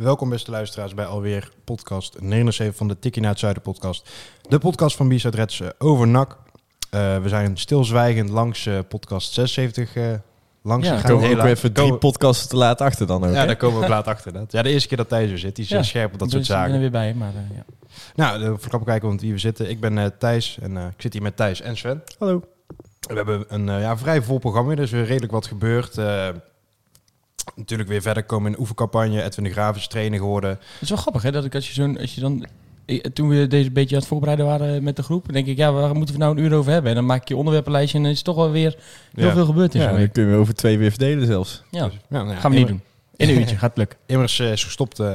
Welkom 0.00 0.28
beste 0.28 0.50
luisteraars 0.50 0.94
bij 0.94 1.04
alweer 1.04 1.50
podcast 1.64 2.20
79 2.20 2.76
van 2.76 2.88
de 2.88 2.98
Tikkie 2.98 3.22
naar 3.22 3.30
het 3.30 3.40
Zuiden 3.40 3.62
podcast. 3.62 4.10
De 4.48 4.58
podcast 4.58 4.96
van 4.96 5.08
Bizet 5.08 5.34
Reds 5.34 5.60
eh, 5.60 5.68
over 5.78 6.08
NAC. 6.08 6.36
Eh, 6.90 7.18
we 7.22 7.28
zijn 7.28 7.56
stilzwijgend 7.56 8.28
langs 8.30 8.66
eh, 8.66 8.78
podcast 8.88 9.32
76 9.32 9.94
eh, 9.96 10.12
langs 10.62 10.86
Ja, 10.86 10.94
gegaan. 10.94 11.10
komen 11.10 11.28
we 11.28 11.36
ook 11.40 11.44
even 11.46 11.72
drie 11.72 11.96
podcasts 11.96 12.46
te 12.46 12.56
laat 12.56 12.80
achter 12.80 13.06
dan 13.06 13.24
ook. 13.24 13.32
Ja, 13.32 13.40
hè? 13.40 13.46
daar 13.46 13.56
komen 13.56 13.78
we 13.78 13.82
ook 13.84 13.90
laat 13.90 14.06
achter. 14.06 14.32
Dat. 14.32 14.52
Ja, 14.52 14.62
de 14.62 14.68
eerste 14.70 14.88
keer 14.88 14.96
dat 14.96 15.08
Thijs 15.08 15.30
er 15.30 15.38
zit, 15.38 15.56
die 15.56 15.64
is 15.64 15.70
eh, 15.70 15.82
scherp 15.82 16.12
op 16.12 16.18
dat 16.18 16.30
soort 16.30 16.46
Dus 16.46 16.50
ik 16.56 16.62
ben 16.62 16.64
er 16.64 16.70
zaken. 16.70 16.80
weer 16.80 16.90
bij, 17.00 17.14
maar 17.14 17.32
eh, 17.50 17.56
ja. 17.56 17.64
Nou, 18.14 18.38
de 18.38 18.58
verklappen 18.58 18.90
kijken 18.90 19.08
want 19.08 19.20
wie 19.20 19.32
we 19.32 19.38
zitten. 19.38 19.70
Ik 19.70 19.80
ben 19.80 19.98
eh, 19.98 20.06
Thijs 20.18 20.58
en 20.62 20.76
eh, 20.76 20.84
ik 20.84 21.00
zit 21.02 21.12
hier 21.12 21.22
met 21.22 21.36
Thijs 21.36 21.60
en 21.60 21.76
Sven. 21.76 22.02
Hallo. 22.18 22.42
We 23.00 23.14
hebben 23.14 23.44
een 23.48 23.68
eh, 23.68 23.80
ja, 23.80 23.96
vrij 23.96 24.22
vol 24.22 24.38
programma, 24.38 24.72
er 24.72 24.78
is 24.78 24.92
redelijk 24.92 25.32
wat 25.32 25.46
gebeurd. 25.46 25.94
Natuurlijk 27.56 27.88
weer 27.88 28.02
verder 28.02 28.24
komen 28.24 28.46
in 28.46 28.52
de 28.52 28.60
oefencampagne. 28.60 29.22
Edwin 29.22 29.44
de 29.44 29.50
Graaf 29.50 29.76
is 29.76 29.86
trainer 29.88 30.18
geworden. 30.18 30.50
Het 30.50 30.60
is 30.80 30.88
wel 30.88 30.98
grappig 30.98 31.22
hè, 31.22 31.30
dat 31.32 31.44
ik 31.44 31.54
als 31.54 31.66
je 31.68 31.74
zo'n, 31.74 31.98
als 31.98 32.14
je 32.14 32.20
dan, 32.20 32.46
eh, 32.86 32.98
toen 33.00 33.28
we 33.28 33.46
deze 33.46 33.70
beetje 33.70 33.94
aan 33.94 34.00
het 34.00 34.10
voorbereiden 34.10 34.46
waren 34.46 34.82
met 34.82 34.96
de 34.96 35.02
groep, 35.02 35.32
denk 35.32 35.46
ik, 35.46 35.56
ja, 35.56 35.72
waar 35.72 35.94
moeten 35.94 36.14
we 36.14 36.20
nou 36.20 36.36
een 36.38 36.44
uur 36.44 36.54
over 36.54 36.72
hebben? 36.72 36.90
En 36.90 36.96
dan 36.96 37.06
maak 37.06 37.22
ik 37.22 37.28
je 37.28 37.36
onderwerpenlijstje 37.36 37.96
en 37.96 38.02
dan 38.02 38.12
is 38.12 38.18
het 38.18 38.26
toch 38.26 38.36
wel 38.36 38.50
weer 38.50 38.76
heel 39.14 39.26
Ja. 39.26 39.32
veel 39.32 39.44
gebeurd 39.46 39.74
in 39.74 39.80
Ja, 39.80 39.92
dan 39.96 40.10
kunnen 40.10 40.32
we 40.34 40.38
over 40.40 40.54
twee 40.54 40.78
weer 40.78 40.90
verdelen 40.90 41.26
zelfs. 41.26 41.62
Ja, 41.70 41.84
Dus, 41.84 41.92
ja, 41.94 42.00
nou 42.08 42.28
ja, 42.28 42.36
gaan 42.36 42.50
we 42.50 42.56
niet 42.58 42.66
doen. 42.68 42.80
In 43.16 43.28
een 43.28 43.38
uurtje, 43.38 43.56
gaat 43.56 43.68
het 43.68 43.78
lukken. 43.78 43.98
Immers 44.06 44.38
eh, 44.38 44.52
is 44.52 44.64
gestopt 44.64 44.98
eh, 44.98 45.14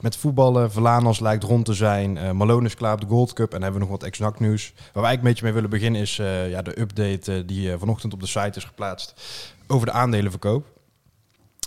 met 0.00 0.16
voetballen. 0.16 0.70
Verlanas 0.72 1.20
lijkt 1.20 1.44
rond 1.44 1.64
te 1.64 1.74
zijn. 1.74 2.16
Eh 2.18 2.30
Malone 2.30 2.66
is 2.66 2.74
klaar 2.74 2.92
op 2.92 3.00
de 3.00 3.06
Gold 3.06 3.32
Cup. 3.32 3.46
En 3.46 3.50
dan 3.52 3.62
hebben 3.62 3.80
we 3.80 3.86
nog 3.86 3.96
wat 3.98 4.02
ex-NAC 4.08 4.40
nieuws. 4.40 4.72
Waar 4.74 4.82
wij 4.92 5.02
eigenlijk 5.02 5.16
een 5.22 5.28
beetje 5.28 5.44
mee 5.44 5.52
willen 5.52 5.70
beginnen 5.70 6.00
is 6.00 6.18
eh, 6.18 6.50
ja, 6.50 6.62
de 6.62 6.80
update 6.80 7.44
die 7.44 7.70
vanochtend 7.78 8.12
op 8.12 8.20
de 8.20 8.26
site 8.26 8.58
is 8.58 8.64
geplaatst 8.64 9.14
over 9.66 9.86
de 9.86 9.92
aandelenverkoop. 9.92 10.66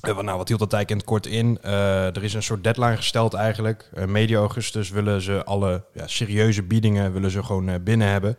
Eh, 0.02 0.19
nou, 0.19 0.38
wat 0.38 0.47
hield 0.47 0.69
dat 0.69 0.89
het 0.89 1.03
kort 1.03 1.25
in? 1.25 1.57
Eh, 1.61 2.16
er 2.16 2.23
is 2.23 2.33
een 2.33 2.44
soort 2.44 2.63
deadline 2.63 2.95
gesteld 2.95 3.33
eigenlijk. 3.33 3.89
Eh, 3.94 4.05
medio 4.05 4.39
augustus 4.39 4.89
willen 4.89 5.21
ze 5.21 5.44
alle 5.44 5.83
ja, 5.94 6.07
serieuze 6.07 6.63
biedingen 6.63 7.13
willen 7.13 7.31
ze 7.31 7.44
gewoon 7.44 7.83
binnen 7.83 8.07
hebben. 8.07 8.38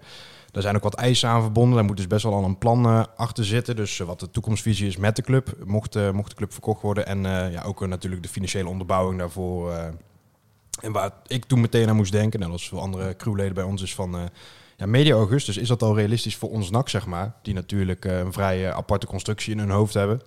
Daar 0.51 0.63
zijn 0.63 0.77
ook 0.77 0.83
wat 0.83 0.95
eisen 0.95 1.29
aan 1.29 1.43
verbonden. 1.43 1.75
Daar 1.75 1.85
moet 1.85 1.97
dus 1.97 2.07
best 2.07 2.23
wel 2.23 2.35
al 2.35 2.45
een 2.45 2.59
plan 2.59 3.17
achter 3.17 3.45
zitten. 3.45 3.77
Dus 3.77 3.99
wat 3.99 4.21
de 4.21 4.31
toekomstvisie 4.31 4.87
is 4.87 4.97
met 4.97 5.17
de 5.17 5.23
club, 5.23 5.57
mocht, 5.65 6.13
mocht 6.13 6.31
de 6.31 6.37
club 6.37 6.53
verkocht 6.53 6.83
worden. 6.83 7.07
En 7.07 7.23
ja, 7.53 7.63
ook 7.63 7.87
natuurlijk 7.87 8.23
de 8.23 8.29
financiële 8.29 8.69
onderbouwing 8.69 9.19
daarvoor. 9.19 9.73
en 10.81 10.93
waar 10.93 11.11
ik 11.27 11.45
toen 11.45 11.61
meteen 11.61 11.89
aan 11.89 11.97
moest 11.97 12.13
denken, 12.13 12.41
net 12.41 12.49
als 12.49 12.69
veel 12.69 12.81
andere 12.81 13.17
crewleden 13.17 13.55
bij 13.55 13.65
ons, 13.65 13.83
is 13.83 13.95
van... 13.95 14.31
ja, 14.77 14.87
medio 14.87 15.19
augustus 15.19 15.57
is 15.57 15.69
dat 15.69 15.83
al 15.83 15.97
realistisch 15.97 16.37
voor 16.37 16.51
ons 16.51 16.71
NAC, 16.71 16.89
zeg 16.89 17.07
maar. 17.07 17.35
Die 17.43 17.55
natuurlijk 17.55 18.05
een 18.05 18.33
vrij 18.33 18.73
aparte 18.73 19.07
constructie 19.07 19.53
in 19.53 19.59
hun 19.59 19.71
hoofd 19.71 19.95
hebben. 19.95 20.21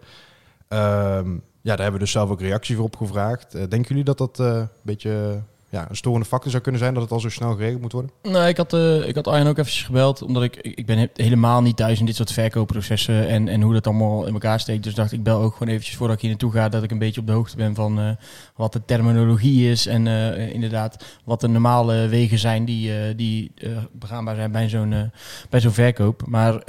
Ehm, 0.67 1.31
ja, 1.61 1.75
daar 1.75 1.81
hebben 1.81 1.93
we 1.93 2.05
dus 2.05 2.11
zelf 2.11 2.29
ook 2.29 2.41
reactie 2.41 2.75
voor 2.75 2.85
opgevraagd. 2.85 3.53
Eh, 3.53 3.61
denken 3.69 3.87
jullie 3.87 4.03
dat 4.03 4.17
dat 4.17 4.39
eh, 4.39 4.55
een 4.55 4.69
beetje 4.81 5.41
ja, 5.75 5.89
een 5.89 5.95
storende 5.95 6.25
factor 6.25 6.51
zou 6.51 6.63
kunnen 6.63 6.81
zijn? 6.81 6.93
Dat 6.93 7.03
het 7.03 7.11
al 7.11 7.19
zo 7.19 7.29
snel 7.29 7.53
geregeld 7.55 7.81
moet 7.81 7.91
worden? 7.91 8.11
Nou, 8.23 8.47
ik 8.47 8.57
had, 8.57 8.73
eh, 8.73 9.07
ik 9.07 9.15
had 9.15 9.27
Arjen 9.27 9.47
ook 9.47 9.57
eventjes 9.57 9.83
gebeld, 9.83 10.21
omdat 10.21 10.43
ik, 10.43 10.55
ik 10.55 10.85
ben 10.85 10.97
he- 10.97 11.07
helemaal 11.13 11.61
niet 11.61 11.75
thuis 11.75 11.99
in 11.99 12.05
dit 12.05 12.15
soort 12.15 12.31
verkoopprocessen 12.31 13.27
en, 13.27 13.47
en 13.47 13.61
hoe 13.61 13.73
dat 13.73 13.87
allemaal 13.87 14.25
in 14.25 14.33
elkaar 14.33 14.59
steekt. 14.59 14.83
Dus 14.83 14.93
dacht 14.95 15.11
ik, 15.11 15.23
bel 15.23 15.41
ook 15.41 15.53
gewoon 15.53 15.73
eventjes 15.73 15.95
voordat 15.95 16.15
ik 16.15 16.21
hier 16.21 16.29
naartoe 16.29 16.51
ga, 16.51 16.69
dat 16.69 16.83
ik 16.83 16.91
een 16.91 16.97
beetje 16.97 17.21
op 17.21 17.27
de 17.27 17.33
hoogte 17.33 17.55
ben 17.55 17.75
van 17.75 17.99
eh, 17.99 18.09
wat 18.55 18.73
de 18.73 18.81
terminologie 18.85 19.71
is 19.71 19.85
en 19.87 20.07
eh, 20.07 20.53
inderdaad 20.53 21.05
wat 21.23 21.41
de 21.41 21.47
normale 21.47 22.07
wegen 22.07 22.39
zijn 22.39 22.65
die, 22.65 23.15
die 23.15 23.51
begaanbaar 23.91 24.35
zijn 24.35 24.51
bij 24.51 24.69
zo'n 24.69 25.11
bij 25.49 25.59
zo'n 25.59 25.71
verkoop. 25.71 26.27
Maar 26.27 26.63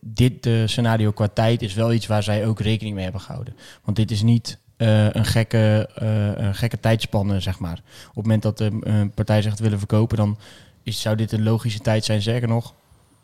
dit 0.00 0.48
scenario 0.64 1.10
qua 1.10 1.28
tijd 1.28 1.62
is 1.62 1.74
wel 1.74 1.92
iets 1.92 2.06
waar 2.06 2.22
zij 2.22 2.46
ook 2.46 2.60
rekening 2.60 2.94
mee 2.94 3.04
hebben 3.04 3.20
gehouden. 3.22 3.56
Want 3.84 3.96
dit 3.96 4.10
is 4.10 4.22
niet 4.22 4.58
eh, 4.78 5.10
een, 5.10 5.24
gekke, 5.24 5.88
eh, 5.94 6.46
een 6.46 6.54
gekke 6.54 6.80
tijdspanne, 6.80 7.40
zeg 7.40 7.58
maar. 7.58 7.80
Op 8.08 8.14
het 8.14 8.24
moment 8.24 8.42
dat 8.42 8.58
de 8.58 8.76
een 8.80 9.10
partij 9.10 9.42
zegt 9.42 9.58
willen 9.58 9.78
verkopen, 9.78 10.16
dan 10.16 10.38
is, 10.82 11.00
zou 11.00 11.16
dit 11.16 11.32
een 11.32 11.42
logische 11.42 11.80
tijd 11.80 12.04
zijn. 12.04 12.22
Zeker 12.22 12.48
nog, 12.48 12.74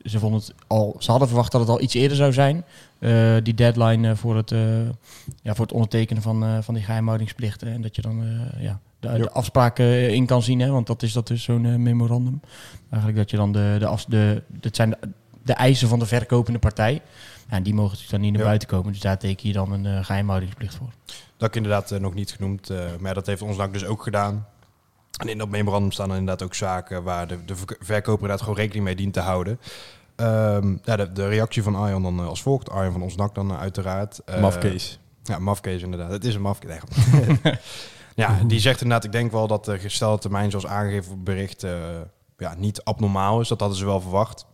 ze, 0.04 0.18
vonden 0.18 0.40
het 0.40 0.54
al, 0.66 0.96
ze 0.98 1.10
hadden 1.10 1.28
verwacht 1.28 1.52
dat 1.52 1.60
het 1.60 1.70
al 1.70 1.80
iets 1.80 1.94
eerder 1.94 2.16
zou 2.16 2.32
zijn. 2.32 2.64
eh, 2.98 3.36
die 3.42 3.54
deadline 3.54 4.08
eh, 4.10 4.16
voor, 4.16 4.36
het, 4.36 4.52
eh, 4.52 4.60
ja, 5.42 5.54
voor 5.54 5.64
het 5.64 5.72
ondertekenen 5.74 6.22
van, 6.22 6.44
eh, 6.44 6.58
van 6.60 6.74
die 6.74 6.82
geheimhoudingsplichten. 6.82 7.68
En 7.72 7.82
dat 7.82 7.96
je 7.96 8.02
dan 8.02 8.22
eh, 8.22 8.62
ja, 8.62 8.80
de, 9.00 9.18
de 9.18 9.30
afspraken 9.30 9.84
eh, 9.84 10.08
in 10.12 10.26
kan 10.26 10.42
zien. 10.42 10.60
Hè, 10.60 10.70
want 10.70 10.86
dat 10.86 11.02
is 11.02 11.12
dat 11.12 11.26
dus 11.26 11.42
zo'n 11.42 11.64
eh, 11.66 11.74
memorandum. 11.74 12.40
Eigenlijk 12.90 13.16
dat 13.16 13.30
je 13.30 13.36
dan 13.36 13.52
de, 13.52 13.76
de, 13.78 13.86
af, 13.86 14.04
de, 14.04 14.42
dat 14.48 14.76
zijn 14.76 14.90
de, 14.90 14.96
de 15.44 15.52
eisen 15.52 15.88
van 15.88 15.98
de 15.98 16.06
verkopende 16.06 16.58
partij. 16.58 17.00
Ja, 17.48 17.56
en 17.56 17.62
die 17.62 17.74
mogen 17.74 17.90
natuurlijk 17.90 18.10
dan 18.12 18.20
niet 18.20 18.30
naar 18.32 18.40
Ja. 18.40 18.46
buiten 18.46 18.68
komen. 18.68 18.92
Dus 18.92 19.00
daar 19.00 19.18
teken 19.18 19.46
je 19.48 19.52
dan 19.54 19.72
een 19.72 19.86
eh, 19.86 20.04
geheimhoudingsplicht 20.04 20.74
voor. 20.74 20.88
Dat 21.36 21.48
ik 21.48 21.56
inderdaad 21.56 21.90
eh, 21.90 22.00
nog 22.00 22.14
niet 22.14 22.32
genoemd. 22.32 22.70
eh, 22.70 22.78
maar 22.78 23.08
ja, 23.08 23.12
dat 23.14 23.26
heeft 23.26 23.42
ons 23.42 23.56
NAC 23.56 23.72
dus 23.72 23.84
ook 23.84 24.02
gedaan. 24.02 24.46
En 25.20 25.28
in 25.28 25.38
dat 25.38 25.48
memorandum 25.48 25.92
staan 25.92 26.08
dan 26.08 26.16
inderdaad 26.18 26.46
ook 26.46 26.54
zaken 26.54 27.02
waar 27.02 27.26
de, 27.26 27.44
de 27.44 27.56
verk- 27.56 27.76
verkoper 27.80 28.12
inderdaad 28.20 28.40
gewoon 28.40 28.56
rekening 28.56 28.84
mee 28.84 28.96
dient 28.96 29.12
te 29.12 29.20
houden. 29.20 29.60
Ehm, 30.16 30.76
ja, 30.84 30.96
de, 30.96 31.12
de 31.12 31.28
reactie 31.28 31.62
van 31.62 31.74
Arjan 31.74 32.02
dan 32.02 32.20
als 32.20 32.42
volgt. 32.42 32.70
Arjan 32.70 32.92
van 32.92 33.02
ons 33.02 33.14
NAC 33.16 33.34
dan 33.34 33.52
uiteraard. 33.56 34.18
Eh, 34.24 34.40
Mafkees. 34.40 34.98
Ja, 35.22 35.38
mafkees 35.38 35.82
inderdaad. 35.82 36.10
Het 36.10 36.24
is 36.24 36.34
een 36.34 36.40
mafkees. 36.42 36.78
Nee, 37.12 37.38
ja, 38.14 38.38
die 38.46 38.60
zegt 38.60 38.80
inderdaad, 38.80 39.04
ik 39.04 39.12
denk 39.12 39.32
wel 39.32 39.46
dat 39.46 39.64
de 39.64 39.78
gestelde 39.78 40.18
termijn 40.20 40.50
zoals 40.50 40.66
aangegeven 40.66 41.10
op 41.10 41.16
het 41.16 41.24
bericht 41.24 41.62
eh, 41.62 41.72
ja, 42.38 42.54
niet 42.58 42.82
abnormaal 42.84 43.40
is. 43.40 43.48
Dat 43.48 43.60
hadden 43.60 43.78
ze 43.78 43.84
wel 43.84 44.00
verwacht. 44.00 44.46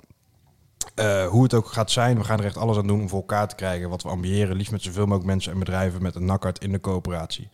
Eh, 0.94 1.26
hoe 1.26 1.42
het 1.42 1.54
ook 1.54 1.66
gaat 1.66 1.90
zijn, 1.90 2.18
we 2.18 2.24
gaan 2.24 2.38
er 2.38 2.44
echt 2.44 2.56
alles 2.56 2.76
aan 2.76 2.86
doen 2.86 3.00
om 3.00 3.08
voor 3.08 3.18
elkaar 3.18 3.48
te 3.48 3.54
krijgen 3.54 3.88
wat 3.88 4.02
we 4.02 4.08
ambiëren. 4.08 4.56
Liefst 4.56 4.72
met 4.72 4.82
zoveel 4.82 5.04
mogelijk 5.04 5.26
mensen 5.26 5.52
en 5.52 5.58
bedrijven 5.58 6.02
met 6.02 6.14
een 6.14 6.24
nakhart 6.24 6.62
in 6.62 6.72
de 6.72 6.80
coöperatie. 6.80 7.48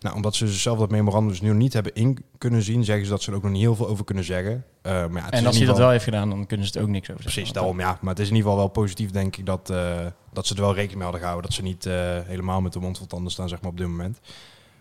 Nou, 0.00 0.14
omdat 0.14 0.34
ze 0.34 0.48
zelf 0.48 0.78
dat 0.78 0.90
memorandum 0.90 1.30
dus 1.30 1.40
nu 1.40 1.54
niet 1.54 1.72
hebben 1.72 1.94
in 1.94 2.24
kunnen 2.38 2.62
zien, 2.62 2.84
zeggen 2.84 3.04
ze 3.04 3.10
dat 3.10 3.22
ze 3.22 3.30
er 3.30 3.36
ook 3.36 3.42
nog 3.42 3.52
niet 3.52 3.60
heel 3.60 3.74
veel 3.74 3.88
over 3.88 4.04
kunnen 4.04 4.24
zeggen. 4.24 4.64
Eh, 4.82 4.92
maar 4.92 5.22
ja, 5.22 5.30
En 5.30 5.32
als 5.32 5.32
hij 5.42 5.52
ieder 5.52 5.66
dat 5.66 5.78
wel 5.78 5.90
heeft 5.90 6.04
gedaan, 6.04 6.30
dan 6.30 6.46
kunnen 6.46 6.66
ze 6.66 6.72
het 6.72 6.82
ook 6.82 6.88
niks 6.88 7.10
over 7.10 7.22
zeggen. 7.22 7.42
Precies, 7.42 7.52
daarom 7.52 7.80
ja. 7.80 7.98
Maar 8.00 8.10
het 8.10 8.22
is 8.22 8.28
in 8.28 8.34
ieder 8.34 8.50
geval 8.50 8.64
wel 8.64 8.72
positief, 8.72 9.10
denk 9.10 9.36
ik, 9.36 9.46
dat, 9.46 9.70
eh, 9.70 10.06
dat 10.32 10.46
ze 10.46 10.54
er 10.54 10.60
wel 10.60 10.74
rekening 10.74 10.94
mee 10.94 11.02
hadden 11.02 11.20
gehouden. 11.20 11.50
Dat 11.50 11.58
ze 11.58 11.62
niet 11.62 11.84
helemaal 12.28 12.60
met 12.60 12.72
de 12.72 12.78
mond 12.78 12.98
vol 12.98 13.06
tanden 13.06 13.32
staan, 13.32 13.48
zeg 13.48 13.60
maar, 13.60 13.70
op 13.70 13.76
dit 13.76 13.86
moment. 13.86 14.20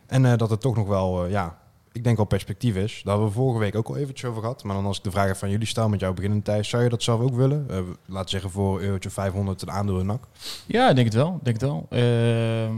En 0.06 0.38
dat 0.38 0.50
het 0.50 0.62
toch 0.62 0.76
nog 0.76 0.88
wel, 0.88 1.26
ja, 1.28 1.58
ik 1.96 2.04
denk 2.04 2.18
wel 2.18 2.26
perspectief 2.26 2.76
is. 2.76 3.02
Daar 3.04 3.14
hebben 3.14 3.34
we 3.34 3.40
vorige 3.40 3.60
week 3.60 3.76
ook 3.76 3.88
al 3.88 3.98
eventjes 3.98 4.30
over 4.30 4.42
gehad. 4.42 4.64
Maar 4.64 4.76
dan 4.76 4.86
als 4.86 4.98
ik 4.98 5.04
de 5.04 5.12
vraag 5.12 5.38
van 5.38 5.50
jullie 5.50 5.68
stel 5.68 5.90
met 5.90 6.00
jou 6.00 6.14
beginnen, 6.14 6.42
Thijs, 6.42 6.70
zou 6.70 6.84
je 6.84 6.90
dat 6.90 7.04
zelf 7.04 7.22
ook 7.22 7.36
willen? 7.36 7.66
Eh, 7.70 7.80
laat 8.06 8.30
zeggen 8.30 8.50
voor 8.50 8.82
eurotje 8.82 9.10
500 9.10 9.62
een 9.62 9.72
aandeel 9.72 10.04
NAC. 10.04 10.28
Ja, 10.66 10.90
ik 10.90 10.96
denk 10.96 11.08
het 11.08 11.16
wel. 11.16 11.40
Denk 11.44 11.62
het 11.62 11.70
wel. 11.70 11.86
Ehm, 11.90 12.74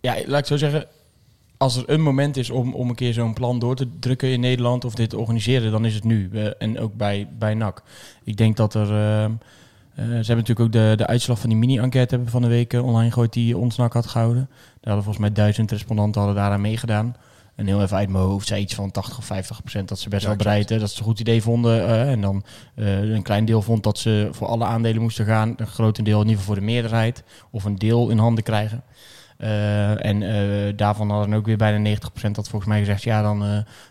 ja, 0.00 0.16
laat 0.26 0.40
ik 0.40 0.46
zo 0.46 0.56
zeggen. 0.56 0.86
Als 1.56 1.76
er 1.76 1.90
een 1.90 2.02
moment 2.02 2.36
is 2.36 2.50
om, 2.50 2.74
om 2.74 2.88
een 2.88 2.94
keer 2.94 3.12
zo'n 3.12 3.34
plan 3.34 3.58
door 3.58 3.76
te 3.76 3.98
drukken 3.98 4.28
in 4.28 4.40
Nederland 4.40 4.84
of 4.84 4.94
dit 4.94 5.10
te 5.10 5.18
organiseren, 5.18 5.70
dan 5.70 5.84
is 5.84 5.94
het 5.94 6.04
nu. 6.04 6.30
Eh, 6.32 6.46
en 6.58 6.78
ook 6.78 6.94
bij, 6.94 7.28
bij 7.38 7.54
NAC. 7.54 7.82
Ik 8.24 8.36
denk 8.36 8.56
dat 8.56 8.74
er. 8.74 8.90
ehm, 8.90 9.32
eh, 9.94 10.04
ze 10.04 10.10
hebben 10.10 10.36
natuurlijk 10.36 10.60
ook 10.60 10.72
de, 10.72 10.92
de 10.96 11.06
uitslag 11.06 11.38
van 11.38 11.48
die 11.48 11.58
mini-enquête 11.58 12.14
hebben 12.14 12.32
van 12.32 12.42
de 12.42 12.48
week 12.48 12.72
online 12.72 13.08
gegooid 13.08 13.32
die 13.32 13.56
ons 13.56 13.76
NAC 13.76 13.92
had 13.92 14.06
gehouden. 14.06 14.46
Daar 14.50 14.94
hadden 14.94 15.04
volgens 15.04 15.24
mij 15.24 15.32
duizend 15.32 15.70
respondenten 15.70 16.20
hadden 16.20 16.40
daaraan 16.40 16.60
meegedaan. 16.60 17.16
En 17.56 17.66
heel 17.66 17.82
even 17.82 17.96
uit 17.96 18.08
mijn 18.08 18.24
hoofd 18.24 18.46
zei 18.46 18.60
iets 18.62 18.74
van 18.74 18.90
80 18.90 19.18
of 19.18 19.24
50 19.24 19.60
procent 19.60 19.88
dat 19.88 19.98
ze 19.98 20.08
best 20.08 20.22
Ja, 20.22 20.28
wel 20.28 20.36
bereid, 20.36 20.70
eh, 20.70 20.80
dat 20.80 20.90
ze 20.90 20.98
een 20.98 21.04
goed 21.04 21.20
idee 21.20 21.42
vonden. 21.42 21.88
eh, 21.88 22.10
en 22.10 22.20
dan 22.20 22.44
eh, 22.74 23.00
een 23.02 23.22
klein 23.22 23.44
deel 23.44 23.62
vond 23.62 23.82
dat 23.82 23.98
ze 23.98 24.28
voor 24.32 24.46
alle 24.46 24.64
aandelen 24.64 25.02
moesten 25.02 25.24
gaan. 25.24 25.54
Een 25.56 25.66
grotendeel 25.66 26.20
in 26.20 26.26
ieder 26.26 26.38
geval 26.38 26.54
voor 26.54 26.64
de 26.64 26.70
meerderheid. 26.70 27.22
Of 27.50 27.64
een 27.64 27.76
deel 27.78 28.08
in 28.10 28.18
handen 28.18 28.44
krijgen. 28.44 28.82
Eh, 29.38 30.04
en 30.04 30.76
daarvan 30.76 31.10
hadden 31.10 31.34
ook 31.34 31.46
weer 31.46 31.56
bijna 31.56 31.78
90% 31.78 32.34
dat 32.34 32.48
volgens 32.48 32.70
mij 32.70 32.78
gezegd... 32.78 33.02
ja, 33.02 33.22
dan, 33.22 33.38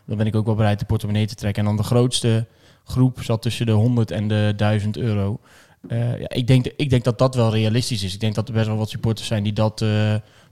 dan 0.06 0.17
ben 0.17 0.27
ik 0.27 0.35
ook 0.35 0.45
wel 0.45 0.56
bereid 0.56 0.79
de 0.79 0.85
portemonnee 0.85 1.27
te 1.27 1.35
trekken. 1.35 1.62
En 1.62 1.67
dan 1.67 1.77
de 1.77 1.83
grootste 1.83 2.45
groep 2.83 3.23
zat 3.23 3.41
tussen 3.41 3.65
de 3.65 3.71
100 3.71 4.12
en 4.12 4.27
de 4.27 4.53
1000 4.56 4.97
euro. 4.97 5.39
Ja, 5.89 6.29
ik, 6.29 6.47
denk, 6.47 6.65
ik 6.75 6.89
denk 6.89 7.03
dat 7.03 7.17
dat 7.17 7.35
wel 7.35 7.51
realistisch 7.51 8.03
is. 8.03 8.13
Ik 8.13 8.19
denk 8.19 8.35
dat 8.35 8.47
er 8.47 8.53
best 8.53 8.67
wel 8.67 8.77
wat 8.77 8.89
supporters 8.89 9.27
zijn 9.27 9.44
die 9.44 9.53
dat, 9.53 9.85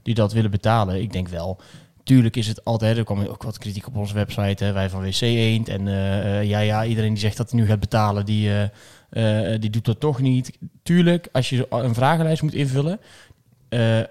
die 0.02 0.14
dat 0.14 0.32
willen 0.32 0.50
betalen. 0.50 1.02
Ik 1.02 1.12
denk 1.12 1.28
wel... 1.28 1.60
Tuurlijk 2.04 2.36
is 2.36 2.46
het 2.46 2.64
altijd, 2.64 2.96
er 2.96 3.04
kwam 3.04 3.24
ook 3.24 3.42
wat 3.42 3.58
kritiek 3.58 3.86
op 3.86 3.96
onze 3.96 4.14
website, 4.14 4.64
hè, 4.64 4.72
wij 4.72 4.90
van 4.90 5.02
WC 5.02 5.20
Eend. 5.20 5.68
En 5.68 5.88
eh, 5.88 6.38
eh, 6.38 6.48
ja, 6.48 6.58
ja, 6.58 6.84
iedereen 6.84 7.10
die 7.12 7.22
zegt 7.22 7.36
dat 7.36 7.50
hij 7.50 7.60
nu 7.60 7.66
gaat 7.66 7.80
betalen, 7.80 8.24
die, 8.24 8.70
eh, 9.10 9.60
die 9.60 9.70
doet 9.70 9.84
dat 9.84 10.00
toch 10.00 10.20
niet. 10.20 10.58
Tuurlijk, 10.82 11.28
als 11.32 11.48
je 11.48 11.66
een 11.70 11.94
vragenlijst 11.94 12.42
moet 12.42 12.54
invullen, 12.54 13.00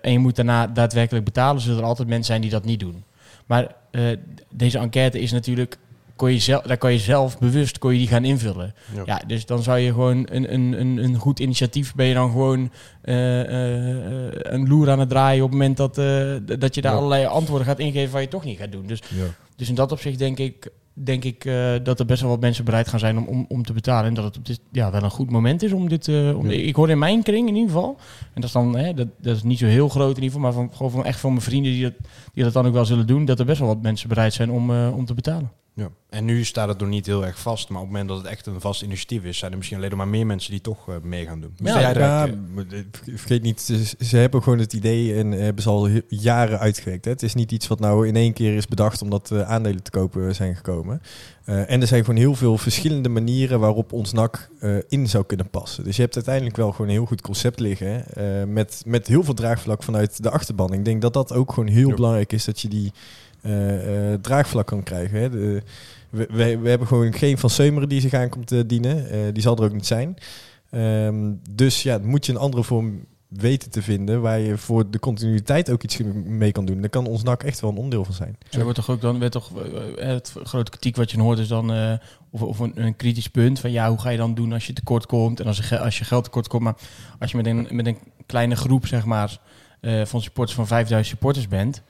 en 0.02 0.12
je 0.12 0.20
moet 0.20 0.36
daarna 0.36 0.68
daadwerkelijk 0.68 1.26
betalen, 1.26 1.62
zullen 1.62 1.78
er 1.78 1.86
altijd 1.86 2.08
mensen 2.08 2.26
zijn 2.26 2.42
die 2.42 2.50
dat 2.50 2.66
niet 2.66 2.80
doen. 2.80 3.04
Maar 3.46 3.76
deze 4.50 4.78
enquête 4.78 5.20
is 5.20 5.32
natuurlijk, 5.32 5.78
kon 6.24 6.32
je 6.32 6.40
zelf, 6.40 6.62
daar 6.64 6.78
kan 6.78 6.92
je 6.92 7.00
zelf 7.00 7.40
bewust 7.40 7.78
kon 7.78 7.92
je 7.92 7.98
die 7.98 8.08
gaan 8.08 8.26
invullen. 8.26 8.74
Ja. 8.96 9.02
Ja, 9.06 9.22
dus 9.28 9.46
dan 9.46 9.64
zou 9.64 9.78
je 9.80 9.92
gewoon 9.92 10.28
een, 10.30 10.54
een, 10.54 10.80
een, 10.80 10.98
een 10.98 11.16
goed 11.16 11.40
initiatief, 11.40 11.96
ben 11.96 12.06
je 12.06 12.14
dan 12.14 12.32
gewoon 12.32 12.72
eh, 13.02 13.42
eh, 13.42 14.32
een 14.34 14.68
loer 14.68 14.90
aan 14.90 15.00
het 15.00 15.10
draaien 15.10 15.44
op 15.44 15.50
het 15.50 15.60
moment 15.60 15.78
dat, 15.78 15.98
eh, 15.98 16.58
dat 16.60 16.76
je 16.76 16.82
daar 16.82 16.92
Ja. 16.92 16.98
allerlei 16.98 17.26
antwoorden 17.26 17.68
gaat 17.68 17.80
ingeven 17.80 18.12
waar 18.12 18.22
je 18.22 18.28
toch 18.28 18.44
niet 18.44 18.58
gaat 18.58 18.72
doen. 18.72 18.88
Dus 18.88 19.00
Ja. 19.00 19.24
dus 19.56 19.70
in 19.70 19.76
dat 19.76 19.92
opzicht 19.92 20.20
denk 20.20 20.38
ik, 20.40 20.70
denk 20.94 21.24
ik 21.24 21.44
dat 21.84 22.00
er 22.00 22.06
best 22.06 22.22
wel 22.22 22.30
wat 22.30 22.40
mensen 22.40 22.66
bereid 22.66 22.88
gaan 22.88 23.00
zijn 23.00 23.18
om, 23.18 23.26
om, 23.28 23.46
om 23.50 23.64
te 23.64 23.74
betalen. 23.74 24.08
En 24.08 24.14
dat 24.14 24.24
het 24.24 24.38
op 24.38 24.46
dit, 24.46 24.60
ja, 24.72 24.92
wel 24.92 25.04
een 25.04 25.10
goed 25.10 25.30
moment 25.32 25.64
is 25.64 25.72
om 25.72 25.90
dit... 25.90 26.08
om. 26.36 26.50
Ik 26.50 26.76
hoor 26.76 26.90
in 26.90 27.00
mijn 27.00 27.24
kring 27.24 27.48
in 27.48 27.56
ieder 27.56 27.72
geval, 27.72 27.98
en 28.34 28.42
dat 28.42 28.44
is 28.44 28.52
dan 28.52 28.78
hè, 28.78 28.94
dat, 28.94 29.08
dat 29.22 29.36
is 29.36 29.44
niet 29.44 29.60
zo 29.60 29.66
heel 29.66 29.90
groot 29.90 30.18
in 30.18 30.24
ieder 30.24 30.40
geval, 30.40 30.42
maar 30.42 30.54
van, 30.54 30.76
gewoon 30.76 30.92
van 30.92 31.06
echt 31.06 31.20
van 31.20 31.32
mijn 31.32 31.44
vrienden 31.44 31.72
die 31.72 31.84
dat, 31.84 31.94
die 32.34 32.44
dat 32.44 32.54
dan 32.54 32.66
ook 32.68 32.74
wel 32.74 32.86
zullen 32.86 33.08
doen, 33.08 33.26
dat 33.26 33.40
er 33.40 33.46
best 33.46 33.60
wel 33.60 33.68
wat 33.68 33.82
mensen 33.82 34.10
bereid 34.10 34.34
zijn 34.34 34.52
om, 34.52 34.72
om 34.72 35.06
te 35.06 35.14
betalen. 35.14 35.52
Ja. 35.76 35.90
En 36.10 36.26
nu 36.26 36.44
staat 36.44 36.68
het 36.68 36.80
nog 36.80 36.90
niet 36.90 37.06
heel 37.06 37.26
erg 37.26 37.40
vast, 37.40 37.70
maar 37.70 37.82
op 37.82 37.84
het 37.84 37.92
moment 37.92 38.10
dat 38.10 38.18
het 38.18 38.28
echt 38.28 38.46
een 38.46 38.62
vast 38.62 38.82
initiatief 38.82 39.24
is, 39.24 39.38
zijn 39.38 39.52
er 39.52 39.58
misschien 39.58 39.78
alleen 39.78 39.90
nog 39.90 40.00
maar 40.00 40.08
meer 40.08 40.26
mensen 40.26 40.52
die 40.52 40.62
toch 40.62 40.90
eh, 40.90 40.96
mee 41.04 41.26
gaan 41.26 41.42
doen. 41.42 41.54
Ja, 41.56 41.94
eh, 41.94 42.32
vergeet 43.16 43.42
niet, 43.42 43.62
ze, 44.00 44.18
hebben 44.18 44.44
gewoon 44.44 44.60
het 44.60 44.74
idee 44.74 45.16
en 45.16 45.32
hebben 45.32 45.64
ze 45.64 45.70
al 45.70 45.90
jaren 46.08 46.60
uitgewerkt. 46.60 47.06
Hè. 47.06 47.12
Het 47.12 47.24
is 47.24 47.34
niet 47.34 47.52
iets 47.52 47.68
wat 47.68 47.80
nou 47.80 48.08
in 48.08 48.16
één 48.16 48.34
keer 48.34 48.56
is 48.56 48.68
bedacht 48.68 49.02
omdat 49.02 49.32
eh, 49.32 49.42
aandelen 49.42 49.84
te 49.84 49.92
kopen 49.92 50.36
zijn 50.36 50.56
gekomen. 50.56 51.02
En 51.44 51.82
er 51.82 51.88
zijn 51.88 52.06
gewoon 52.06 52.20
heel 52.20 52.36
veel 52.36 52.58
verschillende 52.58 53.10
manieren 53.10 53.60
waarop 53.60 53.94
ons 53.94 54.14
NAC 54.14 54.50
in 54.88 55.10
zou 55.10 55.26
kunnen 55.26 55.50
passen. 55.50 55.84
Dus 55.84 55.96
je 55.96 56.02
hebt 56.02 56.16
uiteindelijk 56.16 56.56
wel 56.56 56.72
gewoon 56.72 56.88
een 56.88 56.94
heel 56.94 57.06
goed 57.06 57.22
concept 57.22 57.60
liggen. 57.60 58.06
met, 58.54 58.84
met 58.86 59.08
heel 59.08 59.24
veel 59.24 59.34
draagvlak 59.34 59.84
vanuit 59.84 60.24
de 60.24 60.30
achterban. 60.30 60.74
Ik 60.74 60.86
denk 60.86 61.02
dat 61.02 61.14
dat 61.14 61.34
ook 61.34 61.54
gewoon 61.54 61.70
heel 61.70 61.90
Ja. 61.90 61.96
belangrijk 61.96 62.34
is 62.34 62.46
dat 62.46 62.60
je 62.60 62.68
die 62.68 62.94
draagvlak 64.22 64.68
kan 64.68 64.84
krijgen. 64.84 65.20
Hè. 65.20 65.62
We, 66.14 66.58
we, 66.62 66.70
hebben 66.70 66.88
gewoon 66.88 67.14
geen 67.14 67.38
Van 67.38 67.50
Seumeren 67.50 67.90
die 67.90 68.02
zich 68.02 68.14
aan 68.14 68.30
komt 68.30 68.48
te 68.48 68.66
dienen. 68.66 69.10
Eh, 69.10 69.20
die 69.34 69.42
zal 69.42 69.58
er 69.58 69.64
ook 69.64 69.74
niet 69.74 69.86
zijn. 69.86 70.16
Ehm, 70.70 71.32
dus 71.50 71.84
ja, 71.84 72.00
moet 72.04 72.26
je 72.26 72.32
een 72.32 72.38
andere 72.38 72.64
vorm 72.64 73.06
weten 73.28 73.72
te 73.72 73.82
vinden 73.82 74.22
waar 74.22 74.40
je 74.40 74.58
voor 74.58 74.90
de 74.92 75.00
continuïteit 75.00 75.70
ook 75.70 75.84
iets 75.84 76.00
mee 76.26 76.52
kan 76.52 76.66
doen. 76.66 76.82
Daar 76.82 76.90
kan 76.90 77.06
ons 77.06 77.24
NAC 77.24 77.44
echt 77.44 77.60
wel 77.60 77.70
een 77.70 77.78
onderdeel 77.78 78.06
van 78.06 78.14
zijn. 78.14 78.38
Er 78.50 78.64
wordt 78.64 78.76
toch 78.76 78.90
ook 78.90 79.02
dan, 79.02 79.20
werd 79.20 79.32
toch, 79.32 79.52
eh, 79.58 80.08
het 80.08 80.34
grote 80.44 80.72
kritiek 80.72 80.96
wat 80.96 81.12
je 81.12 81.22
hoort 81.22 81.40
is 81.40 81.48
dan, 81.48 81.74
eh, 81.74 81.94
of, 82.30 82.42
of 82.42 82.60
een, 82.60 82.72
een 82.76 82.96
kritisch 82.96 83.28
punt 83.28 83.60
van 83.60 83.72
ja, 83.72 83.90
hoe 83.90 84.00
ga 84.00 84.10
je 84.10 84.18
dan 84.18 84.34
doen 84.34 84.54
als 84.54 84.68
je 84.68 84.74
tekort 84.74 85.06
komt 85.06 85.40
en 85.40 85.46
als 85.46 85.58
je, 85.58 85.80
als 85.80 85.98
je 85.98 86.06
geld 86.06 86.24
tekort 86.24 86.48
komt. 86.48 86.64
Maar 86.64 86.76
als 87.20 87.32
je 87.32 87.38
met 87.38 87.46
een, 87.46 87.68
met 87.72 87.88
een 87.88 87.98
kleine 88.26 88.56
groep, 88.56 88.88
zeg 88.88 89.06
maar, 89.06 89.38
eh, 89.82 90.06
van 90.06 90.22
supporters 90.22 90.56
van 90.58 90.68
5000 90.68 91.16
supporters 91.16 91.48
bent 91.48 91.84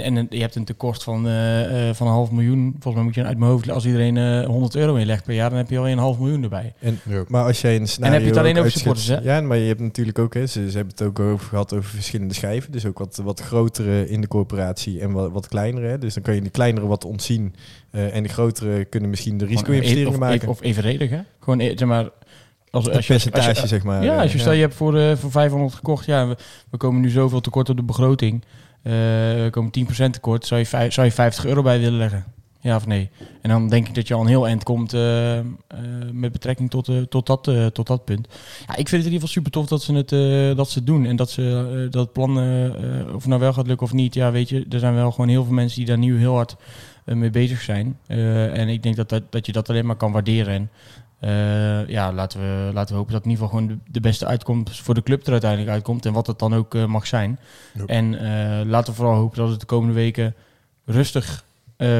en, 0.00 0.16
en 0.16 0.26
je 0.30 0.40
hebt 0.40 0.54
een 0.54 0.64
tekort 0.64 1.02
van, 1.02 1.26
eh, 1.26 1.88
eh, 1.88 1.94
van 1.94 2.06
een 2.06 2.12
half 2.12 2.30
miljoen, 2.30 2.70
volgens 2.70 2.94
mij 2.94 3.02
moet 3.04 3.14
je 3.14 3.24
uit 3.24 3.38
mijn 3.38 3.50
hoofd, 3.50 3.70
als 3.70 3.86
iedereen 3.86 4.16
eh 4.16 4.46
100 4.46 4.74
euro 4.76 4.94
inlegt 4.94 5.24
per 5.24 5.34
jaar, 5.34 5.48
dan 5.48 5.58
heb 5.58 5.70
je 5.70 5.76
alweer 5.76 5.92
een 5.92 5.98
half 5.98 6.18
miljoen 6.18 6.42
erbij. 6.42 6.72
En, 6.78 7.00
Ja. 7.08 7.24
Maar 7.28 7.44
als 7.44 7.60
jij 7.60 7.76
een 7.76 7.88
scenario 7.88 8.14
heb 8.14 8.22
je 8.22 8.28
het 8.30 8.38
alleen 8.38 8.58
over 8.58 8.70
supporters, 8.70 9.06
hè? 9.06 9.18
Ja, 9.18 9.40
maar 9.40 9.56
je 9.58 9.66
hebt 9.66 9.80
natuurlijk 9.80 10.18
ook, 10.18 10.34
hè, 10.34 10.46
ze, 10.46 10.70
ze 10.70 10.76
hebben 10.76 10.94
het 10.96 11.02
ook 11.06 11.18
over 11.20 11.46
gehad 11.48 11.72
over 11.74 11.90
verschillende 11.90 12.34
schijven. 12.34 12.72
Dus 12.72 12.86
ook 12.86 12.98
wat, 12.98 13.20
wat 13.24 13.40
grotere 13.40 14.08
in 14.08 14.20
de 14.20 14.28
corporatie 14.28 15.00
en 15.00 15.12
wat, 15.12 15.30
wat 15.32 15.48
kleinere. 15.48 15.86
Hè. 15.86 15.98
Dus 15.98 16.14
dan 16.14 16.22
kan 16.22 16.34
je 16.34 16.42
de 16.42 16.50
kleinere 16.50 16.86
wat 16.86 17.04
ontzien 17.04 17.54
eh, 17.90 18.16
en 18.16 18.22
de 18.22 18.28
grotere 18.28 18.84
kunnen 18.84 19.10
misschien 19.10 19.38
de 19.38 19.44
risico-investeringen 19.44 20.12
eh, 20.12 20.18
maken. 20.18 20.48
Of, 20.48 20.58
of 20.58 20.62
evenredig, 20.62 21.10
hè? 21.10 21.20
Gewoon, 21.40 21.60
eh, 21.60 21.76
zeg 21.78 21.88
maar, 21.88 22.08
als, 22.70 22.86
Een 22.86 22.92
als 22.92 23.06
je, 23.06 23.12
als 23.12 23.22
je- 23.22 23.30
percentage, 23.30 23.66
zeg 23.66 23.82
maar. 23.82 24.04
Ja, 24.04 24.22
als 24.22 24.32
je 24.32 24.38
stel 24.38 24.52
je 24.52 24.60
hebt 24.60 24.74
voor, 24.74 24.98
eh, 24.98 25.16
voor 25.16 25.30
500 25.30 25.74
gekocht, 25.74 26.06
ja, 26.06 26.28
we, 26.28 26.36
we 26.70 26.76
komen 26.76 27.00
nu 27.00 27.08
zoveel 27.08 27.40
tekort 27.40 27.68
op 27.68 27.76
de 27.76 27.82
begroting. 27.82 28.44
We 28.82 29.48
komen 29.50 29.70
10% 30.06 30.10
tekort, 30.10 30.46
zou 30.46 30.60
je, 30.60 30.66
zou 30.90 31.06
je 31.06 31.12
50 31.12 31.46
euro 31.46 31.62
bij 31.62 31.80
willen 31.80 31.98
leggen? 31.98 32.24
Ja 32.62 32.76
of 32.76 32.86
nee? 32.86 33.10
En 33.40 33.50
dan 33.50 33.68
denk 33.68 33.88
ik 33.88 33.94
dat 33.94 34.08
je 34.08 34.14
al 34.14 34.20
een 34.20 34.26
heel 34.26 34.46
eind 34.46 34.62
komt 34.62 34.92
eh, 34.92 35.38
eh, 35.38 35.44
met 36.12 36.32
betrekking 36.32 36.70
tot, 36.70 36.88
eh, 36.88 37.00
tot, 37.00 37.26
dat, 37.26 37.74
tot 37.74 37.86
dat 37.86 38.04
punt. 38.04 38.28
Ja, 38.66 38.76
ik 38.76 38.88
vind 38.88 38.90
het 38.90 39.06
in 39.06 39.12
ieder 39.12 39.12
geval 39.12 39.28
super 39.28 39.50
tof 39.50 39.66
dat 39.66 39.82
ze 39.82 39.94
het, 39.94 40.56
dat 40.56 40.70
ze 40.70 40.84
doen. 40.84 41.06
En 41.06 41.16
dat, 41.16 41.30
ze, 41.30 41.86
dat 41.90 42.02
het 42.02 42.12
plan, 42.12 42.30
of 43.14 43.26
nou 43.26 43.40
wel 43.40 43.52
gaat 43.52 43.66
lukken 43.66 43.86
of 43.86 43.92
niet, 43.92 44.14
ja, 44.14 44.30
weet 44.30 44.48
je, 44.48 44.66
er 44.70 44.78
zijn 44.78 44.94
wel 44.94 45.10
gewoon 45.10 45.28
heel 45.28 45.44
veel 45.44 45.52
mensen 45.52 45.78
die 45.78 45.86
daar 45.86 45.98
nu 45.98 46.18
heel 46.18 46.34
hard 46.34 46.56
mee 47.04 47.30
bezig 47.30 47.60
zijn. 47.60 47.98
En 48.06 48.68
ik 48.68 48.82
denk 48.82 48.96
dat, 48.96 49.08
dat, 49.08 49.22
dat 49.30 49.46
je 49.46 49.52
dat 49.52 49.68
alleen 49.68 49.86
maar 49.86 49.96
kan 49.96 50.12
waarderen. 50.12 50.54
En 50.54 50.70
eh, 51.22 51.88
ja, 51.88 52.12
laten 52.12 52.40
we, 52.40 52.70
laten 52.72 52.92
we 52.92 52.98
hopen 52.98 53.12
dat 53.12 53.24
in 53.24 53.30
ieder 53.30 53.44
geval 53.44 53.58
gewoon 53.60 53.78
de, 53.84 53.90
de 53.92 54.00
beste 54.00 54.26
uitkomst 54.26 54.80
voor 54.80 54.94
de 54.94 55.02
club 55.02 55.26
er 55.26 55.32
uiteindelijk 55.32 55.70
uitkomt. 55.70 56.06
En 56.06 56.12
wat 56.12 56.26
het 56.26 56.38
dan 56.38 56.54
ook 56.54 56.74
eh, 56.74 56.84
mag 56.84 57.06
zijn. 57.06 57.38
En 57.86 58.18
eh, 58.18 58.66
laten 58.66 58.92
we 58.92 58.98
vooral 58.98 59.16
hopen 59.16 59.38
dat 59.38 59.50
het 59.50 59.60
de 59.60 59.66
komende 59.66 59.94
weken 59.94 60.34
rustig 60.84 61.44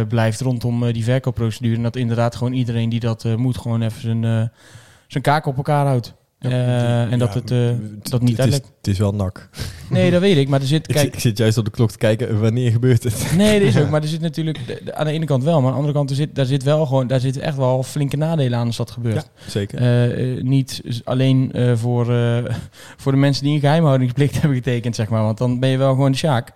blijft 0.09 0.41
rondom 0.41 0.93
die 0.93 1.05
verkoopprocedure. 1.05 1.77
En 1.77 1.83
dat 1.83 1.97
inderdaad 1.97 2.37
gewoon 2.37 2.53
iedereen 2.53 2.89
die 2.89 3.01
dat 3.01 3.25
moet, 3.37 3.59
gewoon 3.59 3.83
even 3.83 4.01
zijn, 4.01 4.51
zijn 5.07 5.23
kaak 5.23 5.47
op 5.47 5.57
elkaar 5.57 5.87
houdt. 5.87 6.15
Eh, 6.43 7.12
en 7.12 7.19
dat 7.19 7.33
Ja, 7.35 7.41
het, 7.41 7.50
eh, 7.50 7.59
het- 7.67 8.11
dat 8.11 8.21
niet 8.21 8.37
het 8.37 8.47
is, 8.47 8.53
uitlekt. 8.53 8.73
het 8.77 8.87
is 8.87 8.99
wel 8.99 9.12
nak. 9.15 9.49
Nee, 9.91 10.11
dat 10.11 10.21
weet 10.21 10.37
ik. 10.37 10.49
Maar 10.49 10.61
er 10.61 10.67
zit, 10.67 10.89
Ik, 10.89 10.94
kijk, 10.94 11.05
zit- 11.06 11.15
ik 11.15 11.21
zit 11.21 11.39
juist 11.39 11.59
op 11.59 11.65
de 11.65 11.71
klok 11.71 11.91
te 11.91 11.99
kijken, 11.99 12.41
wanneer 12.41 12.71
gebeurt 12.71 13.03
het? 13.03 13.33
Nee, 13.37 13.59
dat 13.59 13.69
is 13.69 13.77
ook. 13.81 13.91
Maar 13.91 14.03
er 14.03 14.09
zit 14.09 14.21
natuurlijk 14.21 14.59
aan 14.94 15.05
de 15.06 15.12
ene 15.12 15.25
kant 15.25 15.44
wel, 15.44 15.55
maar 15.56 15.65
aan 15.67 15.71
de 15.73 15.77
andere 15.77 15.94
kant 15.94 16.11
er 16.11 16.17
zit, 16.17 16.35
daar 16.35 16.47
zit 16.47 16.62
wel 16.62 16.87
gewoon, 16.87 17.06
daar 17.06 17.21
zitten 17.21 17.43
echt 17.43 17.56
wel 17.56 17.83
flinke 17.83 18.17
nadelen 18.17 18.59
aan 18.59 18.67
als 18.67 18.77
dat 18.77 18.91
gebeurt. 18.91 19.29
Zeker. 19.49 19.79
Eh, 19.79 20.33
eh, 20.37 20.43
niet 20.43 20.83
alleen 21.05 21.53
eh, 21.53 21.73
voor, 21.77 22.15
eh, 22.15 22.39
voor 23.03 23.12
de 23.12 23.19
mensen 23.19 23.45
die 23.45 23.55
een 23.55 23.61
geheimhoudingsplicht 23.61 24.35
hebben 24.41 24.55
getekend, 24.56 24.95
zeg 24.97 25.09
maar. 25.09 25.23
Want 25.23 25.38
dan 25.38 25.61
ben 25.61 25.69
je 25.69 25.77
wel 25.79 25.91
gewoon 25.95 26.12
de 26.12 26.19
sjaak. 26.19 26.53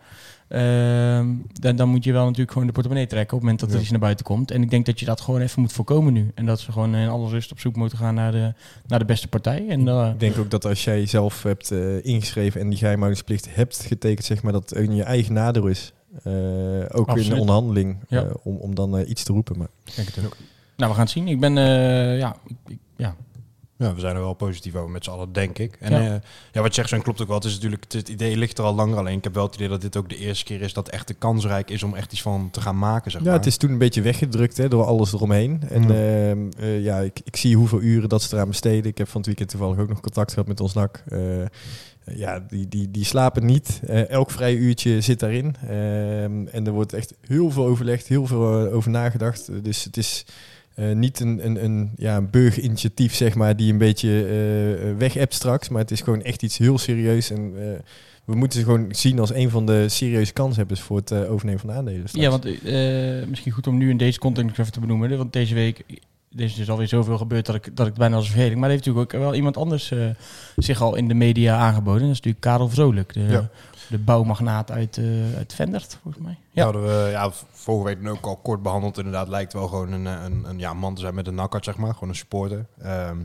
Ehm, 0.48 1.26
dan, 1.52 1.76
dan 1.76 1.88
moet 1.88 2.04
je 2.04 2.12
wel 2.12 2.24
natuurlijk 2.24 2.50
gewoon 2.52 2.66
de 2.66 2.72
portemonnee 2.72 3.06
trekken 3.06 3.36
op 3.36 3.42
het 3.42 3.42
moment 3.42 3.60
dat 3.60 3.68
er 3.68 3.74
Ja. 3.74 3.80
iets 3.82 3.90
naar 3.90 4.00
buiten 4.00 4.24
komt. 4.24 4.50
En 4.50 4.62
ik 4.62 4.70
denk 4.70 4.86
dat 4.86 5.00
je 5.00 5.06
dat 5.06 5.20
gewoon 5.20 5.40
even 5.40 5.60
moet 5.60 5.72
voorkomen 5.72 6.12
nu. 6.12 6.30
En 6.34 6.46
dat 6.46 6.60
ze 6.60 6.72
gewoon 6.72 6.94
in 6.94 7.08
alle 7.08 7.28
rust 7.28 7.52
op 7.52 7.60
zoek 7.60 7.76
moeten 7.76 7.98
gaan 7.98 8.14
naar 8.14 8.32
de, 8.32 8.52
naar 8.86 8.98
de 8.98 9.04
beste 9.04 9.28
partij. 9.28 9.68
En 9.68 9.88
eh, 9.88 10.10
Ik 10.12 10.20
denk 10.20 10.38
ook 10.38 10.50
dat 10.50 10.64
als 10.64 10.84
jij 10.84 11.06
zelf 11.06 11.42
hebt 11.42 11.70
eh, 11.70 12.04
ingeschreven 12.04 12.60
en 12.60 12.68
die 12.68 12.78
geheimhoudingsplicht 12.78 13.54
hebt 13.54 13.80
getekend, 13.86 14.24
zeg 14.26 14.42
maar, 14.42 14.52
dat 14.52 14.70
het 14.70 14.78
in 14.78 14.94
je 14.94 15.02
eigen 15.02 15.32
nadeel 15.34 15.66
is. 15.66 15.92
Eh, 16.22 16.32
ook 16.32 16.90
in 16.92 17.04
Absoluut. 17.04 17.26
de 17.30 17.40
onderhandeling, 17.40 17.96
Ja. 18.08 18.22
eh, 18.24 18.30
om, 18.42 18.56
om 18.56 18.74
dan 18.74 18.98
eh, 18.98 19.08
iets 19.08 19.22
te 19.24 19.32
roepen. 19.32 19.58
Maar 19.58 19.68
ik 19.84 19.96
denk 19.96 20.08
het 20.08 20.24
ook. 20.24 20.36
Nou, 20.76 20.90
we 20.90 20.96
gaan 20.96 21.04
het 21.04 21.10
zien. 21.14 21.28
Ik 21.28 21.40
ben, 21.40 21.58
eh, 21.58 22.18
ja, 22.18 22.36
ik, 22.46 22.56
ik- 22.66 22.78
ja, 22.96 23.14
Ja, 23.78 23.94
we 23.94 24.00
zijn 24.00 24.14
er 24.16 24.20
wel 24.22 24.34
positief 24.34 24.74
over 24.74 24.90
met 24.90 25.04
z'n 25.04 25.10
allen, 25.10 25.32
denk 25.32 25.58
ik. 25.58 25.76
En 25.80 25.92
Ja. 25.92 26.00
ja, 26.00 26.20
ja 26.52 26.60
wat 26.60 26.68
je 26.68 26.74
zegt, 26.74 26.88
zo 26.88 26.98
klopt 26.98 27.20
ook 27.20 27.26
wel. 27.26 27.36
Het, 27.36 27.44
is 27.44 27.54
natuurlijk, 27.54 27.84
het, 27.92 28.08
idee 28.08 28.36
ligt 28.36 28.58
er 28.58 28.64
al 28.64 28.74
langer. 28.74 28.98
Alleen 28.98 29.16
ik 29.16 29.24
heb 29.24 29.34
wel 29.34 29.44
het 29.46 29.54
idee 29.54 29.68
dat 29.68 29.80
dit 29.80 29.96
ook 29.96 30.08
de 30.08 30.16
eerste 30.16 30.44
keer 30.44 30.60
is 30.62 30.72
dat 30.72 30.88
echt 30.88 31.08
de 31.08 31.14
kansrijk 31.14 31.70
is 31.70 31.82
om 31.82 31.94
echt 31.94 32.12
iets 32.12 32.22
van 32.22 32.48
te 32.50 32.60
gaan 32.60 32.78
maken. 32.78 33.10
Zeg 33.10 33.20
ja, 33.20 33.26
maar. 33.26 33.36
het 33.36 33.46
is 33.46 33.56
toen 33.56 33.70
een 33.70 33.78
beetje 33.78 34.02
weggedrukt 34.02 34.56
hè, 34.56 34.68
door 34.68 34.84
alles 34.84 35.12
eromheen. 35.12 35.62
En 35.68 35.82
Ja. 35.82 36.28
ehm, 36.30 36.38
eh, 36.58 36.82
ja, 36.82 36.98
ik, 36.98 37.20
ik 37.24 37.36
zie 37.36 37.56
hoeveel 37.56 37.80
uren 37.80 38.08
dat 38.08 38.22
ze 38.22 38.34
eraan 38.34 38.48
besteden. 38.48 38.84
Ik 38.90 38.98
heb 38.98 39.08
van 39.08 39.16
het 39.16 39.26
weekend 39.26 39.48
toevallig 39.48 39.78
ook 39.78 39.88
nog 39.88 40.00
contact 40.00 40.32
gehad 40.32 40.48
met 40.48 40.60
ons 40.60 40.72
NAC. 40.74 41.02
Eh, 41.08 41.20
ja, 42.14 42.40
die, 42.48 42.68
die, 42.68 42.90
die 42.90 43.04
slapen 43.04 43.46
niet. 43.46 43.80
Eh, 43.86 44.08
elk 44.08 44.30
vrij 44.30 44.54
uurtje 44.54 45.00
zit 45.00 45.20
daarin. 45.20 45.56
Ehm, 45.62 46.46
en 46.46 46.66
er 46.66 46.72
wordt 46.72 46.92
echt 46.92 47.14
heel 47.26 47.50
veel 47.50 47.66
overlegd, 47.66 48.06
heel 48.06 48.26
veel 48.26 48.66
eh, 48.66 48.74
over 48.74 48.90
nagedacht. 48.90 49.48
Eh, 49.48 49.56
Dus 49.62 49.84
het 49.84 49.96
is 49.96 50.24
eh, 50.76 50.92
niet 50.92 51.20
een, 51.20 51.46
een, 51.46 51.64
een, 51.64 51.90
ja, 51.96 52.16
een 52.16 52.30
burgerinitiatief, 52.30 53.14
zeg 53.14 53.34
maar, 53.34 53.56
die 53.56 53.72
een 53.72 53.78
beetje 53.78 54.08
eh, 54.08 54.90
eh, 54.90 54.96
weg 54.96 55.16
appt 55.16 55.34
straks. 55.34 55.68
Maar 55.68 55.80
het 55.80 55.90
is 55.90 56.00
gewoon 56.00 56.22
echt 56.22 56.42
iets 56.42 56.58
heel 56.58 56.78
serieus. 56.78 57.30
En 57.30 57.52
we 58.24 58.34
moeten 58.34 58.58
ze 58.58 58.64
gewoon 58.64 58.86
zien 58.90 59.18
als 59.18 59.34
een 59.34 59.50
van 59.50 59.66
de 59.66 59.88
serieuze 59.88 60.32
kanshebbers 60.32 60.80
voor 60.80 60.96
het 60.96 61.12
overnemen 61.12 61.60
van 61.60 61.68
de 61.68 61.74
aandelen. 61.74 62.08
straks. 62.08 62.24
Ja, 62.24 62.30
want 62.30 63.28
misschien 63.28 63.52
goed 63.52 63.66
om 63.66 63.76
nu 63.76 63.90
in 63.90 63.96
deze 63.96 64.18
context 64.18 64.58
even 64.58 64.72
te 64.72 64.80
benoemen. 64.80 65.16
Want 65.16 65.32
deze 65.32 65.54
week 65.54 65.84
er 66.36 66.44
is 66.44 66.54
dus 66.54 66.70
alweer 66.70 66.88
zoveel 66.88 67.18
gebeurd 67.18 67.46
dat 67.46 67.54
ik, 67.54 67.76
dat 67.76 67.86
ik 67.86 67.94
bijna 67.94 68.16
als 68.16 68.30
vergeten. 68.30 68.58
Maar 68.58 68.70
heeft 68.70 68.84
natuurlijk 68.84 69.14
ook 69.14 69.20
wel 69.20 69.34
iemand 69.34 69.56
anders 69.56 69.92
zich 70.56 70.80
al 70.80 70.96
in 70.96 71.08
de 71.08 71.14
media 71.14 71.56
aangeboden. 71.56 72.00
Dat 72.00 72.10
is 72.10 72.16
natuurlijk 72.16 72.44
Karel 72.44 72.68
Vrolijk, 72.68 73.12
de, 73.12 73.20
Ja. 73.20 73.50
De 73.88 73.98
bouwmagnaat 73.98 74.70
uit, 74.70 74.98
eh 74.98 75.04
uit 75.36 75.54
Vendert, 75.54 75.98
volgens 76.02 76.24
mij. 76.24 76.36
Ja. 76.50 76.64
Hadden 76.64 76.82
we 76.82 77.08
ja, 77.10 77.30
vorige 77.52 77.94
week 77.96 78.08
ook 78.10 78.26
al 78.26 78.36
kort 78.36 78.62
behandeld. 78.62 78.96
Inderdaad, 78.98 79.28
lijkt 79.28 79.52
wel 79.52 79.68
gewoon 79.68 79.92
een, 79.92 80.06
eh, 80.06 80.24
een, 80.24 80.44
een 80.48 80.58
ja, 80.58 80.74
man 80.74 80.94
te 80.94 81.00
zijn 81.00 81.14
met 81.14 81.26
een 81.26 81.34
nakkert, 81.34 81.64
zeg 81.64 81.76
maar. 81.76 81.92
Gewoon 81.92 82.08
een 82.08 82.14
supporter. 82.14 82.66
Ehm, 82.78 83.16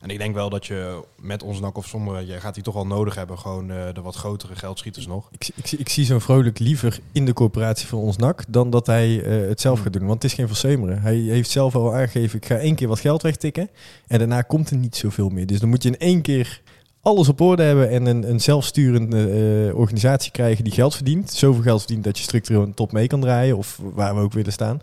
en 0.00 0.10
ik 0.10 0.18
denk 0.18 0.34
wel 0.34 0.50
dat 0.50 0.66
je 0.66 1.02
met 1.20 1.42
ons 1.42 1.60
nak 1.60 1.76
of 1.76 1.86
zonder, 1.86 2.22
je 2.26 2.40
gaat 2.40 2.54
die 2.54 2.62
toch 2.62 2.74
wel 2.74 2.86
nodig 2.86 3.14
hebben. 3.14 3.38
Gewoon 3.38 3.70
eh, 3.70 3.76
de 3.94 4.00
wat 4.00 4.14
grotere 4.14 4.56
geldschieters 4.56 5.06
nog. 5.06 5.28
Ik, 5.30 5.50
ik, 5.54 5.66
zie- 5.66 5.78
ik 5.78 5.88
zie 5.88 6.04
zo'n 6.04 6.20
vrolijk 6.20 6.58
liever 6.58 7.00
in 7.12 7.24
de 7.24 7.32
corporatie 7.32 7.86
van 7.88 7.98
ons 7.98 8.16
NAC 8.16 8.44
dan 8.48 8.70
dat 8.70 8.86
hij 8.86 9.22
eh, 9.22 9.48
het 9.48 9.60
zelf 9.60 9.74
Hmm. 9.74 9.84
gaat 9.84 9.92
doen. 9.92 10.06
Want 10.08 10.22
het 10.22 10.30
is 10.30 10.36
geen 10.38 10.46
versemeren. 10.46 11.02
Hij 11.02 11.16
heeft 11.16 11.50
zelf 11.50 11.74
al 11.74 11.94
aangegeven, 11.94 12.36
ik 12.38 12.46
ga 12.46 12.56
één 12.56 12.74
keer 12.74 12.88
wat 12.88 13.00
geld 13.00 13.22
wegtikken. 13.22 13.70
En 14.06 14.18
daarna 14.18 14.42
komt 14.42 14.70
er 14.70 14.76
niet 14.76 14.96
zoveel 14.96 15.28
meer. 15.28 15.46
Dus 15.46 15.60
dan 15.60 15.68
moet 15.68 15.82
je 15.82 15.88
in 15.88 15.98
één 15.98 16.22
keer 16.22 16.60
alles 17.00 17.28
op 17.28 17.40
orde 17.40 17.62
hebben 17.62 17.90
en 17.90 18.06
een, 18.06 18.30
een 18.30 18.40
zelfsturende 18.40 19.30
eh, 19.68 19.78
organisatie 19.78 20.32
krijgen 20.32 20.64
die 20.64 20.72
geld 20.72 20.94
verdient. 20.94 21.30
Zoveel 21.30 21.62
geld 21.62 21.80
verdient 21.80 22.04
dat 22.04 22.18
je 22.18 22.22
structureel 22.24 22.62
een 22.62 22.74
top 22.74 22.92
mee 22.92 23.06
kan 23.06 23.20
draaien 23.20 23.56
of 23.56 23.80
waar 23.94 24.14
we 24.14 24.20
ook 24.20 24.32
willen 24.32 24.52
staan. 24.52 24.80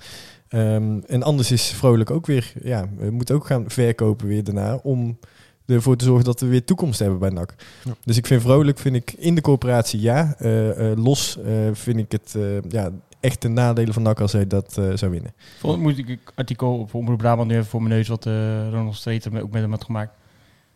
Ehm, 0.47 0.99
en 1.07 1.23
anders 1.23 1.51
is 1.51 1.67
vrolijk 1.67 2.11
ook 2.11 2.25
weer, 2.25 2.53
ja, 2.63 2.89
we 2.97 3.11
moeten 3.11 3.35
ook 3.35 3.45
gaan 3.45 3.63
verkopen 3.67 4.27
weer 4.27 4.43
daarna 4.43 4.79
om 4.83 5.17
ervoor 5.65 5.95
te 5.95 6.05
zorgen 6.05 6.25
dat 6.25 6.39
we 6.39 6.47
weer 6.47 6.65
toekomst 6.65 6.99
hebben 6.99 7.19
bij 7.19 7.29
NAC. 7.29 7.55
Ja. 7.83 7.95
Dus 8.03 8.17
ik 8.17 8.27
vind 8.27 8.41
vrolijk, 8.41 8.79
vind 8.79 8.95
ik 8.95 9.13
in 9.17 9.35
de 9.35 9.41
corporatie 9.41 10.01
ja. 10.01 10.35
Eh, 10.37 10.91
eh, 10.91 10.97
los 10.97 11.37
vind 11.73 11.97
ik 11.97 12.11
het 12.11 12.35
ja, 12.69 12.91
echt 13.19 13.43
een 13.43 13.53
nadelen 13.53 13.93
van 13.93 14.03
NAC 14.03 14.19
als 14.19 14.31
hij 14.31 14.47
dat 14.47 14.73
zou 14.93 15.11
winnen. 15.11 15.33
Volgens 15.59 15.83
moet 15.83 15.97
ik 15.97 16.19
artikel 16.35 16.79
op 16.79 16.93
Omroep 16.93 17.17
Brabant 17.17 17.49
nu 17.49 17.55
even 17.55 17.65
voor 17.65 17.81
mijn 17.81 17.93
neus, 17.93 18.07
wat 18.07 18.25
eh, 18.25 18.69
Ronald 18.69 18.95
Streeter 18.95 19.41
ook 19.41 19.51
met 19.51 19.61
hem 19.61 19.71
had 19.71 19.83
gemaakt. 19.83 20.13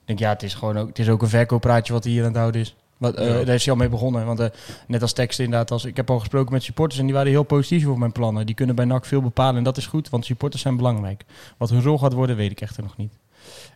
Denk, 0.09 0.21
ja, 0.21 0.29
het 0.29 0.43
is 0.43 0.53
gewoon 0.53 0.77
ook, 0.77 0.87
het 0.87 0.99
is 0.99 1.09
ook 1.09 1.21
een 1.21 1.29
verkooppraatje 1.29 1.93
wat 1.93 2.03
hij 2.03 2.13
hier 2.13 2.21
aan 2.21 2.27
het 2.27 2.37
houden 2.37 2.61
is. 2.61 2.75
Wat, 2.97 3.17
Ja. 3.17 3.43
Daar 3.43 3.55
is 3.55 3.63
hij 3.63 3.73
al 3.73 3.79
mee 3.79 3.89
begonnen. 3.89 4.25
Want 4.25 4.39
eh, 4.39 4.47
net 4.87 5.01
als 5.01 5.13
tekst 5.13 5.39
inderdaad, 5.39 5.71
als, 5.71 5.85
ik 5.85 5.95
heb 5.95 6.09
al 6.09 6.19
gesproken 6.19 6.53
met 6.53 6.63
supporters 6.63 6.99
en 6.99 7.05
die 7.05 7.15
waren 7.15 7.31
heel 7.31 7.43
positief 7.43 7.85
over 7.85 7.99
mijn 7.99 8.11
plannen. 8.11 8.45
Die 8.45 8.55
kunnen 8.55 8.75
bij 8.75 8.85
NAC 8.85 9.05
veel 9.05 9.21
bepalen 9.21 9.55
en 9.55 9.63
dat 9.63 9.77
is 9.77 9.87
goed, 9.87 10.09
want 10.09 10.25
supporters 10.25 10.61
zijn 10.61 10.77
belangrijk. 10.77 11.23
Wat 11.57 11.69
hun 11.69 11.81
rol 11.81 11.97
gaat 11.97 12.13
worden, 12.13 12.35
weet 12.35 12.51
ik 12.51 12.61
echter 12.61 12.83
nog 12.83 12.97
niet. 12.97 13.13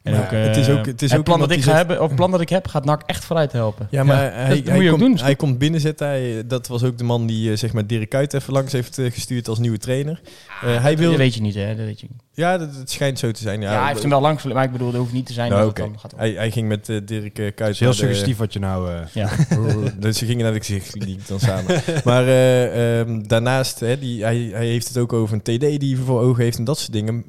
En 0.04 0.16
ook, 0.20 0.32
het 0.32 0.58
is 0.58 0.68
eh, 0.68 0.78
ook- 0.78 0.86
het 0.86 1.02
is 1.02 1.16
ook 1.16 1.24
plan 1.24 1.40
dat 1.40 1.52
ik 1.52 1.64
ga 1.64 1.76
hebben, 1.76 2.02
of 2.02 2.16
plan 2.16 2.32
dat 2.32 2.42
ik 2.42 2.50
heb, 2.50 2.68
gaat 2.68 2.86
NAC 2.86 3.02
echt 3.06 3.26
vooruit 3.26 3.52
helpen. 3.52 3.88
Ja, 3.90 4.04
maar 4.04 4.24
Ja, 4.24 4.30
hij, 4.32 4.48
dat 4.48 4.58
moet 4.58 4.68
hij, 4.68 4.78
je 4.84 4.92
ook 4.92 5.00
komt, 5.00 5.16
doen. 5.18 5.26
hij 5.26 5.36
komt 5.36 5.58
binnenzetten. 5.58 6.08
Hij, 6.08 6.44
dat 6.48 6.68
was 6.68 6.84
ook 6.84 6.98
de 6.98 7.04
man 7.04 7.26
die 7.28 7.52
eh, 7.52 7.58
zeg 7.58 7.74
maar 7.74 7.88
Dirk 7.88 8.10
Kuyt 8.10 8.34
even 8.34 8.54
langs 8.54 8.72
heeft 8.72 8.98
eh, 8.98 9.12
gestuurd 9.12 9.48
als 9.48 9.60
nieuwe 9.60 9.78
trainer. 9.78 10.22
Eh, 10.64 10.82
hij 10.82 10.98
wil, 10.98 11.10
Dat 11.10 11.18
weet 11.20 11.34
je 11.36 11.42
niet, 11.42 11.56
hè? 11.56 11.76
Dat 11.76 11.86
weet 11.86 12.00
je 12.00 12.08
niet. 12.12 12.22
ja, 12.32 12.58
dat, 12.58 12.76
het 12.76 12.92
schijnt 12.92 13.20
zo 13.20 13.32
te 13.32 13.42
zijn. 13.42 13.62
Ja, 13.62 13.72
Ja, 13.72 13.78
hij 13.80 13.88
heeft 13.88 14.02
hem 14.02 14.10
wel 14.10 14.22
langs, 14.22 14.44
maar 14.44 14.64
ik 14.64 14.72
bedoel, 14.72 14.92
dat 14.92 15.00
hoeft 15.02 15.14
niet 15.14 15.26
te 15.26 15.34
zijn 15.34 15.50
Nou, 15.50 15.62
dat 15.62 15.70
oké. 15.70 15.82
het 15.82 15.92
dan 15.92 16.00
gaat. 16.00 16.14
Hij, 16.18 16.32
hij 16.32 16.52
ging 16.52 16.68
met 16.68 16.90
eh, 16.90 16.98
Dirk 17.06 17.40
eh, 17.40 17.52
Kuyt. 17.56 17.78
Heel 17.80 17.94
suggestief 17.94 18.38
wat 18.38 18.54
je 18.54 18.60
nou... 18.60 18.90
eh, 18.92 19.00
Ja. 19.14 19.30
dus 20.00 20.18
ze 20.18 20.26
gingen 20.26 20.44
naar 20.44 20.54
de 20.54 20.60
gezicht 20.60 21.28
dan 21.28 21.40
samen. 21.40 21.82
maar 22.04 22.28
eh, 22.28 23.00
ehm, 23.00 23.22
daarnaast, 23.28 23.80
hè, 23.80 24.00
die, 24.00 24.24
hij, 24.24 24.50
hij 24.54 24.66
heeft 24.66 24.88
het 24.88 24.98
ook 24.98 25.14
over 25.14 25.34
een 25.36 25.42
TD 25.58 25.80
die 25.80 25.96
hij 25.96 26.06
voor 26.06 26.22
ogen 26.22 26.44
heeft 26.44 26.58
en 26.58 26.64
dat 26.64 26.78
soort 26.80 26.92
dingen. 26.94 27.26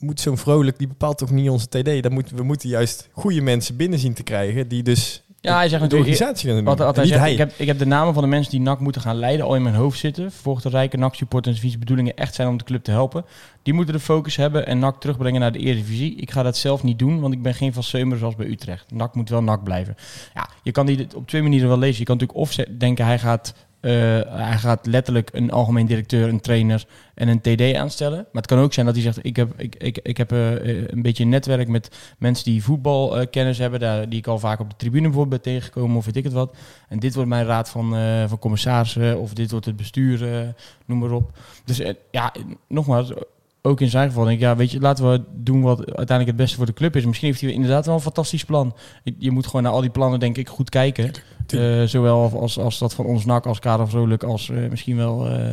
Moet 0.00 0.20
zo'n 0.20 0.38
vrolijk, 0.38 0.78
die 0.78 0.88
bepaalt 0.88 1.18
toch 1.18 1.30
niet 1.30 1.50
onze 1.50 1.68
TD? 1.68 2.02
Dan 2.02 2.12
moet, 2.12 2.30
we 2.30 2.42
moeten 2.42 2.68
juist 2.68 3.08
goede 3.12 3.40
mensen 3.40 3.76
binnen 3.76 3.98
zien 3.98 4.14
te 4.14 4.22
krijgen 4.22 4.68
die 4.68 4.82
dus 4.82 5.24
Ja, 5.40 5.54
hij 5.54 5.68
zegt 5.68 5.82
de 5.82 5.88
natuurlijk... 5.88 6.10
organisatie 6.10 6.48
gaan 6.48 6.64
doen. 6.64 6.76
Wat, 6.76 6.96
hij 6.96 7.04
niet 7.04 7.12
zegt, 7.12 7.20
hij. 7.20 7.32
ik, 7.32 7.38
heb, 7.38 7.52
ik 7.56 7.66
heb 7.66 7.78
de 7.78 7.86
namen 7.86 8.14
van 8.14 8.22
de 8.22 8.28
mensen 8.28 8.50
die 8.50 8.60
NAC 8.60 8.80
moeten 8.80 9.02
gaan 9.02 9.16
leiden 9.16 9.46
al 9.46 9.54
in 9.54 9.62
mijn 9.62 9.74
hoofd 9.74 9.98
zitten. 9.98 10.32
Vervolgens 10.32 10.64
de 10.64 10.70
rijke 10.70 10.96
NAC-supporters 10.96 11.62
en 11.62 11.78
bedoelingen 11.78 12.16
echt 12.16 12.34
zijn 12.34 12.48
om 12.48 12.56
de 12.56 12.64
club 12.64 12.84
te 12.84 12.90
helpen. 12.90 13.24
Die 13.62 13.74
moeten 13.74 13.94
de 13.94 14.00
focus 14.00 14.36
hebben 14.36 14.66
en 14.66 14.78
NAC 14.78 15.00
terugbrengen 15.00 15.40
naar 15.40 15.52
de 15.52 15.58
Eredivisie. 15.58 16.16
Ik 16.16 16.30
ga 16.30 16.42
dat 16.42 16.56
zelf 16.56 16.82
niet 16.82 16.98
doen, 16.98 17.20
want 17.20 17.34
ik 17.34 17.42
ben 17.42 17.54
geen 17.54 17.72
van 17.72 17.82
Seumer 17.82 18.18
zoals 18.18 18.36
bij 18.36 18.46
Utrecht. 18.46 18.90
NAC 18.92 19.14
moet 19.14 19.28
wel 19.28 19.42
NAC 19.42 19.64
blijven. 19.64 19.96
Ja, 20.34 20.48
je 20.62 20.72
kan 20.72 20.86
die 20.86 21.06
op 21.14 21.28
twee 21.28 21.42
manieren 21.42 21.68
wel 21.68 21.78
lezen. 21.78 21.98
Je 21.98 22.04
kan 22.04 22.16
natuurlijk 22.16 22.40
of 22.40 22.54
denken 22.78 23.04
hij 23.04 23.18
gaat, 23.18 23.54
eh, 23.80 23.92
hij 24.26 24.56
gaat 24.58 24.86
letterlijk 24.86 25.30
een 25.32 25.50
algemeen 25.50 25.86
directeur, 25.86 26.28
een 26.28 26.40
trainer 26.40 26.84
en 27.14 27.28
een 27.28 27.40
TD 27.40 27.74
aanstellen. 27.74 28.16
Maar 28.16 28.42
het 28.42 28.46
kan 28.46 28.58
ook 28.58 28.72
zijn 28.72 28.86
dat 28.86 28.94
hij 28.94 29.04
zegt, 29.04 29.18
ik 29.22 29.36
heb, 29.36 29.52
ik, 29.56 29.74
ik, 29.74 29.98
ik 30.02 30.16
heb 30.16 30.32
eh, 30.32 30.54
eh, 30.54 30.84
een 30.86 31.02
beetje 31.02 31.22
een 31.22 31.28
netwerk 31.28 31.68
met 31.68 32.14
mensen 32.18 32.44
die 32.44 32.62
voetbalkennis 32.62 33.58
hebben, 33.58 33.80
daar, 33.80 34.08
die 34.08 34.18
ik 34.18 34.26
al 34.26 34.38
vaak 34.38 34.60
op 34.60 34.70
de 34.70 34.76
tribune 34.76 35.08
bijvoorbeeld 35.08 35.42
ben 35.42 35.52
tegengekomen 35.52 35.96
of 35.96 36.04
weet 36.04 36.16
ik 36.16 36.24
het 36.24 36.32
wat. 36.32 36.56
En 36.88 36.98
dit 36.98 37.14
wordt 37.14 37.28
mijn 37.28 37.46
raad 37.46 37.70
van, 37.70 37.94
van 38.28 38.38
commissarissen 38.38 39.18
of 39.18 39.34
dit 39.34 39.50
wordt 39.50 39.66
het 39.66 39.76
bestuur, 39.76 40.54
noem 40.86 40.98
maar 40.98 41.10
op. 41.10 41.38
Dus 41.64 41.82
ja, 42.10 42.34
nogmaals, 42.68 43.12
ook 43.62 43.80
in 43.80 43.88
zijn 43.90 44.08
geval 44.08 44.24
denk 44.24 44.36
ik, 44.36 44.42
ja, 44.42 44.56
weet 44.56 44.70
je, 44.70 44.80
laten 44.80 45.10
we 45.10 45.22
doen 45.34 45.62
wat 45.62 45.78
uiteindelijk 45.78 46.26
het 46.26 46.36
beste 46.36 46.56
voor 46.56 46.66
de 46.66 46.72
club 46.72 46.96
is. 46.96 47.04
Misschien 47.04 47.28
heeft 47.28 47.40
hij 47.40 47.52
inderdaad 47.52 47.86
wel 47.86 47.94
een 47.94 48.00
fantastisch 48.00 48.44
plan. 48.44 48.74
Je- 49.18 49.30
moet 49.30 49.46
gewoon 49.46 49.62
naar 49.62 49.72
al 49.72 49.80
die 49.80 49.90
plannen 49.90 50.20
denk 50.20 50.36
ik 50.36 50.48
goed 50.48 50.68
kijken. 50.70 51.12
Eh, 51.46 51.82
zowel 51.82 52.40
als, 52.40 52.58
als 52.58 52.78
dat 52.78 52.94
van 52.94 53.04
ons 53.04 53.24
NAC, 53.24 53.46
als 53.46 53.58
Karel 53.58 53.86
Vrolijk, 53.86 54.22
als 54.22 54.48
eh, 54.50 54.68
misschien 54.70 54.96
wel 54.96 55.28
eh, 55.28 55.52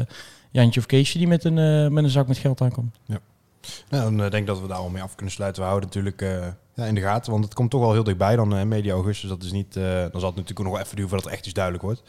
Jantje 0.52 0.80
of 0.80 0.86
Keesje 0.86 1.18
die 1.18 1.28
met 1.28 1.44
een, 1.44 1.94
met 1.94 2.04
een 2.04 2.10
zak 2.10 2.28
met 2.28 2.38
geld 2.38 2.62
aankomt. 2.62 2.96
Nou, 3.90 4.04
dan 4.04 4.18
denk 4.18 4.34
ik 4.34 4.46
dat 4.46 4.62
we 4.62 4.68
daar 4.68 4.78
al 4.78 4.90
mee 4.90 5.02
af 5.02 5.16
kunnen 5.16 5.34
sluiten. 5.34 5.62
We 5.62 5.68
houden 5.68 5.90
natuurlijk 5.90 6.22
ja, 6.76 6.86
in 6.86 6.96
de 6.96 7.02
gaten, 7.02 7.32
want 7.32 7.44
het 7.44 7.54
komt 7.54 7.70
toch 7.70 7.82
wel 7.82 7.92
heel 7.94 8.04
dichtbij 8.04 8.36
dan 8.36 8.68
media 8.68 8.94
augustus. 8.94 9.30
Dat 9.30 9.44
is 9.44 9.52
niet, 9.52 9.74
dan 9.74 10.10
zal 10.12 10.30
het 10.30 10.36
natuurlijk 10.36 10.60
nog 10.60 10.72
wel 10.72 10.80
even 10.80 10.96
duren 10.96 11.10
voordat 11.10 11.26
het 11.26 11.34
echt 11.34 11.46
iets 11.46 11.54
duidelijk 11.54 11.84
wordt. 11.84 12.04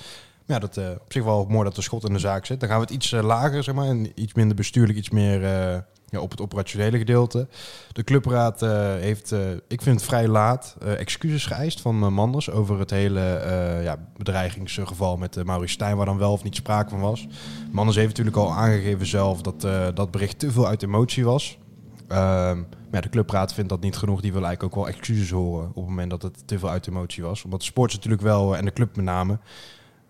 Ja, 0.48 0.58
dat 0.58 0.76
uh, 0.76 0.90
op 0.90 1.12
zich 1.12 1.24
wel 1.24 1.46
mooi 1.48 1.64
dat 1.64 1.76
er 1.76 1.82
schot 1.82 2.06
in 2.06 2.12
de 2.12 2.18
zaak 2.18 2.46
zit. 2.46 2.60
Dan 2.60 2.68
gaan 2.68 2.78
we 2.78 2.84
het 2.84 2.94
iets 2.94 3.12
uh, 3.12 3.22
lager, 3.22 3.62
zeg 3.62 3.74
maar, 3.74 3.86
en 3.86 4.12
iets 4.14 4.34
minder 4.34 4.56
bestuurlijk, 4.56 4.98
iets 4.98 5.10
meer 5.10 5.42
uh, 5.42 5.78
ja, 6.06 6.20
op 6.20 6.30
het 6.30 6.40
operationele 6.40 6.98
gedeelte. 6.98 7.48
De 7.92 8.04
clubraad 8.04 8.60
heeft, 9.00 9.32
ik 9.68 9.82
vind 9.82 9.96
het 9.96 10.08
vrij 10.08 10.28
laat, 10.28 10.76
excuses 10.80 11.46
geëist 11.46 11.80
van 11.80 12.12
Manders 12.12 12.50
over 12.50 12.78
het 12.78 12.90
hele 12.90 13.20
ja, 13.82 13.96
bedreigingsgeval 14.16 15.16
met 15.16 15.44
Maurice 15.44 15.72
Stijn, 15.72 15.96
waar 15.96 16.06
dan 16.06 16.18
wel 16.18 16.32
of 16.32 16.42
niet 16.42 16.56
sprake 16.56 16.90
van 16.90 17.00
was. 17.00 17.26
Manders 17.72 17.96
heeft 17.96 18.08
natuurlijk 18.08 18.36
al 18.36 18.52
aangegeven 18.52 19.06
zelf 19.06 19.42
dat 19.42 19.60
dat 19.96 20.10
bericht 20.10 20.38
te 20.38 20.50
veel 20.50 20.66
uit 20.66 20.82
emotie 20.82 21.24
was. 21.24 21.58
Uh, 22.08 22.16
maar 22.90 23.02
de 23.02 23.08
clubraad 23.08 23.54
vindt 23.54 23.70
dat 23.70 23.80
niet 23.80 23.96
genoeg. 23.96 24.20
Die 24.20 24.32
wil 24.32 24.44
eigenlijk 24.44 24.74
ook 24.74 24.84
wel 24.84 24.94
excuses 24.94 25.30
horen 25.30 25.68
op 25.68 25.74
het 25.74 25.84
moment 25.84 26.10
dat 26.10 26.22
het 26.22 26.46
te 26.46 26.58
veel 26.58 26.70
uit 26.70 26.86
emotie 26.86 27.22
was. 27.22 27.44
Omdat 27.44 27.60
de 27.60 27.66
sport 27.66 27.92
natuurlijk 27.92 28.22
wel, 28.22 28.56
en 28.56 28.64
de 28.64 28.72
club 28.72 28.96
met 28.96 29.04
name, 29.04 29.38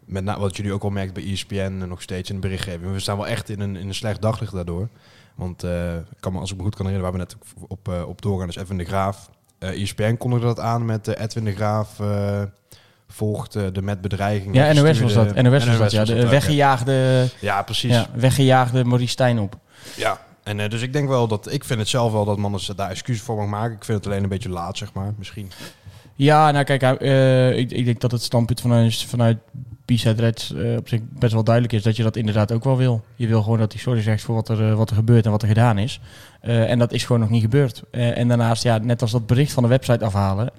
met 0.09 0.25
na, 0.25 0.39
wat 0.39 0.57
jullie 0.57 0.73
ook 0.73 0.83
al 0.83 0.91
merkt 0.91 1.13
bij 1.13 1.33
ESPN 1.33 1.57
en 1.57 1.89
nog 1.89 2.03
steeds 2.03 2.29
in 2.29 2.35
de 2.35 2.41
berichtgeving. 2.41 2.93
We 2.93 3.01
staan 3.01 3.17
wel 3.17 3.27
echt 3.27 3.49
in 3.49 3.61
een, 3.61 3.77
in 3.77 3.89
een 3.89 3.95
slecht 3.95 4.23
daglicht 4.23 4.53
daardoor. 4.53 4.89
Want 5.35 5.65
uh, 5.65 5.93
kan 6.21 6.33
me, 6.33 6.39
als 6.39 6.51
ik 6.51 6.57
me 6.57 6.63
goed 6.63 6.77
kan 6.77 6.87
herinneren, 6.87 7.13
waar 7.13 7.27
we 7.27 7.35
net 7.35 7.55
op, 7.57 7.71
op, 7.71 7.89
uh, 7.89 8.09
op 8.09 8.23
doorgaan, 8.23 8.49
is 8.49 8.57
Edwin 8.57 8.79
de 8.79 8.85
Graaf. 8.85 9.31
Uh, 9.59 9.83
ESPN 9.83 10.17
kondigde 10.17 10.47
dat 10.47 10.61
aan 10.61 10.85
met 10.85 11.07
Edwin 11.07 11.45
de 11.45 11.55
Graaf 11.55 12.01
volgt 13.09 13.53
de 13.53 13.83
met 13.83 14.01
bedreiging. 14.01 14.55
Ja, 14.55 14.73
NOS 14.73 15.01
was 15.01 15.13
dat. 15.13 15.35
NOS, 15.35 15.67
was 15.67 15.79
dat, 15.79 15.91
ja. 15.91 16.05
De 16.05 16.29
weggejaagde, 16.29 17.29
ja, 17.41 17.63
precies. 17.63 17.95
Ja, 17.95 18.07
weggejaagde 18.15 18.85
Maurice 18.85 19.11
Stijn 19.11 19.39
op. 19.39 19.59
Ja, 19.97 20.21
en 20.49 20.59
uh, 20.59 20.69
dus 20.69 20.83
ik 20.83 20.93
denk 20.93 21.09
wel 21.09 21.29
dat 21.29 21.53
ik 21.53 21.65
vind 21.65 21.79
het 21.79 21.89
zelf 21.89 22.13
wel 22.13 22.25
dat 22.25 22.39
man 22.39 22.61
daar 22.77 22.91
excuses 22.91 23.23
voor 23.23 23.37
mag 23.37 23.47
maken. 23.47 23.77
Ik 23.77 23.85
vind 23.85 23.99
het 23.99 24.07
alleen 24.07 24.23
een 24.23 24.29
beetje 24.29 24.49
laat, 24.49 24.79
zeg 24.79 24.93
maar, 24.93 25.13
misschien. 25.19 25.51
Ja, 26.15 26.51
nou 26.51 26.65
kijk, 26.65 27.03
uh, 27.03 27.59
ik, 27.59 27.71
ik, 27.71 27.85
denk 27.85 28.01
dat 28.01 28.11
het 28.11 28.23
standpunt 28.23 28.61
vanuit, 28.61 29.05
vanuit 29.09 29.39
Reds 29.97 30.53
uh, 30.57 30.77
op 30.77 30.89
zich 30.89 31.01
best 31.19 31.33
wel 31.33 31.45
duidelijk 31.45 31.75
is 31.75 31.83
dat 31.83 31.97
je 31.97 32.03
dat 32.03 32.17
inderdaad 32.17 32.53
ook 32.53 32.65
wel 32.65 32.77
wil. 32.77 33.05
Je 33.17 33.27
wil 33.27 33.43
gewoon 33.43 33.59
dat 33.59 33.73
hij 33.73 33.81
sorry 33.81 34.03
zegt 34.03 34.23
voor 34.23 34.35
wat 34.35 34.49
er, 34.49 34.61
uh, 34.61 34.75
wat 34.75 34.91
er 34.91 34.97
gebeurt 34.97 35.25
en 35.25 35.31
wat 35.31 35.43
er 35.43 35.49
gedaan 35.49 35.79
is. 35.79 36.01
Uh, 36.43 36.71
en 36.71 36.79
dat 36.79 36.93
is 36.93 37.05
gewoon 37.05 37.21
nog 37.21 37.31
niet 37.31 37.43
gebeurd. 37.43 37.83
en 37.91 38.29
daarnaast, 38.29 38.63
ja, 38.63 38.79
net 38.79 39.03
als 39.03 39.11
dat 39.11 39.27
bericht 39.27 39.53
van 39.53 39.63
de 39.63 39.69
website 39.69 40.05
afhalen. 40.05 40.51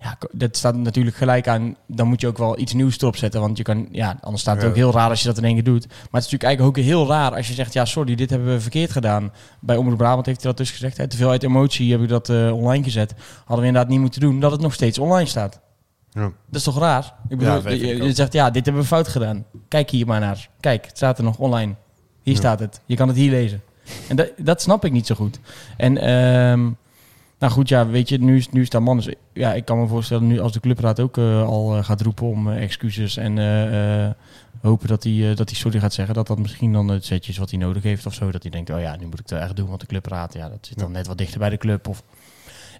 Ja, 0.00 0.18
dat 0.32 0.56
staat 0.56 0.76
natuurlijk 0.76 1.16
gelijk 1.16 1.48
aan. 1.48 1.76
Dan 1.86 2.08
moet 2.08 2.20
je 2.20 2.26
ook 2.26 2.38
wel 2.38 2.58
iets 2.58 2.72
nieuws 2.72 3.00
erop 3.00 3.16
zetten. 3.16 3.40
Want 3.40 3.56
je 3.56 3.62
kan, 3.62 3.88
ja, 3.90 4.18
anders 4.20 4.42
staat 4.42 4.54
het 4.54 4.62
Ja. 4.64 4.68
ook 4.70 4.76
heel 4.76 4.92
raar 4.92 5.08
als 5.08 5.20
je 5.20 5.26
dat 5.26 5.38
in 5.38 5.44
één 5.44 5.54
keer 5.54 5.64
doet. 5.64 5.86
Maar 5.86 5.96
het 6.20 6.24
is 6.24 6.30
natuurlijk 6.30 6.42
eigenlijk 6.42 6.78
ook 6.78 6.84
heel 6.84 7.06
raar 7.06 7.34
als 7.34 7.48
je 7.48 7.54
zegt: 7.54 7.72
ja, 7.72 7.84
sorry, 7.84 8.14
dit 8.14 8.30
hebben 8.30 8.48
we 8.48 8.60
verkeerd 8.60 8.90
gedaan. 8.90 9.32
Bij 9.60 9.76
Omroep 9.76 9.98
Brabant 9.98 10.26
heeft 10.26 10.42
hij 10.42 10.50
dat 10.50 10.58
dus 10.60 10.70
gezegd. 10.70 10.96
Hè, 10.96 11.08
te 11.08 11.16
veel 11.16 11.30
uit 11.30 11.42
emotie 11.42 11.90
heb 11.92 12.02
ik 12.02 12.08
dat 12.08 12.28
online 12.30 12.84
gezet. 12.84 13.14
Hadden 13.38 13.60
we 13.60 13.66
inderdaad 13.66 13.90
niet 13.90 14.00
moeten 14.00 14.20
doen, 14.20 14.40
dat 14.40 14.50
het 14.52 14.60
nog 14.60 14.74
steeds 14.74 14.98
online 14.98 15.28
staat. 15.28 15.60
Ja. 16.12 16.22
Dat 16.22 16.32
is 16.60 16.62
toch 16.62 16.78
raar? 16.78 17.14
Ik 17.28 17.38
bedoel, 17.38 17.70
Ja, 17.70 18.04
je, 18.04 18.12
zegt: 18.12 18.32
ja, 18.32 18.50
dit 18.50 18.64
hebben 18.64 18.82
we 18.82 18.88
fout 18.88 19.08
gedaan. 19.08 19.44
Kijk 19.68 19.90
hier 19.90 20.06
maar 20.06 20.20
naar. 20.20 20.48
Kijk, 20.60 20.86
het 20.86 20.96
staat 20.96 21.18
er 21.18 21.24
nog 21.24 21.38
online. 21.38 21.74
Hier 22.22 22.34
Ja. 22.34 22.40
staat 22.40 22.58
het. 22.60 22.80
Je 22.86 22.96
kan 22.96 23.08
het 23.08 23.16
hier 23.16 23.30
lezen. 23.30 23.62
En 24.08 24.16
dat, 24.16 24.32
dat 24.36 24.62
snap 24.62 24.84
ik 24.84 24.92
niet 24.92 25.06
zo 25.06 25.14
goed. 25.14 25.40
En. 25.76 25.98
ehm 25.98 26.70
nou 27.38 27.54
goed, 27.54 27.68
ja, 27.68 27.86
weet 27.86 28.08
je, 28.08 28.18
nu 28.18 28.36
is, 28.36 28.48
nu 28.48 28.60
is 28.60 28.70
man. 28.70 28.96
Dus 28.96 29.08
ja, 29.32 29.54
ik 29.54 29.64
kan 29.64 29.80
me 29.80 29.86
voorstellen, 29.86 30.26
nu 30.26 30.40
als 30.40 30.52
de 30.52 30.60
clubraad 30.60 31.00
ook 31.00 31.16
uh, 31.16 31.42
al 31.46 31.76
uh, 31.76 31.84
gaat 31.84 32.00
roepen 32.00 32.26
om 32.26 32.48
uh, 32.48 32.62
excuses 32.62 33.16
en 33.16 33.38
hopen 34.60 34.88
dat 34.88 35.02
hij, 35.02 35.34
dat 35.34 35.48
hij 35.48 35.58
sorry 35.58 35.80
gaat 35.80 35.92
zeggen, 35.92 36.14
dat 36.14 36.26
dat 36.26 36.38
misschien 36.38 36.72
dan 36.72 36.88
het 36.88 37.04
setje 37.04 37.32
is 37.32 37.38
wat 37.38 37.50
hij 37.50 37.58
nodig 37.58 37.82
heeft 37.82 38.06
of 38.06 38.14
zo. 38.14 38.30
Dat 38.30 38.42
hij 38.42 38.50
denkt, 38.50 38.70
oh 38.70 38.80
ja, 38.80 38.96
nu 38.96 39.04
moet 39.04 39.20
ik 39.20 39.28
het 39.28 39.38
echt 39.38 39.56
doen, 39.56 39.68
want 39.68 39.80
de 39.80 39.86
clubraad, 39.86 40.32
ja, 40.32 40.48
dat 40.48 40.58
zit 40.60 40.78
dan 40.78 40.92
net 40.92 41.06
wat 41.06 41.18
dichter 41.18 41.38
bij 41.38 41.50
de 41.50 41.56
club. 41.56 41.88
Of 41.88 42.02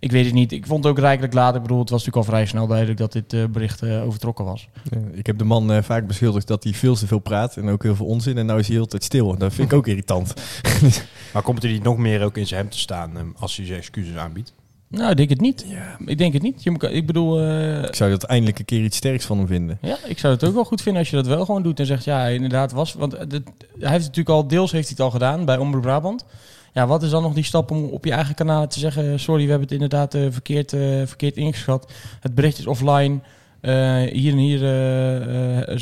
ik 0.02 0.10
weet 0.12 0.24
het 0.24 0.34
niet. 0.34 0.52
Ik 0.52 0.66
vond 0.66 0.84
het 0.84 0.92
ook 0.92 0.98
rijkelijk 0.98 1.34
laat. 1.34 1.54
Ik 1.54 1.62
bedoel, 1.62 1.78
het 1.78 1.90
was 1.90 2.04
natuurlijk 2.04 2.26
al 2.28 2.32
vrij 2.34 2.46
snel 2.46 2.66
duidelijk 2.66 2.98
dat 2.98 3.12
dit 3.12 3.52
bericht 3.52 3.84
overtrokken 3.84 4.44
was. 4.44 4.68
Ja, 4.90 4.98
ik 5.12 5.26
heb 5.26 5.38
de 5.38 5.44
man 5.44 5.72
uh, 5.72 5.82
vaak 5.82 6.06
beschuldigd 6.06 6.46
dat 6.46 6.64
hij 6.64 6.72
veel 6.72 6.94
te 6.94 7.06
veel 7.06 7.18
praat 7.18 7.56
en 7.56 7.68
ook 7.68 7.82
heel 7.82 7.96
veel 7.96 8.06
onzin. 8.06 8.38
En 8.38 8.46
nou 8.46 8.58
is 8.58 8.66
hij 8.66 8.76
heel 8.76 8.86
tijd 8.86 9.04
stil. 9.04 9.36
Dat 9.36 9.54
vind 9.54 9.72
ik 9.72 9.78
ook 9.78 9.86
irritant. 9.86 10.34
Maar 11.32 11.42
komt 11.42 11.62
er 11.62 11.70
niet 11.70 11.82
nog 11.82 11.96
meer 11.96 12.22
ook 12.22 12.36
in 12.36 12.46
zijn 12.46 12.60
hem 12.60 12.70
te 12.70 12.78
staan 12.78 13.16
um, 13.16 13.34
als 13.38 13.56
hij 13.56 13.66
zijn 13.66 13.78
excuses 13.78 14.16
aanbiedt? 14.16 14.52
Nou, 14.88 15.10
ik 15.10 15.16
denk 15.16 15.28
het 15.28 15.40
niet. 15.40 15.64
Ja. 15.66 15.96
Ik 16.06 16.18
denk 16.18 16.32
het 16.32 16.42
niet. 16.42 16.62
Je 16.62 16.70
moet, 16.70 16.82
ik 16.82 17.06
bedoel... 17.06 17.42
Uh, 17.42 17.82
ik 17.82 17.94
zou 17.94 18.10
dat 18.10 18.22
eindelijk 18.22 18.58
een 18.58 18.64
keer 18.64 18.84
iets 18.84 18.96
sterks 18.96 19.24
van 19.24 19.38
hem 19.38 19.46
vinden. 19.46 19.78
Ja, 19.80 19.96
ik 20.06 20.18
zou 20.18 20.34
het 20.34 20.44
ook 20.44 20.54
wel 20.54 20.64
goed 20.64 20.82
vinden 20.82 21.00
als 21.00 21.10
je 21.10 21.16
dat 21.16 21.26
wel 21.26 21.44
gewoon 21.44 21.62
doet 21.62 21.80
en 21.80 21.86
zegt, 21.86 22.04
ja, 22.04 22.26
inderdaad 22.26 22.72
was... 22.72 22.92
Want 22.92 23.12
het, 23.12 23.32
hij 23.78 23.90
heeft 23.90 24.04
natuurlijk 24.04 24.28
al, 24.28 24.46
deels 24.46 24.72
heeft 24.72 24.88
hij 24.88 24.96
het 24.96 25.04
al 25.04 25.10
gedaan 25.10 25.44
bij 25.44 25.58
Omroep 25.58 25.82
Brabant. 25.82 26.24
Ja, 26.72 26.86
wat 26.86 27.02
is 27.02 27.10
dan 27.10 27.22
nog 27.22 27.34
die 27.34 27.44
stap 27.44 27.70
om 27.70 27.84
op 27.84 28.04
je 28.04 28.12
eigen 28.12 28.34
kanaal 28.34 28.66
te 28.66 28.78
zeggen, 28.78 29.20
sorry, 29.20 29.42
we 29.42 29.50
hebben 29.50 29.68
het 29.68 29.80
inderdaad 29.80 30.14
uh, 30.14 30.26
verkeerd, 30.30 30.72
uh, 30.72 30.80
verkeerd 31.04 31.36
ingeschat. 31.36 31.92
Het 32.20 32.34
bericht 32.34 32.58
is 32.58 32.66
offline. 32.66 33.20
Uh, 33.60 34.02
hier 34.12 34.32
en 34.32 34.38
hier 34.38 34.60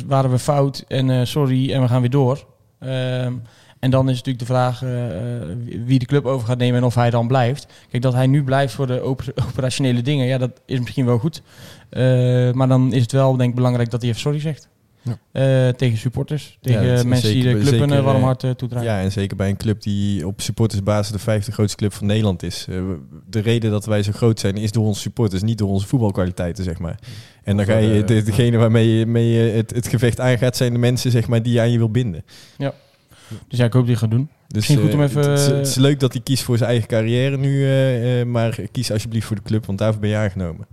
waren 0.06 0.30
we 0.30 0.38
fout 0.38 0.84
en 0.88 1.26
sorry 1.26 1.72
en 1.72 1.80
we 1.80 1.88
gaan 1.88 2.00
weer 2.00 2.10
door. 2.10 2.46
Ehm, 2.78 3.34
en 3.78 3.90
dan 3.90 4.08
is 4.08 4.16
natuurlijk 4.16 4.38
de 4.38 4.52
vraag 4.52 4.80
wie 5.86 5.98
de 5.98 6.04
club 6.04 6.24
over 6.24 6.46
gaat 6.46 6.58
nemen 6.58 6.80
en 6.80 6.84
of 6.84 6.94
hij 6.94 7.10
dan 7.10 7.26
blijft. 7.26 7.66
Kijk, 7.90 8.02
dat 8.02 8.12
hij 8.12 8.26
nu 8.26 8.44
blijft 8.44 8.74
voor 8.74 8.86
de 8.86 9.00
oper 9.00 9.32
operationele 9.48 10.02
dingen, 10.02 10.26
ja, 10.26 10.38
dat 10.38 10.60
is 10.66 10.80
misschien 10.80 11.06
wel 11.06 11.18
goed. 11.18 11.42
Maar 12.54 12.68
dan 12.68 12.92
is 12.92 13.02
het 13.02 13.12
wel, 13.12 13.36
denk 13.36 13.50
ik, 13.50 13.56
belangrijk 13.56 13.90
dat 13.90 14.00
hij 14.00 14.10
even 14.10 14.22
sorry 14.22 14.40
zegt. 14.40 14.69
Eh, 15.32 15.68
tegen 15.68 15.98
supporters, 15.98 16.58
tegen 16.60 17.08
mensen 17.08 17.32
die 17.32 17.42
de 17.42 17.50
club 17.50 17.72
een 17.72 17.78
zeker, 17.78 17.96
eh, 17.96 18.04
warm 18.04 18.22
hart 18.22 18.44
eh, 18.44 18.50
toedragen. 18.50 18.88
Ja, 18.88 19.00
en 19.00 19.12
zeker 19.12 19.36
bij 19.36 19.48
een 19.48 19.56
club 19.56 19.82
die 19.82 20.26
op 20.26 20.40
supportersbasis 20.40 21.12
de 21.12 21.18
vijfde 21.18 21.52
grootste 21.52 21.76
club 21.76 21.92
van 21.92 22.06
Nederland 22.06 22.42
is. 22.42 22.66
Eh, 22.68 22.82
de 23.30 23.40
reden 23.40 23.70
dat 23.70 23.84
wij 23.86 24.02
zo 24.02 24.12
groot 24.12 24.40
zijn 24.40 24.56
is 24.56 24.72
door 24.72 24.84
onze 24.84 25.00
supporters, 25.00 25.42
niet 25.42 25.58
door 25.58 25.68
onze 25.68 25.86
voetbalkwaliteiten, 25.86 26.64
zeg 26.64 26.78
maar. 26.78 26.98
En 27.42 27.56
dan 27.56 27.66
ga 27.66 27.76
je, 27.76 28.04
de, 28.04 28.22
degene 28.22 28.56
waarmee 28.56 28.98
je, 28.98 29.06
mee 29.06 29.36
het, 29.36 29.74
het 29.74 29.88
gevecht 29.88 30.20
aangaat, 30.20 30.56
zijn 30.56 30.72
de 30.72 30.78
mensen 30.78 31.10
zeg 31.10 31.28
maar, 31.28 31.42
die 31.42 31.52
je 31.52 31.60
aan 31.60 31.72
je 31.72 31.78
wil 31.78 31.90
binden. 31.90 32.24
Dus 33.48 33.58
ja, 33.58 33.64
ik 33.64 33.72
hoop 33.72 33.86
die 33.86 33.96
gaat 33.96 34.10
doen. 34.10 34.28
Dus, 34.46 34.56
Misschien 34.56 34.80
goed 34.80 34.94
om 34.94 35.00
eh, 35.00 35.06
even- 35.06 35.30
Het, 35.30 35.38
is- 35.40 35.46
het 35.46 35.66
is 35.66 35.74
leuk 35.74 36.00
dat 36.00 36.12
hij 36.12 36.22
kiest 36.22 36.42
voor 36.42 36.56
zijn 36.56 36.70
eigen 36.70 36.88
carrière 36.88 37.36
nu, 37.36 37.62
eh, 37.64 38.20
eh, 38.20 38.26
maar 38.26 38.58
kies 38.72 38.92
alsjeblieft 38.92 39.26
voor 39.26 39.36
de 39.36 39.42
club, 39.42 39.66
want 39.66 39.78
daarvoor 39.78 40.00
ben 40.00 40.10
je 40.10 40.16
aangenomen. 40.16 40.66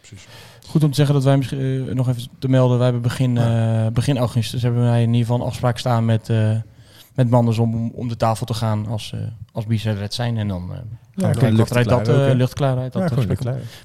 precies. 0.00 0.26
Goed 0.66 0.82
om 0.84 0.88
te 0.90 0.94
zeggen 0.96 1.14
dat 1.14 1.24
wij 1.24 1.36
misschien 1.36 1.94
nog 1.94 2.08
even 2.08 2.22
te 2.38 2.48
melden. 2.48 2.76
Wij 2.76 2.84
hebben 2.84 3.02
begin, 3.02 3.38
eh, 3.38 3.86
begin 3.92 4.18
augustus 4.18 4.62
hebben 4.62 4.82
wij 4.82 5.00
in 5.02 5.06
ieder 5.06 5.20
geval 5.20 5.36
een 5.40 5.46
afspraak 5.46 5.78
staan 5.78 6.04
met, 6.04 6.28
eh 6.28 6.56
met 7.14 7.30
Manders 7.30 7.58
om, 7.58 7.90
om 7.90 8.08
de 8.08 8.16
tafel 8.16 8.46
te 8.46 8.54
gaan 8.54 8.86
als, 8.86 9.12
eh 9.14 9.20
als 9.52 9.66
zijn. 10.14 10.36
En 10.38 10.48
dan 10.48 10.72
eh 10.72 10.78
Ja, 11.14 11.32
dat 11.32 11.42
luchtklaar 11.52 11.98
ook, 12.00 12.06
eh, 12.08 12.26
hè? 12.26 12.32
luchtklaar 12.34 12.78
uit. 12.78 12.92
Dat 12.92 13.02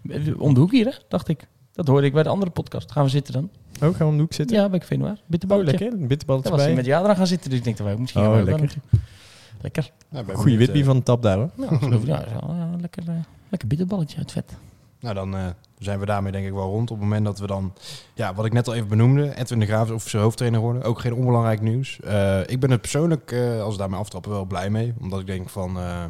Ja. 0.03 0.33
Om 0.37 0.53
de 0.53 0.59
hoek 0.59 0.71
hier, 0.71 0.85
hè, 0.85 0.91
dacht 1.07 1.27
ik. 1.27 1.47
Dat 1.79 1.87
hoorde 1.87 2.07
ik 2.07 2.13
bij 2.13 2.23
de 2.23 2.29
andere 2.29 2.51
podcast. 2.51 2.91
Gaan 2.91 3.03
we 3.03 3.09
zitten 3.09 3.33
dan? 3.33 3.49
Oh, 3.73 3.79
gaan 3.79 3.97
we 3.97 4.03
om 4.05 4.15
de 4.15 4.21
hoek 4.21 4.33
zitten? 4.33 4.57
Ja, 4.57 4.69
bij 4.69 4.81
Venoir. 4.81 5.11
Oh, 5.11 5.17
Bitterballetje. 5.25 5.71
lekker. 5.79 5.99
Een 5.99 6.07
bitterballetje 6.07 6.51
Ja, 6.51 6.57
was 6.57 6.73
met 6.75 6.85
jou 6.85 7.03
eraan 7.03 7.15
gaan 7.15 7.27
zitten, 7.27 7.49
dus 7.49 7.59
ik 7.59 7.63
denk 7.65 7.77
dat 7.77 7.85
wij 7.85 7.95
ook 7.95 8.01
misschien 8.01 8.21
Oh, 8.21 8.27
gaan 8.27 8.35
we 8.35 8.51
ook 8.51 8.59
lekker. 8.59 8.79
wel 8.81 8.89
naartoe. 8.91 9.09
Lekker. 9.61 9.91
Ja, 10.09 10.23
ben 10.23 10.35
Goeie 10.35 10.57
witbie 10.57 10.81
eh, 10.81 10.87
van 10.87 10.97
de 10.97 11.03
tap 11.03 11.21
daar 11.21 11.37
hoor. 11.37 11.49
Ja, 11.57 11.77
geloof 11.77 12.01
ik. 12.01 12.07
Ja, 12.07 12.25
wel, 12.41 12.55
ja, 12.55 12.69
lekker, 12.81 13.03
eh, 13.07 13.13
lekker 13.49 13.67
bitterballetje 13.67 14.17
uit 14.17 14.31
vet. 14.31 14.57
Nou, 14.99 15.15
dan 15.15 15.35
eh, 15.35 15.45
zijn 15.77 15.99
we 15.99 16.05
daarmee 16.05 16.31
denk 16.31 16.45
ik 16.45 16.53
wel 16.53 16.69
rond. 16.69 16.91
Op 16.91 16.97
het 16.97 17.05
moment 17.07 17.25
dat 17.25 17.39
we 17.39 17.47
dan, 17.47 17.73
ja, 18.13 18.33
wat 18.33 18.45
ik 18.45 18.53
net 18.53 18.67
al 18.67 18.73
even 18.73 18.87
benoemde, 18.87 19.35
Edwin 19.35 19.59
de 19.59 19.65
Graaf 19.65 19.87
is 19.87 19.93
officieel 19.93 20.21
hoofdtrainer 20.23 20.59
geworden. 20.59 20.83
Ook 20.83 20.99
geen 20.99 21.13
onbelangrijk 21.13 21.61
nieuws. 21.61 21.99
Eh, 21.99 22.39
ik 22.45 22.59
ben 22.59 22.71
er 22.71 22.79
persoonlijk, 22.79 23.31
eh, 23.31 23.61
als 23.61 23.73
we 23.73 23.79
daarmee 23.79 23.99
aftrappen, 23.99 24.31
wel 24.31 24.45
blij 24.45 24.69
mee. 24.69 24.93
Omdat 25.01 25.19
ik 25.19 25.25
denk 25.27 25.49
van, 25.49 25.77
eh, 25.77 26.03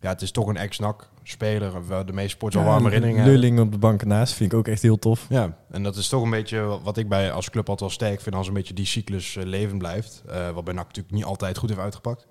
ja, 0.00 0.08
het 0.08 0.22
is 0.22 0.30
toch 0.30 0.46
een 0.46 0.56
ex-NAC 0.56 1.08
speler. 1.30 1.86
waar 1.86 2.06
de 2.06 2.12
meeste 2.12 2.30
sports 2.30 2.56
al 2.56 2.64
warme 2.64 2.84
herinneringen. 2.88 3.26
Lulling 3.26 3.60
op 3.60 3.72
de 3.72 3.78
bank 3.78 4.00
ernaast 4.00 4.34
vind 4.34 4.52
ik 4.52 4.58
ook 4.58 4.68
echt 4.68 4.82
heel 4.82 4.98
tof. 4.98 5.26
Ja, 5.28 5.56
en 5.70 5.82
dat 5.82 5.96
is 5.96 6.08
toch 6.08 6.22
een 6.22 6.30
beetje 6.30 6.78
wat 6.82 6.96
ik 6.96 7.08
bij 7.08 7.32
als 7.32 7.50
club 7.50 7.68
altijd 7.68 7.80
wel 7.80 7.90
sterk 8.08 8.20
vind, 8.20 8.34
als 8.34 8.48
een 8.48 8.54
beetje 8.54 8.74
die 8.74 8.86
cyclus 8.86 9.36
eh, 9.36 9.44
levend 9.44 9.78
blijft. 9.78 10.22
Eh, 10.28 10.50
wat 10.50 10.64
bij 10.64 10.74
NAC 10.74 10.86
natuurlijk 10.86 11.14
niet 11.14 11.24
altijd 11.24 11.58
goed 11.58 11.68
heeft 11.68 11.80
uitgepakt. 11.80 12.26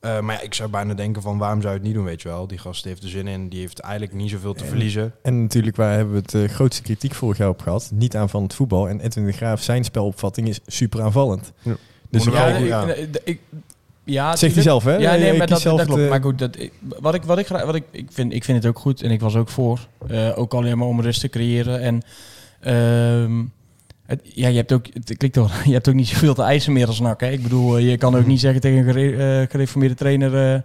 Eh, 0.00 0.20
maar 0.20 0.34
ja, 0.34 0.40
ik 0.40 0.54
zou 0.54 0.70
bijna 0.70 0.94
denken 0.94 1.22
van 1.22 1.38
waarom 1.38 1.60
zou 1.60 1.72
je 1.72 1.78
het 1.78 1.86
niet 1.88 1.96
doen, 1.96 2.04
weet 2.04 2.22
je 2.22 2.28
wel. 2.28 2.46
Die 2.46 2.58
gast 2.58 2.84
heeft 2.84 3.02
er 3.02 3.08
zin 3.08 3.26
in, 3.26 3.48
die 3.48 3.60
heeft 3.60 3.78
eigenlijk 3.80 4.12
niet 4.14 4.30
zoveel 4.30 4.54
te 4.54 4.62
En- 4.62 4.68
verliezen. 4.68 5.14
En 5.22 5.42
natuurlijk, 5.42 5.76
waar 5.76 5.94
hebben 5.96 6.14
we 6.14 6.38
het 6.38 6.52
grootste 6.52 6.82
kritiek 6.82 7.14
vorig 7.14 7.38
jaar 7.38 7.48
op 7.48 7.60
gehad? 7.60 7.90
Niet 7.94 8.16
aan 8.16 8.28
van 8.28 8.42
het 8.42 8.54
voetbal. 8.54 8.88
En 8.88 9.00
Edwin 9.00 9.26
de 9.26 9.32
Graaf, 9.32 9.62
zijn 9.62 9.84
spelopvatting 9.84 10.48
is 10.48 10.60
super 10.66 11.02
aanvallend. 11.02 11.52
Ja. 11.62 11.76
Dus 12.10 12.24
Ja, 12.24 12.30
wel- 12.30 12.56
ik, 12.62 12.66
ja. 12.66 12.84
ik, 12.92 13.20
ik- 13.24 13.40
ja, 14.04 14.36
zegt 14.36 14.54
hij 14.54 14.62
zelf, 14.62 14.84
hè? 14.84 14.96
Ja, 14.96 15.10
nee, 15.14 15.38
maar 15.38 15.46
dat, 15.46 15.62
dat 15.62 15.86
klopt. 15.86 16.00
eh, 16.02 16.08
Maar 16.10 16.22
goed, 16.22 16.38
dat, 16.38 16.56
wat 17.00 17.14
ik, 17.14 17.22
wat 17.22 17.38
ik, 17.38 17.46
wat 17.48 17.74
ik, 17.74 17.84
ik, 17.90 18.06
vind, 18.10 18.32
ik 18.32 18.44
vind 18.44 18.58
het 18.62 18.66
ook 18.66 18.78
goed 18.78 19.02
en 19.02 19.10
ik 19.10 19.20
was 19.20 19.36
ook 19.36 19.48
voor. 19.48 19.86
eh, 20.08 20.38
ook 20.38 20.54
alleen 20.54 20.78
maar 20.78 20.86
om 20.86 21.00
rust 21.00 21.20
te 21.20 21.28
creëren. 21.28 21.80
En 21.80 22.02
ehm, 22.60 23.42
het, 24.06 24.20
ja, 24.34 24.48
je 24.48 24.56
hebt 24.56 24.72
ook, 24.72 24.86
het 24.92 25.16
klinkt 25.16 25.36
wel, 25.36 25.48
je 25.64 25.72
hebt 25.72 25.88
ook 25.88 25.94
niet 25.94 26.08
zoveel 26.08 26.34
te 26.34 26.42
eisen 26.42 26.72
meer 26.72 26.86
als 26.86 27.00
NAC. 27.00 27.20
Hè? 27.20 27.30
Ik 27.30 27.42
bedoel, 27.42 27.76
eh, 27.76 27.90
je 27.90 27.96
kan 27.98 28.16
ook 28.16 28.26
niet 28.26 28.40
zeggen 28.40 28.60
tegen 28.60 28.78
een 28.78 28.92
gere- 28.94 29.46
gereformeerde 29.50 29.94
trainer, 29.94 30.52
eh, 30.54 30.60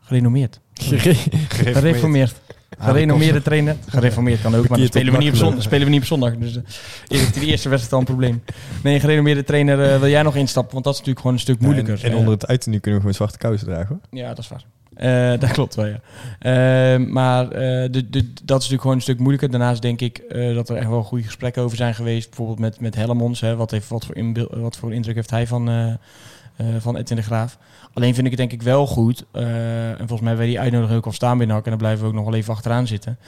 gerenommeerd, 0.00 0.60
gereformeerd. 1.48 2.34
Gerenommeerde 2.78 3.42
trainer. 3.42 3.76
Gereformeerd 3.86 4.40
kan 4.40 4.54
ook, 4.54 4.68
maar 4.68 4.78
dan 4.78 4.86
spelen 4.86 5.12
we, 5.12 5.18
niet 5.18 5.28
op 5.30 5.36
zondag, 5.36 5.62
spelen 5.62 5.84
we 5.84 5.90
niet 5.90 6.00
op 6.00 6.06
zondag. 6.06 6.36
Dus 6.36 6.56
uh, 6.56 6.62
eerst 7.08 7.34
de 7.34 7.46
eerste 7.46 7.68
wedstrijd 7.68 7.92
al 7.92 7.98
een 7.98 8.04
probleem. 8.04 8.42
Nee, 8.82 8.94
een 8.94 9.00
gerenommeerde 9.00 9.44
trainer 9.44 9.82
eh, 9.92 9.98
wil 10.00 10.08
jij 10.08 10.22
nog 10.22 10.36
instappen, 10.36 10.72
want 10.72 10.84
dat 10.84 10.92
is 10.92 10.98
natuurlijk 11.00 11.26
gewoon 11.26 11.36
een 11.36 11.42
stuk 11.42 11.60
moeilijker. 11.60 11.94
En, 11.98 12.04
en 12.04 12.10
Eh, 12.10 12.18
onder 12.18 12.32
het 12.32 12.46
uiten 12.46 12.70
nu 12.70 12.78
kunnen 12.78 12.94
we 13.00 13.06
gewoon 13.06 13.14
zwarte 13.28 13.38
kousen 13.38 13.66
dragen, 13.66 13.88
hoor. 13.88 14.20
ja, 14.20 14.28
dat 14.28 14.38
is 14.38 14.48
waar. 14.48 14.64
Eh, 14.94 15.40
dat 15.40 15.50
klopt 15.50 15.74
wel, 15.74 15.86
ja. 15.86 16.00
Eh, 16.38 17.06
maar 17.06 17.44
eh, 17.50 17.90
de, 17.90 18.10
de, 18.10 18.32
dat 18.32 18.32
is 18.42 18.46
natuurlijk 18.46 18.80
gewoon 18.80 18.96
een 18.96 19.02
stuk 19.02 19.18
moeilijker. 19.18 19.50
Daarnaast 19.50 19.82
denk 19.82 20.00
ik 20.00 20.18
eh, 20.18 20.54
dat 20.54 20.68
er 20.68 20.76
echt 20.76 20.88
wel 20.88 21.02
goede 21.02 21.24
gesprekken 21.24 21.62
over 21.62 21.76
zijn 21.76 21.94
geweest. 21.94 22.28
Bijvoorbeeld 22.28 22.58
met, 22.58 22.80
met 22.80 22.94
Hellemons. 22.94 23.40
Hè, 23.40 23.56
wat, 23.56 23.70
heeft, 23.70 23.88
wat, 23.88 24.04
voor 24.04 24.48
wat 24.60 24.76
voor 24.76 24.92
indruk 24.94 25.14
heeft 25.14 25.30
hij 25.30 25.46
van, 25.46 25.68
eh 25.68 25.88
eh, 25.88 25.94
van 26.78 26.96
Edwin 26.96 27.16
de 27.16 27.22
Graaf? 27.22 27.58
Alleen 27.94 28.14
vind 28.14 28.26
ik 28.26 28.32
het 28.32 28.40
denk 28.40 28.52
ik 28.52 28.62
wel 28.62 28.86
goed. 28.86 29.24
eh, 29.32 29.88
en 29.90 29.96
volgens 29.96 30.20
mij 30.20 30.28
hebben 30.28 30.36
wij 30.36 30.46
die 30.46 30.60
uitnodiging 30.60 30.98
ook 30.98 31.06
al 31.06 31.12
staan 31.12 31.38
binnen 31.38 31.56
NAC, 31.56 31.64
En 31.64 31.70
dan 31.70 31.78
blijven 31.78 32.02
we 32.02 32.08
ook 32.08 32.14
nog 32.14 32.24
wel 32.24 32.34
even 32.34 32.52
achteraan 32.54 32.86
zitten. 32.86 33.18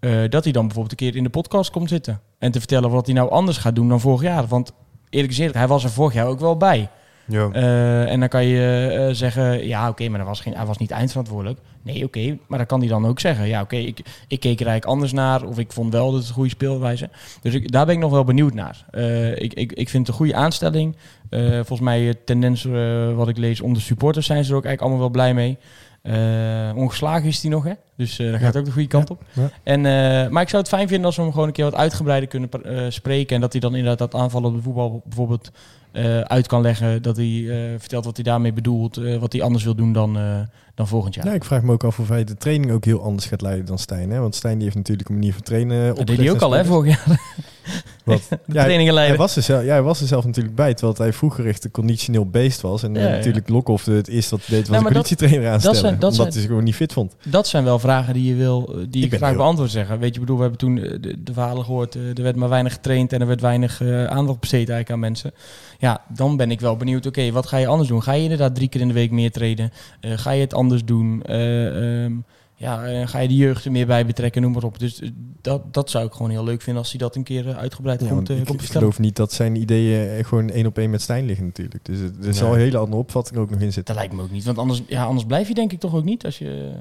eh, 0.00 0.10
dat 0.28 0.44
hij 0.44 0.52
dan 0.52 0.66
bijvoorbeeld 0.66 0.90
een 1.00 1.06
keer 1.06 1.16
in 1.16 1.22
de 1.22 1.30
podcast 1.30 1.70
komt 1.70 1.88
zitten. 1.88 2.20
En 2.38 2.50
te 2.50 2.58
vertellen 2.58 2.90
wat 2.90 3.06
hij 3.06 3.14
nou 3.14 3.30
anders 3.30 3.56
gaat 3.56 3.74
doen 3.74 3.88
dan 3.88 4.00
vorig 4.00 4.22
jaar. 4.22 4.46
Want 4.46 4.72
eerlijk 5.10 5.32
gezegd, 5.34 5.54
hij 5.54 5.66
was 5.66 5.84
er 5.84 5.90
vorig 5.90 6.14
jaar 6.14 6.26
ook 6.26 6.40
wel 6.40 6.56
bij. 6.56 6.88
Ja. 7.28 7.48
Eh, 7.52 8.10
en 8.10 8.20
dan 8.20 8.28
kan 8.28 8.44
je 8.44 8.88
eh, 8.88 9.14
zeggen, 9.14 9.66
ja 9.66 9.88
oké, 9.88 10.08
maar 10.08 10.18
dat 10.18 10.28
was 10.28 10.40
geen, 10.40 10.54
hij 10.54 10.66
was 10.66 10.78
niet 10.78 10.90
eindverantwoordelijk. 10.90 11.60
Nee, 11.82 12.04
oké, 12.04 12.38
maar 12.46 12.58
dan 12.58 12.66
kan 12.66 12.80
hij 12.80 12.88
dan 12.88 13.06
ook 13.06 13.20
zeggen, 13.20 13.46
ja 13.48 13.60
oké, 13.60 13.76
ik, 13.76 13.98
ik 14.28 14.40
keek 14.40 14.60
er 14.60 14.66
eigenlijk 14.66 14.84
anders 14.84 15.12
naar. 15.12 15.44
Of 15.44 15.58
ik 15.58 15.72
vond 15.72 15.92
wel 15.92 16.10
dat 16.10 16.20
het 16.20 16.28
een 16.28 16.34
goede 16.34 16.50
speelwijze. 16.50 17.10
Dus 17.42 17.54
ik, 17.54 17.72
daar 17.72 17.86
ben 17.86 17.94
ik 17.94 18.00
nog 18.00 18.10
wel 18.10 18.24
benieuwd 18.24 18.54
naar. 18.54 18.84
Eh, 18.90 19.30
ik, 19.30 19.54
ik, 19.54 19.72
ik 19.72 19.88
vind 19.88 20.06
het 20.06 20.08
een 20.08 20.22
goede 20.22 20.34
aanstelling. 20.34 20.96
Volgens 21.30 21.80
mij, 21.80 22.14
tendens 22.24 22.66
wat 23.14 23.28
ik 23.28 23.36
lees, 23.36 23.60
onder 23.60 23.82
supporters 23.82 24.26
zijn 24.26 24.44
ze 24.44 24.50
er 24.50 24.56
ook 24.56 24.64
eigenlijk 24.64 24.82
allemaal 24.82 25.12
wel 25.12 25.22
blij 25.22 25.34
mee. 25.34 25.58
Eh, 26.02 26.76
ongeslagen 26.76 27.28
is 27.28 27.42
hij 27.42 27.50
nog, 27.50 27.64
hè? 27.64 27.72
Dus 27.96 28.18
eh 28.18 28.30
daar 28.30 28.40
gaat 28.40 28.56
ook 28.56 28.64
de 28.64 28.70
goede 28.70 28.88
kant 28.88 29.10
op. 29.10 29.22
Ja. 29.32 29.50
En, 29.62 29.80
maar 30.32 30.42
ik 30.42 30.48
zou 30.48 30.62
het 30.62 30.70
fijn 30.70 30.88
vinden 30.88 31.06
als 31.06 31.16
we 31.16 31.22
hem 31.22 31.30
gewoon 31.30 31.46
een 31.46 31.52
keer 31.52 31.64
wat 31.64 31.74
uitgebreider 31.74 32.28
kunnen 32.28 32.92
spreken. 32.92 33.34
En 33.34 33.40
dat 33.40 33.52
hij 33.52 33.60
dan 33.60 33.74
inderdaad 33.74 34.10
dat 34.10 34.20
aanvallen 34.20 34.48
op 34.48 34.56
de 34.56 34.62
voetbal 34.62 35.02
bijvoorbeeld 35.04 35.50
uit 36.24 36.46
kan 36.46 36.60
leggen. 36.60 37.02
Dat 37.02 37.16
hij 37.16 37.46
eh, 37.48 37.78
vertelt 37.78 38.04
wat 38.04 38.16
hij 38.16 38.24
daarmee 38.24 38.52
bedoelt. 38.52 38.96
eh, 38.96 39.16
wat 39.16 39.32
hij 39.32 39.42
anders 39.42 39.64
wil 39.64 39.74
doen 39.74 39.92
dan, 39.92 40.16
eh, 40.16 40.40
dan 40.78 40.88
volgend 40.88 41.14
jaar. 41.14 41.26
Ja, 41.26 41.32
ik 41.32 41.44
vraag 41.44 41.62
me 41.62 41.72
ook 41.72 41.84
af 41.84 41.98
of 41.98 42.08
hij 42.08 42.24
de 42.24 42.36
training 42.36 42.72
ook 42.72 42.84
heel 42.84 43.02
anders 43.02 43.26
gaat 43.26 43.40
leiden 43.40 43.66
dan 43.66 43.78
Stijn. 43.78 44.10
Hè? 44.10 44.20
Want 44.20 44.34
Stijn 44.34 44.54
die 44.54 44.62
heeft 44.64 44.76
natuurlijk 44.76 45.08
een 45.08 45.14
manier 45.14 45.32
van 45.32 45.42
trainen 45.42 45.94
dat 45.94 46.06
deed 46.06 46.16
hij 46.16 46.30
ook 46.30 46.42
al, 46.42 46.52
hè, 46.52 46.64
vorig 46.64 46.96
jaar. 47.06 47.20
Wat? 48.04 48.22
De 48.28 48.36
Ja, 48.46 48.52
trainingen 48.52 48.84
Hij 48.84 48.92
leiden. 48.94 49.16
was, 49.18 49.36
er 49.36 49.42
zelf, 49.42 49.62
ja, 49.64 49.68
hij 49.68 49.82
was 49.82 50.00
er 50.00 50.06
zelf 50.06 50.24
natuurlijk 50.24 50.54
bij, 50.54 50.74
terwijl 50.74 50.96
hij 50.98 51.12
vroeger 51.12 51.46
echt 51.46 51.64
een 51.64 51.70
conditioneel 51.70 52.26
beest 52.26 52.60
was. 52.60 52.82
En 52.82 52.96
eh, 52.96 53.02
Ja, 53.02 53.08
ja. 53.08 53.14
natuurlijk 53.16 53.48
Lokhoff 53.48 53.84
het 53.84 53.94
wat 53.96 54.06
hij 54.06 54.18
deed 54.28 54.30
was 54.30 54.50
Nou, 54.50 54.58
een 54.58 54.82
dat- 54.82 54.82
conditietrainer 54.92 55.50
aanstellen. 55.50 55.76
zijn- 55.78 55.92
dat 55.98 56.02
omdat 56.02 56.14
zijn- 56.14 56.28
hij 56.28 56.38
zich 56.38 56.46
gewoon 56.48 56.64
niet 56.64 56.74
fit 56.74 56.92
vond. 56.92 57.14
Dat 57.24 57.46
zijn 57.48 57.64
wel 57.64 57.78
vragen 57.78 58.14
die 58.14 58.24
je 58.24 58.34
wil, 58.34 58.68
eh, 58.74 58.86
die 58.90 59.04
Ik 59.04 59.14
graag 59.14 59.28
heel- 59.28 59.38
beantwoord 59.38 59.70
zeggen. 59.70 59.98
Weet 59.98 60.14
je, 60.14 60.20
bedoel, 60.20 60.36
we 60.36 60.42
hebben 60.42 60.58
toen 60.60 60.78
eh, 60.82 60.90
de, 61.00 61.22
de 61.22 61.32
verhalen 61.32 61.64
gehoord. 61.64 61.94
eh, 61.94 62.02
er 62.16 62.22
werd 62.22 62.36
maar 62.36 62.48
weinig 62.48 62.72
getraind 62.72 63.12
en 63.12 63.20
er 63.20 63.26
werd 63.26 63.40
weinig 63.40 63.80
eh, 63.80 64.04
aandacht 64.04 64.40
besteed 64.40 64.58
eigenlijk 64.68 64.90
aan 64.90 64.98
mensen. 65.00 65.32
Ja, 65.78 66.00
dan 66.14 66.36
ben 66.36 66.50
ik 66.50 66.60
wel 66.60 66.76
benieuwd. 66.76 67.06
Oké, 67.06 67.30
wat 67.32 67.46
ga 67.46 67.56
je 67.56 67.66
anders 67.66 67.88
doen? 67.88 68.02
Ga 68.02 68.12
je 68.12 68.22
inderdaad 68.22 68.54
drie 68.54 68.68
keer 68.68 68.80
in 68.80 68.88
de 68.88 68.94
week 68.94 69.10
meer 69.10 69.30
trainen? 69.30 69.72
Eh, 70.00 70.12
ga 70.14 70.30
je 70.30 70.40
het 70.40 70.54
anders 70.54 70.67
doen? 70.84 71.22
Eh, 71.22 72.04
ehm, 72.04 72.12
ja, 72.54 72.84
eh, 72.86 73.06
ga 73.08 73.18
je 73.18 73.28
de 73.28 73.34
jeugd 73.36 73.64
er 73.64 73.70
meer 73.72 73.86
bij 73.86 74.06
betrekken? 74.06 74.42
Noem 74.42 74.52
maar 74.52 74.62
op. 74.62 74.78
Dus 74.78 75.00
eh, 75.00 75.08
dat, 75.40 75.74
dat 75.74 75.90
zou 75.90 76.06
ik 76.06 76.12
gewoon 76.12 76.30
heel 76.30 76.44
leuk 76.44 76.62
vinden 76.62 76.82
als 76.82 76.90
hij 76.90 77.00
dat 77.00 77.16
een 77.16 77.22
keer 77.22 77.54
uitgebreid 77.56 78.00
Ja, 78.00 78.08
komt, 78.08 78.28
ik, 78.28 78.36
komt 78.36 78.48
ik 78.48 78.54
vertellen. 78.60 78.80
geloof 78.80 78.98
niet 78.98 79.16
dat 79.16 79.32
zijn 79.32 79.56
ideeën 79.56 80.24
gewoon 80.24 80.50
één 80.50 80.66
op 80.66 80.78
één 80.78 80.90
met 80.90 81.02
Stijn 81.02 81.24
liggen 81.26 81.46
natuurlijk. 81.46 81.84
Dus 81.84 81.98
er- 82.26 82.34
zal 82.34 82.52
een 82.52 82.58
hele 82.60 82.78
andere 82.78 82.96
opvatting 83.02 83.38
ook 83.38 83.50
nog 83.50 83.60
in 83.60 83.72
zitten. 83.72 83.84
Dat 83.84 83.94
lijkt 83.94 84.12
me 84.14 84.22
ook 84.22 84.30
niet. 84.30 84.44
Want 84.44 84.58
anders, 84.58 84.82
ja, 84.86 85.04
anders 85.04 85.26
blijf 85.26 85.48
je 85.48 85.54
denk 85.54 85.72
ik 85.72 85.80
toch 85.80 85.94
ook 85.94 86.04
niet 86.04 86.24
als 86.24 86.38
je... 86.38 86.72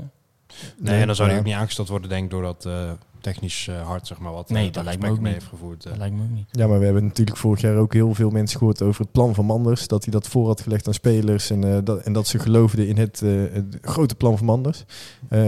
Nee, 0.78 1.00
en 1.00 1.08
dan 1.08 1.15
zou 1.15 1.28
hij 1.28 1.38
Ja. 1.38 1.43
ook 1.43 1.47
niet 1.50 1.58
aangesteld 1.60 1.88
worden, 1.88 2.10
denk 2.10 2.23
ik, 2.23 2.30
door 2.30 2.41
dat 2.41 2.65
eh, 2.65 2.91
technisch 3.34 3.68
eh, 3.68 3.88
hard, 3.88 4.08
zeg 4.08 4.20
maar, 4.20 4.32
wat 4.34 4.50
Nee, 4.50 4.68
eh, 4.68 4.74
dat 4.74 4.84
lijkt 4.84 5.02
me 5.02 5.10
ook 5.10 5.20
mee 5.20 5.24
niet. 5.24 5.34
heeft 5.34 5.46
gevoerd. 5.46 5.84
eh. 5.86 5.90
Dat 5.90 6.00
lijkt 6.00 6.16
me 6.16 6.22
ook 6.24 6.30
niet. 6.30 6.48
Ja, 6.52 6.68
maar 6.68 6.80
we 6.80 6.86
hebben 6.86 7.04
natuurlijk 7.04 7.38
vorig 7.38 7.62
jaar 7.62 7.76
ook 7.78 7.94
heel 7.94 8.13
veel 8.13 8.30
mensen 8.30 8.58
gehoord 8.58 8.82
over 8.82 9.02
het 9.02 9.12
plan 9.12 9.36
van 9.36 9.46
Manders. 9.46 9.88
Dat 9.88 10.04
hij 10.04 10.13
dat 10.13 10.28
voor 10.28 10.48
had 10.48 10.62
gelegd 10.62 10.88
aan 10.88 10.94
spelers 10.94 11.50
en, 11.50 11.63
eh, 11.63 11.78
dat, 11.84 12.02
en 12.02 12.13
dat 12.13 12.28
ze 12.28 12.40
geloofden 12.40 12.88
in 12.88 12.98
het, 12.98 13.22
eh, 13.22 13.30
het 13.52 13.78
grote 13.82 14.16
plan 14.16 14.38
van 14.38 14.46
Manders. 14.46 14.84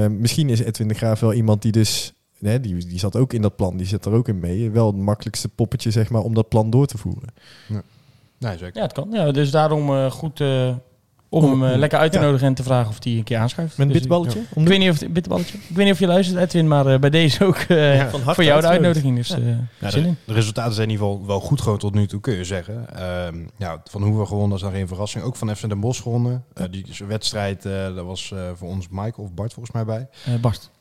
Misschien 0.10 0.50
is 0.50 0.60
Edwin 0.60 0.88
de 0.88 0.94
Graaf 0.94 1.20
wel 1.20 1.34
iemand 1.34 1.62
die 1.62 1.72
dus, 1.72 2.14
hè, 2.40 2.60
die, 2.60 2.86
die 2.86 3.00
zat 3.00 3.16
ook 3.16 3.34
in 3.34 3.42
dat 3.42 3.56
plan, 3.56 3.78
die 3.78 3.88
zit 3.88 4.06
er 4.06 4.12
ook 4.14 4.28
in 4.28 4.40
mee. 4.40 4.70
Wel 4.70 4.88
het 4.88 4.96
makkelijkste 4.96 5.50
poppetje 5.50 5.92
zeg 5.92 6.10
maar 6.10 6.22
om 6.22 6.34
dat 6.34 6.50
plan 6.50 6.70
door 6.70 6.86
te 6.86 6.98
voeren. 6.98 7.30
Nee, 8.38 8.58
zeker. 8.58 8.76
Ja, 8.78 8.82
het 8.82 8.94
kan. 8.94 9.08
Ja, 9.12 9.32
dus 9.32 9.52
daarom 9.52 9.90
eh, 9.90 10.12
goed 10.12 10.40
eh, 10.40 10.76
om 11.30 11.44
Om- 11.44 11.62
hem 11.62 11.72
eh, 11.72 11.78
lekker 11.78 12.00
uit 12.00 12.12
te 12.12 12.18
ja. 12.20 12.24
nodigen 12.26 12.48
en 12.48 12.54
te 12.54 12.64
vragen 12.64 12.90
of 12.90 13.04
hij 13.04 13.14
een 13.14 13.24
keer 13.24 13.38
aanschuift. 13.38 13.78
Met 13.78 13.88
een 13.88 13.92
Dus 13.94 14.02
bitballetje? 14.02 14.40
Ik, 14.40 14.46
ik 14.56 14.68
weet 14.68 14.80
niet 14.80 14.90
of 14.90 15.00
het 15.00 15.14
bitterballetje. 15.14 15.58
Ik 15.58 15.76
weet 15.76 15.84
niet 15.86 15.94
of 15.94 16.00
je 16.00 16.08
luistert, 16.08 16.40
Edwin, 16.40 16.68
maar 16.68 16.86
eh, 16.88 17.00
bij 17.00 17.10
deze 17.10 17.46
ook 17.46 17.56
eh, 17.58 17.96
Ja, 17.96 18.10
van 18.10 18.20
harte 18.20 18.34
voor 18.36 18.44
jou 18.44 18.62
de 18.62 18.68
uitnodiging. 18.68 19.16
Dus 19.16 19.30
eh 19.32 19.38
Ja, 19.80 19.90
zin 19.90 20.02
de, 20.04 20.08
in. 20.08 20.18
de 20.26 20.34
resultaten 20.34 20.74
zijn 20.74 20.88
in 20.88 20.94
ieder 20.94 21.08
geval 21.08 21.26
wel 21.28 21.40
goed 21.40 21.62
gewoon 21.62 21.78
tot 21.78 21.94
nu 21.94 22.08
toe, 22.08 22.20
kun 22.22 22.34
je 22.36 22.44
zeggen. 22.44 22.96
Ehm, 22.96 23.38
ja, 23.58 23.82
van 23.90 24.04
Hoeven 24.04 24.28
gewonnen, 24.28 24.50
dat 24.50 24.58
is 24.58 24.64
nog 24.64 24.74
geen 24.74 24.88
verrassing. 24.88 25.24
Ook 25.24 25.36
van 25.36 25.56
FC 25.56 25.70
Den 25.70 25.80
Bosch 25.80 26.02
gewonnen. 26.02 26.44
Eh, 26.54 26.66
die 26.72 26.86
wedstrijd, 27.08 27.66
eh 27.66 27.96
dat 27.96 28.06
was 28.06 28.32
eh, 28.32 28.40
voor 28.56 28.68
ons 28.68 28.88
Mike 28.92 29.22
of 29.22 29.34
Bart 29.34 29.54
volgens 29.54 29.76
mij 29.76 29.86
bij. 29.86 30.08
Eh, 30.26 30.34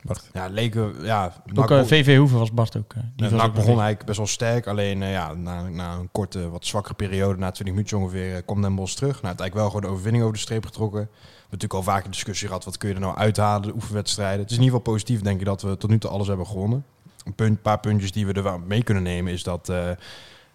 Bart. 0.08 0.30
Ja, 0.32 0.46
leken, 0.46 0.94
ja... 1.02 1.32
Ook 1.54 1.68
NAC 1.68 1.70
eh, 1.70 1.84
VV 1.84 2.16
Hoeven 2.16 2.38
was 2.38 2.52
Bart 2.52 2.76
ook. 2.76 2.92
eh, 2.92 3.02
die 3.16 3.28
was 3.28 3.42
ook 3.42 3.54
begon 3.54 3.68
eigenlijk 3.68 4.04
best 4.04 4.18
wel 4.18 4.26
sterk. 4.26 4.66
Alleen 4.66 5.02
eh, 5.02 5.12
ja, 5.12 5.34
na, 5.34 5.68
na 5.68 5.94
een 5.94 6.08
korte, 6.12 6.48
wat 6.50 6.66
zwakkere 6.66 6.94
periode, 6.94 7.38
na 7.38 7.50
20 7.50 7.74
minuten 7.74 7.98
ongeveer, 7.98 8.42
kwam 8.42 8.62
Den 8.62 8.74
Bosch 8.74 8.94
terug. 8.94 9.22
Nou, 9.22 9.26
het 9.32 9.40
eigenlijk 9.40 9.54
wel 9.54 9.66
gewoon 9.66 9.80
de 9.80 9.88
overwinning 9.88 10.24
over 10.24 10.36
de 10.36 10.42
streep 10.42 10.66
getrokken. 10.66 11.00
We 11.00 11.06
hebben 11.06 11.42
natuurlijk 11.50 11.74
al 11.74 11.82
vaak 11.82 12.04
een 12.04 12.10
discussie 12.10 12.46
gehad, 12.46 12.64
wat 12.64 12.78
kun 12.78 12.88
je 12.88 12.94
er 12.94 13.00
nou 13.00 13.16
uithalen, 13.16 13.68
de 13.68 13.74
oefenwedstrijden. 13.74 14.40
Het 14.40 14.50
is 14.50 14.56
in 14.56 14.62
ieder 14.62 14.78
geval 14.78 14.92
positief, 14.92 15.20
denk 15.20 15.40
ik, 15.40 15.46
dat 15.46 15.62
we 15.62 15.76
tot 15.76 15.90
nu 15.90 15.98
toe 15.98 16.10
alles 16.10 16.26
hebben 16.26 16.46
gewonnen. 16.46 16.84
Een 17.24 17.34
punt, 17.34 17.62
paar 17.62 17.80
puntjes 17.80 18.12
die 18.12 18.26
we 18.26 18.32
er 18.32 18.42
wel 18.42 18.58
mee 18.58 18.82
kunnen 18.82 19.02
nemen, 19.02 19.32
is 19.32 19.42
dat... 19.42 19.72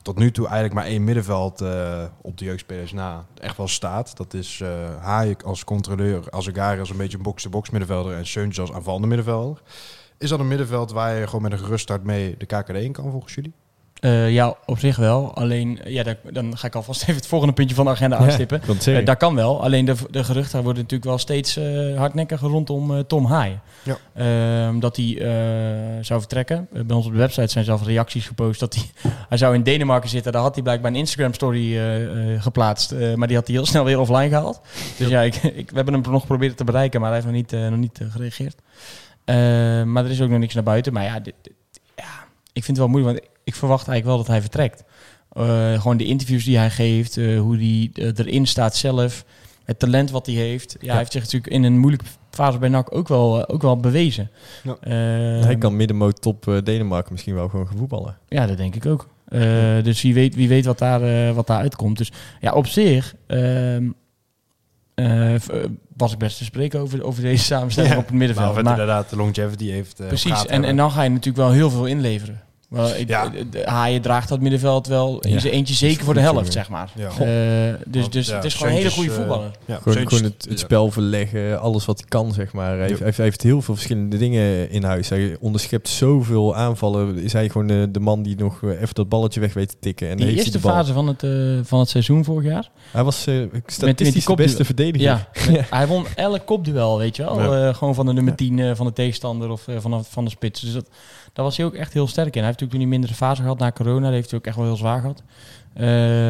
tot 0.04 0.18
nu 0.18 0.32
toe 0.32 0.46
eigenlijk 0.46 0.74
maar 0.76 0.86
één 0.86 1.04
middenveld 1.04 1.62
eh, 1.62 2.04
op 2.22 2.38
de 2.38 2.46
jeugdspelers 2.46 2.92
na 2.92 3.26
echt 3.40 3.58
wel 3.58 3.68
staat. 3.68 4.18
Dat 4.18 4.34
is 4.34 4.60
uh, 4.60 4.70
Hayek 5.00 5.44
als 5.44 5.64
controleur, 5.64 6.24
Azegari 6.30 6.80
als 6.80 6.90
een 6.90 6.98
beetje 6.98 7.18
een 7.18 7.24
box-to-box 7.24 7.70
middenvelder 7.70 8.16
en 8.16 8.28
Seuntjes 8.28 8.60
als 8.60 8.74
aanvallende 8.74 9.08
middenvelder. 9.08 9.62
Is 10.18 10.30
dat 10.30 10.40
een 10.40 10.48
middenveld 10.48 10.92
waar 10.92 11.16
je 11.16 11.26
gewoon 11.26 11.42
met 11.42 11.52
een 11.52 11.60
gerust 11.60 11.84
start 11.84 12.04
mee 12.04 12.38
de 12.38 12.46
KKD 12.46 12.70
in 12.70 12.92
kan 12.92 13.12
volgens 13.12 13.34
jullie? 13.34 13.54
Uh, 14.04 14.32
ja, 14.32 14.56
op 14.66 14.80
zich 14.80 14.96
wel. 14.96 15.36
Alleen, 15.36 15.80
ja, 15.86 16.04
daar, 16.04 16.18
dan 16.32 16.58
ga 16.58 16.68
ik 16.68 16.76
alvast 16.76 17.02
even 17.04 17.16
het 17.16 17.28
volgende 17.28 17.54
puntje 17.54 17.76
van 17.76 17.86
de 17.86 17.92
agenda 17.92 18.18
aanstippen. 18.18 18.62
Ja, 18.80 19.00
uh, 19.00 19.06
dat 19.06 19.18
kan 19.18 19.36
wel. 19.36 19.64
Alleen 19.64 19.86
de, 19.86 19.96
de 20.12 20.24
geruchten 20.24 20.64
worden 20.64 20.82
natuurlijk 20.82 21.10
wel 21.10 21.18
steeds 21.18 21.58
uh, 21.58 21.98
hardnekkiger 21.98 22.50
rondom 22.50 23.08
Tom 23.08 23.26
Haaien. 23.26 23.62
Ja. 23.84 23.98
Ehm, 24.14 24.80
dat 24.80 24.96
hij 24.96 25.18
zou 26.02 26.20
vertrekken. 26.20 26.68
bij 26.72 26.96
ons 26.96 27.06
op 27.06 27.12
de 27.12 27.18
website 27.18 27.48
zijn 27.48 27.66
zelf 27.66 27.86
reacties 27.86 28.28
gepost 28.28 28.60
dat 28.60 28.74
hij... 28.74 29.12
hij 29.30 29.38
zou 29.38 29.56
in 29.56 29.64
Denemarken 29.64 30.10
zitten. 30.10 30.32
Daar 30.32 30.42
had 30.42 30.54
hij 30.54 30.64
blijkbaar 30.64 30.92
een 30.92 30.98
Instagram 30.98 31.34
story 31.34 31.80
geplaatst. 32.40 32.92
maar 33.16 33.28
die 33.28 33.38
had 33.38 33.48
hij 33.48 33.56
heel 33.56 33.66
snel 33.74 33.84
weer 33.84 34.00
offline 34.00 34.30
gehaald. 34.30 34.62
Dus 34.98 35.08
ja, 35.08 35.22
ik, 35.22 35.36
ik, 35.36 35.70
we 35.70 35.76
hebben 35.76 35.94
hem 35.94 36.12
nog 36.12 36.22
geprobeerd 36.22 36.58
te 36.58 36.64
bereiken. 36.64 37.02
Maar 37.02 37.12
hij 37.12 37.22
heeft 37.22 37.32
nog 37.32 37.42
niet, 37.42 37.70
nog 37.70 37.80
niet 37.80 38.00
gereageerd. 38.10 38.56
Ehm, 39.26 39.92
maar 39.92 40.06
er 40.06 40.12
is 40.12 40.22
ook 40.22 40.30
nog 40.30 40.40
niks 40.40 40.54
naar 40.54 40.64
buiten. 40.64 40.94
Maar 40.94 41.04
ja, 41.04 41.20
dit, 41.20 41.34
dit, 41.42 41.54
ja 41.96 42.26
ik 42.54 42.64
vind 42.64 42.78
het 42.78 42.78
wel 42.78 42.88
moeilijk. 42.88 43.18
Want 43.18 43.33
ik 43.44 43.56
verwacht 43.56 43.88
eigenlijk 43.88 44.06
wel 44.06 44.18
dat 44.18 44.28
hij 44.28 44.42
vertrekt. 44.42 44.84
Uh, 45.38 45.82
gewoon 45.82 45.98
de 45.98 46.06
interviews 46.06 46.44
die 46.44 46.58
hij 46.58 46.70
geeft, 46.70 47.18
uh, 47.18 47.40
hoe 47.40 47.56
hij 47.56 47.90
uh, 47.94 48.12
erin 48.16 48.46
staat 48.46 48.76
zelf, 48.76 49.26
het 49.64 49.80
talent 49.80 50.12
wat 50.12 50.26
hij 50.26 50.36
heeft. 50.36 50.72
Ja, 50.72 50.78
ja, 50.82 50.88
Hij 50.88 50.98
heeft 50.98 51.12
zich 51.12 51.22
natuurlijk 51.22 51.54
in 51.54 51.64
een 51.64 51.78
moeilijke 51.78 52.06
fase 52.30 52.58
bij 52.58 52.70
NAC 52.70 52.96
ook 52.96 53.08
wel, 53.08 53.48
ook 53.48 53.62
wel 53.62 53.78
bewezen. 53.78 54.30
Ja. 54.64 54.78
hij 55.46 55.58
kan 55.58 55.76
middenmoot 55.76 56.22
top 56.22 56.62
Denemarken 56.64 57.12
misschien 57.12 57.34
wel 57.34 57.50
gewoon 57.50 57.68
gaan 57.68 57.78
voetballen. 57.78 58.18
Ja, 58.28 58.46
dat 58.46 58.58
denk 58.58 58.76
ik 58.76 58.86
ook. 58.86 59.08
dus 59.84 60.02
wie 60.02 60.14
weet, 60.14 60.36
wie 60.36 60.48
weet 60.48 60.66
wat, 60.66 60.78
daar, 60.78 61.34
wat 61.34 61.48
daar 61.48 61.60
uitkomt. 61.60 61.98
Dus 61.98 62.12
ja, 62.40 62.54
op 62.54 62.68
zich 62.68 63.16
ehm, 63.28 63.90
was 65.98 66.12
ik 66.12 66.18
best 66.18 66.38
te 66.38 66.44
spreken 66.44 66.80
over, 66.80 67.04
over 67.04 67.22
deze 67.22 67.44
samenstelling 67.44 67.94
ja. 67.94 68.00
op 68.00 68.06
het 68.06 68.16
middenveld. 68.16 68.54
Maar, 68.54 68.64
maar 68.64 68.72
inderdaad 68.72 69.10
de 69.10 69.16
longevity 69.16 69.70
heeft. 69.70 70.08
precies, 70.08 70.46
en, 70.46 70.64
en 70.64 70.76
dan 70.76 70.92
ga 70.92 71.04
je 71.04 71.10
natuurlijk 71.10 71.38
wel 71.38 71.52
heel 71.52 71.70
veel 71.70 71.86
inleveren. 71.86 72.42
Ja. 73.08 73.32
Haaien 73.64 74.02
draagt 74.02 74.30
dat 74.30 74.40
middenveld 74.40 74.88
wel 74.88 75.20
in 75.20 75.32
ja. 75.32 75.40
zijn 75.40 75.54
eentje 75.54 75.74
zeker 75.74 76.06
voor 76.06 76.14
de 76.14 76.20
helft, 76.20 76.54
zeg 76.54 76.70
maar. 76.70 76.92
Ja. 76.96 77.10
Uh, 77.10 77.74
dus 77.86 78.10
dus 78.10 78.28
ja, 78.28 78.36
het 78.36 78.44
is 78.44 78.54
gewoon 78.54 78.72
een 78.72 78.78
hele 78.78 78.92
goede 78.92 79.12
voetballer. 79.12 79.52
Uh, 79.66 79.76
gewoon, 79.82 80.08
gewoon 80.08 80.24
het, 80.24 80.46
het, 80.50 80.60
spel 80.60 80.92
verleggen, 80.92 81.60
alles 81.60 81.86
wat 81.86 82.00
hij 82.00 82.08
kan, 82.08 82.34
zeg 82.34 82.54
maar. 82.54 82.78
Hij, 82.78 82.88
heeft, 82.88 83.00
hij 83.00 83.26
heeft 83.26 83.42
heel 83.42 83.62
veel 83.62 83.74
verschillende 83.74 84.18
dingen 84.18 84.70
in 84.70 84.84
huis. 84.84 85.10
Hij 85.10 85.38
onderschept 85.40 85.90
zoveel 85.90 86.56
aanvallen. 86.56 87.18
Is 87.18 87.34
hij 87.34 87.50
gewoon 87.50 87.68
de, 87.68 87.88
de 87.92 88.00
man 88.00 88.24
die 88.24 88.36
nog 88.36 88.64
even 88.64 88.94
dat 88.94 89.10
balletje 89.10 89.40
weg 89.40 89.54
weet 89.54 89.70
te 89.70 89.76
tikken. 89.80 90.10
En 90.10 90.18
die 90.18 90.26
heeft 90.26 90.38
eerste 90.38 90.52
de 90.52 90.60
fase 90.60 90.94
van 90.94 91.08
het, 91.08 91.24
uh, 91.24 91.60
van 91.64 91.80
het 91.80 91.90
seizoen 91.90 92.24
vorig 92.24 92.46
jaar. 92.46 92.70
Hij 92.92 93.04
was 93.04 93.28
uh, 93.28 93.46
statistisch 93.66 94.26
de 94.26 94.36
beste 94.36 94.66
verdediger. 94.66 95.08
Ja, 95.08 95.28
met, 95.52 95.70
hij 95.70 95.88
won 95.88 96.06
elk 96.16 96.46
kopduel, 96.46 96.98
weet 96.98 97.16
je 97.16 97.24
wel. 97.24 97.74
gewoon 97.74 97.96
van 97.96 98.06
de 98.06 98.14
nummer 98.14 98.36
10 98.36 98.76
van 98.76 98.86
de 98.86 98.94
tegenstander 98.94 99.50
of 99.50 99.68
van, 99.78 100.06
van 100.06 100.24
de 100.24 100.30
spits. 100.30 100.62
Dus 100.62 100.74
dat 100.74 100.90
daar 101.34 101.46
was 101.46 101.58
hij 101.58 101.66
ook 101.66 101.74
echt 101.74 101.94
heel 101.94 102.08
sterk 102.08 102.36
in. 102.36 102.42
Hij 102.42 102.46
heeft 102.46 102.60
natuurlijk 102.60 102.72
toen 102.72 102.80
die 102.80 103.00
mindere 103.00 103.14
fase 103.14 103.42
gehad 103.42 103.60
na 103.60 103.72
corona. 103.72 104.06
Dat 104.06 104.14
heeft 104.14 104.30
hij 104.30 104.40
ook 104.40 104.46
echt 104.46 104.56
wel 104.56 104.66
heel 104.66 104.76
zwaar 104.76 105.00
gehad. 105.00 105.24
Uh, 105.78 105.84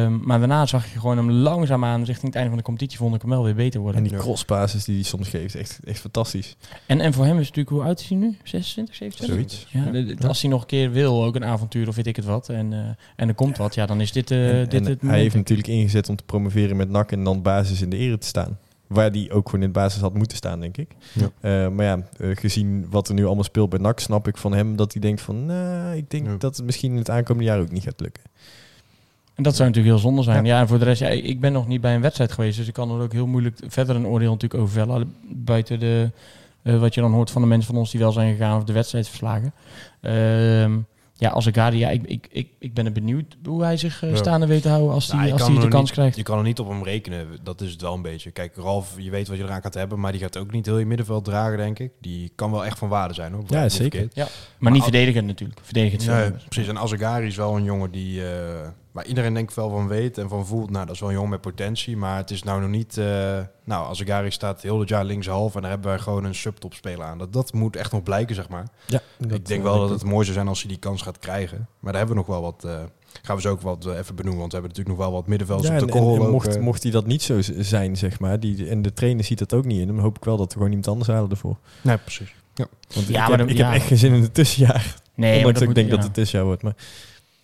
maar 0.08 0.38
daarna 0.38 0.66
zag 0.66 0.92
je 0.92 0.98
gewoon 0.98 1.16
hem 1.16 1.30
langzaamaan 1.30 2.04
richting 2.04 2.26
het 2.26 2.34
einde 2.34 2.48
van 2.48 2.58
de 2.58 2.64
competitie 2.64 2.98
vond 2.98 3.14
ik 3.14 3.20
hem 3.20 3.30
wel 3.30 3.44
weer 3.44 3.54
beter 3.54 3.80
worden. 3.80 4.02
En 4.02 4.08
die 4.08 4.18
crosspasses 4.18 4.84
die 4.84 4.94
hij 4.94 5.04
soms 5.04 5.28
geeft, 5.28 5.54
echt, 5.54 5.80
echt 5.84 6.00
fantastisch. 6.00 6.56
En, 6.86 7.00
en 7.00 7.12
voor 7.12 7.24
hem 7.24 7.38
is 7.38 7.46
het 7.46 7.56
natuurlijk, 7.56 7.76
hoe 7.76 7.84
oud 7.84 8.00
is 8.00 8.08
hij 8.08 8.18
nu? 8.18 8.36
26, 8.42 8.94
27? 8.94 9.26
Zoiets. 9.26 9.66
Ja, 9.70 9.90
de, 9.90 10.14
de, 10.14 10.28
als 10.28 10.40
hij 10.40 10.50
nog 10.50 10.60
een 10.60 10.66
keer 10.66 10.90
wil, 10.90 11.24
ook 11.24 11.34
een 11.34 11.44
avontuur 11.44 11.88
of 11.88 11.96
weet 11.96 12.06
ik 12.06 12.16
het 12.16 12.24
wat, 12.24 12.48
en, 12.48 12.72
uh, 12.72 12.78
en 13.16 13.28
er 13.28 13.34
komt 13.34 13.56
wat, 13.56 13.74
ja, 13.74 13.86
dan 13.86 14.00
is 14.00 14.12
dit, 14.12 14.30
uh, 14.30 14.60
en, 14.60 14.68
dit 14.68 14.80
en 14.80 14.90
het 14.90 15.00
Hij 15.00 15.20
heeft 15.20 15.34
natuurlijk 15.34 15.68
ingezet 15.68 16.08
om 16.08 16.16
te 16.16 16.24
promoveren 16.24 16.76
met 16.76 16.90
NAC 16.90 17.12
en 17.12 17.24
dan 17.24 17.42
basis 17.42 17.82
in 17.82 17.90
de 17.90 17.96
ere 17.96 18.18
te 18.18 18.26
staan. 18.26 18.58
Waar 18.94 19.12
die 19.12 19.32
ook 19.32 19.48
gewoon 19.48 19.64
in 19.64 19.72
de 19.72 19.78
basis 19.78 20.00
had 20.00 20.14
moeten 20.14 20.36
staan, 20.36 20.60
denk 20.60 20.76
ik. 20.76 20.90
Ja. 21.12 21.64
Uh, 21.64 21.70
maar 21.70 21.84
ja, 21.84 22.02
uh, 22.18 22.36
gezien 22.36 22.86
wat 22.90 23.08
er 23.08 23.14
nu 23.14 23.24
allemaal 23.24 23.44
speelt 23.44 23.70
bij 23.70 23.78
NAC, 23.78 24.00
snap 24.00 24.28
ik 24.28 24.36
van 24.36 24.52
hem 24.52 24.76
dat 24.76 24.92
hij 24.92 25.00
denkt 25.00 25.20
van... 25.20 25.46
Nou, 25.46 25.96
ik 25.96 26.10
denk 26.10 26.26
ja. 26.26 26.36
dat 26.38 26.56
het 26.56 26.66
misschien 26.66 26.90
in 26.90 26.98
het 26.98 27.10
aankomende 27.10 27.50
jaar 27.50 27.60
ook 27.60 27.70
niet 27.70 27.82
gaat 27.82 28.00
lukken. 28.00 28.22
En 29.34 29.42
dat 29.42 29.56
zou 29.56 29.68
natuurlijk 29.68 29.94
heel 29.94 30.04
zonde 30.04 30.22
zijn. 30.22 30.44
Ja, 30.44 30.54
ja 30.54 30.60
en 30.60 30.68
voor 30.68 30.78
de 30.78 30.84
rest, 30.84 31.00
ja, 31.00 31.08
ik 31.08 31.40
ben 31.40 31.52
nog 31.52 31.66
niet 31.66 31.80
bij 31.80 31.94
een 31.94 32.00
wedstrijd 32.00 32.32
geweest, 32.32 32.56
dus 32.56 32.68
ik 32.68 32.74
kan 32.74 32.90
er 32.90 33.02
ook 33.02 33.12
heel 33.12 33.26
moeilijk 33.26 33.58
verder 33.66 33.96
een 33.96 34.06
oordeel 34.06 34.30
natuurlijk 34.30 34.62
over 34.62 34.74
vellen. 34.74 35.14
Buiten 35.28 35.80
de, 35.80 36.10
uh, 36.62 36.80
wat 36.80 36.94
je 36.94 37.00
dan 37.00 37.12
hoort 37.12 37.30
van 37.30 37.42
de 37.42 37.48
mensen 37.48 37.70
van 37.70 37.80
ons 37.80 37.90
die 37.90 38.00
wel 38.00 38.12
zijn 38.12 38.32
gegaan 38.36 38.56
of 38.56 38.64
de 38.64 38.72
wedstrijd 38.72 39.08
verslagen. 39.08 39.52
Ehm, 40.00 40.72
ja, 41.24 41.30
als 41.30 41.46
ik 41.46 41.54
ja, 41.54 41.90
ik, 41.90 42.02
ik, 42.02 42.26
ik, 42.30 42.48
ik 42.58 42.74
ben 42.74 42.86
er 42.86 42.92
benieuwd 42.92 43.36
hoe 43.44 43.62
hij 43.62 43.76
zich 43.76 44.02
uh, 44.02 44.16
staande 44.16 44.46
weet 44.46 44.62
te 44.62 44.68
houden 44.68 44.92
als 44.92 45.12
hij 45.12 45.16
nou, 45.16 45.60
de 45.60 45.68
kans 45.68 45.82
niet, 45.82 45.90
krijgt. 45.90 46.16
Je 46.16 46.22
kan 46.22 46.38
er 46.38 46.44
niet 46.44 46.58
op 46.58 46.68
hem 46.68 46.84
rekenen, 46.84 47.26
dat 47.42 47.60
is 47.60 47.70
het 47.70 47.80
wel 47.80 47.94
een 47.94 48.02
beetje. 48.02 48.30
Kijk, 48.30 48.56
Ralf, 48.56 48.94
je 48.96 49.10
weet 49.10 49.28
wat 49.28 49.36
je 49.36 49.42
eraan 49.42 49.62
gaat 49.62 49.74
hebben, 49.74 50.00
maar 50.00 50.12
die 50.12 50.20
gaat 50.20 50.36
ook 50.36 50.52
niet 50.52 50.66
heel 50.66 50.78
je 50.78 50.86
middenveld 50.86 51.24
dragen, 51.24 51.56
denk 51.56 51.78
ik. 51.78 51.92
Die 52.00 52.32
kan 52.34 52.50
wel 52.50 52.64
echt 52.64 52.78
van 52.78 52.88
waarde 52.88 53.14
zijn, 53.14 53.32
hoor. 53.32 53.44
Ja, 53.46 53.68
zeker. 53.68 54.08
Ja. 54.12 54.26
Maar, 54.58 54.72
niet 54.72 54.82
verdedigend 54.82 55.26
natuurlijk. 55.26 55.60
Verdedigend 55.62 56.02
ja, 56.02 56.32
precies. 56.48 56.68
En 56.68 56.78
Azagari 56.78 57.26
is 57.26 57.36
wel 57.36 57.56
een 57.56 57.64
jongen 57.64 57.90
die... 57.90 58.20
Uh, 58.20 58.26
waar 58.94 59.06
iedereen 59.06 59.34
denk 59.34 59.48
ik 59.48 59.54
wel 59.54 59.70
van 59.70 59.88
weet 59.88 60.18
en 60.18 60.28
van 60.28 60.46
voelt, 60.46 60.70
nou, 60.70 60.86
dat 60.86 60.94
is 60.94 61.00
wel 61.00 61.08
een 61.08 61.14
jongen 61.14 61.30
met 61.30 61.40
potentie, 61.40 61.96
maar 61.96 62.16
het 62.16 62.30
is 62.30 62.42
nou 62.42 62.60
nog 62.60 62.70
niet... 62.70 62.96
Uh, 62.96 63.04
nou, 63.64 63.88
Azagari 63.88 64.30
staat 64.30 64.62
heel 64.62 64.80
het 64.80 64.88
jaar 64.88 65.04
linkshalf 65.04 65.54
en 65.54 65.60
daar 65.60 65.70
hebben 65.70 65.88
wij 65.88 65.98
gewoon 65.98 66.24
een 66.24 66.34
subtop 66.34 66.74
speler 66.74 67.06
aan. 67.06 67.18
Dat, 67.18 67.32
dat 67.32 67.52
moet 67.52 67.76
echt 67.76 67.92
nog 67.92 68.02
blijken, 68.02 68.34
zeg 68.34 68.48
maar. 68.48 68.68
Ja, 68.86 69.00
ik 69.28 69.46
denk 69.46 69.62
wel 69.62 69.78
dat 69.78 69.90
het 69.90 70.04
mooi 70.04 70.24
zou 70.24 70.36
zijn 70.36 70.48
als 70.48 70.60
hij 70.60 70.68
die 70.68 70.78
kans 70.78 71.02
gaat 71.02 71.18
krijgen. 71.18 71.68
Maar 71.80 71.92
daar 71.92 72.00
hebben 72.06 72.22
we 72.22 72.22
nog 72.26 72.40
wel 72.40 72.42
wat... 72.42 72.64
Uh, 72.66 72.82
gaan 73.22 73.36
we 73.36 73.42
ze 73.42 73.48
ook 73.48 73.60
wat 73.60 73.86
uh, 73.86 73.98
even 73.98 74.14
benoemen, 74.14 74.40
want 74.40 74.52
we 74.52 74.58
hebben 74.58 74.76
natuurlijk 74.76 74.98
nog 74.98 75.06
wel 75.06 75.16
wat 75.16 75.28
middenvelders 75.28 75.68
ja, 75.68 75.74
op 75.74 75.86
de 75.86 75.92
korrel. 75.92 76.14
En, 76.14 76.22
en 76.22 76.30
mocht, 76.30 76.60
mocht 76.60 76.82
hij 76.82 76.92
dat 76.92 77.06
niet 77.06 77.22
zo 77.22 77.38
zijn, 77.58 77.96
zeg 77.96 78.20
maar, 78.20 78.40
die, 78.40 78.68
en 78.68 78.82
de 78.82 78.92
trainer 78.92 79.24
ziet 79.24 79.38
dat 79.38 79.54
ook 79.54 79.64
niet 79.64 79.80
in, 79.80 79.86
dan 79.86 79.98
hoop 79.98 80.16
ik 80.16 80.24
wel 80.24 80.36
dat 80.36 80.46
er 80.46 80.52
gewoon 80.52 80.68
iemand 80.68 80.88
anders 80.88 81.08
halen 81.08 81.30
ervoor. 81.30 81.56
Nee, 81.80 81.98
precies. 81.98 82.34
Ja, 82.54 82.66
want 82.94 83.06
ja, 83.06 83.12
ik, 83.12 83.28
maar 83.28 83.28
heb, 83.28 83.38
dan, 83.38 83.48
ik 83.48 83.56
ja. 83.56 83.66
heb 83.66 83.74
echt 83.74 83.86
geen 83.86 83.98
zin 83.98 84.12
in 84.14 84.22
het 84.22 84.34
tussenjaar. 84.34 84.94
Nee, 85.14 85.36
Ondanks 85.36 85.60
maar 85.60 85.68
ik 85.68 85.74
denk 85.74 85.90
dat 85.90 86.02
het 86.02 86.14
tussenjaar 86.14 86.46
wordt, 86.46 86.62
maar... 86.62 86.74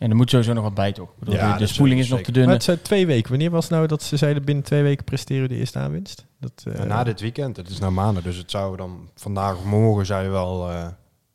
En 0.00 0.10
er 0.10 0.16
moet 0.16 0.30
sowieso 0.30 0.52
nog 0.52 0.62
wat 0.62 0.74
bij, 0.74 0.92
toch? 0.92 1.08
Bedoel, 1.18 1.34
ja, 1.34 1.56
de, 1.56 1.66
spoeling 1.66 2.00
is 2.00 2.08
nog 2.08 2.20
te 2.20 2.32
dun. 2.32 2.44
Maar 2.44 2.54
het 2.54 2.62
zijn 2.62 2.82
twee 2.82 3.06
weken. 3.06 3.30
Wanneer 3.30 3.50
was 3.50 3.68
nou 3.68 3.86
dat 3.86 4.02
ze 4.02 4.16
zeiden 4.16 4.44
binnen 4.44 4.64
twee 4.64 4.82
weken 4.82 5.04
presteren 5.04 5.48
de 5.48 5.54
eerste 5.54 5.78
aanwinst? 5.78 6.26
Dat, 6.38 6.64
uh, 6.68 6.74
ja, 6.76 6.84
na 6.84 7.04
dit 7.04 7.20
weekend. 7.20 7.56
Het 7.56 7.68
is 7.68 7.78
nou 7.78 7.92
maanden, 7.92 8.22
dus 8.22 8.36
het 8.36 8.50
zou 8.50 8.76
dan 8.76 9.08
vandaag 9.14 9.56
of 9.56 9.64
morgen 9.64 10.06
zou 10.06 10.22
je 10.22 10.28
wel... 10.28 10.70
Uh, 10.70 10.86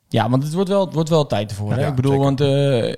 ja, 0.08 0.30
want 0.30 0.42
het 0.42 0.52
wordt 0.52 0.68
wel, 0.68 0.84
het 0.84 0.94
wordt 0.94 1.08
wel 1.08 1.26
tijd 1.26 1.50
ervoor. 1.50 1.72
Hè? 1.72 1.80
Ja, 1.80 1.86
ik 1.86 1.94
bedoel, 1.94 2.10
zeker. 2.10 2.26
want 2.26 2.40
uh, 2.40 2.88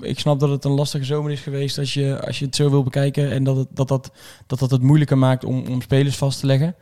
ik 0.00 0.18
snap 0.18 0.40
dat 0.40 0.50
het 0.50 0.64
een 0.64 0.70
lastige 0.70 1.04
zomer 1.04 1.30
is 1.30 1.40
geweest 1.40 1.78
als 1.78 1.94
je, 1.94 2.26
als 2.26 2.38
je 2.38 2.44
het 2.44 2.56
zo 2.56 2.70
wil 2.70 2.82
bekijken. 2.82 3.30
En 3.30 3.44
dat 3.44 3.56
het, 3.56 3.68
dat, 3.70 3.88
dat, 3.88 4.10
dat, 4.46 4.58
dat 4.58 4.70
het 4.70 4.82
moeilijker 4.82 5.18
maakt 5.18 5.44
om, 5.44 5.66
om 5.68 5.82
spelers 5.82 6.16
vast 6.16 6.40
te 6.40 6.46
leggen. 6.46 6.74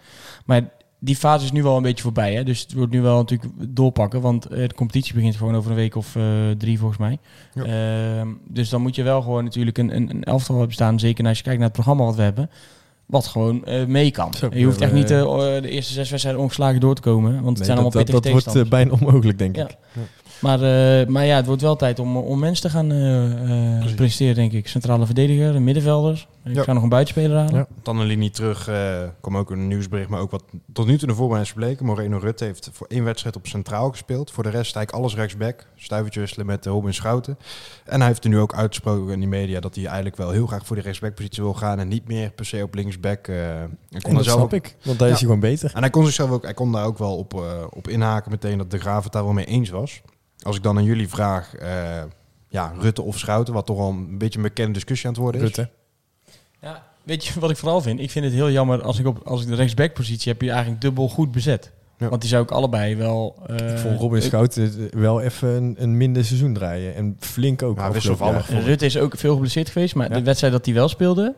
Maar 0.44 0.70
die 1.04 1.16
fase 1.16 1.44
is 1.44 1.52
nu 1.52 1.62
wel 1.62 1.76
een 1.76 1.82
beetje 1.82 2.02
voorbij. 2.02 2.34
Hè? 2.34 2.44
Dus 2.44 2.60
het 2.60 2.72
wordt 2.72 2.92
nu 2.92 3.00
wel 3.00 3.16
natuurlijk 3.16 3.52
doorpakken. 3.68 4.20
Want 4.20 4.52
uh, 4.52 4.68
de 4.68 4.74
competitie 4.74 5.14
begint 5.14 5.36
gewoon 5.36 5.56
over 5.56 5.70
een 5.70 5.76
week 5.76 5.96
of 5.96 6.14
uh, 6.14 6.24
drie 6.58 6.78
volgens 6.78 6.98
mij. 6.98 7.18
Ja. 7.54 7.64
Uh, 8.20 8.28
dus 8.48 8.68
dan 8.68 8.82
moet 8.82 8.94
je 8.94 9.02
wel 9.02 9.22
gewoon 9.22 9.44
natuurlijk 9.44 9.78
een, 9.78 9.96
een, 9.96 10.10
een 10.10 10.24
elftal 10.24 10.56
hebben 10.56 10.74
staan. 10.74 10.98
Zeker 10.98 11.26
als 11.26 11.36
je 11.36 11.42
kijkt 11.42 11.58
naar 11.58 11.68
het 11.68 11.76
programma 11.76 12.04
wat 12.04 12.16
we 12.16 12.22
hebben. 12.22 12.50
Wat 13.06 13.26
gewoon 13.26 13.62
uh, 13.68 13.84
mee 13.84 14.10
kan. 14.10 14.34
Zo, 14.34 14.48
je 14.52 14.64
hoeft 14.64 14.80
echt 14.80 14.92
niet 14.92 15.08
de 15.08 15.68
eerste 15.68 15.92
zes 15.92 16.10
wedstrijden 16.10 16.42
ongeslagen 16.42 16.80
door 16.80 16.94
te 16.94 17.00
komen. 17.00 17.32
Want 17.32 17.46
het 17.46 17.56
nee, 17.56 17.64
zijn 17.64 17.78
allemaal 17.78 17.90
dat, 17.90 18.04
pittige 18.04 18.32
dat, 18.34 18.44
dat 18.44 18.54
wordt 18.54 18.68
bijna 18.68 18.90
onmogelijk, 18.90 19.38
denk 19.38 19.56
ja. 19.56 19.64
ik. 19.64 19.76
Ja. 19.92 20.00
Maar, 20.40 20.58
maar 21.10 21.24
ja, 21.24 21.36
het 21.36 21.46
wordt 21.46 21.62
wel 21.62 21.76
tijd 21.76 21.98
om, 21.98 22.16
om 22.16 22.38
mensen 22.38 22.70
te 22.70 22.76
gaan 22.76 23.94
presteren, 23.96 24.34
denk 24.34 24.52
ik. 24.52 24.68
Centrale 24.68 25.06
verdediger, 25.06 25.62
middenvelders. 25.62 26.26
Ik 26.44 26.54
ja. 26.54 26.62
ga 26.62 26.72
nog 26.72 26.82
een 26.82 26.88
buitenspeler 26.88 27.36
halen. 27.36 27.54
Ja. 27.54 27.66
Dan 27.82 27.98
een 27.98 28.06
linie 28.06 28.30
terug. 28.30 28.68
Uh, 28.68 28.98
kwam 29.20 29.36
ook 29.36 29.50
een 29.50 29.68
nieuwsbericht, 29.68 30.08
maar 30.08 30.20
ook 30.20 30.30
wat 30.30 30.44
tot 30.72 30.86
nu 30.86 30.98
toe 30.98 31.08
de 31.08 31.14
voorbereiding 31.14 31.56
is 31.56 31.62
gebleken. 31.62 31.86
Moreno 31.86 32.18
Rutte 32.18 32.44
heeft 32.44 32.70
voor 32.72 32.86
één 32.86 33.04
wedstrijd 33.04 33.36
op 33.36 33.46
centraal 33.46 33.90
gespeeld. 33.90 34.30
Voor 34.30 34.42
de 34.42 34.48
rest 34.48 34.76
eigenlijk 34.76 35.04
alles 35.04 35.14
rechtsback. 35.14 35.66
Stuivertje 35.76 36.20
wisselen 36.20 36.46
met 36.46 36.66
Robin 36.66 36.94
Schouten. 36.94 37.38
En 37.84 37.98
hij 37.98 38.08
heeft 38.08 38.24
er 38.24 38.30
nu 38.30 38.38
ook 38.38 38.54
uitgesproken 38.54 39.12
in 39.12 39.18
die 39.18 39.28
media 39.28 39.60
dat 39.60 39.74
hij 39.74 39.84
eigenlijk 39.84 40.16
wel 40.16 40.30
heel 40.30 40.46
graag 40.46 40.66
voor 40.66 40.76
die 40.76 40.84
rechtsbackpositie 40.84 41.42
wil 41.42 41.54
gaan. 41.54 41.78
En 41.78 41.88
niet 41.88 42.08
meer 42.08 42.30
per 42.30 42.46
se 42.46 42.62
op 42.62 42.74
linksback. 42.74 43.28
Uh, 43.28 43.60
en 43.60 43.72
kon 44.02 44.14
dat 44.14 44.24
zelf 44.24 44.38
snap 44.38 44.44
ook, 44.44 44.52
ik, 44.52 44.76
want 44.82 44.98
daar 44.98 45.08
ja. 45.08 45.14
is 45.14 45.20
hij 45.20 45.28
gewoon 45.28 45.50
beter. 45.50 45.72
En 45.74 45.80
hij 45.80 45.90
kon 45.90 46.04
zichzelf 46.04 46.30
ook, 46.30 46.42
hij 46.42 46.54
kon 46.54 46.72
daar 46.72 46.84
ook 46.84 46.98
wel 46.98 47.16
op, 47.16 47.34
uh, 47.34 47.64
op 47.70 47.88
inhaken 47.88 48.30
meteen 48.30 48.58
dat 48.58 48.70
de 48.70 48.78
Graaf 48.78 49.04
het 49.04 49.12
daar 49.12 49.24
wel 49.24 49.32
mee 49.32 49.44
eens 49.44 49.70
was. 49.70 50.02
Als 50.42 50.56
ik 50.56 50.62
dan 50.62 50.76
aan 50.76 50.84
jullie 50.84 51.08
vraag, 51.08 51.60
uh, 51.60 52.02
ja, 52.48 52.72
Rutte 52.78 53.02
of 53.02 53.18
Schouten, 53.18 53.54
wat 53.54 53.66
toch 53.66 53.78
al 53.78 53.90
een 53.90 54.18
beetje 54.18 54.38
een 54.38 54.44
bekende 54.44 54.72
discussie 54.72 55.06
aan 55.06 55.12
het 55.12 55.22
worden 55.22 55.40
is. 55.40 55.46
Rutte. 55.46 55.70
Ja, 56.64 56.82
weet 57.02 57.24
je 57.24 57.40
wat 57.40 57.50
ik 57.50 57.56
vooral 57.56 57.80
vind? 57.80 58.00
Ik 58.00 58.10
vind 58.10 58.24
het 58.24 58.34
heel 58.34 58.50
jammer 58.50 58.82
als 58.82 58.98
ik 58.98 59.06
op 59.06 59.20
als 59.24 59.42
ik 59.42 59.48
de 59.48 59.54
rechtsbackpositie 59.54 60.32
heb, 60.32 60.42
je 60.42 60.50
eigenlijk 60.50 60.80
dubbel 60.80 61.08
goed 61.08 61.32
bezet. 61.32 61.72
Ja. 61.98 62.08
Want 62.08 62.20
die 62.20 62.30
zou 62.30 62.42
ik 62.42 62.50
allebei 62.50 62.96
wel. 62.96 63.36
Uh, 63.50 63.70
ik 63.70 63.78
vond 63.78 64.00
Robin 64.00 64.22
Schouten 64.22 64.88
wel 64.90 65.20
even 65.20 65.48
een, 65.48 65.74
een, 65.78 65.96
minder 65.96 66.24
seizoen 66.24 66.54
draaien. 66.54 66.94
En 66.94 67.16
flink 67.18 67.62
ook. 67.62 67.92
Wisselvallig. 67.92 68.52
Ja. 68.52 68.58
Rutte 68.58 68.84
is 68.84 68.98
ook 68.98 69.16
veel 69.16 69.32
geblesseerd 69.32 69.68
geweest, 69.68 69.94
maar 69.94 70.08
ja. 70.08 70.14
de 70.14 70.22
wedstrijd 70.22 70.52
dat 70.52 70.64
hij 70.64 70.74
wel 70.74 70.88
speelde. 70.88 71.34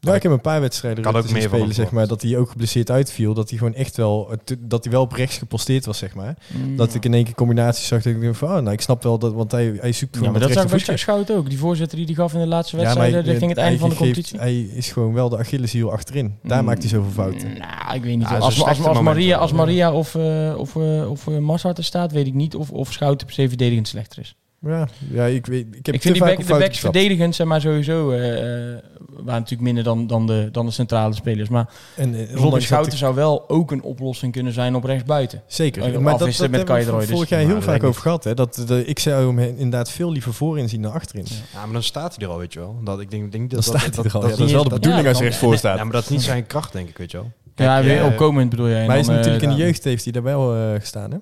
Ja, 0.00 0.14
ik 0.14 0.22
heb 0.22 0.32
een 0.32 0.40
paar 0.40 0.60
wedstrijden 0.60 1.04
Kan 1.04 1.16
ook 1.16 1.30
meer 1.30 1.42
spelen, 1.42 1.74
zeg 1.74 1.90
maar. 1.90 2.06
Dat 2.06 2.22
hij 2.22 2.36
ook 2.36 2.50
geblesseerd 2.50 2.90
uitviel. 2.90 3.34
Dat 3.34 3.48
hij 3.48 3.58
gewoon 3.58 3.74
echt 3.74 3.96
wel... 3.96 4.34
Dat 4.58 4.84
hij 4.84 4.92
wel 4.92 5.02
op 5.02 5.12
rechts 5.12 5.38
geposteerd 5.38 5.84
was, 5.86 5.98
zeg 5.98 6.14
maar. 6.14 6.36
Dat 6.76 6.94
ik 6.94 7.04
in 7.04 7.14
één 7.14 7.24
keer 7.24 7.34
combinaties 7.34 7.86
zag. 7.86 8.02
Dat 8.02 8.12
ik 8.12 8.22
dacht 8.22 8.38
van, 8.38 8.48
oh, 8.48 8.54
nou, 8.54 8.70
ik 8.72 8.80
snap 8.80 9.02
wel 9.02 9.18
dat... 9.18 9.32
Want 9.32 9.50
hij, 9.52 9.64
hij 9.80 9.92
zoekt 9.92 10.14
Ja, 10.14 10.18
gewoon 10.18 10.32
maar 10.32 10.42
het 10.42 10.54
dat 10.54 10.70
zag 10.70 10.86
bij. 10.86 10.96
Schout 10.96 11.30
ook. 11.32 11.48
Die 11.48 11.58
voorzitter 11.58 11.96
die 11.96 12.06
die 12.06 12.14
gaf 12.14 12.32
in 12.32 12.40
de 12.40 12.46
laatste 12.46 12.76
Ja, 12.76 12.82
maar 12.82 12.94
wedstrijd, 12.94 13.24
hij- 13.24 13.30
richting 13.32 13.50
het 13.50 13.60
einde 13.60 13.78
hij 13.78 13.88
van 13.88 13.88
de 13.88 13.96
geeft- 13.96 14.28
competitie. 14.28 14.38
Hij 14.68 14.76
is 14.78 14.92
gewoon 14.92 15.12
wel 15.12 15.28
de 15.28 15.38
Achilleshiel 15.38 15.92
achterin. 15.92 16.34
Daar 16.42 16.58
Mm. 16.60 16.64
maakt 16.64 16.80
hij 16.82 16.88
zoveel 16.90 17.12
fouten. 17.12 17.48
Nou, 17.58 17.94
ik 17.94 18.02
weet 18.02 18.16
niet. 18.18 18.28
Ja, 18.28 18.36
als, 18.38 18.56
Maria, 19.02 19.36
als 19.36 19.50
ja. 19.50 19.56
Maria 19.56 19.92
of, 19.92 20.14
eh 20.14 20.54
of, 20.56 20.76
eh 20.76 21.10
of 21.10 21.26
Mazart 21.26 21.78
er 21.78 21.84
staat, 21.84 22.12
weet 22.12 22.26
ik 22.26 22.34
niet 22.34 22.54
of, 22.54 22.70
of 22.70 22.92
Schouten 22.92 23.26
per 23.26 23.34
se 23.34 23.48
verdedigend 23.48 23.88
slechter 23.88 24.18
is. 24.20 24.34
Ja, 24.66 24.88
ja 25.10 25.24
ik, 25.24 25.46
weet, 25.46 25.66
ik 25.70 25.86
heb 25.86 25.94
ik 25.94 26.00
vind 26.02 26.14
die 26.14 26.24
back, 26.24 26.46
de 26.46 26.58
backs 26.58 26.78
verdedigend 26.78 27.34
zijn 27.34 27.48
maar 27.48 27.60
sowieso 27.60 28.10
eh, 28.10 28.72
eh, 28.72 28.78
waren 29.08 29.24
natuurlijk 29.24 29.60
minder 29.60 29.84
dan, 29.84 30.06
dan, 30.06 30.26
de, 30.26 30.48
dan 30.52 30.66
de 30.66 30.72
centrale 30.72 31.14
spelers. 31.14 31.48
Maar 31.48 31.70
En, 31.96 32.12
Robin 32.26 32.44
ondanks 32.44 32.64
Schouten 32.66 32.90
dat 32.90 32.98
zou 32.98 33.14
wel 33.14 33.48
ook 33.48 33.70
een 33.70 33.82
oplossing 33.82 34.32
kunnen 34.32 34.52
zijn 34.52 34.74
op 34.74 34.84
rechtsbuiten. 34.84 35.42
Zeker. 35.46 35.82
Eh, 35.82 35.86
maar 35.86 35.94
dat, 35.94 36.04
dat 36.04 36.20
afwisselen 36.20 36.50
met 36.50 36.68
hebben 36.68 36.98
we 36.98 37.06
vorig 37.06 37.28
jaar 37.28 37.38
Maar 37.38 37.48
heel 37.48 37.58
dat 37.60 37.64
vaak 37.64 37.82
over 37.82 38.02
gehad. 38.02 38.24
Hè? 38.24 38.34
Dat, 38.34 38.64
de, 38.66 38.84
ik 38.84 38.98
zou 38.98 39.26
hem 39.26 39.38
inderdaad 39.38 39.90
veel 39.90 40.12
liever 40.12 40.34
voorin 40.34 40.68
zien 40.68 40.82
dan 40.82 40.92
achterin. 40.92 41.26
Ja, 41.52 41.64
maar 41.64 41.72
dan 41.72 41.82
staat 41.82 42.16
hij 42.16 42.26
er 42.26 42.32
al, 42.32 42.38
weet 42.38 42.52
je 42.52 42.58
wel. 42.58 42.80
Dat, 42.84 43.00
ik 43.00 43.10
denk, 43.10 43.32
denk 43.32 43.50
Dan 43.50 43.60
dat, 43.60 43.64
staat 43.64 43.80
hij 43.80 43.90
dat, 43.90 44.04
er 44.04 44.12
al. 44.14 44.20
dat, 44.20 44.30
Ja, 44.30 44.36
dat 44.36 44.38
dat 44.38 44.46
is 44.46 44.52
wel 44.52 44.62
de 44.62 44.68
dat- 44.68 44.78
bedoeling 44.80 45.04
ja, 45.04 45.10
als 45.10 45.18
hij 45.18 45.28
dan- 45.28 45.38
rechtsvoor 45.38 45.56
staat. 45.58 45.76
Ja, 45.78 45.84
maar 45.84 45.92
dat 45.92 46.02
is 46.02 46.08
niet 46.08 46.22
zijn 46.22 46.46
kracht, 46.46 46.72
denk 46.72 46.88
ik, 46.88 46.98
weet 46.98 47.10
je 47.10 47.16
wel. 47.16 47.30
ja, 47.54 47.82
weer 47.82 48.04
opkomend 48.04 48.50
bedoel 48.50 48.68
jij. 48.68 48.80
Maar 48.80 48.90
hij 48.90 48.98
is 49.00 49.06
natuurlijk 49.06 49.42
in 49.42 49.48
de 49.48 49.54
jeugd 49.56 49.84
heeft 49.84 50.04
hij 50.04 50.12
daar 50.12 50.22
wel 50.22 50.54
eh, 50.54 50.74
gestaan. 50.80 51.10
Hè? 51.10 51.16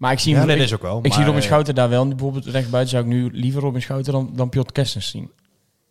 Maar 0.00 0.12
ik 0.12 0.18
zie, 0.18 0.32
Ja, 0.32 0.38
hem, 0.38 0.46
nee, 0.46 0.56
ik, 0.56 0.62
dat 0.62 0.70
is 0.70 0.76
ook 0.76 0.82
wel. 0.90 0.98
ik 1.02 1.12
zie 1.12 1.24
Robin 1.24 1.42
Schouten 1.42 1.74
daar 1.74 1.88
wel. 1.88 2.08
Bijvoorbeeld 2.08 2.46
rechtsbuiten 2.46 2.90
zou 2.90 3.04
ik 3.04 3.10
nu 3.10 3.28
liever 3.32 3.60
Robin 3.62 3.82
Schouten 3.82 4.12
dan, 4.12 4.30
dan 4.34 4.48
Piotr 4.48 4.72
Kestens 4.72 5.10
zien. 5.10 5.30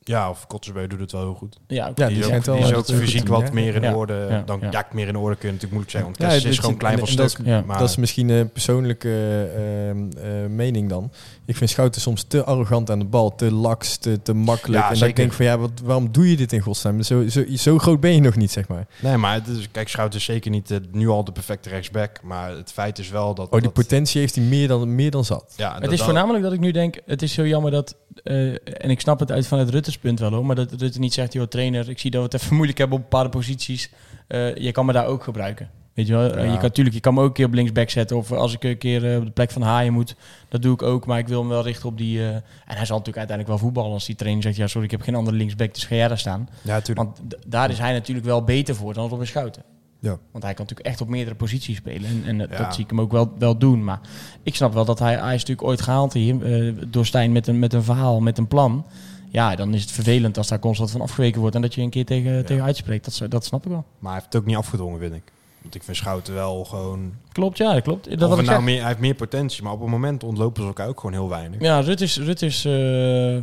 Ja, 0.09 0.29
of 0.29 0.47
Kotzersbeu 0.47 0.87
doet 0.87 0.99
het 0.99 1.11
wel 1.11 1.21
heel 1.21 1.33
goed. 1.33 1.57
Ja, 1.67 1.85
Ja, 1.85 1.93
die, 1.93 2.05
die 2.07 2.17
is 2.17 2.23
schijnt 2.25 2.49
ook, 2.49 2.55
wel 2.59 2.65
die 2.67 2.73
is 2.73 2.91
ook 2.91 2.97
fysiek 2.97 3.27
wat 3.27 3.51
meer 3.53 3.75
in 3.75 3.81
Ja, 3.81 3.93
orde. 3.93 4.25
ja, 4.29 4.43
dan, 4.45 4.59
ja. 4.71 4.87
meer 4.91 5.07
in 5.07 5.15
orde 5.17 5.35
kun 5.35 5.47
je 5.47 5.53
natuurlijk 5.53 5.71
moeilijk 5.71 5.91
zeggen. 5.91 6.11
Want 6.11 6.31
Ja, 6.33 6.37
dit- 6.39 6.51
is 6.51 6.59
gewoon 6.59 6.77
klein 6.77 6.99
van 6.99 7.15
dat 7.15 7.29
stuk. 7.31 7.45
Ja. 7.45 7.63
maar, 7.65 7.77
Dat 7.79 7.89
is 7.89 7.95
misschien 7.95 8.29
een 8.29 8.51
persoonlijke 8.51 9.09
eh, 9.09 9.89
ehm, 9.89 9.97
eh, 10.17 10.49
mening 10.49 10.89
dan. 10.89 11.11
Ik 11.45 11.55
vind 11.57 11.69
Schouten 11.69 12.01
soms 12.01 12.23
te 12.23 12.43
arrogant 12.43 12.89
aan 12.91 12.99
de 12.99 13.05
bal, 13.05 13.35
te 13.35 13.51
laks, 13.51 13.97
te, 13.97 14.21
te 14.21 14.33
makkelijk. 14.33 14.79
Ja, 14.83 14.83
en 14.83 14.87
dat 14.87 14.97
ik 14.97 14.97
zeker. 15.03 15.15
denk 15.15 15.33
van 15.33 15.45
ja, 15.45 15.57
wat, 15.57 15.71
waarom 15.83 16.11
doe 16.11 16.29
je 16.29 16.35
dit 16.37 16.53
in 16.53 16.59
godsnaam? 16.61 17.01
Zo, 17.01 17.27
zo, 17.27 17.43
zo 17.55 17.77
groot 17.77 17.99
ben 17.99 18.13
je 18.13 18.21
nog 18.21 18.35
niet, 18.35 18.51
zeg 18.51 18.67
maar. 18.67 18.87
nee, 19.01 19.17
maar 19.17 19.33
het 19.33 19.47
is, 19.47 19.67
kijk, 19.71 19.89
Schout 19.89 20.13
is 20.15 20.23
zeker 20.23 20.51
niet 20.51 20.71
eh, 20.71 20.77
nu 20.91 21.07
al 21.07 21.23
de 21.23 21.31
perfecte 21.31 21.69
rechtsback. 21.69 22.21
Maar 22.23 22.49
het 22.55 22.71
feit 22.71 22.99
is 22.99 23.09
wel 23.09 23.35
dat... 23.35 23.45
Oh, 23.45 23.51
die 23.51 23.61
dat, 23.61 23.73
potentie 23.73 24.21
heeft 24.21 24.35
hij 24.35 24.43
meer 24.43 24.67
dan, 24.67 24.95
meer 24.95 25.11
dan 25.11 25.25
zat. 25.25 25.53
ja, 25.57 25.71
Het 25.73 25.81
dat- 25.81 25.91
is 25.91 25.97
dat- 25.97 26.05
voornamelijk 26.07 26.43
dat 26.43 26.53
ik 26.53 26.59
nu 26.59 26.71
denk, 26.71 26.95
het 27.05 27.21
is 27.21 27.33
zo 27.33 27.47
jammer 27.47 27.71
dat, 27.71 27.95
eh, 28.23 28.47
en 28.83 28.89
ik 28.89 28.99
snap 28.99 29.19
het 29.19 29.31
uit 29.31 29.47
vanuit 29.47 29.69
Rutte's 29.69 29.97
punt 29.97 30.19
wel 30.19 30.31
hoor, 30.31 30.45
maar 30.45 30.55
dat 30.55 30.73
Rutte 30.73 30.99
niet 30.99 31.13
zegt, 31.13 31.33
joh 31.33 31.47
trainer, 31.47 31.89
ik 31.89 31.99
zie 31.99 32.11
dat 32.11 32.21
we 32.21 32.29
het 32.31 32.43
even 32.43 32.55
moeilijk 32.55 32.77
hebben 32.77 32.97
op 32.97 33.03
bepaalde 33.03 33.29
posities, 33.29 33.89
Eh, 34.27 34.55
je 34.55 34.71
kan 34.71 34.85
me 34.85 34.93
daar 34.93 35.05
ook 35.05 35.23
gebruiken. 35.23 35.69
Weet 35.93 36.07
je 36.07 36.13
wel, 36.13 36.29
Eh, 36.31 36.35
Ja. 36.37 36.43
je 36.51 36.53
kan 36.53 36.61
natuurlijk, 36.61 36.95
je 36.95 37.01
kan 37.01 37.13
me 37.13 37.21
ook 37.21 37.27
een 37.27 37.33
keer 37.33 37.45
op 37.45 37.53
linksback 37.53 37.89
zetten 37.89 38.17
of 38.17 38.31
als 38.31 38.53
ik 38.53 38.63
een 38.63 38.77
keer 38.77 39.17
op 39.17 39.25
de 39.25 39.31
plek 39.31 39.51
van 39.51 39.61
Haaien 39.61 39.93
moet, 39.93 40.15
dat 40.49 40.61
doe 40.61 40.73
ik 40.73 40.81
ook, 40.81 41.05
maar 41.05 41.19
ik 41.19 41.27
wil 41.27 41.39
hem 41.39 41.49
wel 41.49 41.63
richten 41.63 41.89
op 41.89 41.97
die, 41.97 42.21
en 42.25 42.43
hij 42.65 42.85
zal 42.85 42.97
natuurlijk 42.97 43.17
uiteindelijk 43.17 43.47
wel 43.47 43.57
voetballen 43.57 43.91
als 43.91 44.05
die 44.05 44.15
trainer 44.15 44.43
zegt, 44.43 44.55
ja 44.55 44.67
sorry, 44.67 44.85
ik 44.85 44.91
heb 44.91 45.01
geen 45.01 45.15
andere 45.15 45.37
linksback, 45.37 45.73
dus 45.73 45.83
ga 45.85 45.95
jij 45.95 46.07
daar 46.07 46.17
staan. 46.17 46.49
Ja, 46.61 46.73
natuurlijk. 46.73 47.07
Want 47.07 47.19
daar 47.47 47.69
is 47.69 47.77
hij 47.79 47.91
natuurlijk 47.93 48.25
wel 48.27 48.43
beter 48.43 48.75
voor 48.75 48.93
dan 48.93 49.09
Robin 49.09 49.27
Schouten. 49.27 49.63
Ja. 49.99 50.17
Want 50.31 50.43
hij 50.43 50.53
kan 50.53 50.65
natuurlijk 50.65 50.87
echt 50.89 51.01
op 51.01 51.07
meerdere 51.07 51.35
posities 51.35 51.77
spelen. 51.77 52.09
En, 52.09 52.23
en 52.25 52.37
Ja. 52.37 52.57
dat 52.57 52.73
zie 52.75 52.83
ik 52.83 52.89
hem 52.89 53.01
ook 53.01 53.11
wel, 53.11 53.31
wel 53.37 53.57
doen. 53.57 53.83
Maar 53.83 53.99
ik 54.43 54.55
snap 54.55 54.73
wel 54.73 54.85
dat 54.85 54.99
hij, 54.99 55.15
hij 55.15 55.33
is 55.35 55.39
natuurlijk 55.39 55.67
ooit 55.67 55.81
gehaald 55.81 56.13
hier 56.13 56.65
eh, 56.67 56.73
door 56.87 57.05
Stijn 57.05 57.31
met 57.31 57.47
een, 57.47 57.59
met 57.59 57.73
een 57.73 57.83
verhaal, 57.83 58.19
met 58.19 58.37
een 58.37 58.47
plan. 58.47 58.85
Ja, 59.31 59.55
dan 59.55 59.73
is 59.73 59.81
het 59.81 59.91
vervelend 59.91 60.37
als 60.37 60.47
daar 60.47 60.59
constant 60.59 60.91
van 60.91 61.01
afgeweken 61.01 61.41
wordt 61.41 61.55
en 61.55 61.61
dat 61.61 61.73
je 61.73 61.81
een 61.81 61.89
keer 61.89 62.05
tegen, 62.05 62.45
tegen 62.45 62.63
uitspreekt. 62.63 63.19
Dat, 63.19 63.31
dat 63.31 63.45
snap 63.45 63.63
ik 63.65 63.71
wel. 63.71 63.85
Maar 63.99 64.11
hij 64.11 64.19
heeft 64.19 64.33
het 64.33 64.41
ook 64.41 64.47
niet 64.47 64.57
afgedwongen, 64.57 64.99
vind 64.99 65.13
ik. 65.13 65.23
Want 65.61 65.75
ik 65.75 65.83
vind 65.83 65.97
Schouten 65.97 66.33
wel 66.33 66.65
gewoon... 66.65 67.13
Klopt, 67.31 67.57
ja, 67.57 67.73
dat 67.73 67.83
klopt. 67.83 68.19
Dat 68.19 68.31
of 68.31 68.41
nou 68.45 68.61
meer, 68.63 68.77
hij 68.79 68.87
heeft 68.87 68.99
meer 68.99 69.13
potentie, 69.15 69.63
maar 69.63 69.71
op 69.73 69.79
het 69.79 69.89
moment 69.89 70.23
ontlopen 70.23 70.61
ze 70.61 70.67
elkaar 70.67 70.87
ook 70.87 70.99
gewoon 70.99 71.15
heel 71.15 71.29
weinig. 71.29 71.61
Ja, 71.61 71.79
Rut 71.79 72.01
is, 72.01 72.17
Rut 72.17 72.41
is, 72.41 72.65
eh, 72.65 73.37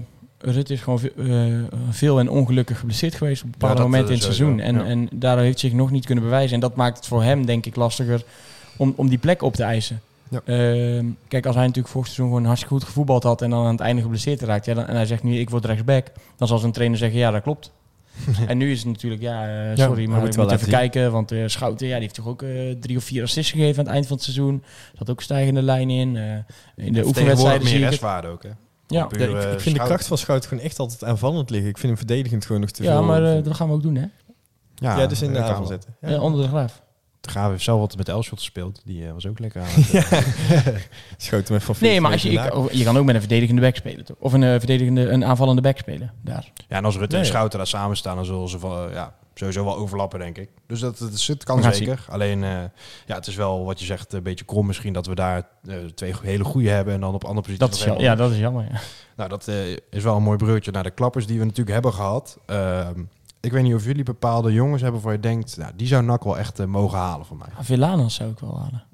Rut 0.52 0.70
is 0.70 0.80
gewoon 0.80 1.00
eh, 1.16 1.78
veel 1.90 2.18
en 2.18 2.30
ongelukkig 2.30 2.78
geblesseerd 2.78 3.14
geweest 3.14 3.42
op 3.42 3.50
bepaalde 3.50 3.76
dat, 3.76 3.84
momenten 3.84 4.14
eh, 4.14 4.20
in 4.20 4.26
het 4.26 4.34
seizoen. 4.34 4.60
En, 4.60 4.74
ja. 4.74 4.84
en 4.84 5.08
daardoor 5.12 5.44
heeft 5.44 5.58
zich 5.58 5.72
nog 5.72 5.90
niet 5.90 6.06
kunnen 6.06 6.24
bewijzen. 6.24 6.54
En 6.54 6.60
dat 6.60 6.76
maakt 6.76 6.96
het 6.96 7.06
voor 7.06 7.22
hem, 7.22 7.46
denk 7.46 7.66
ik, 7.66 7.76
lastiger 7.76 8.24
om, 8.76 8.92
om 8.96 9.08
die 9.08 9.18
plek 9.18 9.42
op 9.42 9.54
te 9.54 9.62
eisen. 9.62 10.00
Ja. 10.28 10.40
Ehm, 10.44 11.06
kijk, 11.28 11.46
als 11.46 11.54
hij 11.54 11.64
natuurlijk 11.64 11.92
vorig 11.92 12.08
seizoen 12.08 12.26
gewoon 12.26 12.44
hartstikke 12.44 12.74
goed 12.74 12.84
gevoetbald 12.84 13.22
had 13.22 13.42
en 13.42 13.50
dan 13.50 13.64
aan 13.64 13.72
het 13.72 13.80
einde 13.80 14.02
geblesseerd 14.02 14.42
raakt, 14.42 14.64
ja, 14.64 14.74
dan, 14.74 14.86
en 14.86 14.94
hij 14.94 15.06
zegt 15.06 15.22
nu 15.22 15.38
ik 15.38 15.50
word 15.50 15.64
rechtsback, 15.64 16.06
dan 16.36 16.48
zal 16.48 16.58
zijn 16.58 16.72
trainer 16.72 16.98
zeggen 16.98 17.18
ja, 17.18 17.30
dat 17.30 17.42
klopt. 17.42 17.72
en 18.48 18.58
nu 18.58 18.70
is 18.70 18.78
het 18.78 18.88
natuurlijk, 18.88 19.22
ja, 19.22 19.42
eh, 19.42 19.48
hij 19.48 19.76
sorry, 19.76 20.06
maar 20.06 20.20
wel 20.20 20.28
ik 20.28 20.36
moet 20.36 20.36
laten 20.36 20.52
even 20.52 20.70
zien. 20.70 20.78
kijken, 20.78 21.12
want 21.12 21.32
eh, 21.32 21.42
Schouten, 21.46 21.86
ja, 21.86 21.92
die 21.92 22.02
heeft 22.02 22.14
toch 22.14 22.26
ook 22.26 22.44
drie 22.80 22.96
of 22.96 23.04
vier 23.04 23.22
assists 23.22 23.52
gegeven 23.52 23.78
aan 23.78 23.84
het 23.84 23.94
eind 23.94 24.06
van 24.06 24.16
het 24.16 24.24
seizoen. 24.24 24.62
Zat 24.98 25.10
ook 25.10 25.22
stijgende 25.22 25.62
lijn 25.62 25.90
in. 25.90 26.16
in 26.76 26.92
de 26.92 27.06
oefenwedstrijden 27.06 27.62
meer 27.62 27.76
zie 27.76 27.84
restwaarde 27.84 28.28
ook, 28.28 28.42
hè. 28.42 28.50
Ja. 28.86 29.08
Ja, 29.10 29.24
ik, 29.24 29.34
eh, 29.34 29.52
ik 29.52 29.60
vind 29.60 29.76
de 29.76 29.84
kracht 29.84 30.06
van 30.06 30.18
Schouten 30.18 30.48
gewoon 30.48 30.64
echt 30.64 30.78
altijd 30.78 31.04
aanvallend 31.04 31.50
liggen. 31.50 31.68
Ik 31.68 31.78
vind 31.78 31.88
hem 31.88 32.06
verdedigend 32.06 32.46
gewoon 32.46 32.60
nog 32.60 32.70
te 32.70 32.82
Ja, 32.82 32.92
veel. 32.92 33.02
maar 33.02 33.36
eh, 33.36 33.44
dat 33.44 33.54
gaan 33.54 33.68
we 33.68 33.74
ook 33.74 33.82
doen, 33.82 33.94
hè? 33.94 34.06
ja, 34.74 35.06
dus 35.06 35.22
in 35.22 35.32
de 35.32 35.42
aanval 35.42 35.66
zetten. 35.66 35.96
Ja. 36.00 36.20
onder 36.20 36.42
de 36.42 36.48
graaf. 36.48 36.84
De 37.20 37.32
Graaf 37.32 37.50
heeft 37.50 37.62
zelf 37.62 37.80
wat 37.80 37.96
met 37.96 38.08
Elschot 38.08 38.38
gespeeld. 38.38 38.80
Die 38.84 39.06
eh, 39.06 39.12
was 39.12 39.26
ook 39.26 39.38
lekker 39.38 39.60
aan. 39.60 39.68
het, 39.70 39.94
eh, 40.66 40.74
Schoten 41.16 41.52
met 41.52 41.62
van 41.62 41.74
Nee, 41.80 41.90
40 41.90 42.00
maar 42.00 42.12
als 42.12 42.22
je, 42.22 42.54
oh, 42.54 42.70
je 42.70 42.84
kan 42.84 42.96
ook 42.98 43.04
met 43.04 43.14
een 43.14 43.20
verdedigende 43.20 43.60
back 43.60 43.76
spelen, 43.76 44.04
toch? 44.04 44.16
Of 44.20 44.32
een, 44.32 44.42
eh, 44.42 44.48
verdedigende, 44.58 45.08
een 45.08 45.24
aanvallende 45.24 45.62
back 45.62 45.78
spelen, 45.78 46.12
daar. 46.22 46.52
Ja, 46.68 46.76
en 46.76 46.84
als 46.84 46.96
Rutte 46.96 47.14
Nee, 47.14 47.20
en 47.24 47.26
ja. 47.26 47.32
Schouten 47.34 47.58
daar 47.58 47.66
samen 47.68 47.96
staan, 47.96 48.16
dan 48.16 48.24
zullen 48.24 48.48
ze 48.48 48.58
van, 48.58 48.88
eh, 48.88 48.94
ja, 48.94 49.14
sowieso 49.38 49.64
wel 49.64 49.76
overlappen, 49.76 50.18
denk 50.18 50.38
ik. 50.38 50.50
Dus 50.66 50.80
dat, 50.80 50.98
kan 51.44 51.74
zeker. 51.74 52.04
Alleen, 52.08 52.44
eh, 52.44 52.50
ja, 53.06 53.14
het 53.14 53.26
is 53.26 53.34
wel 53.34 53.64
wat 53.64 53.80
je 53.80 53.84
zegt, 53.84 54.12
een 54.12 54.22
beetje 54.22 54.44
krom 54.44 54.66
misschien 54.66 54.92
dat 54.92 55.06
we 55.06 55.14
daar 55.14 55.48
eh, 55.68 55.76
twee 55.94 56.14
hele 56.22 56.44
goede 56.44 56.68
hebben 56.68 56.94
en 56.94 57.00
dan 57.00 57.14
op 57.14 57.24
andere 57.24 57.46
posities. 57.46 57.58
Dat 57.58 57.96
is, 57.96 58.02
ja, 58.02 58.10
ja, 58.10 58.14
dat 58.14 58.30
is 58.30 58.38
jammer, 58.38 58.66
ja. 58.70 58.80
Nou, 59.16 59.28
dat 59.28 59.48
eh, 59.48 59.72
is 59.72 60.02
wel 60.02 60.16
een 60.16 60.22
mooi 60.22 60.36
bruggetje 60.36 60.70
naar 60.70 60.82
de 60.82 60.90
klappers 60.90 61.26
die 61.26 61.38
we 61.38 61.44
natuurlijk 61.44 61.72
hebben 61.72 61.92
gehad. 61.92 62.38
Ehm, 62.46 63.02
ik 63.40 63.52
weet 63.52 63.62
niet 63.62 63.74
of 63.74 63.84
jullie 63.84 64.02
bepaalde 64.02 64.52
jongens 64.52 64.82
hebben 64.82 65.00
waar 65.00 65.12
je 65.12 65.20
denkt, 65.20 65.56
nou, 65.56 65.72
die 65.76 65.86
zou 65.86 66.02
NAC 66.02 66.24
wel 66.24 66.38
echt 66.38 66.66
mogen 66.66 66.98
halen 66.98 67.26
voor 67.26 67.36
mij. 67.36 67.48
Ah, 67.58 67.64
Villanas 67.64 68.14
zou 68.14 68.30
ik 68.30 68.38
wel 68.38 68.58
halen. 68.58 68.84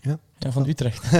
Ja? 0.00 0.18
Ja, 0.38 0.52
van 0.52 0.66
Utrecht. 0.66 1.10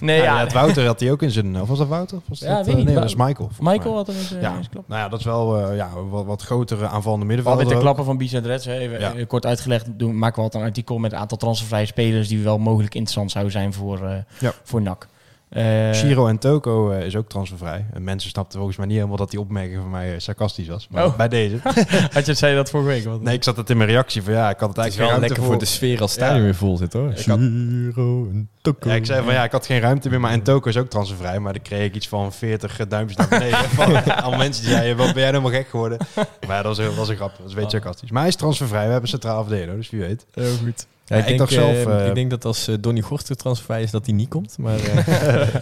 nee, 0.00 0.16
Ja, 0.16 0.22
ja. 0.24 0.34
ja, 0.34 0.40
het 0.40 0.52
Wouter 0.52 0.86
had 0.86 1.00
hij 1.00 1.10
ook 1.10 1.22
in 1.22 1.30
zijn... 1.30 1.60
Of 1.60 1.68
was 1.68 1.78
dat 1.78 1.88
Wouter? 1.88 2.16
Of 2.16 2.22
Was 2.28 2.38
Ja, 2.38 2.56
dat, 2.56 2.66
weet 2.66 2.68
eh, 2.68 2.74
niet. 2.74 2.84
Nee, 2.84 2.94
dat 2.94 3.04
is 3.04 3.14
Michael. 3.14 3.50
Michael 3.60 3.94
had 3.94 4.08
er 4.08 4.14
eens, 4.14 4.32
eh, 4.34 4.42
Ja. 4.42 4.60
klopt. 4.70 4.88
Nou 4.88 5.00
ja, 5.00 5.08
dat 5.08 5.18
is 5.18 5.24
wel 5.24 5.56
eh, 5.68 5.76
ja, 5.76 5.90
wat, 6.10 6.24
wat 6.24 6.42
grotere 6.42 6.86
aanvallende 6.88 7.24
middenvelder. 7.26 7.64
met 7.64 7.74
de 7.74 7.80
klappen 7.80 8.04
van 8.04 8.16
Bizet 8.18 8.46
Reds, 8.46 8.64
hè, 8.64 8.78
even 8.78 9.16
eh, 9.16 9.26
kort 9.26 9.46
uitgelegd, 9.46 9.86
doen, 9.98 10.18
maken 10.18 10.36
we 10.36 10.42
altijd 10.42 10.62
een 10.62 10.68
artikel 10.68 10.98
met 10.98 11.12
een 11.12 11.18
aantal 11.18 11.38
transfervrije 11.38 11.86
spelers 11.86 12.28
die 12.28 12.42
wel 12.42 12.58
mogelijk 12.58 12.94
interessant 12.94 13.30
zouden 13.30 13.52
zijn 13.52 13.72
voor, 13.72 14.24
Ja. 14.38 14.52
voor 14.62 14.82
NAC. 14.82 15.08
Eh, 15.50 15.92
Shiro 15.92 16.26
en 16.26 16.38
Toko 16.38 16.90
eh, 16.90 17.04
is 17.06 17.16
ook 17.16 17.28
transfervrij. 17.28 17.86
En 17.92 18.04
mensen 18.04 18.30
snapten 18.30 18.56
volgens 18.56 18.76
mij 18.78 18.86
niet 18.86 18.96
helemaal 18.96 19.16
dat 19.16 19.30
die 19.30 19.40
opmerking 19.40 19.80
van 19.80 19.90
mij 19.90 20.12
eh, 20.14 20.18
sarcastisch 20.20 20.68
was. 20.68 20.88
Maar 20.90 21.04
Oh. 21.06 21.16
bij 21.16 21.28
deze. 21.28 21.56
Had 22.12 22.26
je 22.26 22.34
zei 22.34 22.54
dat 22.54 22.70
vorige 22.70 22.88
week? 22.88 23.04
Wat? 23.04 23.20
Nee, 23.22 23.34
ik 23.34 23.44
zat 23.44 23.56
het 23.56 23.70
in 23.70 23.76
mijn 23.76 23.88
reactie 23.88 24.22
van 24.22 24.32
ja, 24.32 24.50
ik 24.50 24.58
had 24.58 24.68
het 24.68 24.76
Het 24.76 24.86
is 24.86 24.98
eigenlijk 24.98 25.10
wel 25.20 25.28
lekker 25.28 25.46
voor 25.46 25.58
de 25.58 25.64
sfeer 25.64 26.00
als 26.00 26.12
stadion 26.12 26.36
Ja. 26.38 26.44
weer 26.44 26.54
vol 26.54 26.76
zit 26.76 26.92
hoor. 26.92 27.10
Ik 27.10 27.24
had- 27.26 27.38
Shiro 27.38 28.28
en 28.30 28.48
Toko. 28.62 28.88
Ja, 28.88 28.94
ik 28.94 29.06
zei 29.06 29.24
van 29.24 29.32
ja, 29.34 29.44
ik 29.44 29.52
had 29.52 29.66
geen 29.66 29.80
ruimte 29.80 30.08
meer, 30.10 30.20
maar 30.20 30.32
en 30.32 30.42
Toko 30.42 30.68
is 30.68 30.76
ook 30.76 30.88
transfervrij. 30.90 31.38
Maar 31.38 31.52
dan 31.52 31.62
kreeg 31.62 31.84
ik 31.84 31.94
iets 31.94 32.08
van 32.08 32.32
40 32.32 32.86
duimpjes 32.88 33.16
naar 33.18 33.28
beneden. 33.28 33.58
van 33.80 34.22
al 34.22 34.36
mensen 34.36 34.64
die 34.64 34.72
zeiden, 34.72 34.96
wat 34.96 35.06
ben 35.06 35.14
jij 35.22 35.24
helemaal 35.26 35.50
gek 35.50 35.68
geworden? 35.68 35.98
Maar 36.46 36.56
ja, 36.56 36.62
dat 36.62 36.64
was, 36.64 36.78
een- 36.78 36.84
dat 36.84 36.94
was 36.94 37.08
een 37.08 37.16
grap, 37.16 37.30
dat 37.36 37.46
is 37.46 37.52
een 37.52 37.58
beetje 37.60 37.76
Oh. 37.76 37.82
sarcastisch. 37.82 38.10
Maar 38.10 38.20
hij 38.20 38.30
is 38.30 38.36
transfervrij, 38.36 38.84
we 38.86 38.90
hebben 38.92 39.08
centraal 39.10 39.44
verdelen, 39.44 39.76
dus 39.76 39.90
wie 39.90 40.00
weet. 40.00 40.26
Heel 40.34 40.56
goed. 40.64 40.86
Ja, 41.10 41.16
ik, 41.16 41.22
Ja, 41.22 41.22
ik 41.22 41.26
denk, 41.26 41.38
dacht 41.38 41.52
zelf, 41.52 41.86
eh, 42.00 42.06
ik 42.06 42.14
denk 42.14 42.30
dat 42.30 42.44
als 42.44 42.68
eh, 42.68 42.74
Donny 42.80 43.00
Gorster 43.00 43.36
transfervrij 43.36 43.82
is, 43.82 43.90
dat 43.90 44.06
hij 44.06 44.14
niet 44.14 44.28
komt. 44.28 44.58
Maar 44.58 44.78
eh, 44.84 45.54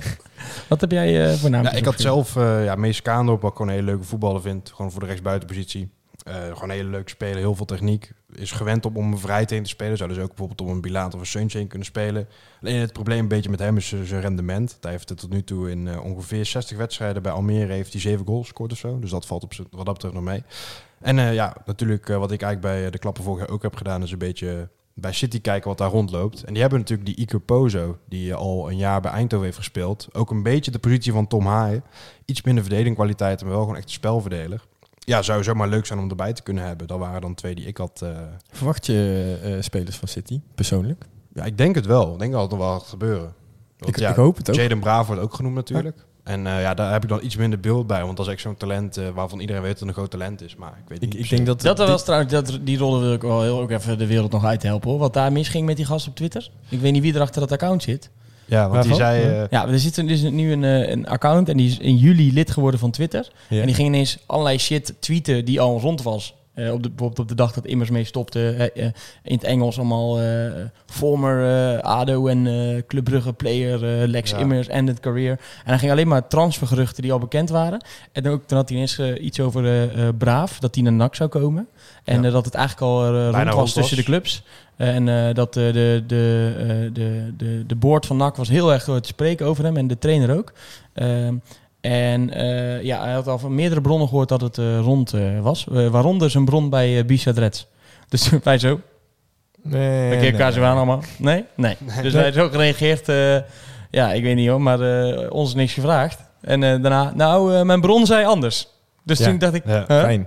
Wat 0.68 0.80
heb 0.80 0.90
jij 0.90 1.30
eh, 1.30 1.34
voor 1.38 1.50
naam? 1.50 1.62
Ja, 1.64 1.72
ik 1.72 1.84
had 1.84 2.00
zelf 2.00 2.36
uh, 2.36 2.64
ja, 2.64 2.74
Mees 2.74 3.02
Kaandorp, 3.02 3.40
wat 3.42 3.50
ik 3.50 3.56
gewoon 3.56 3.72
een 3.72 3.78
hele 3.78 3.90
leuke 3.90 4.04
voetballer 4.04 4.40
vind. 4.42 4.72
Gewoon 4.74 4.90
voor 4.90 5.00
de 5.00 5.06
rechtsbuitenpositie. 5.06 5.90
Eh 6.24 6.34
gewoon 6.42 6.62
een 6.62 6.70
hele 6.76 6.88
leuke 6.88 7.10
speler, 7.10 7.36
heel 7.36 7.54
veel 7.54 7.64
techniek. 7.64 8.12
Is 8.34 8.52
gewend 8.52 8.86
om, 8.86 8.96
om 8.96 9.18
vrij 9.18 9.44
heen 9.48 9.62
te 9.62 9.68
spelen. 9.68 9.96
Zou 9.96 10.08
dus 10.08 10.18
ook 10.18 10.28
bijvoorbeeld 10.28 10.60
om 10.60 10.68
een 10.68 10.80
Bilaat 10.80 11.14
of 11.14 11.20
een 11.20 11.26
Sunshine 11.26 11.66
kunnen 11.66 11.86
spelen. 11.86 12.28
Alleen 12.62 12.80
het 12.80 12.92
probleem 12.92 13.18
een 13.18 13.28
beetje 13.28 13.50
met 13.50 13.58
hem 13.58 13.76
is 13.76 13.94
zijn 14.04 14.20
rendement. 14.20 14.78
Hij 14.80 14.90
heeft 14.90 15.08
het 15.08 15.18
tot 15.18 15.30
nu 15.30 15.42
toe 15.44 15.70
in 15.70 15.88
eh, 15.88 16.04
ongeveer 16.04 16.46
60 16.46 16.76
wedstrijden 16.76 17.22
bij 17.22 17.32
Almere 17.32 17.72
heeft 17.72 17.92
hij 17.92 18.00
7 18.00 18.26
goals 18.26 18.42
gescoord 18.42 18.72
of 18.72 18.78
zo. 18.78 18.98
Dus 18.98 19.10
dat 19.10 19.26
valt 19.26 19.42
op 19.42 19.54
z'n- 19.54 19.66
wat 19.70 19.84
dat 19.84 19.94
betreft 19.94 20.14
nog 20.14 20.24
mee. 20.24 20.42
En 21.00 21.18
eh, 21.18 21.34
ja, 21.34 21.56
natuurlijk 21.66 22.08
eh, 22.08 22.16
wat 22.16 22.32
ik 22.32 22.42
eigenlijk 22.42 22.74
bij 22.80 22.90
de 22.90 22.98
klappen 22.98 23.24
vorig 23.24 23.40
jaar 23.40 23.50
ook 23.54 23.62
heb 23.62 23.76
gedaan... 23.76 24.02
is 24.02 24.10
een 24.12 24.18
beetje 24.18 24.68
bij 25.00 25.12
City 25.12 25.40
kijken 25.40 25.68
wat 25.68 25.78
daar 25.78 25.90
rondloopt. 25.90 26.42
En 26.44 26.52
die 26.52 26.60
hebben 26.62 26.78
natuurlijk 26.78 27.08
die 27.08 27.16
Iker 27.16 27.40
Pozo, 27.40 27.98
die 28.08 28.34
al 28.34 28.70
een 28.70 28.76
jaar 28.76 29.00
bij 29.00 29.10
Eindhoven 29.10 29.44
heeft 29.46 29.58
gespeeld. 29.58 30.08
Ook 30.12 30.30
een 30.30 30.42
beetje 30.42 30.70
de 30.70 30.78
positie 30.78 31.12
van 31.12 31.26
Tom 31.26 31.46
Haaien. 31.46 31.84
Iets 32.24 32.42
minder 32.42 32.64
verdedigkwaliteit, 32.64 33.40
maar 33.42 33.50
wel 33.50 33.60
gewoon 33.60 33.76
echt 33.76 33.84
een 33.84 33.90
spelverdeler. 33.90 34.64
Ja, 34.98 35.22
zou 35.22 35.42
zomaar 35.42 35.68
leuk 35.68 35.86
zijn 35.86 35.98
om 35.98 36.08
erbij 36.10 36.32
te 36.32 36.42
kunnen 36.42 36.64
hebben. 36.64 36.86
Dat 36.86 36.98
waren 36.98 37.20
dan 37.20 37.34
twee 37.34 37.54
die 37.54 37.66
ik 37.66 37.76
had. 37.76 38.02
eh, 38.02 38.16
verwacht 38.50 38.86
je 38.86 39.38
eh, 39.42 39.62
spelers 39.62 39.96
van 39.96 40.08
City, 40.08 40.40
persoonlijk? 40.54 41.04
Ja, 41.34 41.44
ik 41.44 41.58
denk 41.58 41.74
het 41.74 41.86
wel. 41.86 42.12
Ik 42.12 42.18
denk 42.18 42.32
dat 42.32 42.40
het 42.42 42.50
nog 42.50 42.60
wel 42.60 42.78
gaat 42.78 42.88
gebeuren. 42.88 43.34
Want 43.78 43.96
Ik, 43.96 43.98
ja, 44.02 44.10
ik 44.10 44.16
hoop 44.16 44.36
het 44.36 44.50
ook. 44.50 44.56
Jaden 44.56 44.80
Bravo 44.80 45.06
wordt 45.06 45.22
ook 45.22 45.34
genoemd 45.34 45.54
natuurlijk. 45.54 46.06
En 46.28 46.46
eh, 46.46 46.60
ja, 46.60 46.74
daar 46.74 46.92
heb 46.92 47.02
ik 47.02 47.08
dan 47.08 47.20
iets 47.22 47.36
minder 47.36 47.60
beeld 47.60 47.86
bij. 47.86 48.04
Want 48.04 48.16
dat 48.16 48.26
is 48.26 48.32
echt 48.32 48.40
zo'n 48.40 48.56
talent 48.56 48.96
eh, 48.96 49.04
waarvan 49.14 49.40
iedereen 49.40 49.62
weet 49.62 49.70
dat 49.70 49.80
het 49.80 49.88
een 49.88 49.94
groot 49.94 50.10
talent 50.10 50.42
is. 50.42 50.56
Maar 50.56 50.72
ik 50.82 50.88
weet 50.88 51.00
niet 51.00 51.14
Ik, 51.14 51.20
ik 51.20 51.28
denk 51.30 51.46
dat... 51.46 51.60
Dat 51.60 51.76
dit- 51.76 51.88
was 51.88 52.04
trouwens, 52.04 52.32
dat, 52.32 52.58
die 52.62 52.78
rollen 52.78 53.00
wil 53.00 53.12
ik 53.12 53.22
wel 53.22 53.42
heel 53.42 53.60
ook 53.60 53.70
even 53.70 53.98
de 53.98 54.06
wereld 54.06 54.32
nog 54.32 54.44
uithelpen 54.44 54.90
hoor. 54.90 54.98
Wat 54.98 55.12
daar 55.14 55.32
misging 55.32 55.66
met 55.66 55.76
die 55.76 55.84
gast 55.84 56.08
op 56.08 56.14
Twitter. 56.16 56.50
Ik 56.68 56.80
weet 56.80 56.92
niet 56.92 57.02
wie 57.02 57.14
er 57.14 57.20
achter 57.20 57.40
dat 57.40 57.52
account 57.52 57.82
zit. 57.82 58.10
Ja, 58.44 58.68
want 58.68 58.82
die 58.84 58.94
zei... 58.94 59.20
Ja. 59.20 59.42
eh, 59.42 59.46
Ja, 59.50 59.68
er 59.68 59.78
zit 59.78 59.96
een- 59.96 60.06
dus 60.06 60.22
nu 60.22 60.52
een, 60.52 60.64
eh, 60.64 60.90
een 60.90 61.06
account 61.08 61.48
en 61.48 61.56
die 61.56 61.68
is 61.70 61.78
in 61.78 61.96
juli 61.96 62.32
lid 62.32 62.50
geworden 62.50 62.80
van 62.80 62.90
Twitter. 62.90 63.28
Ja. 63.48 63.60
En 63.60 63.66
die 63.66 63.74
ging 63.74 63.88
ineens 63.88 64.18
allerlei 64.26 64.58
shit 64.58 64.94
tweeten 65.00 65.44
die 65.44 65.60
al 65.60 65.80
rond 65.80 66.02
was. 66.02 66.34
Eh, 66.58 66.72
op 66.72 66.82
de, 66.82 66.88
bijvoorbeeld 66.88 67.18
op 67.18 67.28
de 67.28 67.34
dag 67.34 67.52
dat 67.52 67.66
Immers 67.66 67.90
mee 67.90 68.04
stopte. 68.04 68.70
eh, 68.74 68.84
in 69.22 69.34
het 69.34 69.44
Engels 69.44 69.76
allemaal 69.78 70.20
eh, 70.20 70.50
former 70.86 71.80
ADO 71.82 72.26
en 72.26 72.46
eh 72.46 72.82
Club 72.86 73.04
Brugge 73.04 73.32
player 73.32 73.78
Lex 74.08 74.30
Ja. 74.30 74.36
Immers 74.36 74.66
ended 74.68 75.00
career. 75.00 75.30
En 75.30 75.38
hij 75.64 75.78
ging 75.78 75.90
alleen 75.92 76.08
maar 76.08 76.28
transfergeruchten 76.28 77.02
die 77.02 77.12
al 77.12 77.18
bekend 77.18 77.50
waren. 77.50 77.84
En 78.12 78.28
ook 78.28 78.42
toen 78.46 78.56
had 78.56 78.68
hij 78.68 78.76
ineens 78.76 78.98
eh, 78.98 79.24
iets 79.24 79.40
over 79.40 79.88
Braaf, 80.14 80.58
dat 80.58 80.74
hij 80.74 80.84
naar 80.84 80.92
NAC 80.92 81.14
zou 81.14 81.28
komen. 81.28 81.68
En 82.04 82.22
Ja. 82.22 82.30
dat 82.30 82.44
het 82.44 82.54
eigenlijk 82.54 82.86
al 82.86 83.06
rond 83.30 83.34
was, 83.34 83.54
rond 83.54 83.72
tussen 83.74 83.82
was. 83.96 84.04
de 84.04 84.10
clubs. 84.10 84.42
En 84.76 85.34
dat 85.34 85.54
de, 85.54 85.70
de, 85.72 86.02
de, 86.06 87.32
de, 87.36 87.64
de 87.66 87.76
board 87.76 88.06
van 88.06 88.16
NAC 88.16 88.36
was 88.36 88.48
heel 88.48 88.72
erg 88.72 88.84
door 88.84 89.00
te 89.00 89.08
spreken 89.08 89.46
over 89.46 89.64
hem. 89.64 89.76
En 89.76 89.86
de 89.86 89.98
trainer 89.98 90.36
ook. 90.36 90.52
Ehm, 90.94 91.34
en 91.80 92.30
eh, 92.34 92.82
ja, 92.82 93.02
hij 93.04 93.12
had 93.12 93.26
al 93.28 93.38
van 93.38 93.54
meerdere 93.54 93.80
bronnen 93.80 94.08
gehoord 94.08 94.28
dat 94.28 94.40
het 94.40 94.58
eh, 94.58 94.78
rond 94.80 95.12
eh, 95.12 95.40
was. 95.40 95.66
Waaronder 95.70 96.30
zijn 96.30 96.44
bron 96.44 96.70
bij 96.70 97.04
uh, 97.08 97.18
Reds. 97.34 97.66
Dus 98.08 98.30
wij 98.42 98.58
zo, 98.58 98.80
Nee, 99.62 100.12
een 100.12 100.20
keer 100.20 100.32
nee, 100.56 100.64
aan 100.64 100.76
allemaal. 100.76 101.02
Nee? 101.18 101.44
Nee. 101.56 101.76
Dus 102.02 102.12
wij 102.12 102.32
zo 102.32 102.48
gereageerd. 102.48 103.08
eh, 103.08 103.36
ja, 103.90 104.12
ik 104.12 104.22
weet 104.22 104.36
niet 104.36 104.48
hoor, 104.48 104.60
maar 104.62 104.80
eh, 104.80 105.30
ons 105.30 105.54
niks 105.54 105.72
gevraagd. 105.72 106.20
En 106.40 106.62
eh, 106.62 106.70
daarna, 106.70 107.12
nou, 107.14 107.54
eh, 107.54 107.62
mijn 107.62 107.80
bron 107.80 108.06
zei 108.06 108.24
anders. 108.26 108.68
Dus 109.04 109.18
Ja. 109.18 109.24
toen 109.26 109.38
dacht 109.38 109.54
ik, 109.54 109.62
Ja. 109.66 109.84
huh? 109.88 110.00
Fijn. 110.00 110.26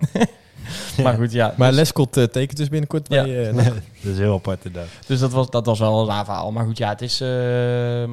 maar 1.04 1.14
goed, 1.16 1.32
ja. 1.32 1.54
Maar 1.58 1.68
dus, 1.70 1.78
Lescott 1.78 2.14
tekent 2.14 2.58
dus 2.58 2.70
binnenkort 2.70 3.06
Ja. 3.10 3.24
bij... 3.24 3.48
eh, 3.50 3.56
dat 4.04 4.12
is 4.14 4.18
heel 4.18 4.34
apart 4.34 4.66
inderdaad. 4.66 4.90
dus 5.08 5.20
dat, 5.20 5.32
was, 5.32 5.50
dat 5.50 5.66
was 5.66 5.80
wel 5.80 6.00
een 6.02 6.08
raar 6.08 6.26
verhaal. 6.26 6.52
Maar 6.52 6.66
goed, 6.66 6.78
ja, 6.78 6.90
het 6.90 7.02
is... 7.02 7.22
ehm, 7.22 8.12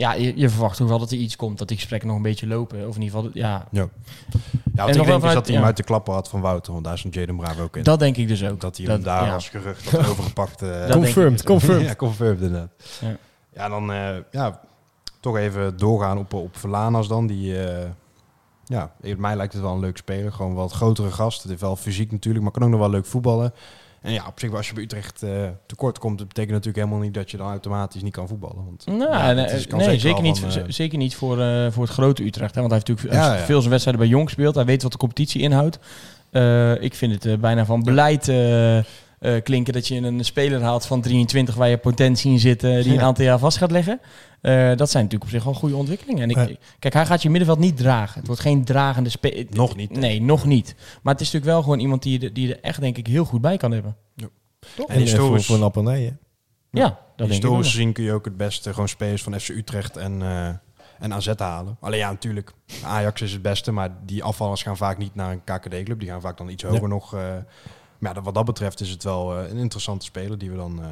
ja, 0.00 0.12
je, 0.12 0.32
je 0.36 0.48
verwacht 0.48 0.80
ook 0.80 0.88
wel 0.88 0.98
dat 0.98 1.10
er 1.10 1.16
iets 1.16 1.36
komt. 1.36 1.58
Dat 1.58 1.68
die 1.68 1.76
gesprekken 1.76 2.08
nog 2.08 2.16
een 2.16 2.22
beetje 2.22 2.46
lopen. 2.46 2.88
Of 2.88 2.96
in 2.96 3.02
ieder 3.02 3.16
geval, 3.18 3.30
ja, 3.34 3.66
Ja, 3.70 3.88
wat 4.74 4.86
nog 4.86 4.88
ik 4.88 4.94
denk 4.94 5.06
is 5.06 5.12
vanuit- 5.14 5.34
dat 5.34 5.46
hij 5.46 5.56
hem 5.56 5.64
uit 5.64 5.76
de 5.76 5.82
klappen 5.82 6.14
had 6.14 6.28
van 6.28 6.40
Wouter. 6.40 6.72
Want 6.72 6.84
daar 6.84 6.94
is 6.94 7.04
een 7.04 7.10
Jaden 7.10 7.36
Bravo 7.36 7.62
ook 7.62 7.76
in. 7.76 7.82
dat 7.82 7.98
denk 7.98 8.16
ik 8.16 8.28
dus 8.28 8.44
ook. 8.44 8.60
dat 8.60 8.76
hij 8.76 8.86
hem 8.86 9.02
daar 9.02 9.24
ja. 9.24 9.34
als 9.34 9.48
gerucht 9.48 9.90
had 9.90 10.06
overgepakt. 10.08 10.62
eh, 10.62 10.84
ik 10.86 10.92
confirmed, 10.92 11.32
dus 11.32 11.42
confirmed. 11.46 11.86
ja, 11.88 11.94
confirmed 11.94 12.40
inderdaad. 12.40 12.70
Ja. 13.00 13.16
Ja, 13.54 13.68
dan 13.68 13.92
eh, 13.92 14.16
ja, 14.30 14.60
toch 15.20 15.36
even 15.36 15.76
doorgaan 15.76 16.18
op, 16.18 16.32
op 16.32 16.56
Verlanas 16.56 17.08
dan. 17.08 17.26
Die, 17.26 17.66
eh, 17.66 17.88
ja, 18.64 18.92
in 19.00 19.20
mij 19.20 19.36
lijkt 19.36 19.52
het 19.52 19.62
wel 19.62 19.72
een 19.72 19.80
leuk 19.80 19.96
speler. 19.96 20.32
Gewoon 20.32 20.54
wat 20.54 20.72
grotere 20.72 21.10
gast. 21.10 21.38
Het 21.40 21.48
heeft 21.48 21.60
wel 21.62 21.76
fysiek 21.76 22.12
natuurlijk, 22.12 22.44
maar 22.44 22.52
kan 22.52 22.62
ook 22.62 22.68
nog 22.70 22.80
wel 22.80 22.90
leuk 22.90 23.06
voetballen. 23.06 23.52
En 24.02 24.12
ja, 24.12 24.24
op 24.26 24.40
zich, 24.40 24.52
als 24.54 24.68
je 24.68 24.74
bij 24.74 24.82
Utrecht 24.82 25.22
eh, 25.22 25.30
tekort 25.66 25.98
komt, 25.98 26.18
dat 26.18 26.26
betekent 26.28 26.52
natuurlijk 26.52 26.84
helemaal 26.84 27.04
niet 27.04 27.14
dat 27.14 27.30
je 27.30 27.36
dan 27.36 27.48
automatisch 27.48 28.02
niet 28.02 28.12
kan 28.12 28.28
voetballen. 28.28 28.64
Want, 28.64 28.86
Nou, 28.86 29.00
ja, 29.10 29.32
nee, 29.32 29.44
is- 29.44 30.02
zeker 30.02 30.22
niet, 30.22 30.42
eh, 30.44 30.62
zeker 30.68 30.98
niet 30.98 31.14
voor, 31.14 31.40
eh, 31.40 31.66
voor 31.70 31.82
het 31.82 31.92
grote 31.92 32.24
Utrecht. 32.24 32.54
Hè, 32.54 32.60
want 32.60 32.72
hij 32.72 32.82
heeft 32.84 32.88
natuurlijk 33.02 33.26
Ja, 33.28 33.34
ja. 33.38 33.44
veel 33.44 33.58
zijn 33.58 33.70
wedstrijden 33.70 34.02
bij 34.02 34.10
Jong 34.12 34.26
gespeeld. 34.26 34.54
Hij 34.54 34.64
weet 34.64 34.82
wat 34.82 34.92
de 34.92 34.98
competitie 34.98 35.40
inhoudt. 35.40 35.78
Ik 36.80 36.94
vind 36.94 37.22
het 37.24 37.40
bijna 37.40 37.64
van 37.64 37.82
beleid 37.82 38.24
klinken 39.42 39.72
dat 39.72 39.88
je 39.88 39.96
een 39.96 40.24
speler 40.24 40.62
haalt 40.62 40.86
van 40.86 41.00
23 41.00 41.54
waar 41.54 41.68
je 41.68 41.76
potentie 41.78 42.32
in 42.32 42.38
zit, 42.38 42.60
die 42.60 42.92
een 42.92 43.00
aantal 43.00 43.24
jaar 43.24 43.38
vast 43.38 43.58
gaat 43.58 43.70
leggen. 43.70 44.00
Eh, 44.40 44.76
dat 44.76 44.90
zijn 44.90 45.04
natuurlijk 45.04 45.22
op 45.22 45.28
zich 45.36 45.44
wel 45.44 45.54
goede 45.54 45.76
ontwikkelingen. 45.76 46.22
En 46.22 46.30
ik, 46.30 46.36
Ja. 46.48 46.56
Kijk, 46.78 46.94
hij 46.94 47.06
gaat 47.06 47.22
je 47.22 47.30
middenveld 47.30 47.58
niet 47.58 47.76
dragen. 47.76 48.18
Het 48.18 48.26
wordt 48.26 48.42
geen 48.42 48.64
dragende 48.64 49.10
speler. 49.10 49.46
Nog 49.50 49.76
niet. 49.76 49.90
Nee, 49.90 50.22
nog 50.22 50.44
niet. 50.44 50.74
Maar 51.02 51.12
het 51.12 51.22
is 51.22 51.26
natuurlijk 51.32 51.52
wel 51.52 51.62
gewoon 51.62 51.78
iemand 51.78 52.02
die, 52.02 52.20
je- 52.20 52.32
die 52.32 52.46
je 52.48 52.54
er 52.54 52.62
echt 52.62 52.80
denk 52.80 52.96
ik 52.96 53.06
heel 53.06 53.24
goed 53.24 53.40
bij 53.40 53.56
kan 53.56 53.70
hebben. 53.72 53.96
En 54.16 54.26
En 54.26 54.30
eh, 54.78 54.86
voor, 54.86 54.94
historisch, 55.00 55.46
voor 55.46 55.56
een 55.56 55.62
appelnij, 55.62 56.00
hè? 56.02 56.10
Ja, 56.70 56.86
dat 56.88 56.96
denk 56.96 57.00
ik 57.18 57.22
ook. 57.24 57.28
historisch 57.30 57.70
gezien 57.70 57.92
kun 57.92 58.04
je 58.04 58.12
ook 58.12 58.24
het 58.24 58.36
beste 58.36 58.72
gewoon 58.72 58.88
spelers 58.88 59.22
van 59.22 59.40
FC 59.40 59.48
Utrecht 59.48 59.96
en, 59.96 60.22
eh 60.22 60.48
en 60.98 61.12
AZ 61.12 61.32
halen. 61.36 61.76
Alleen 61.80 61.98
ja, 61.98 62.10
natuurlijk, 62.10 62.52
Ajax 62.84 63.20
is 63.22 63.32
het 63.32 63.42
beste, 63.42 63.72
maar 63.72 63.90
die 64.06 64.22
afvallers 64.22 64.62
gaan 64.62 64.76
vaak 64.76 64.98
niet 64.98 65.14
naar 65.14 65.32
een 65.32 65.44
KKD-club. 65.44 66.00
Die 66.00 66.08
gaan 66.08 66.20
vaak 66.20 66.36
dan 66.36 66.48
iets 66.48 66.62
hoger 66.62 66.88
nog. 66.88 67.14
eh, 67.14 67.20
maar 68.00 68.14
ja, 68.14 68.22
wat 68.22 68.34
dat 68.34 68.44
betreft 68.44 68.80
is 68.80 68.90
het 68.90 69.04
wel 69.04 69.36
eh, 69.38 69.50
een 69.50 69.56
interessante 69.56 70.04
speler 70.04 70.38
die 70.38 70.50
we 70.50 70.56
dan 70.56 70.80
eh, 70.82 70.86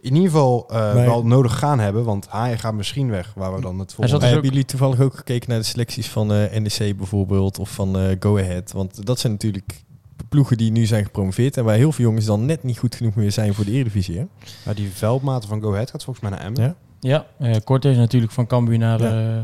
in 0.00 0.14
ieder 0.14 0.30
geval 0.30 0.66
eh, 0.70 0.76
Maar- 0.94 1.04
wel 1.06 1.26
nodig 1.26 1.58
gaan 1.58 1.78
hebben. 1.78 2.04
Want 2.04 2.26
Haaien 2.28 2.58
gaat 2.58 2.74
misschien 2.74 3.10
weg, 3.10 3.32
waar 3.36 3.54
we 3.54 3.60
dan 3.60 3.78
het 3.78 3.94
volgende... 3.94 4.02
dus 4.02 4.10
Maar 4.10 4.22
ook- 4.28 4.32
hebben 4.32 4.50
jullie 4.50 4.64
toevallig 4.64 5.00
ook 5.00 5.14
gekeken 5.14 5.48
naar 5.50 5.58
de 5.58 5.64
selecties 5.64 6.08
van 6.08 6.32
eh 6.32 6.58
NEC 6.60 6.96
bijvoorbeeld 6.96 7.58
of 7.58 7.70
van 7.70 7.98
eh 7.98 8.16
Go 8.20 8.38
Ahead? 8.38 8.72
Want 8.72 9.06
dat 9.06 9.18
zijn 9.18 9.32
natuurlijk 9.32 9.84
ploegen 10.28 10.56
die 10.56 10.70
nu 10.70 10.86
zijn 10.86 11.04
gepromoveerd 11.04 11.56
en 11.56 11.64
waar 11.64 11.74
heel 11.76 11.92
veel 11.92 12.04
jongens 12.04 12.24
dan 12.26 12.46
net 12.46 12.62
niet 12.62 12.78
goed 12.78 12.94
genoeg 12.94 13.14
meer 13.14 13.32
zijn 13.32 13.54
voor 13.54 13.64
de 13.64 13.70
Eredivisie. 13.70 14.18
Hè? 14.18 14.24
Ja, 14.64 14.74
die 14.74 14.90
veldmaten 14.90 15.48
van 15.48 15.60
Go 15.62 15.72
Ahead 15.72 15.90
gaat 15.90 16.04
volgens 16.04 16.28
mij 16.28 16.38
naar 16.38 16.46
Emmen. 16.46 16.62
Ja. 16.62 16.74
Ja, 17.00 17.26
eh 17.38 17.56
Kort 17.64 17.84
is 17.84 17.96
natuurlijk 17.96 18.32
van 18.32 18.46
Cambuur 18.46 18.78
naar, 18.78 19.00
Ja. 19.02 19.06
eh, 19.08 19.36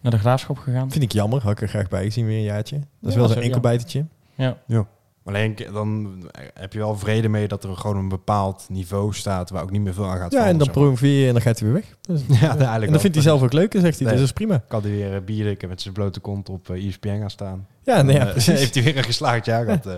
naar 0.00 0.12
de 0.12 0.18
Graafschap 0.18 0.58
gegaan. 0.58 0.90
Vind 0.90 1.04
ik 1.04 1.12
jammer, 1.12 1.42
had 1.42 1.52
ik 1.52 1.60
er 1.60 1.68
graag 1.68 1.88
bij 1.88 2.04
gezien 2.04 2.26
weer 2.26 2.36
een 2.36 2.42
jaartje. 2.42 2.76
Dat 2.76 2.86
is 3.08 3.12
Ja, 3.12 3.18
wel 3.18 3.26
zo, 3.28 3.32
zo'n 3.32 3.42
ja. 3.42 3.46
enkelbijtertje. 3.48 4.04
Ja. 4.34 4.56
Alleen 5.24 5.56
dan 5.72 6.22
heb 6.54 6.72
je 6.72 6.78
wel 6.78 6.96
vrede 6.98 7.28
mee 7.28 7.48
dat 7.48 7.64
er 7.64 7.76
gewoon 7.76 7.96
een 7.96 8.08
bepaald 8.08 8.64
niveau 8.68 9.14
staat 9.14 9.50
waar 9.50 9.62
ook 9.62 9.70
niet 9.70 9.80
meer 9.80 9.94
veel 9.94 10.06
aan 10.06 10.18
gaat 10.18 10.32
Ja, 10.32 10.46
en 10.46 10.58
dan 10.58 10.70
promoveer 10.70 11.20
je 11.20 11.26
en 11.26 11.32
dan 11.32 11.42
gaat 11.42 11.58
hij 11.58 11.72
weer 11.72 11.82
weg. 11.82 11.96
Dus, 12.08 12.26
maar. 12.26 12.38
Ja, 12.40 12.46
eigenlijk 12.48 12.72
en 12.74 12.80
wel. 12.80 12.90
dat 12.92 13.00
vindt 13.00 13.16
hij 13.16 13.24
zelf 13.24 13.42
ook 13.42 13.52
leuk 13.52 13.72
zegt 13.72 13.82
hij, 13.82 14.06
Nee. 14.08 14.16
dus 14.16 14.28
dat 14.30 14.38
is 14.38 14.46
prima. 14.46 14.62
kan 14.68 14.82
hij 14.82 14.90
weer 14.90 15.24
bieren 15.24 15.68
met 15.68 15.80
zijn 15.82 15.94
blote 15.94 16.20
kont 16.20 16.48
op 16.48 16.70
eh, 16.70 16.86
ESPN 16.86 17.18
gaan 17.20 17.30
staan. 17.30 17.66
Ja, 17.82 18.02
nee, 18.02 18.14
ja 18.14 18.18
Dan, 18.18 18.28
eh, 18.28 18.32
precies. 18.42 18.58
heeft 18.58 18.74
hij 18.74 18.82
weer 18.84 18.96
een 18.96 19.04
geslaagd 19.04 19.44
jaar 19.44 19.64
gehad. 19.66 19.86
eh. 19.86 19.94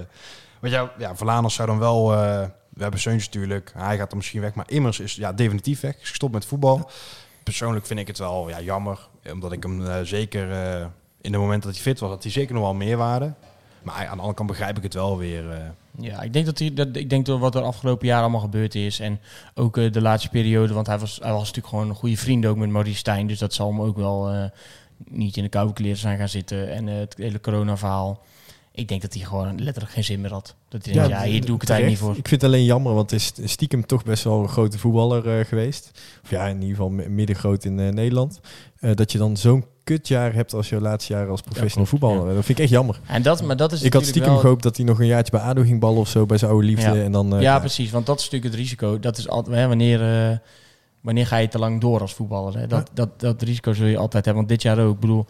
Want 0.61 0.73
ja, 0.73 0.93
ja, 0.99 1.17
Verlanos 1.17 1.55
zou 1.55 1.69
dan 1.69 1.79
wel... 1.79 2.09
we 2.09 2.83
hebben 2.83 3.01
Seuntjes 3.01 3.27
natuurlijk. 3.27 3.73
Hij 3.77 3.97
gaat 3.97 4.11
er 4.11 4.17
misschien 4.17 4.41
weg. 4.41 4.55
Maar 4.55 4.71
Immers 4.71 5.01
is 5.01 5.15
ja, 5.15 5.33
definitief 5.33 5.81
weg. 5.81 5.95
Is 6.03 6.09
gestopt 6.09 6.33
met 6.33 6.47
voetbal. 6.47 6.91
Persoonlijk 7.43 7.87
vind 7.87 8.01
ik 8.01 8.07
het 8.07 8.19
wel 8.19 8.49
ja, 8.49 8.61
jammer. 8.61 9.09
Omdat 9.33 9.53
ik 9.53 9.63
hem 9.63 10.05
zeker... 10.07 10.49
in 11.21 11.33
de 11.33 11.39
moment 11.39 11.63
dat 11.63 11.73
hij 11.73 11.81
fit 11.83 12.01
was, 12.01 12.11
had 12.11 12.23
hij 12.23 12.33
zeker 12.33 12.55
nog 12.55 12.63
wel 12.63 12.75
meerwaarde. 12.75 13.33
Maar 13.85 13.95
aan 13.95 14.05
de 14.05 14.11
andere 14.11 14.35
kant 14.35 14.49
begrijp 14.49 14.77
ik 14.77 14.83
het 14.83 14.95
wel 14.95 15.19
weer. 15.19 15.51
eh. 15.51 15.59
Ja, 15.99 16.23
ik 16.23 16.33
denk 16.33 16.47
dat, 16.47 16.59
hij, 16.59 16.75
dat 16.75 16.97
ik 16.97 17.11
denk 17.11 17.27
dat 17.27 17.39
wat 17.39 17.55
er 17.55 17.63
afgelopen 17.63 18.07
jaar 18.07 18.21
allemaal 18.21 18.41
gebeurd 18.41 18.75
is. 18.75 19.01
En 19.01 19.21
ook 19.55 19.77
eh, 19.77 19.93
de 19.93 20.01
laatste 20.03 20.29
periode. 20.29 20.73
Want 20.75 20.87
hij 20.87 20.99
was, 20.99 21.19
hij 21.23 21.31
was 21.33 21.41
natuurlijk 21.41 21.67
gewoon 21.69 21.89
een 21.89 21.95
goede 21.95 22.17
vriend 22.17 22.47
ook 22.47 22.57
met 22.57 22.69
Maurice 22.71 22.97
Stijn. 22.99 23.27
Dus 23.27 23.39
dat 23.39 23.55
zal 23.55 23.69
hem 23.71 23.81
ook 23.81 23.97
wel 23.97 24.31
eh, 24.31 24.45
niet 25.11 25.37
in 25.37 25.43
de 25.43 25.49
koude 25.49 25.73
kleren 25.73 25.97
zijn 25.99 26.19
gaan 26.19 26.29
zitten. 26.29 26.71
En 26.73 26.87
het 26.87 27.15
hele 27.17 27.41
corona-verhaal. 27.41 28.23
Ik 28.73 28.89
denk 28.89 29.03
dat 29.03 29.15
hij 29.15 29.23
gewoon 29.25 29.61
letterlijk 29.63 29.95
geen 29.95 30.05
zin 30.05 30.21
meer 30.21 30.31
had. 30.33 30.55
Dat 30.69 30.85
hij 30.85 30.95
denkt, 30.95 31.09
ja, 31.09 31.23
hier 31.25 31.45
doe 31.47 31.55
ik 31.55 31.61
het 31.61 31.71
eigenlijk 31.71 32.01
niet 32.01 32.09
voor. 32.11 32.19
Ik 32.19 32.29
vind 32.29 32.41
het 32.43 32.51
alleen 32.51 32.65
jammer, 32.65 32.95
want 32.95 33.11
het 33.11 33.39
is 33.39 33.51
stiekem 33.53 33.87
toch 33.87 34.05
best 34.05 34.25
wel 34.25 34.43
een 34.43 34.49
grote 34.49 34.79
voetballer 34.79 35.39
eh, 35.39 35.45
geweest. 35.47 35.91
Of 36.25 36.31
ja, 36.31 36.47
in 36.47 36.55
ieder 36.55 36.69
geval 36.77 36.91
mi- 36.91 37.09
middengroot 37.09 37.65
in 37.65 37.79
eh, 37.81 37.89
Nederland. 37.93 38.41
Eh, 38.81 38.95
dat 38.95 39.13
je 39.13 39.19
dan 39.19 39.37
zo'n 39.37 39.65
kutjaar 39.85 40.35
hebt 40.35 40.55
als 40.55 40.69
je 40.69 40.81
laatste 40.81 41.13
jaar 41.13 41.29
als 41.29 41.41
professional 41.41 41.87
voetballer. 41.87 42.35
Dat 42.35 42.45
vind 42.45 42.59
ik 42.59 42.65
echt 42.65 42.73
jammer. 42.73 43.01
En 43.07 43.23
dat, 43.23 43.43
maar 43.43 43.57
dat 43.57 43.73
is 43.73 43.83
Ik 43.83 43.93
had 43.93 44.05
stiekem 44.07 44.31
wel- 44.31 44.41
gehoopt 44.41 44.63
dat 44.63 44.77
hij 44.77 44.87
nog 44.87 45.01
een 45.01 45.07
jaartje 45.07 45.33
bij 45.33 45.41
ADO 45.41 45.63
ging 45.63 45.81
ballen 45.81 46.01
of 46.01 46.09
zo, 46.09 46.27
bij 46.27 46.39
zijn 46.39 46.51
oude 46.51 46.67
liefde. 46.67 46.97
Ja. 46.97 47.03
En 47.03 47.13
dan, 47.13 47.35
eh, 47.37 47.43
ja, 47.43 47.59
precies. 47.59 47.91
Want 47.91 48.07
dat 48.07 48.19
is 48.19 48.25
natuurlijk 48.25 48.53
het 48.53 48.61
risico. 48.63 48.99
Dat 49.01 49.19
is 49.19 49.29
altijd, 49.29 49.57
hè, 49.57 49.69
wanneer, 49.69 50.29
eh, 50.31 50.37
wanneer 51.01 51.27
ga 51.27 51.37
je 51.37 51.49
te 51.49 51.59
lang 51.59 51.81
door 51.81 52.01
als 52.01 52.15
voetballer? 52.15 52.59
Hè? 52.59 52.67
Dat, 52.67 52.91
dat, 52.95 53.21
dat 53.21 53.43
risico 53.43 53.73
zul 53.73 53.87
je 53.87 53.99
altijd 53.99 54.25
hebben. 54.25 54.45
Want 54.47 54.49
dit 54.49 54.63
jaar 54.63 54.79
ook. 54.79 54.95
Ik 54.95 55.01
bedoel, 55.01 55.27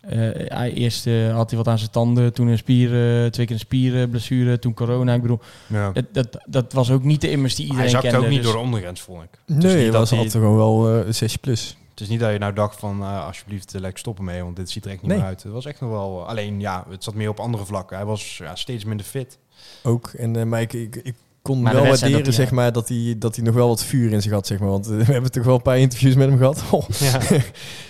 eh, 0.00 0.18
hij, 0.34 0.72
eerst 0.72 1.08
had 1.32 1.48
hij 1.50 1.58
wat 1.58 1.68
aan 1.68 1.78
zijn 1.78 1.90
tanden. 1.90 2.32
Toen 2.32 2.46
een 2.46 2.58
spier, 2.58 2.86
eh, 2.88 3.30
twee 3.30 3.46
keer 3.46 3.54
een 3.54 3.60
spierblessure. 3.60 4.58
Toen 4.58 4.74
corona. 4.74 5.14
Ik 5.14 5.22
bedoel, 5.22 5.40
Ja. 5.66 5.90
dat, 5.92 6.04
dat, 6.12 6.38
dat 6.46 6.72
was 6.72 6.90
ook 6.90 7.04
niet 7.04 7.20
de 7.20 7.30
immers 7.30 7.54
die 7.54 7.64
Hij 7.66 7.74
iedereen 7.74 7.92
zakte 7.92 8.08
kende. 8.08 8.24
ook 8.24 8.30
niet 8.32 8.42
dus- 8.42 8.50
door 8.50 8.60
de 8.60 8.64
ondergrens, 8.66 9.00
vond 9.00 9.22
ik. 9.22 9.28
Nee, 9.46 9.74
niet 9.76 9.84
dat 9.84 9.94
was 10.00 10.10
hij- 10.10 10.18
altijd 10.18 10.36
gewoon 10.36 10.56
wel 10.56 11.02
eh 11.04 11.12
6 11.12 11.36
plus. 11.36 11.76
Het 11.94 12.02
is 12.02 12.08
niet 12.08 12.20
dat 12.20 12.32
je 12.32 12.38
nou 12.38 12.52
dacht 12.52 12.78
van 12.78 13.02
eh, 13.02 13.26
alsjeblieft 13.26 13.74
eh, 13.74 13.80
lekker 13.80 13.98
stoppen 13.98 14.24
mee, 14.24 14.42
want 14.42 14.56
dit 14.56 14.70
ziet 14.70 14.84
er 14.84 14.90
echt 14.90 15.00
niet 15.00 15.10
Nee. 15.10 15.18
meer 15.18 15.26
uit. 15.28 15.42
Het 15.42 15.52
was 15.52 15.64
echt 15.66 15.80
nog 15.80 15.90
wel. 15.90 16.20
eh, 16.22 16.26
alleen 16.28 16.60
ja, 16.60 16.84
het 16.88 17.04
zat 17.04 17.14
meer 17.14 17.28
op 17.28 17.40
andere 17.40 17.64
vlakken. 17.64 17.96
Hij 17.96 18.06
was 18.06 18.36
ja, 18.36 18.54
steeds 18.54 18.84
minder 18.84 19.06
fit. 19.06 19.38
Ook. 19.82 20.08
En, 20.08 20.36
eh, 20.36 20.44
maar 20.44 20.60
ik, 20.60 20.72
ik, 20.72 20.96
ik 20.96 21.14
kon 21.42 21.62
Maar 21.62 21.72
de 21.72 21.78
wel 21.78 21.86
waarderen 21.88 22.12
dat 22.16 22.26
hij- 22.26 22.34
zeg 22.34 22.50
maar, 22.50 22.72
dat, 22.72 22.88
hij, 22.88 23.14
dat 23.18 23.36
hij 23.36 23.44
nog 23.44 23.54
wel 23.54 23.68
wat 23.68 23.84
vuur 23.84 24.12
in 24.12 24.22
zich 24.22 24.32
had. 24.32 24.46
Zeg 24.46 24.58
maar. 24.58 24.68
Want 24.68 24.86
we 25.06 25.12
hebben 25.12 25.30
toch 25.30 25.44
wel 25.44 25.54
een 25.54 25.62
paar 25.62 25.78
interviews 25.78 26.14
met 26.14 26.28
hem 26.28 26.38
gehad. 26.38 26.62
Oh. 26.70 26.88
Ja. 26.88 27.20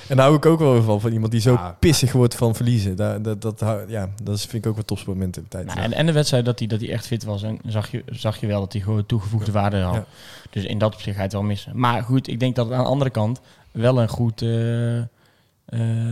En 0.09 0.17
daar 0.17 0.25
hou 0.25 0.37
ik 0.37 0.47
ook 0.47 0.59
wel 0.59 0.83
van, 0.83 1.01
van 1.01 1.13
iemand 1.13 1.33
die 1.33 1.41
zo 1.41 1.53
Ja. 1.53 1.77
pissig 1.81 2.13
wordt 2.13 2.35
van 2.35 2.55
verliezen. 2.55 2.97
Dat, 2.97 3.25
dat, 3.25 3.43
dat, 3.43 3.65
ja, 3.89 4.09
dat 4.23 4.37
is- 4.37 4.43
vind 4.45 4.65
ik 4.65 4.67
ook 4.71 4.75
wel 4.77 4.85
topsportmentaliteit. 4.85 5.67
Nou, 5.67 5.79
en, 5.79 5.93
en 5.93 6.07
de 6.07 6.13
wedstrijd 6.13 6.45
dat 6.45 6.59
hij, 6.59 6.69
dat 6.69 6.81
hij 6.81 6.91
echt 6.91 7.07
fit 7.07 7.25
was. 7.25 7.43
En 7.43 7.59
zag 7.67 7.91
je, 7.91 8.03
zag 8.07 8.41
je 8.41 8.47
wel 8.47 8.61
dat 8.61 8.73
hij 8.73 8.83
gewoon 8.83 9.07
toegevoegde 9.07 9.53
waarde 9.53 9.81
had. 9.81 9.95
Ja. 9.95 10.05
Dus 10.51 10.65
in 10.65 10.79
dat 10.79 10.95
opzicht 10.95 11.13
ga 11.13 11.19
je 11.19 11.23
het 11.23 11.33
wel 11.33 11.43
missen. 11.43 11.73
Maar 11.79 12.03
goed, 12.03 12.29
ik 12.29 12.41
denk 12.41 12.57
dat 12.57 12.67
het 12.67 12.75
aan 12.75 12.83
de 12.83 12.89
andere 12.91 13.11
kant 13.11 13.41
wel 13.75 14.01
een 14.01 14.09
goed, 14.09 14.43
eh, 14.43 14.99
eh, 14.99 15.05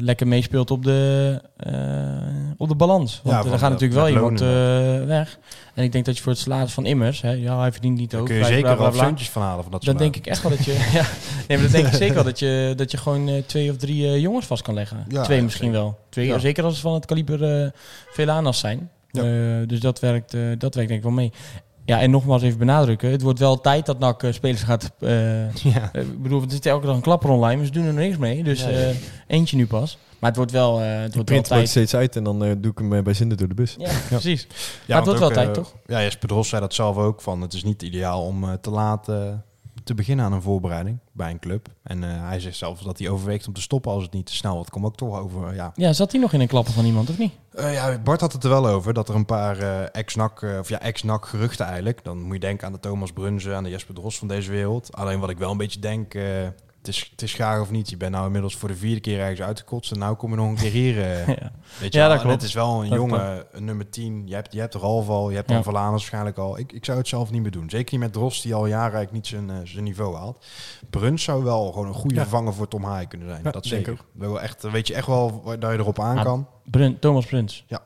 lekker 0.01 0.27
meespeelt 0.27 0.71
op 0.71 0.85
de, 0.85 1.41
eh, 1.57 1.73
op 2.57 2.69
de 2.69 2.75
balans. 2.75 3.21
Want 3.25 3.45
Ja, 3.45 3.53
er 3.53 3.59
gaat 3.59 3.71
natuurlijk 3.71 4.01
wel 4.01 4.09
iemand 4.09 4.41
weg. 5.07 5.39
En 5.75 5.85
ik 5.85 5.93
denk 5.93 6.05
dat 6.05 6.17
je 6.17 6.23
voor 6.23 6.33
het 6.33 6.41
salaris 6.41 6.73
van 6.73 6.87
Immers, 6.87 7.21
hè, 7.21 7.31
ja, 7.31 7.59
hij 7.61 7.73
verdient 7.73 7.99
niet 7.99 8.15
ook. 8.15 8.27
kun 8.27 8.35
je 8.35 8.45
zeker 8.45 8.79
wel 8.79 8.93
centjes 8.93 9.31
van 9.31 9.43
halen 9.43 9.63
van 9.63 9.73
dat 9.73 9.85
Dan 9.85 9.97
denk 9.97 10.17
ik 10.17 10.27
echt 10.27 10.43
wel 10.43 10.51
dat 10.51 10.65
je. 10.65 10.73
ja, 10.99 11.07
nee, 11.49 11.59
maar 11.59 11.71
dan 11.71 11.71
denk 11.71 11.87
ik 11.87 11.95
zeker 11.95 12.15
wel 12.15 12.25
dat 12.25 12.39
je, 12.39 12.73
dat 12.77 12.91
je 12.91 12.97
gewoon 12.97 13.43
twee 13.47 13.71
of 13.71 13.77
drie 13.77 14.21
jongens 14.21 14.47
vast 14.47 14.63
kan 14.63 14.75
leggen. 14.75 15.05
Ja, 15.09 15.23
twee 15.23 15.43
misschien 15.43 15.67
zeker. 15.67 15.83
wel. 15.83 15.99
Twee, 16.09 16.27
Ja. 16.27 16.39
Zeker 16.39 16.65
als 16.65 16.75
ze 16.75 16.81
van 16.81 16.95
het 16.95 17.07
kaliber 17.07 17.65
eh 17.65 17.71
Velanas 18.11 18.59
zijn. 18.59 18.91
Ja. 19.11 19.23
Dus 19.67 19.81
dat 19.81 20.01
werkt, 20.01 20.31
dat 20.59 20.75
werkt 20.75 20.89
denk 20.89 20.91
ik 20.91 21.03
wel 21.03 21.13
mee. 21.13 21.33
Ja, 21.93 22.01
en 22.01 22.11
nogmaals 22.11 22.43
even 22.43 22.59
benadrukken. 22.59 23.11
Het 23.11 23.23
wordt 23.23 23.39
wel 23.39 23.61
tijd 23.61 23.87
dat 23.87 23.99
NAC 23.99 24.23
eh, 24.23 24.33
spelers 24.33 24.63
gaat... 24.63 24.93
eh, 25.01 25.55
Ja. 25.75 25.91
eh, 25.93 26.03
ik 26.03 26.23
bedoel, 26.23 26.43
er 26.43 26.51
zit 26.51 26.67
elke 26.67 26.87
dag 26.87 26.95
een 26.95 27.01
klapper 27.01 27.31
online, 27.31 27.57
maar 27.57 27.65
ze 27.67 27.73
doen 27.73 27.85
er 27.85 27.93
niks 27.95 28.17
mee. 28.17 28.43
Dus 28.45 28.65
eh, 28.67 28.89
eentje 29.27 29.57
nu 29.57 29.67
pas. 29.67 29.99
Maar 30.19 30.31
het 30.31 30.39
wordt 30.39 30.53
wel, 30.53 30.81
eh 30.81 31.01
het 31.01 31.15
wordt 31.15 31.29
print 31.31 31.45
tijd. 31.45 31.69
steeds 31.69 31.95
uit 31.95 32.17
en 32.17 32.25
dan 32.25 32.39
doe 32.39 32.71
ik 32.73 32.79
hem 32.79 33.03
bij 33.05 33.15
zinnen 33.15 33.37
door 33.37 33.49
de 33.49 33.55
bus. 33.55 33.75
Ja, 33.79 33.91
precies. 34.09 34.47
Ja, 34.51 34.57
Maar 34.87 34.97
het 34.97 35.07
wordt 35.07 35.21
wel 35.21 35.31
tijd, 35.31 35.55
toch? 35.55 35.75
Ja, 35.87 36.03
Jesper 36.03 36.29
Dros 36.29 36.49
zei 36.49 36.61
dat 36.61 36.75
zelf 36.75 36.97
ook. 36.97 37.21
Van, 37.21 37.41
het 37.41 37.53
is 37.53 37.65
niet 37.65 37.83
ideaal 37.83 38.23
om 38.25 38.45
eh, 38.45 38.53
te 38.61 38.71
laat 38.71 39.09
eh, 39.09 39.17
te 39.85 39.95
beginnen 39.95 40.25
aan 40.25 40.33
een 40.33 40.43
voorbereiding 40.43 40.99
bij 41.13 41.31
een 41.31 41.39
club. 41.39 41.69
En 41.83 42.05
eh, 42.05 42.29
hij 42.29 42.41
zegt 42.41 42.57
zelf 42.57 42.83
dat 42.83 42.99
hij 42.99 43.09
overweegt 43.09 43.47
om 43.47 43.53
te 43.53 43.61
stoppen 43.61 43.93
als 43.93 44.03
het 44.03 44.13
niet 44.13 44.27
te 44.27 44.35
snel 44.35 44.55
wordt. 44.55 44.71
Kom 44.71 44.87
ook 44.87 44.97
toch 44.97 45.19
over, 45.19 45.55
ja. 45.55 45.73
Ja, 45.75 45.93
zat 45.93 46.13
hij 46.13 46.21
nog 46.21 46.33
in 46.33 46.41
een 46.41 46.49
klapper 46.49 46.73
van 46.73 46.85
iemand, 46.85 47.11
of 47.11 47.19
niet? 47.19 47.33
Eh, 47.53 47.73
ja, 47.73 47.99
Bart 47.99 48.21
had 48.21 48.33
het 48.33 48.45
er 48.45 48.51
wel 48.51 48.67
over 48.67 48.95
dat 48.95 49.09
er 49.09 49.15
een 49.15 49.25
paar 49.25 49.59
eh, 49.59 49.83
ex-NAC, 49.93 50.43
eh, 50.43 50.59
of 50.59 50.69
ja, 50.69 50.81
ex-NAC 50.81 51.27
geruchten 51.27 51.67
eigenlijk. 51.67 52.05
Dan 52.05 52.23
moet 52.23 52.35
je 52.35 52.41
denken 52.41 52.67
aan 52.67 52.73
de 52.73 52.81
Thomas 52.81 53.13
Brunze, 53.13 53.55
aan 53.55 53.65
de 53.65 53.71
Jesper 53.71 53.95
Dros 53.95 54.19
van 54.19 54.29
deze 54.29 54.51
wereld. 54.51 54.97
Alleen 54.97 55.21
wat 55.21 55.31
ik 55.31 55.39
wel 55.39 55.51
een 55.51 55.57
beetje 55.57 55.81
denk, 55.81 56.15
het, 56.83 56.89
is, 56.95 57.09
het 57.11 57.23
is 57.23 57.35
gaar 57.35 57.61
of 57.61 57.71
niet. 57.71 57.91
Je 57.91 57.97
bent 57.97 58.13
nou 58.13 58.27
inmiddels 58.27 58.57
voor 58.57 58.69
de 58.69 58.77
vierde 58.77 59.01
keer 59.01 59.21
ergens 59.21 59.41
uitgekotst 59.43 59.93
en 59.93 59.99
nou 59.99 60.15
kom 60.17 60.31
je 60.31 60.37
nog 60.37 60.49
een 60.49 60.55
keer 60.57 60.71
hier. 60.71 61.03
eh, 61.03 61.27
ja. 61.41 61.51
Weet 61.81 61.93
je 61.93 61.99
Ja, 61.99 62.07
wel? 62.07 62.09
dat 62.09 62.17
En 62.17 62.19
klopt. 62.25 62.35
Het 62.35 62.43
is 62.43 62.55
wel 62.55 62.85
een 62.85 62.91
Dat 63.11 63.45
een 63.53 63.65
nummer 63.65 63.91
10. 63.91 64.23
Je 64.27 64.35
hebt, 64.35 64.53
je 64.53 64.61
hebt 64.61 64.75
Ralf 64.75 65.09
al, 65.09 65.31
je 65.31 65.37
hebt 65.37 65.49
dan 65.49 65.57
Ja. 65.57 65.63
Verlaners 65.63 65.93
waarschijnlijk 65.93 66.39
al. 66.39 66.59
Ik, 66.59 66.73
ik 66.73 66.85
zou 66.85 66.99
het 66.99 67.09
zelf 67.09 67.31
niet 67.31 67.43
meer 67.43 67.51
doen. 67.51 67.71
Zeker 67.71 67.93
niet 67.93 68.01
met 68.03 68.13
Dros, 68.13 68.41
die 68.43 68.55
al 68.55 68.67
jaren 68.67 68.83
eigenlijk 68.95 69.13
niet 69.13 69.27
zijn, 69.27 69.51
eh, 69.51 69.57
zijn 69.65 69.85
niveau 69.85 70.17
haalt. 70.17 70.45
Bruns 70.91 71.23
zou 71.23 71.45
wel 71.45 71.73
gewoon 71.73 71.87
een 71.87 71.95
goede 71.95 72.15
Ja. 72.15 72.21
vervanger 72.21 72.55
voor 72.55 72.69
Tom 72.69 72.85
Haaien 72.85 73.09
kunnen 73.09 73.29
zijn. 73.29 73.43
Dat 73.43 73.53
denk 73.53 73.65
zeker. 73.65 73.97
Wel 74.13 74.41
echt, 74.41 74.63
weet 74.63 74.87
je 74.87 74.95
echt 74.95 75.07
wel 75.07 75.41
waar- 75.45 75.59
dat 75.59 75.73
je 75.73 75.79
erop 75.79 76.01
aan 76.01 76.23
kan. 76.25 76.47
Brun, 76.65 76.99
Thomas 76.99 77.27
Bruns. 77.27 77.65
Ja. 77.67 77.81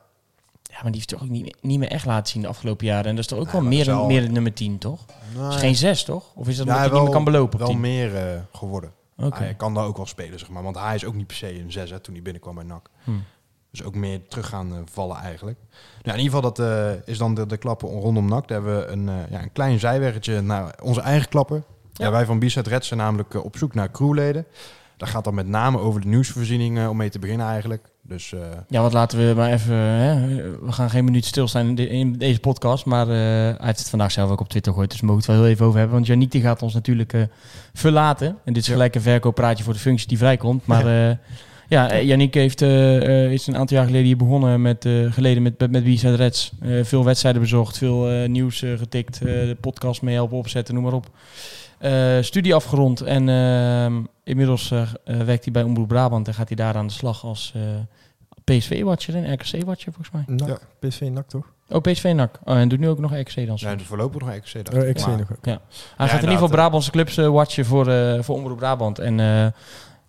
Ja, 0.62 0.82
maar 0.82 0.92
die 0.92 0.94
heeft 1.00 1.08
toch 1.08 1.22
ook 1.22 1.28
niet, 1.28 1.42
meer- 1.42 1.56
niet 1.60 1.78
meer 1.78 1.88
echt 1.90 2.06
laten 2.06 2.32
zien 2.32 2.42
de 2.42 2.48
afgelopen 2.48 2.86
jaren. 2.86 3.04
En 3.04 3.10
dat 3.16 3.18
is 3.24 3.26
toch 3.26 3.38
ook 3.38 3.44
Nee, 3.52 3.52
wel 3.60 3.62
meer, 3.70 3.84
wel- 3.86 4.06
meer 4.06 4.30
nummer 4.30 4.52
10, 4.52 4.78
toch? 4.78 5.04
Nou, 5.36 5.54
is 5.54 5.56
geen 5.56 5.76
6, 5.76 6.04
toch? 6.04 6.32
Of 6.34 6.48
is 6.48 6.56
dat 6.56 6.66
ja, 6.66 6.72
omdat 6.72 6.90
hij 6.90 6.98
niet 6.98 7.02
meer 7.02 7.14
kan 7.14 7.24
belopen 7.24 7.52
op 7.52 7.58
Wel 7.58 7.68
10? 7.68 7.80
meer 7.80 8.16
eh, 8.16 8.40
geworden. 8.52 8.92
Hij 9.16 9.54
kan 9.54 9.74
daar 9.74 9.84
ook 9.84 9.96
wel 9.96 10.06
spelen, 10.06 10.38
zeg 10.38 10.48
maar. 10.48 10.62
Want 10.62 10.78
hij 10.78 10.94
is 10.94 11.04
ook 11.04 11.14
niet 11.14 11.26
per 11.26 11.36
se 11.36 11.60
een 11.60 11.72
6 11.72 11.90
hè, 11.90 12.00
toen 12.00 12.14
hij 12.14 12.22
binnenkwam 12.22 12.54
bij 12.54 12.64
NAC. 12.64 12.90
Hm. 13.04 13.10
Dus 13.70 13.82
ook 13.82 13.94
meer 13.94 14.28
terug 14.28 14.46
gaan 14.46 14.72
eh, 14.72 14.78
vallen 14.84 15.16
eigenlijk. 15.16 15.58
Nou, 16.02 16.18
in 16.18 16.24
ieder 16.24 16.36
geval, 16.36 16.52
dat 16.52 16.58
eh, 16.58 17.08
is 17.08 17.18
dan 17.18 17.34
de, 17.34 17.46
de 17.46 17.56
klappen 17.56 17.88
rondom 17.88 18.28
NAC. 18.28 18.48
Daar 18.48 18.62
hebben 18.62 18.80
we 18.80 18.86
een, 18.86 19.26
ja, 19.30 19.42
een 19.42 19.52
klein 19.52 19.78
zijweggetje 19.78 20.40
naar 20.40 20.74
onze 20.82 21.00
eigen 21.00 21.28
klappen. 21.28 21.64
Ja. 21.92 22.04
Ja. 22.04 22.10
wij 22.10 22.24
van 22.24 22.38
Bizet 22.38 22.66
Red 22.66 22.84
zijn 22.84 23.00
namelijk 23.00 23.44
op 23.44 23.56
zoek 23.56 23.74
naar 23.74 23.90
crewleden. 23.90 24.46
Dat 24.96 25.08
gaat 25.08 25.24
dan 25.24 25.34
met 25.34 25.46
name 25.46 25.78
over 25.78 26.00
de 26.00 26.08
nieuwsvoorziening 26.08 26.78
eh, 26.78 26.88
om 26.88 26.96
mee 26.96 27.10
te 27.10 27.18
beginnen 27.18 27.46
eigenlijk. 27.46 27.88
Dus 28.08 28.32
eh, 28.32 28.40
Ja, 28.68 28.82
wat 28.82 28.92
laten 28.92 29.18
we 29.28 29.34
maar 29.34 29.52
even... 29.52 29.74
Hè? 29.76 30.26
We 30.64 30.72
gaan 30.72 30.90
geen 30.90 31.04
minuut 31.04 31.24
stilstaan 31.24 31.66
in, 31.66 31.74
de- 31.74 31.88
in 31.88 32.12
deze 32.12 32.40
podcast. 32.40 32.84
Maar 32.84 33.08
eh, 33.08 33.14
hij 33.16 33.56
heeft 33.60 33.78
het 33.78 33.88
vandaag 33.88 34.12
zelf 34.12 34.30
ook 34.30 34.40
op 34.40 34.48
Twitter 34.48 34.72
gegooid. 34.72 34.90
Dus 34.90 35.00
we 35.00 35.06
mogen 35.06 35.22
het 35.22 35.30
wel 35.30 35.40
heel 35.40 35.50
even 35.52 35.64
over 35.66 35.78
hebben. 35.78 35.94
Want 35.96 36.06
Janiek 36.08 36.30
die 36.30 36.40
gaat 36.40 36.62
ons 36.62 36.74
natuurlijk 36.74 37.12
eh, 37.12 37.20
verlaten. 37.74 38.26
En 38.44 38.52
dit 38.52 38.56
is 38.62 38.66
Ja. 38.66 38.72
gelijk 38.72 38.94
een 38.94 39.00
verkooppraatje 39.00 39.64
voor 39.64 39.72
de 39.72 39.78
functie 39.78 40.08
die 40.08 40.18
vrijkomt. 40.18 40.66
Maar 40.66 41.08
eh 41.10 41.16
ja, 41.68 42.00
Janiek 42.00 42.34
heeft, 42.34 42.60
is 42.60 43.46
een 43.46 43.56
aantal 43.56 43.76
jaar 43.76 43.86
geleden 43.86 44.06
hier 44.06 44.16
begonnen 44.16 44.62
met, 44.62 44.84
eh, 44.84 45.12
geleden 45.12 45.42
met, 45.42 45.58
met, 45.58 45.70
met 45.70 45.84
BZ 45.84 46.02
Reds. 46.02 46.52
Eh, 46.60 46.70
veel 46.84 47.04
wedstrijden 47.04 47.40
bezocht, 47.40 47.78
veel 47.78 48.10
eh, 48.10 48.28
nieuws 48.28 48.62
eh, 48.62 48.70
getikt. 48.78 49.18
eh, 49.18 49.24
de 49.26 49.56
podcast 49.60 50.02
mee 50.02 50.14
helpen 50.14 50.36
opzetten, 50.36 50.74
noem 50.74 50.82
maar 50.82 50.92
op. 50.92 51.10
Eh, 51.78 52.16
studie 52.20 52.54
afgerond 52.54 53.00
en 53.00 53.28
ehm, 53.28 54.02
inmiddels 54.24 54.70
eh, 54.70 54.82
eh, 55.04 55.16
werkt 55.20 55.44
hij 55.44 55.52
bij 55.52 55.62
Omroep 55.62 55.88
Brabant 55.88 56.28
en 56.28 56.34
gaat 56.34 56.48
hij 56.48 56.56
daar 56.56 56.74
aan 56.76 56.86
de 56.86 56.92
slag 56.92 57.24
als 57.24 57.52
eh, 57.56 57.62
PSV-watcher 58.44 59.14
en 59.14 59.32
RKC-watcher 59.32 59.92
volgens 59.92 60.10
mij. 60.10 60.36
NAC, 60.36 60.60
PSV 60.78 61.00
NAC 61.12 61.28
toch? 61.28 61.52
Oh, 61.68 61.80
PSV 61.80 62.12
NAC. 62.14 62.38
Oh, 62.44 62.56
en 62.56 62.68
doet 62.68 62.78
nu 62.78 62.88
ook 62.88 62.98
nog 62.98 63.14
RKC 63.14 63.46
dan. 63.46 63.56
ja, 63.58 63.74
de 63.74 63.84
voorlopig 63.84 64.20
nog 64.20 64.40
XC. 64.40 64.64
dacht 64.64 65.06
Oh, 65.06 65.16
nog 65.16 65.32
ook. 65.32 65.44
Hij 65.44 65.52
Ja, 65.52 65.60
gaat 65.96 66.10
in 66.12 66.14
ieder 66.14 66.30
geval 66.30 66.48
Brabantse 66.48 66.90
clubs 66.90 67.16
watchen 67.16 67.64
voor, 67.64 67.88
eh, 67.88 68.22
voor 68.22 68.36
Omroep 68.36 68.56
Brabant. 68.58 68.98
En 68.98 69.20
eh, 69.20 69.46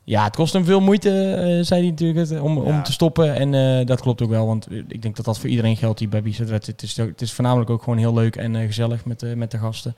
ja, 0.08 0.24
het 0.24 0.36
kost 0.36 0.54
hem 0.54 0.66
veel 0.66 0.80
moeite, 0.80 1.10
eh, 1.10 1.66
zei 1.66 1.82
hij 1.82 1.90
natuurlijk, 1.90 2.44
om, 2.44 2.58
om 2.58 2.84
te 2.84 2.92
stoppen. 2.92 3.36
En 3.36 3.54
eh, 3.54 3.86
dat 3.86 4.02
klopt 4.02 4.22
ook 4.22 4.30
wel, 4.30 4.46
want 4.46 4.68
ik 4.88 5.02
denk 5.02 5.16
dat 5.16 5.26
dat 5.26 5.40
voor 5.40 5.50
iedereen 5.50 5.78
geldt 5.78 6.00
die 6.00 6.08
bij 6.08 6.22
Bizet. 6.22 6.50
Het 6.50 6.82
is, 6.82 6.98
het 6.98 7.22
is 7.22 7.34
voornamelijk 7.34 7.70
ook 7.70 7.84
gewoon 7.84 8.00
heel 8.00 8.14
leuk 8.14 8.36
en 8.36 8.56
eh, 8.56 8.66
gezellig 8.66 9.06
met, 9.06 9.36
met 9.36 9.52
de 9.52 9.58
gasten. 9.58 9.96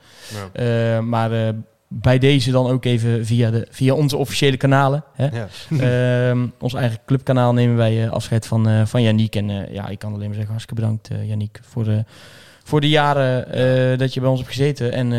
Ja. 0.52 1.00
Maar 1.00 1.54
bij 1.88 2.18
deze 2.18 2.50
dan 2.50 2.66
ook 2.66 2.84
even 2.84 3.26
via, 3.26 3.50
de, 3.50 3.66
via 3.70 3.94
onze 3.94 4.16
officiële 4.16 4.56
kanalen. 4.56 5.04
Hè? 5.14 5.26
Ja. 5.26 5.48
Ehm, 6.30 6.46
ons 6.58 6.74
eigen 6.74 6.98
clubkanaal 7.06 7.52
nemen 7.52 7.76
wij 7.76 8.10
afscheid 8.10 8.46
van, 8.46 8.86
van 8.86 9.02
Yannick. 9.02 9.36
En 9.36 9.72
ja, 9.72 9.88
ik 9.88 9.98
kan 9.98 10.12
alleen 10.12 10.26
maar 10.26 10.34
zeggen, 10.34 10.52
hartstikke 10.52 10.82
bedankt 10.82 11.08
Yannick 11.26 11.60
voor 11.62 11.84
de, 11.84 12.04
voor 12.70 12.80
de 12.80 12.88
jaren 12.88 13.52
eh, 13.92 13.98
dat 13.98 14.14
je 14.14 14.20
bij 14.20 14.28
ons 14.28 14.38
hebt 14.40 14.50
gezeten. 14.52 14.92
En, 14.92 15.12
eh, 15.12 15.18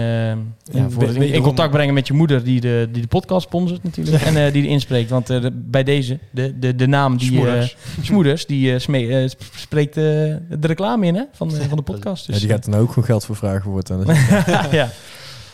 ja, 0.75 0.89
voor 0.89 1.03
het 1.03 1.15
in, 1.15 1.41
contact 1.41 1.71
brengen 1.71 1.93
met 1.93 2.07
je 2.07 2.13
moeder 2.13 2.43
die 2.43 2.61
de, 2.61 2.87
die 2.91 3.01
de 3.01 3.07
podcast 3.07 3.45
sponsort 3.47 3.83
natuurlijk. 3.83 4.23
En 4.23 4.45
eh, 4.45 4.53
die 4.53 4.61
de 4.61 4.67
inspreekt. 4.67 5.09
Want 5.09 5.29
eh, 5.29 5.41
de- 5.41 5.51
bij 5.53 5.83
deze, 5.83 6.19
de, 6.31 6.59
de, 6.59 6.75
de 6.75 6.87
naam 6.87 7.17
die... 7.17 7.27
Smoeders. 7.27 7.75
eh, 7.97 8.03
Smoeders, 8.03 8.45
die 8.51 8.79
sme- 8.79 9.27
sp- 9.27 9.43
spreekt 9.55 9.97
eh, 9.97 10.03
de 10.03 10.37
reclame 10.59 11.05
in 11.05 11.15
hè, 11.15 11.23
van, 11.31 11.51
van 11.51 11.77
de 11.77 11.83
podcast. 11.83 12.25
Ja, 12.27 12.31
Dus, 12.33 12.41
die 12.41 12.51
gaat 12.51 12.63
er 12.63 12.69
nou 12.69 12.81
ook 12.83 12.89
gewoon 12.89 13.05
geld 13.05 13.25
voor 13.25 13.35
vragen. 13.35 13.73
Dus 14.05 14.27
ja. 14.71 14.89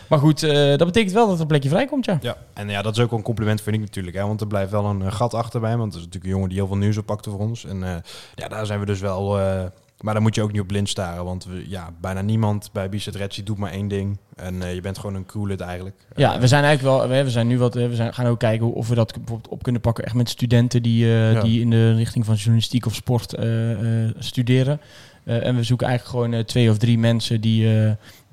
Maar 0.08 0.20
goed, 0.20 0.43
eh, 0.43 0.54
dat 0.68 0.86
betekent 0.86 1.14
wel 1.14 1.26
dat 1.26 1.36
er 1.36 1.41
een 1.41 1.48
plekje 1.48 1.70
vrijkomt, 1.70 2.06
ja. 2.06 2.18
Ja, 2.22 2.38
en 2.54 2.70
ja, 2.70 2.82
dat 2.82 2.98
is 2.98 3.04
ook 3.04 3.10
wel 3.10 3.20
een 3.20 3.26
compliment 3.26 3.62
vind 3.62 3.76
ik 3.76 3.82
natuurlijk. 3.82 4.16
Hè, 4.18 4.26
want 4.26 4.41
er 4.41 4.48
blijft 4.48 4.72
wel 4.72 4.86
een 4.86 5.12
gat 5.14 5.34
achter 5.34 5.60
bij 5.60 5.70
hem. 5.70 5.80
Want 5.80 5.91
het 5.93 6.00
is 6.02 6.06
natuurlijk 6.06 6.26
een 6.34 6.38
jongen 6.39 6.50
die 6.50 6.58
heel 6.64 6.68
veel 6.68 6.78
nieuws 6.84 6.98
oppakte 6.98 7.30
voor 7.30 7.39
ons. 7.39 7.66
En 7.66 7.84
eh, 7.84 7.95
ja, 8.36 8.48
daar 8.48 8.66
zijn 8.66 8.80
we 8.80 8.86
dus 8.86 9.00
wel... 9.00 9.39
eh, 9.39 9.64
maar 10.02 10.14
daar 10.14 10.22
moet 10.24 10.36
je 10.36 10.41
ook 10.41 10.52
niet 10.52 10.62
op 10.62 10.68
blind 10.68 10.89
staren. 10.89 11.26
Want 11.26 11.45
we, 11.45 11.66
ja, 11.70 11.89
bijna 12.02 12.22
niemand 12.22 12.70
bij 12.74 12.89
Bizet 12.89 13.16
Redsi 13.16 13.43
doet 13.43 13.58
maar 13.58 13.72
één 13.72 13.88
ding. 13.88 14.18
En 14.36 14.62
eh, 14.62 14.74
je 14.74 14.82
bent 14.82 14.98
gewoon 14.98 15.16
een 15.16 15.26
crewlid 15.26 15.62
eigenlijk. 15.62 15.95
Ja, 16.16 16.34
Eh, 16.34 16.39
we 16.39 16.48
zijn 16.48 16.64
eigenlijk 16.64 16.98
wel. 16.98 17.10
We, 17.10 17.24
we 17.24 17.30
zijn 17.30 17.48
nu 17.48 17.58
wat. 17.58 17.76
eh, 17.76 17.88
We 17.88 17.95
zijn, 17.95 18.14
gaan 18.14 18.26
ook 18.26 18.39
kijken 18.39 18.74
of 18.74 18.88
we 18.88 18.95
dat 18.95 19.14
bijvoorbeeld 19.14 19.48
op 19.54 19.64
kunnen 19.64 19.82
pakken. 19.82 20.04
Echt 20.06 20.14
met 20.16 20.30
studenten 20.30 20.82
die, 20.82 21.06
Ja. 21.06 21.41
die 21.41 21.62
in 21.62 21.70
de 21.70 21.93
richting 21.93 22.26
van 22.26 22.36
journalistiek 22.36 22.86
of 22.86 22.95
sport 22.95 23.36
studeren. 24.20 24.80
En 25.24 25.56
we 25.56 25.64
zoeken 25.64 25.88
eigenlijk 25.88 26.18
gewoon 26.30 26.45
twee 26.45 26.70
of 26.70 26.78
drie 26.78 26.98
mensen 26.98 27.41
die, 27.41 27.68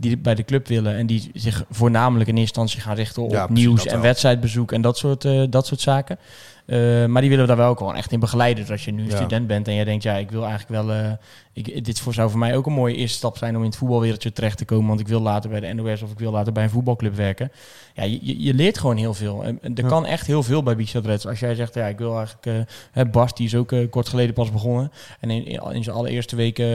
die 0.05 0.19
bij 0.19 0.35
de 0.35 0.45
club 0.45 0.67
willen. 0.69 0.97
En 0.97 1.07
die 1.07 1.31
zich 1.35 1.65
voornamelijk 1.71 2.29
in 2.29 2.37
eerste 2.37 2.61
instantie 2.61 2.81
gaan 2.81 2.97
richten 2.97 3.23
op 3.23 3.31
Ja, 3.31 3.47
nieuws 3.51 3.87
en 3.87 4.01
wedstrijdbezoek 4.01 4.73
en 4.73 4.81
dat 4.81 4.99
soort, 4.99 5.25
eh, 5.25 5.43
dat 5.51 5.67
soort 5.67 5.81
zaken. 5.81 6.19
Eh, 6.67 7.05
maar 7.07 7.21
die 7.21 7.31
willen 7.31 7.47
we 7.47 7.55
daar 7.55 7.65
wel 7.65 7.75
gewoon 7.75 7.95
echt 7.97 8.13
in 8.13 8.21
begeleiden. 8.21 8.63
Dus 8.63 8.73
als 8.73 8.85
je 8.85 8.93
nu 8.93 9.09
Ja. 9.09 9.17
student 9.17 9.47
bent 9.47 9.69
en 9.69 9.75
jij 9.75 9.85
denkt, 9.85 10.03
ja, 10.03 10.15
ik 10.15 10.31
wil 10.31 10.45
eigenlijk 10.47 10.87
wel. 10.87 10.97
eh, 10.97 11.13
ik, 11.53 11.85
dit 11.85 12.01
voor, 12.01 12.15
zou 12.15 12.31
voor 12.31 12.39
mij 12.39 12.57
ook 12.57 12.67
een 12.67 12.73
mooie 12.73 12.95
eerste 12.95 13.17
stap 13.17 13.37
zijn 13.39 13.55
om 13.57 13.61
in 13.63 13.69
het 13.69 13.77
voetbalwereldje 13.77 14.33
terecht 14.33 14.59
te 14.59 14.65
komen. 14.65 14.89
Want 14.89 15.01
ik 15.01 15.09
wil 15.09 15.21
later 15.21 15.51
bij 15.51 15.61
de 15.61 15.73
NOS 15.73 16.03
of 16.03 16.11
ik 16.11 16.19
wil 16.19 16.31
later 16.33 16.53
bij 16.53 16.63
een 16.65 16.71
voetbalclub 16.71 17.15
werken. 17.17 17.53
Ja, 17.95 18.03
je, 18.03 18.43
je- 18.43 18.55
leert 18.55 18.79
gewoon 18.79 18.97
heel 18.97 19.15
veel. 19.15 19.45
En, 19.45 19.59
er 19.63 19.71
Ja. 19.83 19.89
kan 19.89 20.07
echt 20.07 20.27
heel 20.27 20.43
veel 20.43 20.63
bij 20.63 20.77
Bichat 20.77 21.07
Reds. 21.07 21.27
Als 21.27 21.41
jij 21.41 21.55
zegt, 21.55 21.75
ja, 21.75 21.87
ik 21.87 21.99
wil 21.99 22.17
eigenlijk... 22.19 22.67
hè, 22.93 23.07
Bas, 23.07 23.35
die 23.35 23.47
is 23.47 23.55
ook 23.55 23.75
kort 23.91 24.09
geleden 24.09 24.35
pas 24.35 24.53
begonnen. 24.53 24.93
En 25.21 25.31
in, 25.31 25.45
in, 25.73 25.85
zijn 25.85 25.97
allereerste 25.97 26.37
weken 26.37 26.67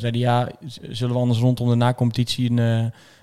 zei 0.00 0.10
hij, 0.10 0.18
ja, 0.20 0.48
zullen 0.90 1.14
we 1.14 1.20
anders 1.20 1.38
rondom 1.40 1.68
de 1.68 1.74
nacompetitie 1.74 2.50
een, 2.50 2.58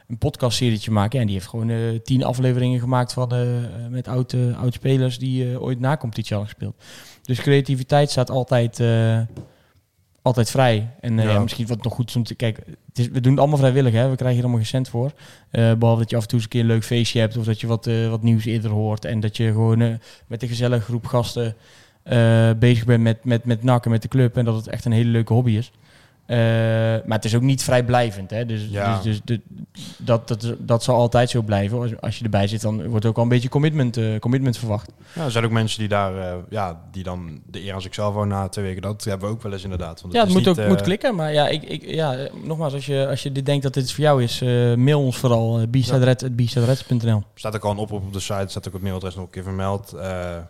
een 0.07 0.17
podcastserietje 0.17 0.91
maken? 0.91 1.19
En 1.19 1.25
die 1.25 1.35
heeft 1.35 1.47
gewoon 1.47 1.69
eh, 1.69 1.77
tien 2.03 2.23
afleveringen 2.23 2.79
gemaakt 2.79 3.13
van, 3.13 3.33
eh, 3.33 3.41
met 3.89 4.07
oude 4.07 4.55
oud 4.55 4.73
spelers 4.73 5.17
die 5.19 5.51
eh, 5.51 5.61
ooit 5.61 5.79
nacompetitie 5.79 6.35
hadden 6.35 6.53
gespeeld. 6.53 6.83
Dus 7.21 7.39
creativiteit 7.39 8.09
staat 8.11 8.29
altijd... 8.29 8.79
eh, 8.79 9.19
altijd 10.21 10.49
vrij. 10.49 10.89
En 10.99 11.19
eh, 11.19 11.25
Ja. 11.25 11.31
ja, 11.31 11.39
misschien 11.39 11.67
wat 11.67 11.83
nog 11.83 11.93
goed 11.93 12.09
is 12.09 12.15
om 12.15 12.23
te 12.23 12.35
kijken. 12.35 12.63
Het 12.87 12.99
is, 12.99 13.07
we 13.07 13.19
doen 13.21 13.31
het 13.31 13.39
allemaal 13.39 13.57
vrijwillig, 13.57 13.93
hè? 13.93 14.09
We 14.09 14.15
krijgen 14.15 14.29
hier 14.33 14.39
allemaal 14.41 14.57
geen 14.59 14.67
cent 14.69 14.89
voor. 14.89 15.11
Eh, 15.51 15.73
behalve 15.73 16.01
dat 16.01 16.09
je 16.09 16.15
af 16.15 16.21
en 16.21 16.27
toe 16.27 16.37
eens 16.37 16.43
een 16.43 16.49
keer 16.49 16.61
een 16.61 16.67
leuk 16.67 16.83
feestje 16.83 17.19
hebt 17.19 17.37
of 17.37 17.45
dat 17.45 17.59
je 17.61 17.67
wat, 17.67 17.87
eh, 17.87 18.09
wat 18.09 18.21
nieuws 18.23 18.45
eerder 18.45 18.71
hoort. 18.71 19.05
En 19.05 19.19
dat 19.19 19.37
je 19.37 19.45
gewoon 19.47 19.81
eh, 19.81 19.93
met 20.27 20.41
een 20.41 20.47
gezellige 20.47 20.83
groep 20.83 21.05
gasten 21.05 21.55
eh, 22.03 22.49
bezig 22.59 22.85
bent 22.85 23.03
met, 23.03 23.23
met, 23.25 23.45
met 23.45 23.63
NAC 23.63 23.85
en 23.85 23.91
met 23.91 24.01
de 24.01 24.07
club. 24.07 24.37
En 24.37 24.45
dat 24.45 24.55
het 24.55 24.67
echt 24.67 24.85
een 24.85 24.91
hele 24.91 25.09
leuke 25.09 25.33
hobby 25.33 25.51
is. 25.51 25.71
Eh, 26.25 26.37
maar 27.05 27.15
het 27.17 27.25
is 27.25 27.35
ook 27.35 27.41
niet 27.41 27.63
vrijblijvend. 27.63 28.29
Hè? 28.29 28.45
Dus, 28.45 28.67
Ja. 28.69 28.95
dus, 28.95 29.03
dus 29.03 29.21
de- 29.25 29.41
dat, 29.97 30.27
dat, 30.27 30.53
dat 30.59 30.83
zal 30.83 30.95
altijd 30.95 31.29
zo 31.29 31.41
blijven. 31.41 31.79
Als, 31.79 32.01
als 32.01 32.17
je 32.17 32.23
erbij 32.23 32.47
zit, 32.47 32.61
dan 32.61 32.87
wordt 32.87 33.05
ook 33.05 33.17
al 33.17 33.23
een 33.23 33.29
beetje 33.29 33.49
commitment, 33.49 33.97
eh, 33.97 34.19
commitment 34.19 34.57
verwacht. 34.57 34.91
Ja, 35.13 35.23
er 35.23 35.31
zijn 35.31 35.45
ook 35.45 35.51
mensen 35.51 35.79
die 35.79 35.87
daar, 35.87 36.17
eh, 36.17 36.33
ja, 36.49 36.81
die 36.91 37.03
dan 37.03 37.41
de 37.45 37.63
eer 37.63 37.73
als 37.73 37.85
ik 37.85 37.93
zelf 37.93 38.13
woon 38.13 38.27
na 38.27 38.47
twee 38.47 38.65
weken, 38.65 38.81
dat 38.81 39.03
hebben 39.03 39.27
we 39.27 39.33
ook 39.35 39.41
wel 39.43 39.51
eens 39.53 39.63
inderdaad. 39.63 40.01
Want 40.01 40.13
Ja, 40.13 40.19
het 40.19 40.27
is 40.29 40.35
moet 40.35 40.45
niet, 40.45 40.59
ook 40.59 40.67
moet 40.67 40.81
klikken. 40.81 41.15
Maar 41.15 41.33
ja, 41.33 41.47
ik, 41.47 41.63
ik, 41.63 41.83
ja, 41.85 42.17
nogmaals, 42.43 42.73
als 42.73 42.85
je, 42.85 43.07
als 43.09 43.23
je 43.23 43.31
dit 43.31 43.45
denkt 43.45 43.63
dat 43.63 43.73
dit 43.73 43.91
voor 43.91 44.03
jou 44.03 44.23
is, 44.23 44.41
mail 44.75 45.01
ons 45.01 45.17
vooral. 45.17 45.59
Uh, 45.61 45.67
bistadred.bistadred.nl 45.67 47.23
staat 47.35 47.55
ook 47.55 47.63
al 47.63 47.71
een 47.71 47.77
oproep 47.77 48.03
op 48.05 48.13
de 48.13 48.19
site, 48.19 48.45
staat 48.47 48.67
ook 48.67 48.73
het 48.73 48.81
mailadres 48.81 49.15
nog 49.15 49.23
een 49.25 49.29
keer 49.31 49.43
vermeld. 49.43 49.95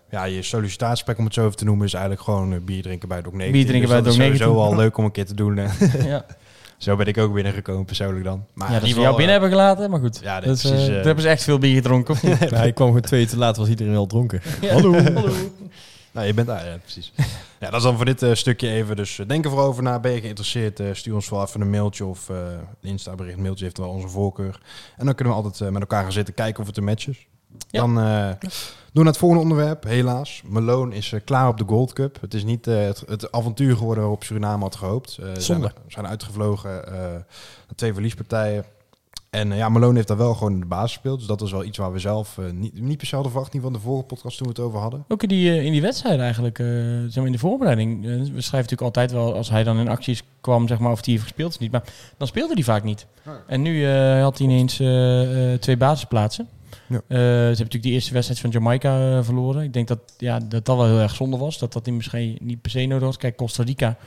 Ja, 0.10 0.24
je 0.24 0.42
sollicitatiespek, 0.42 1.18
om 1.18 1.26
het 1.26 1.34
zo 1.34 1.46
even 1.46 1.56
te 1.58 1.66
noemen, 1.66 1.86
is 1.86 1.94
eigenlijk 1.94 2.24
gewoon 2.24 2.66
bier 2.66 2.82
drinken 2.82 3.08
bij 3.08 3.22
Dok 3.22 3.34
19. 3.34 3.52
Bier 3.52 3.66
drinken 3.70 3.90
Dus 3.90 3.90
bij 3.90 4.06
dat 4.06 4.14
Dok 4.14 4.22
is 4.22 4.26
sowieso 4.40 4.54
19. 4.54 4.72
al 4.78 4.84
leuk 4.84 4.98
om 4.98 5.06
een 5.06 5.12
keer 5.12 5.26
te 5.26 5.34
doen. 5.36 5.58
Eh. 5.80 6.06
ja. 6.06 6.26
zo 6.78 6.96
ben 6.96 7.06
ik 7.06 7.18
ook 7.18 7.34
binnengekomen 7.34 7.86
persoonlijk 7.86 8.24
dan. 8.24 8.46
Maar 8.54 8.68
ja, 8.68 8.74
dat 8.74 8.82
ze 8.82 8.88
ieder 8.88 9.02
jou 9.02 9.14
geval, 9.14 9.16
binnen 9.16 9.32
hebben 9.32 9.50
gelaten, 9.50 9.90
maar 9.90 10.00
goed. 10.00 10.20
Ja, 10.24 10.40
nee, 10.40 10.48
dat, 10.48 10.58
is, 10.58 10.64
eh, 10.72 10.98
eh. 10.98 11.04
hebben 11.04 11.24
ze 11.24 11.30
echt 11.30 11.44
veel 11.44 11.58
bier 11.58 11.76
gedronken. 11.76 12.16
hij 12.56 12.74
kwam 12.74 12.88
gewoon 12.88 13.02
twee 13.02 13.22
uur 13.22 13.28
te 13.28 13.38
laat, 13.38 13.58
was 13.58 13.70
iedereen 13.70 13.96
al 13.96 14.08
dronken. 14.08 14.42
Ja. 14.62 14.74
Hallo. 14.74 14.94
Hallo. 14.94 15.34
Nou, 16.16 16.28
je 16.28 16.34
bent 16.34 16.48
daar, 16.48 16.66
ja, 16.66 16.78
precies. 16.78 17.14
ja, 17.60 17.70
dat 17.70 17.74
is 17.74 17.84
dan 17.84 17.96
voor 17.96 18.06
dit 18.06 18.24
eh, 18.24 18.34
stukje 18.34 18.70
even. 18.70 18.96
Dus 18.96 19.20
eh, 19.20 19.28
denk 19.28 19.44
er 19.44 19.50
vooral 19.50 19.68
over 19.68 19.84
na. 19.84 20.00
Ben 20.00 20.12
je 20.12 20.22
geïnteresseerd? 20.22 20.80
eh, 20.80 20.88
stuur 20.92 21.14
ons 21.14 21.26
vooral 21.28 21.46
even 21.48 21.62
een 21.62 21.70
mailtje 21.70 22.06
of 22.06 22.30
eh 22.30 22.38
een 22.82 22.90
Insta-bericht. 22.90 23.38
Mailtje 23.38 23.64
heeft 23.64 23.78
wel 23.78 23.90
onze 23.90 24.08
voorkeur. 24.08 24.62
En 24.98 25.06
dan 25.06 25.16
kunnen 25.16 25.34
we 25.34 25.42
altijd 25.42 25.62
eh, 25.62 25.70
met 25.70 25.82
elkaar 25.82 26.04
gaan 26.04 26.12
zitten 26.12 26.34
kijken 26.34 26.62
of 26.62 26.68
het 26.68 26.78
een 26.78 26.84
match 26.84 27.08
is. 27.08 27.28
Dan 27.72 28.00
eh, 28.00 28.30
doen 28.96 29.04
we 29.04 29.10
naar 29.10 29.20
het 29.20 29.30
volgende 29.30 29.44
onderwerp. 29.44 29.84
Helaas, 29.84 30.42
Malone 30.46 30.96
is 30.96 31.12
eh, 31.12 31.20
klaar 31.24 31.48
op 31.48 31.58
de 31.58 31.64
Gold 31.68 31.94
Cup. 31.94 32.18
Het 32.22 32.34
is 32.34 32.44
niet 32.44 32.68
eh, 32.68 32.86
het, 32.86 33.04
het 33.08 33.32
avontuur 33.32 33.78
geworden 33.78 34.04
waarop 34.04 34.24
Suriname 34.24 34.64
had 34.64 34.76
gehoopt. 34.76 35.18
Eh, 35.18 35.34
ze 35.34 35.72
zijn, 35.88 36.08
uitgevlogen 36.08 36.84
twee 37.76 37.94
verliespartijen. 37.94 38.66
En 39.30 39.56
ja, 39.56 39.70
Malone 39.70 39.96
heeft 39.96 40.08
daar 40.08 40.18
wel 40.18 40.34
gewoon 40.34 40.54
in 40.54 40.60
de 40.60 40.66
basis 40.66 40.92
gespeeld. 40.92 41.18
Dus 41.18 41.28
dat 41.28 41.42
is 41.42 41.52
wel 41.52 41.64
iets 41.64 41.78
waar 41.78 41.92
we 41.92 42.00
zelf 42.00 42.40
niet, 42.52 42.82
niet 42.82 42.98
per 42.98 43.08
se 43.08 43.14
hadden 43.14 43.32
verwacht. 43.32 43.54
Niet 43.54 43.62
van 43.62 43.74
de 43.74 43.80
vorige 43.80 44.06
podcast 44.06 44.38
toen 44.38 44.48
we 44.48 44.54
het 44.54 44.62
over 44.62 44.80
hadden. 44.80 45.06
Ook 45.08 45.24
in 45.24 45.30
die, 45.30 45.64
in 45.64 45.72
die 45.72 45.82
wedstrijd 45.82 46.20
eigenlijk, 46.20 46.60
maar 46.60 47.26
in 47.26 47.32
de 47.32 47.38
voorbereiding. 47.38 48.02
we 48.04 48.22
schrijven 48.22 48.52
natuurlijk 48.52 48.82
altijd 48.82 49.12
wel, 49.12 49.34
als 49.34 49.50
hij 49.50 49.64
dan 49.64 49.78
in 49.78 49.88
acties 49.88 50.24
kwam, 50.42 50.68
zeg 50.68 50.80
maar, 50.80 50.92
of 50.92 51.06
hij 51.06 51.14
heeft 51.14 51.24
gespeeld 51.24 51.54
of 51.54 51.60
niet. 51.60 51.72
Maar 51.72 51.84
dan 52.18 52.28
speelde 52.28 52.54
hij 52.54 52.64
vaak 52.64 52.84
niet. 52.84 53.06
En 53.48 53.62
nu 53.62 53.88
had 54.20 54.38
hij 54.38 54.48
ineens 54.48 54.76
twee 55.62 55.78
basisplaatsen. 55.78 56.48
Ja. 56.88 56.96
Eh, 56.96 57.02
ze 57.08 57.16
hebben 57.18 57.48
natuurlijk 57.50 57.84
die 57.84 57.94
eerste 57.94 58.14
wedstrijd 58.14 58.40
van 58.42 58.50
Jamaica 58.50 59.18
eh, 59.18 59.24
verloren. 59.24 59.64
Ik 59.64 59.74
denk 59.74 59.88
dat, 59.88 60.00
ja, 60.18 60.40
dat 60.40 60.66
dat 60.66 60.78
wel 60.78 60.86
heel 60.86 61.00
erg 61.00 61.16
zonde 61.16 61.38
was. 61.38 61.60
Dat 61.60 61.74
dat 61.74 61.86
hij 61.86 61.96
misschien 61.96 62.38
niet 62.42 62.62
per 62.62 62.72
se 62.72 62.86
nodig 62.86 63.06
was. 63.06 63.18
Kijk, 63.18 63.36
Costa 63.36 63.64
Rica, 63.64 63.98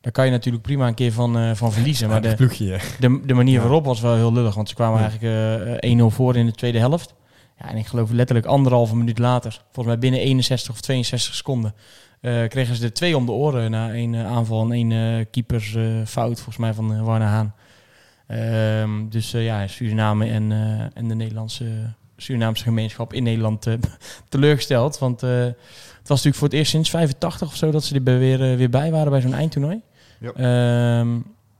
daar 0.00 0.12
kan 0.12 0.24
je 0.24 0.30
natuurlijk 0.30 0.62
prima 0.62 0.86
een 0.86 0.94
keer 0.94 1.12
van, 1.12 1.38
eh, 1.38 1.54
van 1.54 1.72
verliezen. 1.72 2.08
Maar 2.08 2.22
de, 2.22 2.34
ploegje, 2.34 2.78
de, 3.00 3.20
de 3.26 3.34
manier 3.34 3.60
waarop 3.60 3.84
was 3.84 4.00
wel 4.00 4.14
heel 4.14 4.32
lullig. 4.32 4.54
Want 4.54 4.68
ze 4.68 4.74
kwamen 4.74 5.00
Ja. 5.00 5.08
eigenlijk 5.08 5.82
eh, 5.82 5.90
1-0 5.90 6.10
voor 6.10 6.36
in 6.36 6.46
de 6.46 6.52
tweede 6.52 6.78
helft. 6.78 7.14
Ja, 7.58 7.70
en 7.70 7.76
ik 7.76 7.86
geloof 7.86 8.10
letterlijk 8.10 8.46
anderhalve 8.46 8.96
minuut 8.96 9.18
later, 9.18 9.62
volgens 9.64 9.86
mij 9.86 9.98
binnen 9.98 10.20
61 10.20 10.70
of 10.70 10.80
62 10.80 11.34
seconden, 11.34 11.74
kregen 12.48 12.76
ze 12.76 12.84
er 12.84 12.92
twee 12.92 13.16
om 13.16 13.26
de 13.26 13.32
oren 13.32 13.70
na 13.70 13.92
één 13.92 14.14
eh, 14.14 14.26
aanval 14.26 14.62
en 14.62 14.72
één 14.72 15.30
keepersfout, 15.30 16.08
fout 16.08 16.34
volgens 16.36 16.56
mij 16.56 16.74
van 16.74 16.92
uh, 16.92 17.02
Warner 17.02 17.28
Haan. 17.28 17.54
Ehm, 18.26 19.08
dus 19.08 19.30
ja, 19.30 19.66
Suriname 19.66 20.26
en, 20.26 20.52
en 20.94 21.08
de 21.08 21.14
Nederlandse 21.14 21.94
Surinaamse 22.16 22.64
gemeenschap 22.64 23.12
in 23.12 23.22
Nederland 23.22 23.66
eh, 23.66 23.74
teleurgesteld. 24.28 24.98
Want 24.98 25.22
eh, 25.22 25.30
het 25.30 26.08
was 26.08 26.24
natuurlijk 26.24 26.36
voor 26.36 26.48
het 26.48 26.56
eerst 26.56 26.70
sinds 26.70 26.90
85 26.90 27.48
of 27.48 27.56
zo 27.56 27.70
dat 27.70 27.84
ze 27.84 27.94
er 27.94 28.02
bij- 28.02 28.18
weer, 28.18 28.50
eh, 28.50 28.56
weer 28.56 28.70
bij 28.70 28.90
waren 28.90 29.10
bij 29.10 29.20
zo'n 29.20 29.34
eindtoernooi. 29.34 29.80
Ja. 30.20 30.32
Ehm, 30.32 31.08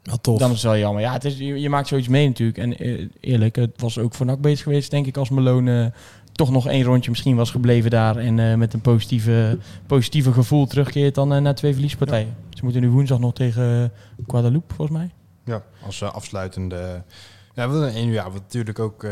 Wel 0.03 0.21
tof. 0.21 0.39
dan 0.39 0.49
is 0.51 0.57
het 0.63 0.65
wel 0.65 0.77
jammer. 0.81 1.03
Ja, 1.03 1.13
het 1.13 1.25
is, 1.25 1.39
je, 1.39 1.61
je 1.61 1.69
maakt 1.69 1.89
zoiets 1.89 2.09
mee 2.09 2.27
natuurlijk. 2.27 2.59
En 2.59 2.73
eerlijk, 3.21 3.57
het 3.57 3.81
was 3.81 3.99
ook 3.99 4.15
voor 4.15 4.27
NAC 4.27 4.41
beter 4.41 4.63
geweest, 4.63 4.91
denk 4.91 5.07
ik, 5.07 5.17
als 5.17 5.29
Malone 5.31 5.93
toch 6.33 6.51
nog 6.51 6.69
één 6.69 6.83
rondje 6.85 7.11
misschien 7.11 7.37
was 7.37 7.51
gebleven 7.51 7.91
daar. 7.91 8.17
En 8.17 8.39
eh, 8.39 8.55
met 8.55 8.73
een 8.75 8.81
positieve, 8.81 9.59
positieve 9.87 10.33
gevoel 10.33 10.67
terugkeert 10.67 11.15
dan 11.15 11.33
eh, 11.35 11.41
naar 11.41 11.55
twee 11.55 11.73
verliespartijen. 11.73 12.37
Ze 12.51 12.61
moeten 12.65 12.81
nu 12.83 12.89
woensdag 12.91 13.19
nog 13.19 13.33
tegen 13.35 13.93
Guadeloupe, 14.27 14.75
volgens 14.75 14.99
mij. 14.99 15.11
Ja, 15.45 15.63
als 15.87 16.03
afsluitende. 16.03 17.03
Ja, 17.55 17.71
we, 17.71 17.87
en 17.87 18.07
ja, 18.07 18.25
wat 18.31 18.41
natuurlijk 18.43 18.79
ook. 18.79 19.07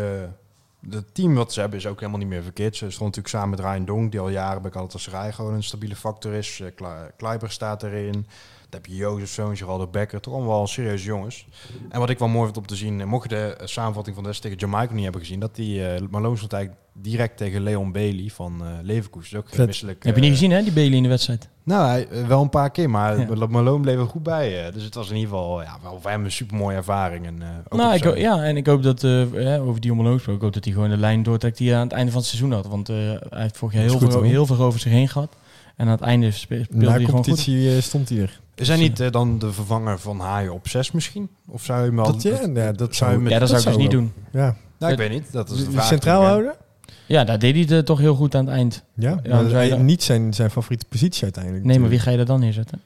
Het 0.91 1.15
team 1.15 1.35
wat 1.35 1.53
ze 1.53 1.61
hebben 1.61 1.79
is 1.79 1.87
ook 1.87 1.99
helemaal 1.99 2.21
niet 2.21 2.29
meer 2.29 2.43
verkeerd. 2.43 2.77
Ze 2.77 2.91
stonden 2.91 3.21
natuurlijk 3.21 3.35
samen 3.35 3.51
met 3.51 3.61
Ryan 3.61 3.85
Dong, 3.85 4.11
die 4.11 4.21
al 4.21 4.29
jaren 4.29 4.63
bij 4.63 4.71
Galatasaray 4.71 5.33
gewoon 5.33 5.55
een 5.55 5.63
stabiele 5.63 5.97
factor 5.97 6.33
is. 6.33 6.61
Eh, 6.61 6.89
Kleiber 7.17 7.51
staat 7.51 7.83
erin. 7.83 8.27
Dan 8.73 8.81
heb 8.81 8.91
je 8.91 8.97
Jozefzoon, 8.97 9.57
Geraldo 9.57 9.87
Becker. 9.87 10.21
Toch 10.21 10.35
allemaal 10.35 10.57
wel 10.57 10.67
serieuze 10.67 11.05
jongens. 11.05 11.47
En 11.89 11.99
wat 12.01 12.11
ik 12.11 12.19
wel 12.19 12.29
mooi 12.29 12.45
vind 12.45 12.57
om 12.57 12.67
te 12.67 12.77
zien, 12.77 13.01
eh, 13.01 13.07
mocht 13.07 13.31
je 13.31 13.37
de 13.37 13.57
eh, 13.57 13.67
samenvatting 13.67 14.17
van 14.17 14.25
de 14.25 14.39
tegen 14.39 14.59
Jamaica 14.59 14.93
niet 14.95 15.03
hebben 15.03 15.21
gezien, 15.21 15.41
dat 15.41 15.55
die 15.55 15.79
uh, 15.79 15.87
Malone 16.11 16.37
stond 16.37 16.53
eigenlijk 16.53 16.83
direct 16.95 17.37
tegen 17.37 17.63
Leon 17.63 17.93
Bailey 17.93 18.29
van 18.35 18.61
eh 18.65 18.69
Leverkusen. 18.83 19.39
Ook 19.39 19.57
misselijk. 19.57 20.05
Heb 20.05 20.15
je 20.15 20.21
niet 20.21 20.31
eh, 20.31 20.37
gezien, 20.37 20.51
hè, 20.51 20.63
die 20.63 20.73
Bailey 20.73 20.97
in 20.97 21.03
de 21.03 21.09
wedstrijd? 21.09 21.49
nou, 21.63 21.87
hij- 21.89 22.09
eh, 22.09 22.27
wel 22.27 22.43
een 22.43 22.49
paar 22.51 22.71
keer, 22.71 22.91
maar 22.91 23.19
Ja. 23.37 23.47
Malone 23.47 23.81
bleef 23.81 23.97
er 23.99 24.07
goed 24.07 24.23
bij. 24.23 24.67
eh. 24.67 24.73
dus 24.73 24.83
het 24.85 24.95
was 24.95 25.09
in 25.11 25.17
ieder 25.17 25.31
geval 25.31 25.63
ja, 25.63 25.79
wel 25.83 25.99
voor 26.01 26.11
hem 26.11 26.25
een 26.25 26.33
supermooie 26.33 26.77
ervaring. 26.77 27.27
En, 27.27 27.43
eh, 27.43 27.49
ook 27.71 27.79
Nou, 27.79 27.95
ik, 27.95 28.17
ja, 28.19 28.43
en 28.43 28.57
ik 28.57 28.67
hoop 28.67 28.83
dat, 28.83 29.05
eh, 29.05 29.55
eh, 29.55 29.67
over 29.69 29.81
die 29.81 29.93
Malone 29.95 30.15
gesproken, 30.15 30.35
ik 30.39 30.43
hoop 30.45 30.53
dat 30.55 30.65
hij 30.65 30.73
gewoon 30.73 30.91
de 30.91 30.97
lijn 30.97 31.23
doortrekt 31.23 31.59
die 31.59 31.69
hij 31.69 31.77
aan 31.79 31.85
het 31.85 31.93
einde 31.93 32.11
van 32.13 32.21
het 32.21 32.29
seizoen 32.29 32.53
had. 32.53 32.67
Want 32.67 32.89
eh, 32.89 32.97
hij 32.97 33.43
heeft 33.43 33.57
vorig 33.57 33.75
jaar 33.75 33.83
heel 33.85 33.93
goed, 33.93 34.01
veel, 34.11 34.13
hoor. 34.21 34.25
heel 34.25 34.47
veel 34.47 34.61
over 34.61 34.81
zich 34.81 34.93
heen 34.93 35.09
gehad. 35.09 35.37
En 35.77 35.87
aan 35.87 35.93
het 35.93 36.01
einde 36.01 36.31
spe- 36.31 36.63
speelde 36.65 36.85
Na 36.85 36.91
hij 36.91 37.05
gewoon 37.05 37.17
goed. 37.17 37.25
competitie 37.25 37.75
eh, 37.77 37.83
stond 37.83 38.09
hij 38.09 38.19
er. 38.19 38.41
Is 38.55 38.69
hij 38.69 38.77
niet 38.77 39.01
eh, 39.01 39.11
dan 39.11 39.39
de 39.39 39.53
vervanger 39.53 39.99
van 39.99 40.21
Haaien 40.21 40.53
op 40.53 40.69
6 40.69 40.91
misschien? 40.93 41.29
Of 41.49 41.65
zou 41.65 41.79
je 41.81 41.87
hem 41.87 41.97
wel... 41.97 42.05
Dat, 42.05 42.23
ja, 42.23 42.39
ja, 42.55 42.73
dat 42.73 42.95
zou 42.95 43.13
je 43.13 43.19
met- 43.19 43.33
Ja, 43.33 43.39
dat 43.39 43.49
zou 43.49 43.61
ik 43.61 43.67
dus 43.67 43.77
niet 43.77 43.91
doen. 43.91 44.13
Ja. 44.33 44.57
Nou, 44.79 44.93
ik 44.93 44.99
weet 44.99 45.11
niet. 45.11 45.33
Dat 45.33 45.51
is 45.51 45.65
de 45.65 45.71
vraag. 45.71 45.85
Centraal 45.87 46.25
houden? 46.25 46.55
Ja, 47.07 47.25
daar 47.25 47.39
deed 47.39 47.53
hij 47.53 47.61
het 47.63 47.71
eh, 47.73 47.79
toch 47.79 47.99
heel 47.99 48.15
goed 48.15 48.35
aan 48.35 48.47
het 48.47 48.55
eind. 48.55 48.85
Ja, 48.95 49.09
Ja, 49.09 49.15
maar 49.15 49.23
dan 49.23 49.39
zou 49.39 49.49
je 49.51 49.57
hij- 49.57 49.69
dan- 49.69 49.85
niet 49.85 50.03
zijn, 50.03 50.35
zijn 50.35 50.51
favoriete 50.51 50.87
positie 50.89 51.23
uiteindelijk. 51.23 51.65
Nee, 51.65 51.79
maar 51.79 51.89
wie 51.89 51.99
natuurlijk. 51.99 52.03
ga 52.03 52.11
je 52.11 52.17
daar 52.17 52.27
dan 52.27 52.41
neerzetten? 52.41 52.81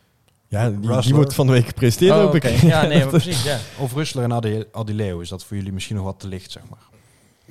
Ja, 0.49 0.71
die, 0.71 0.81
die 0.81 0.91
Rustler. 0.91 1.15
wordt 1.17 1.35
van 1.35 1.47
de 1.47 1.53
week 1.53 1.67
gepresenteerd, 1.67 2.13
Oh, 2.13 2.19
hoop 2.21 2.35
oké. 2.35 2.49
ik. 2.49 2.61
Ja, 2.73 2.87
nee, 2.87 2.99
maar 2.99 3.09
precies. 3.21 3.43
Ja. 3.43 3.59
Of 3.79 3.95
Rustler 3.95 4.25
en 4.25 4.33
Adi- 4.33 4.65
Adileo. 4.73 5.21
Is 5.21 5.29
dat 5.29 5.45
voor 5.45 5.57
jullie 5.57 5.73
misschien 5.73 5.97
nog 5.97 6.05
wat 6.05 6.21
te 6.21 6.29
licht, 6.29 6.51
zeg 6.51 6.63
maar? 6.71 6.79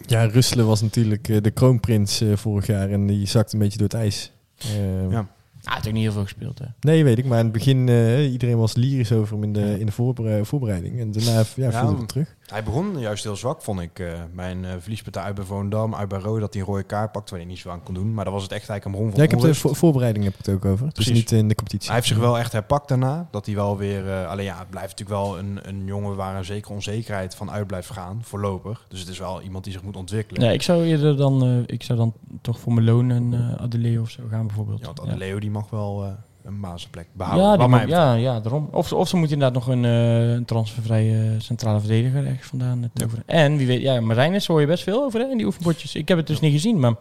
Ja, 0.06 0.24
Russelen 0.26 0.66
was 0.66 0.82
natuurlijk 0.82 1.30
eh, 1.30 1.38
de 1.42 1.52
kroonprins 1.52 2.22
eh, 2.22 2.36
vorig 2.36 2.68
jaar 2.68 2.90
en 2.90 3.08
die 3.08 3.28
zakte 3.28 3.54
een 3.54 3.60
beetje 3.62 3.78
door 3.78 3.88
het 3.88 3.98
ijs. 3.98 4.32
Eh, 4.58 5.12
Ja. 5.12 5.28
Ah, 5.66 5.74
hij 5.74 5.76
heeft 5.76 5.88
ook 5.88 5.94
niet 5.94 6.04
heel 6.04 6.12
veel 6.12 6.22
gespeeld. 6.22 6.60
Hè. 6.60 6.66
Nee, 6.80 7.04
weet 7.04 7.18
ik. 7.18 7.26
Maar 7.26 7.38
in 7.40 7.44
het 7.44 7.54
begin, 7.54 7.90
eh, 7.90 8.32
iedereen 8.32 8.58
was 8.58 8.76
lyrisch 8.76 9.12
over 9.12 9.34
hem 9.34 9.44
in 9.44 9.54
de, 9.54 9.80
in 9.80 9.86
de 9.86 9.92
voorbere- 9.92 10.46
voorbereiding. 10.46 11.00
En 11.00 11.12
daarna 11.12 11.32
ja, 11.32 11.44
Ja, 11.56 11.72
viel 11.86 11.98
hij 11.98 12.06
terug. 12.06 12.35
Hij 12.46 12.64
begon 12.64 13.00
juist 13.00 13.24
heel 13.24 13.36
zwak, 13.36 13.62
vond 13.62 13.80
ik. 13.80 14.00
eh 14.00 14.08
bij 14.34 14.52
een 14.52 14.66
eh, 14.66 14.72
verliespartij 14.80 15.22
uit 15.24 15.36
bij 15.36 15.44
Volendam, 15.46 15.96
uit 15.96 16.08
bij 16.08 16.20
Rode, 16.20 16.40
dat 16.40 16.54
hij 16.54 16.62
een 16.62 16.68
rode 16.68 16.84
kaart 16.84 17.12
pakte, 17.12 17.30
waar 17.32 17.40
hij 17.40 17.50
niet 17.50 17.60
zo 17.60 17.70
aan 17.70 17.84
kon 17.84 17.94
doen. 17.94 18.14
Maar 18.14 18.24
dat 18.26 18.34
was 18.34 18.44
het 18.44 18.52
echt 18.52 18.70
eigenlijk 18.70 18.86
een 18.86 18.92
bron 18.92 19.10
van 19.12 19.18
Ja, 19.20 19.26
ik 19.36 19.56
heb 19.56 19.70
de 19.70 19.76
voorbereiding 19.76 20.26
heb 20.26 20.34
ik 20.34 20.46
het 20.46 20.56
ook 20.56 20.66
over. 20.66 20.86
Dus 20.86 20.94
Precies. 20.94 21.14
niet 21.14 21.32
in 21.32 21.48
de 21.48 21.56
competitie. 21.56 21.86
Hij 21.88 21.96
heeft 21.96 22.08
zich 22.08 22.18
wel 22.18 22.38
echt 22.38 22.52
herpakt 22.52 22.88
daarna. 22.88 23.28
Dat 23.32 23.46
hij 23.46 23.56
wel 23.56 23.78
weer... 23.78 24.10
eh, 24.10 24.28
alleen 24.30 24.46
ja, 24.46 24.58
het 24.60 24.70
blijft 24.70 24.90
natuurlijk 25.00 25.20
wel 25.20 25.40
een, 25.40 25.60
een 25.64 25.86
jongen 25.86 26.16
waar 26.16 26.36
een 26.38 26.46
zekere 26.46 26.74
onzekerheid 26.74 27.36
van 27.36 27.52
uit 27.52 27.68
blijft 27.68 27.90
gaan, 27.90 28.20
voorlopig. 28.24 28.86
Dus 28.90 29.00
het 29.00 29.10
is 29.10 29.20
wel 29.20 29.42
iemand 29.42 29.64
die 29.64 29.74
zich 29.74 29.84
moet 29.84 29.96
ontwikkelen. 29.96 30.42
Nee, 30.42 30.54
ik 30.54 30.62
zou 30.62 30.84
eerder 30.84 31.18
dan, 31.18 31.44
eh, 31.44 31.58
ik 31.66 31.84
zou 31.84 31.98
dan 32.00 32.14
toch 32.42 32.60
voor 32.60 32.74
Malone 32.74 33.14
en 33.14 33.34
eh 33.34 33.64
Adeleo 33.64 34.02
of 34.02 34.10
zo 34.10 34.24
gaan 34.30 34.48
bijvoorbeeld. 34.48 34.80
Ja, 34.80 34.86
want 34.86 35.02
ja. 35.04 35.08
Adileo 35.08 35.40
die 35.40 35.52
mag 35.52 35.70
wel 35.70 36.04
eh, 36.04 36.12
een 36.46 36.60
bazenplek 36.62 37.08
behouden. 37.14 37.44
Ja, 37.52 37.58
die 37.58 37.96
ja, 37.96 38.14
ja, 38.14 38.40
daarom. 38.40 38.70
Of, 38.72 38.88
ze- 38.88 38.96
of 38.96 39.08
ze 39.08 39.16
moeten 39.18 39.34
inderdaad 39.38 39.66
nog 39.66 39.76
een, 39.76 39.86
eh, 39.86 40.32
een 40.34 40.46
transfervrije 40.46 41.36
centrale 41.40 41.80
verdediger 41.80 42.26
ergens 42.28 42.48
vandaan 42.48 42.84
eh. 42.84 42.90
En 43.26 43.58
wie 43.58 43.68
weet, 43.68 43.82
ja, 43.82 44.02
Marijnis 44.02 44.48
hoor 44.48 44.62
je 44.62 44.68
best 44.68 44.84
veel 44.84 45.04
over 45.04 45.20
hè, 45.20 45.26
in 45.30 45.38
die 45.38 45.46
oefenpotjes. 45.46 45.96
Ik 45.96 46.08
heb 46.08 46.18
het 46.18 46.28
dus 46.28 46.40
niet 46.40 46.52
gezien, 46.52 46.80
maar 46.80 46.94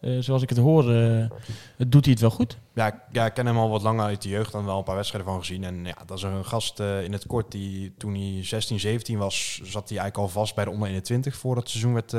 eh, 0.00 0.16
zoals 0.20 0.42
ik 0.42 0.48
het 0.48 0.58
hoor, 0.58 0.88
het 0.90 1.92
doet 1.92 2.04
hij 2.04 2.12
het 2.12 2.20
wel 2.20 2.30
goed. 2.30 2.58
Ja, 2.74 2.86
ik- 2.86 3.00
ja, 3.12 3.26
ik 3.26 3.34
ken 3.34 3.46
hem 3.46 3.56
al 3.58 3.68
wat 3.70 3.82
langer 3.82 4.04
uit 4.04 4.22
de 4.22 4.28
jeugd 4.28 4.52
dan 4.52 4.64
wel 4.64 4.78
een 4.78 4.84
paar 4.84 4.94
wedstrijden 4.96 5.30
van 5.30 5.40
gezien. 5.40 5.64
En 5.64 5.84
ja, 5.84 5.96
dat 6.06 6.16
is 6.16 6.22
een 6.22 6.44
gast 6.44 6.80
in 6.80 7.12
het 7.12 7.26
kort 7.26 7.52
die 7.52 7.94
toen 7.98 8.14
hij 8.14 8.38
16, 8.44 8.80
17 8.80 9.18
was, 9.18 9.54
zat 9.62 9.88
hij 9.88 9.98
eigenlijk 9.98 10.16
al 10.18 10.28
vast 10.40 10.54
bij 10.54 10.64
de 10.64 10.70
onder 10.70 10.88
21 10.88 11.36
voordat 11.36 11.62
het 11.62 11.72
seizoen 11.72 11.92
werd 11.94 12.14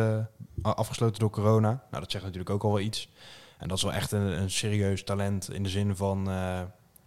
afgesloten 0.61 1.19
door 1.19 1.29
corona. 1.29 1.67
Nou, 1.91 2.01
dat 2.03 2.11
zegt 2.11 2.23
natuurlijk 2.23 2.49
ook 2.51 2.63
al 2.63 2.69
wel 2.69 2.79
iets. 2.79 3.09
En 3.65 3.71
dat 3.71 3.77
is 3.77 3.83
wel 3.83 3.93
echt 3.93 4.11
een, 4.11 4.41
een 4.41 4.51
serieus 4.51 5.03
talent 5.03 5.53
in 5.53 5.63
de 5.63 5.69
zin 5.69 5.95
van... 5.95 6.27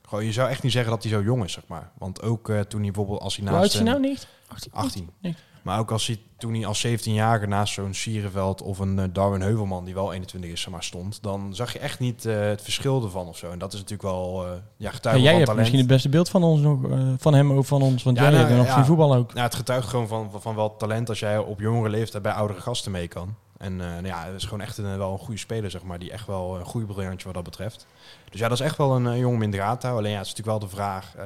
gewoon, 0.09 0.25
je 0.25 0.33
zou 0.33 0.49
echt 0.49 0.63
niet 0.63 0.73
zeggen 0.73 0.91
dat 0.91 1.03
hij 1.03 1.13
zo 1.13 1.23
jong 1.23 1.45
is, 1.45 1.53
zeg 1.53 1.67
maar. 1.67 1.91
Want 1.99 2.23
ook 2.23 2.49
eh, 2.49 2.61
toen 2.61 2.81
hij 2.81 2.91
bijvoorbeeld 2.91 3.21
als 3.21 3.37
hij 3.37 3.45
Hoe 3.45 3.55
oud 3.55 3.63
naast... 3.63 3.75
is 3.75 3.81
hij 3.81 3.91
nou 3.91 4.01
niet? 4.01 4.27
18. 4.49 4.73
18. 4.73 5.11
Nee. 5.21 5.35
Maar 5.63 5.79
ook 5.79 5.91
als 5.91 6.07
hij 6.07 6.21
toen 6.39 6.55
hij 6.55 6.67
als 6.67 6.87
17-jarige 6.87 7.47
naast 7.47 7.75
zo'n 7.75 7.95
Sierenveld 7.95 8.63
of 8.63 8.79
een 8.79 8.99
eh, 8.99 9.05
Darwin 9.13 9.41
Heuvelman, 9.41 9.85
die 9.85 9.95
wel 9.95 10.13
21 10.13 10.51
is, 10.51 10.61
zeg 10.61 10.73
maar, 10.73 10.85
stond, 10.85 11.23
dan 11.23 11.55
zag 11.55 11.73
je 11.73 11.79
echt 11.79 11.99
niet 11.99 12.23
het 12.23 12.63
verschil 12.63 13.03
ervan 13.03 13.27
of 13.27 13.37
zo. 13.37 13.51
En 13.51 13.59
dat 13.59 13.73
is 13.73 13.79
natuurlijk 13.79 14.09
wel 14.09 14.45
eh 14.45 14.51
ja, 14.51 14.61
Ja, 14.77 14.91
getuige 14.91 15.21
jij 15.21 15.33
hebt 15.33 15.41
talent. 15.41 15.59
misschien 15.59 15.79
het 15.79 15.89
beste 15.89 16.09
beeld 16.09 16.29
van 16.29 16.43
ons 16.43 16.61
nog, 16.61 16.81
van 17.19 17.35
hem 17.35 17.53
ook 17.53 17.65
van 17.65 17.83
ons, 17.83 18.03
want 18.03 18.17
Ja, 18.17 18.23
jij 18.23 18.33
nou, 18.33 18.45
hebt 18.45 18.59
nog 18.59 18.67
ja. 18.67 18.75
geen 18.75 18.85
voetbal 18.85 19.15
ook. 19.15 19.33
Nou, 19.35 19.47
het 19.47 19.55
getuigt 19.55 19.89
gewoon 19.89 20.09
van, 20.09 20.31
van, 20.31 20.43
van 20.43 20.55
wel 20.55 20.77
talent 20.77 21.09
als 21.09 21.19
jij 21.19 21.39
op 21.39 21.61
jongere 21.61 21.89
leeftijd 21.89 22.23
bij 22.23 22.33
oudere 22.33 22.61
gasten 22.61 22.93
mee 22.93 23.09
kan. 23.09 23.35
En 23.59 23.81
eh, 23.81 23.87
nou 23.87 24.07
ja, 24.07 24.25
het 24.27 24.35
is 24.35 24.45
gewoon 24.45 24.61
echt 24.61 24.79
een, 24.79 24.99
wel 24.99 25.13
een 25.13 25.19
goede 25.19 25.41
speler, 25.41 25.71
zeg 25.71 25.83
maar, 25.83 25.99
die 25.99 26.13
echt 26.13 26.27
wel 26.27 26.57
een 26.59 26.65
goede 26.65 26.87
briljantje 26.87 27.25
wat 27.27 27.35
dat 27.35 27.45
betreft. 27.45 27.87
Dus 28.31 28.41
ja, 28.41 28.49
dat 28.49 28.59
is 28.59 28.65
echt 28.65 28.77
wel 28.77 28.97
een, 28.97 29.07
eh, 29.07 29.51
de 29.51 29.57
gaten 29.57 29.79
te 29.79 29.87
houden. 29.87 29.91
Alleen 29.91 30.11
ja, 30.11 30.19
het 30.19 30.27
is 30.27 30.35
natuurlijk 30.35 30.47
wel 30.47 30.59
de 30.59 30.69
vraag, 30.69 31.15
eh, 31.17 31.25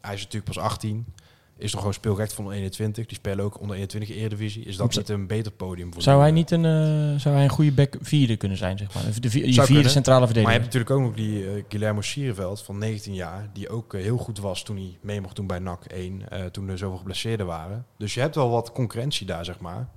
hij 0.00 0.14
is 0.14 0.22
natuurlijk 0.22 0.44
pas 0.52 0.58
18. 0.58 1.06
is 1.58 1.70
toch 1.70 1.80
gewoon 1.80 1.94
speelrecht 1.94 2.32
van 2.32 2.44
onder 2.44 2.58
21. 2.58 3.06
Die 3.06 3.16
spelen 3.16 3.44
ook 3.44 3.60
onder 3.60 3.76
21 3.76 4.16
Eredivisie. 4.16 4.64
Is 4.64 4.76
dat 4.76 4.96
niet 4.96 5.08
een 5.08 5.26
beter 5.26 5.52
podium 5.52 5.92
voor 5.92 6.02
Zou 6.02 6.18
hij 6.20 6.28
eh, 6.28 6.34
niet 6.34 6.50
een, 6.50 6.64
eh, 6.64 7.20
zou 7.20 7.34
hij 7.34 7.44
een 7.44 7.50
goede 7.50 7.72
back 7.72 7.96
vierde 8.00 8.36
kunnen 8.36 8.58
zijn, 8.58 8.78
zeg 8.78 8.94
maar? 8.94 9.02
De, 9.04 9.10
je 9.20 9.30
vierde 9.30 9.64
kunnen. 9.64 9.90
centrale 9.90 10.18
Maar 10.18 10.28
je 10.28 10.34
verdediger. 10.34 10.52
hebt 10.62 10.64
natuurlijk 10.74 10.90
ook 10.90 11.00
nog 11.00 11.14
die 11.14 11.50
eh, 11.50 11.64
Guillermo 11.68 12.00
Sierenveld 12.00 12.62
van 12.62 12.78
19 12.78 13.14
jaar. 13.14 13.48
Die 13.52 13.68
ook 13.68 13.94
eh, 13.94 14.02
heel 14.02 14.16
goed 14.16 14.38
was 14.38 14.62
toen 14.62 14.76
hij 14.76 14.98
mee 15.00 15.20
mocht 15.20 15.36
doen 15.36 15.46
bij 15.46 15.58
NAC 15.58 15.84
1. 15.84 16.28
eh, 16.28 16.44
toen 16.44 16.68
er 16.68 16.78
zoveel 16.78 16.98
geblesseerden 16.98 17.46
waren. 17.46 17.86
Dus 17.98 18.14
je 18.14 18.20
hebt 18.20 18.34
wel 18.34 18.50
wat 18.50 18.72
concurrentie 18.72 19.26
daar, 19.26 19.44
zeg 19.44 19.58
maar. 19.58 19.88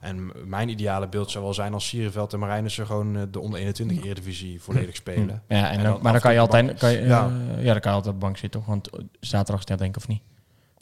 En 0.00 0.32
mijn 0.48 0.68
ideale 0.68 1.08
beeld 1.08 1.30
zou 1.30 1.44
wel 1.44 1.54
zijn 1.54 1.72
als 1.74 1.88
Sierenveld 1.88 2.32
en 2.32 2.38
Marijnissen 2.38 2.86
gewoon 2.86 3.16
eh, 3.16 3.22
de 3.30 3.40
onder 3.40 3.60
21 3.60 4.04
Eredivisie 4.04 4.62
volledig 4.62 4.96
spelen. 4.96 5.42
Hm. 5.48 5.54
Ja, 5.54 5.70
en 5.70 5.76
En 5.78 5.82
dan, 5.84 5.92
dan 5.92 6.02
maar 6.02 6.12
dan 6.12 6.20
kan 6.20 6.32
je 6.32 6.38
altijd, 6.38 6.78
kan 6.78 6.90
je, 6.90 6.98
eh, 6.98 7.06
Ja. 7.08 7.30
ja. 7.58 7.72
dan 7.72 7.80
kan 7.80 7.90
je 7.90 7.96
altijd 7.96 8.06
op 8.14 8.20
de 8.20 8.26
bank 8.26 8.36
zitten, 8.36 8.60
toch? 8.60 8.68
Want 8.68 8.88
zaterdag 9.20 9.62
staat 9.62 9.78
denk 9.78 9.90
ik 9.90 10.02
of 10.02 10.08
niet? 10.08 10.22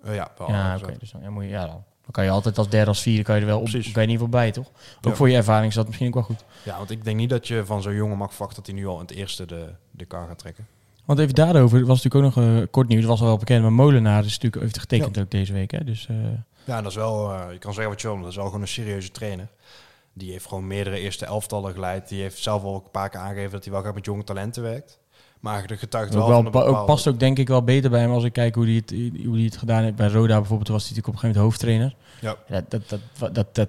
Eh, 0.04 0.14
ja, 0.14 0.30
wel. 0.38 0.48
ja, 0.48 0.78
dus 0.98 1.10
dan, 1.10 1.20
ja, 1.22 1.30
moet 1.30 1.42
je, 1.44 1.48
ja, 1.48 1.60
dan, 1.66 1.70
dan 2.02 2.10
kan 2.10 2.24
je 2.24 2.30
altijd 2.30 2.58
als 2.58 2.68
derde, 2.68 2.88
als 2.88 3.02
vierde, 3.02 3.22
kan 3.22 3.34
je 3.34 3.40
er 3.40 3.46
wel 3.46 3.56
op, 3.58 3.62
kan 3.64 3.72
je 3.72 3.78
Precies. 3.78 3.96
in 4.02 4.10
ieder 4.10 4.24
geval 4.26 4.40
bij, 4.40 4.50
toch? 4.50 4.66
Ook 4.98 5.04
Ja. 5.04 5.14
voor 5.14 5.28
je 5.30 5.36
ervaring 5.36 5.68
is 5.68 5.74
dat 5.74 5.86
misschien 5.86 6.06
ook 6.08 6.14
wel 6.14 6.22
goed. 6.22 6.44
Ja, 6.62 6.76
want 6.76 6.90
ik 6.90 7.04
denk 7.04 7.16
niet 7.16 7.30
dat 7.30 7.48
je 7.48 7.64
van 7.66 7.82
zo'n 7.82 7.94
jongen 7.94 8.16
mag 8.16 8.30
verwachten 8.30 8.56
dat 8.56 8.66
hij 8.66 8.74
nu 8.74 8.86
al 8.86 8.94
in 8.94 9.00
het 9.00 9.10
eerste 9.10 9.46
de, 9.46 9.66
de 9.90 10.04
kar 10.04 10.26
gaat 10.28 10.38
trekken. 10.38 10.66
Want 11.04 11.18
even 11.18 11.34
daarover, 11.34 11.78
er 11.80 11.86
was 11.86 12.02
natuurlijk 12.02 12.36
ook 12.36 12.44
nog 12.44 12.54
eh, 12.60 12.66
kort 12.70 12.88
nieuws, 12.88 13.04
was 13.04 13.20
al 13.20 13.26
wel 13.26 13.36
bekend, 13.36 13.62
maar 13.62 13.72
Molenaar 13.72 14.24
is 14.24 14.32
natuurlijk, 14.32 14.62
heeft 14.62 14.78
getekend 14.78 15.18
ook 15.18 15.30
deze 15.30 15.52
week, 15.52 15.70
hè? 15.70 15.84
Dus 15.84 16.06
eh, 16.08 16.16
Ja, 16.66 16.76
en 16.76 16.82
dat 16.82 16.92
is 16.92 16.98
wel, 16.98 17.32
eh, 17.32 17.52
je 17.52 17.58
kan 17.58 17.72
zeggen 17.72 17.92
wat 17.92 18.00
je 18.00 18.06
wil, 18.06 18.16
maar 18.16 18.24
dat 18.24 18.32
is 18.32 18.38
wel 18.38 18.46
gewoon 18.46 18.60
een 18.60 18.68
serieuze 18.68 19.10
trainer. 19.10 19.48
Die 20.12 20.30
heeft 20.30 20.46
gewoon 20.46 20.66
meerdere 20.66 20.98
eerste 20.98 21.26
elftallen 21.26 21.72
geleid. 21.72 22.08
Die 22.08 22.22
heeft 22.22 22.42
zelf 22.42 22.62
al 22.62 22.74
een 22.74 22.90
paar 22.90 23.08
keer 23.08 23.20
aangegeven 23.20 23.50
dat 23.50 23.64
hij 23.64 23.72
wel 23.72 23.82
graag 23.82 23.94
met 23.94 24.04
jonge 24.04 24.24
talenten 24.24 24.62
werkt. 24.62 24.98
Maar 25.40 25.66
de 25.66 25.76
getuigt 25.76 26.16
ook 26.16 26.52
wel, 26.52 26.66
ook 26.66 26.86
past 26.86 27.08
ook 27.08 27.18
denk 27.18 27.38
ik 27.38 27.48
wel 27.48 27.62
beter 27.62 27.90
bij 27.90 28.00
hem 28.00 28.10
als 28.10 28.24
ik 28.24 28.32
kijk 28.32 28.54
hoe 28.54 28.64
hij 28.64 28.74
het, 28.74 28.90
hoe 29.24 29.34
hij 29.34 29.44
het 29.44 29.56
gedaan 29.56 29.82
heeft. 29.82 29.96
Bij 29.96 30.08
Roda 30.08 30.36
bijvoorbeeld 30.36 30.68
was 30.68 30.88
hij 30.88 30.96
natuurlijk 30.96 31.06
op 31.06 31.14
een 31.14 31.20
gegeven 31.20 31.42
moment 31.42 31.52
hoofdtrainer. 31.52 31.96
Ja. 32.20 32.36
Dat, 32.48 32.70
dat, 32.70 33.00
dat, 33.18 33.34
dat, 33.34 33.54
dat 33.54 33.68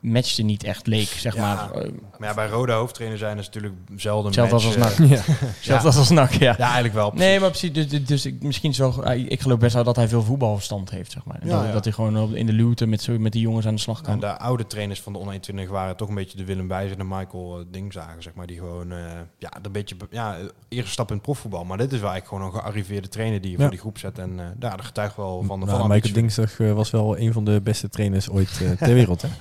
matchte 0.00 0.42
niet 0.42 0.64
echt 0.64 0.86
leek, 0.86 1.06
zeg 1.08 1.34
Ja, 1.34 1.40
maar. 1.40 1.70
Eh, 1.82 1.90
Maar 2.18 2.28
ja, 2.28 2.34
bij 2.34 2.48
Roda 2.48 2.74
hoofdtrainer 2.76 3.18
zijn 3.18 3.38
is 3.38 3.44
natuurlijk 3.46 3.74
zelden 3.96 4.24
Hetzelfde 4.24 4.54
als 4.54 4.66
als 4.66 4.76
NAC. 4.98 5.24
Zelfs 5.60 5.84
als 5.84 5.96
als 5.96 6.10
NAC, 6.10 6.32
ja. 6.32 6.54
Ja, 6.58 6.64
eigenlijk 6.64 6.94
wel. 6.94 7.12
Nee, 7.14 7.40
maar 7.40 7.48
precies. 7.50 7.72
Dus, 7.72 7.88
dus, 7.88 8.04
dus 8.04 8.26
ik, 8.26 8.42
misschien 8.42 8.70
is 8.70 8.78
wel, 8.78 9.04
eh, 9.04 9.30
ik 9.30 9.40
geloof 9.40 9.58
best 9.58 9.74
wel 9.74 9.84
dat 9.84 9.96
hij 9.96 10.08
veel 10.08 10.22
voetbalverstand 10.22 10.90
heeft, 10.90 11.12
zeg 11.12 11.24
maar. 11.24 11.38
En 11.40 11.48
Ja, 11.48 11.56
dat, 11.58 11.66
ja. 11.66 11.72
dat 11.72 11.84
hij 11.84 11.92
gewoon 11.92 12.18
op- 12.18 12.34
in 12.34 12.46
de 12.46 12.52
luwte 12.52 12.86
met, 12.86 13.02
zo, 13.02 13.18
met 13.18 13.32
die 13.32 13.40
jongens 13.42 13.66
aan 13.66 13.74
de 13.74 13.80
slag 13.80 14.00
kan. 14.00 14.12
En 14.12 14.20
de 14.20 14.38
oude 14.38 14.66
trainers 14.66 15.00
van 15.00 15.12
de 15.12 15.18
onder 15.18 15.34
21 15.34 15.68
waren 15.74 15.96
toch 15.96 16.08
een 16.08 16.14
beetje 16.14 16.36
de 16.36 16.44
Willem 16.44 16.68
Wijs 16.68 16.90
en 16.90 16.98
de 16.98 17.04
Michael 17.04 17.58
eh, 17.58 17.64
Dingzagen, 17.70 18.22
zeg 18.22 18.34
maar. 18.34 18.46
Die 18.46 18.56
gewoon, 18.58 18.92
eh, 18.92 18.98
ja, 19.38 19.50
een 19.62 19.72
beetje, 19.72 19.96
be- 19.96 20.06
ja, 20.10 20.36
eerste 20.68 20.90
stap 20.90 21.08
in 21.08 21.14
het 21.14 21.22
profvoetbal. 21.22 21.64
Maar 21.64 21.78
dit 21.78 21.92
is 21.92 22.00
wel 22.00 22.10
eigenlijk 22.10 22.42
gewoon 22.42 22.54
een 22.54 22.60
gearriveerde 22.60 23.08
trainer 23.08 23.40
die 23.40 23.50
je 23.50 23.56
Ja. 23.56 23.62
voor 23.62 23.70
die 23.72 23.80
groep 23.80 23.98
zet. 23.98 24.18
En 24.18 24.40
eh 24.40 24.46
ja, 24.60 24.76
dat 24.76 24.84
getuigt 24.84 25.16
wel 25.16 25.42
van 25.46 25.60
de 25.60 25.66
Nou, 25.66 25.78
van 25.78 25.88
Michael. 25.88 26.12
Dingsdag 26.14 26.56
was 26.56 26.90
wel 26.90 27.18
een 27.18 27.32
van 27.32 27.44
de 27.44 27.60
beste 27.62 27.87
trainers 27.90 28.30
ooit 28.30 28.60
eh, 28.62 28.70
ter 28.70 28.94
wereld. 28.94 29.22
Hè? 29.22 29.28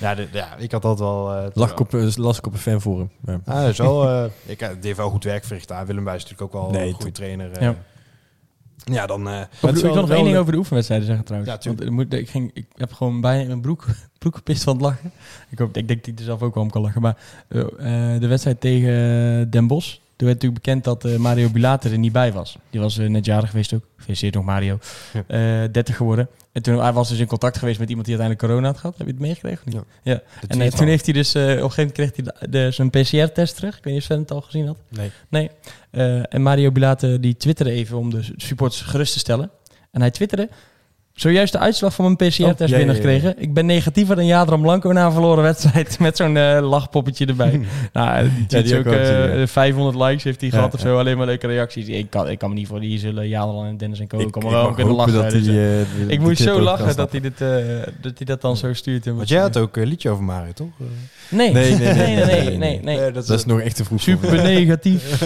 Ja, 0.00 0.14
de- 0.14 0.28
ja, 0.32 0.56
ik 0.56 0.72
had 0.72 0.82
dat 0.82 0.98
wel... 0.98 1.32
eh, 1.34 1.46
Lag 1.54 1.70
ik 1.70 1.80
op, 1.80 1.94
eh, 1.94 2.06
las 2.14 2.38
ik 2.38 2.46
op 2.46 2.52
een 2.52 2.58
fanforum. 2.58 3.10
Ja. 3.24 3.40
Ah, 3.44 3.68
wel, 3.74 4.08
eh, 4.08 4.24
ik, 4.46 4.58
die 4.58 4.68
heeft 4.80 4.96
wel 4.96 5.10
goed 5.10 5.24
werk 5.24 5.44
verricht 5.44 5.68
daar. 5.68 5.86
Willem 5.86 6.04
Wijs 6.04 6.24
is 6.24 6.30
natuurlijk 6.30 6.54
ook 6.54 6.62
wel 6.62 6.70
Nee, 6.70 6.88
een 6.88 6.94
goede 6.94 7.12
trainer. 7.12 7.62
Ja. 7.62 7.74
ja. 8.84 9.06
dan... 9.06 9.28
eh, 9.28 9.40
Ik, 9.40 9.46
wil- 9.60 9.70
ik 9.70 9.76
wel- 9.76 9.92
wil 9.92 10.00
nog 10.02 10.10
één 10.10 10.24
ding 10.24 10.36
over 10.36 10.52
de 10.52 10.58
oefenwedstrijden 10.58 11.06
zeggen 11.06 11.24
trouwens. 11.24 11.52
Ja, 11.52 11.58
tuurlijk. 11.58 11.84
Want 11.84 11.96
moet, 11.96 12.12
ik, 12.12 12.28
ging, 12.30 12.50
ik 12.54 12.66
heb 12.74 12.92
gewoon 12.92 13.20
bijna 13.20 13.46
mijn 13.46 13.60
broek, 13.60 13.84
broek 14.18 14.36
gepist 14.36 14.62
van 14.62 14.72
het 14.72 14.82
lachen. 14.82 15.10
Ik, 15.50 15.58
hoop, 15.58 15.76
ik 15.76 15.88
denk 15.88 15.98
dat 16.04 16.06
ik 16.12 16.18
er 16.18 16.24
zelf 16.24 16.42
ook 16.42 16.54
wel 16.54 16.62
om 16.62 16.70
kan 16.70 16.82
lachen. 16.82 17.00
Maar 17.02 17.16
de 18.20 18.26
wedstrijd 18.26 18.60
tegen 18.60 19.50
Den 19.50 19.66
Bosch. 19.66 19.96
Toen 20.16 20.26
werd 20.28 20.42
natuurlijk 20.42 20.62
bekend 20.64 20.84
dat 20.84 21.04
eh, 21.04 21.16
Mario 21.16 21.48
Bulater 21.48 21.92
er 21.92 21.98
niet 21.98 22.12
bij 22.12 22.32
was. 22.32 22.58
Die 22.70 22.80
was 22.80 22.98
eh, 22.98 23.08
net 23.08 23.24
jarig 23.24 23.50
geweest 23.50 23.72
ook. 23.72 23.86
Gefeliciteerd 23.96 24.34
nog 24.34 24.44
Mario. 24.44 24.78
Ja. 25.12 25.62
Eh 25.62 25.72
30 25.72 25.96
geworden. 25.96 26.28
En 26.54 26.62
toen 26.62 26.80
hij 26.80 26.92
was 26.92 27.08
dus 27.08 27.18
in 27.18 27.26
contact 27.26 27.58
geweest 27.58 27.78
met 27.78 27.88
iemand 27.88 28.06
die 28.06 28.16
uiteindelijk 28.18 28.52
corona 28.52 28.72
had 28.72 28.80
gehad. 28.80 28.98
Heb 28.98 29.06
je 29.06 29.12
het 29.12 29.22
meegekregen? 29.22 29.72
Ja. 29.72 29.84
ja. 30.02 30.22
En 30.48 30.60
eh, 30.60 30.70
toen 30.70 30.86
heeft 30.86 31.04
hij 31.04 31.14
dus, 31.14 31.34
eh, 31.34 31.42
op 31.42 31.48
een 31.48 31.70
gegeven 31.70 31.76
moment 31.76 31.92
kreeg 31.92 32.10
hij 32.14 32.48
de, 32.48 32.48
de, 32.50 32.70
zijn 32.70 32.90
PCR-test 32.90 33.56
terug. 33.56 33.76
Ik 33.76 33.84
weet 33.84 33.92
niet 33.92 34.02
of 34.02 34.08
Sven 34.08 34.18
het 34.18 34.30
al 34.30 34.40
gezien 34.40 34.66
had. 34.66 34.76
Nee. 34.88 35.10
Nee. 35.28 35.50
Eh, 35.90 36.34
en 36.34 36.42
Mario 36.42 36.72
Bilate 36.72 37.20
die 37.20 37.36
twitterde 37.36 37.70
even 37.70 37.98
om 37.98 38.10
de 38.10 38.22
supporters 38.36 38.82
gerust 38.82 39.12
te 39.12 39.18
stellen. 39.18 39.50
En 39.90 40.00
hij 40.00 40.10
twitterde... 40.10 40.48
Zojuist 41.14 41.52
de 41.52 41.58
uitslag 41.58 41.94
van 41.94 42.04
mijn 42.04 42.16
PCR-test 42.16 42.40
Oh, 42.42 42.56
ja, 42.58 42.66
ja, 42.66 42.76
binnengekregen. 42.76 43.34
Ik 43.38 43.54
ben 43.54 43.66
negatiever 43.66 44.16
dan 44.16 44.26
Jadran 44.26 44.60
Blanco 44.60 44.92
na 44.92 45.06
een 45.06 45.12
verloren 45.12 45.42
wedstrijd. 45.42 45.98
Met 46.06 46.16
zo'n 46.16 46.36
eh, 46.36 46.58
lachpoppetje 46.68 47.26
erbij. 47.26 47.60
nou, 47.92 48.28
die 48.48 48.58
is 48.62 48.64
die 48.64 48.72
ook 48.78 48.86
ook 48.86 48.92
wel 48.92 48.98
gezien, 49.00 49.30
eh, 49.30 49.38
ja. 49.38 49.46
500 49.46 49.96
likes 49.96 50.24
heeft 50.24 50.40
hij 50.40 50.48
Ja, 50.50 50.56
gehad 50.56 50.74
of 50.74 50.82
ja. 50.82 50.86
zo. 50.86 50.98
Alleen 50.98 51.16
maar 51.16 51.26
leuke 51.26 51.46
reacties. 51.46 51.86
Ik 51.86 52.10
kan, 52.10 52.28
ik 52.30 52.38
kan 52.38 52.48
me 52.48 52.54
niet 52.54 52.66
voor. 52.66 52.80
Die 52.80 52.98
zullen 52.98 53.28
Jadran 53.28 53.66
en 53.66 53.76
Dennis 53.76 54.00
en 54.00 54.06
Co. 54.06 54.16
wel 54.40 54.62
mag 54.64 54.74
kunnen 54.74 54.94
lachen. 54.94 55.30
Dus, 55.30 55.46
eh, 55.46 55.80
eh, 55.80 55.86
ik 56.06 56.20
moest 56.20 56.36
clip 56.42 56.48
zo 56.48 56.60
lachen 56.60 56.96
dat 56.96 57.10
hij, 57.10 57.20
dit, 57.20 57.40
eh, 57.40 57.48
dat 58.00 58.12
hij 58.16 58.26
dat 58.26 58.40
dan 58.40 58.56
zo 58.56 58.72
stuurt. 58.72 59.04
Want 59.06 59.28
jij 59.28 59.40
had 59.40 59.56
ook 59.56 59.76
een 59.76 59.86
liedje 59.86 60.10
over 60.10 60.24
Mario, 60.24 60.52
toch? 60.52 60.68
Eh, 60.80 60.86
Nee, 61.28 61.52
Nee, 61.52 61.74
nee, 61.74 61.94
nee, 61.94 62.14
nee, 62.24 62.24
nee, 62.26 62.56
nee, 62.58 62.80
nee. 62.82 62.98
eh, 63.00 63.14
Dat 63.14 63.30
is 63.30 63.44
nog 63.44 63.60
echt 63.60 63.76
te 63.76 63.84
vroeg. 63.84 64.00
Super 64.00 64.42
negatief. 64.42 65.22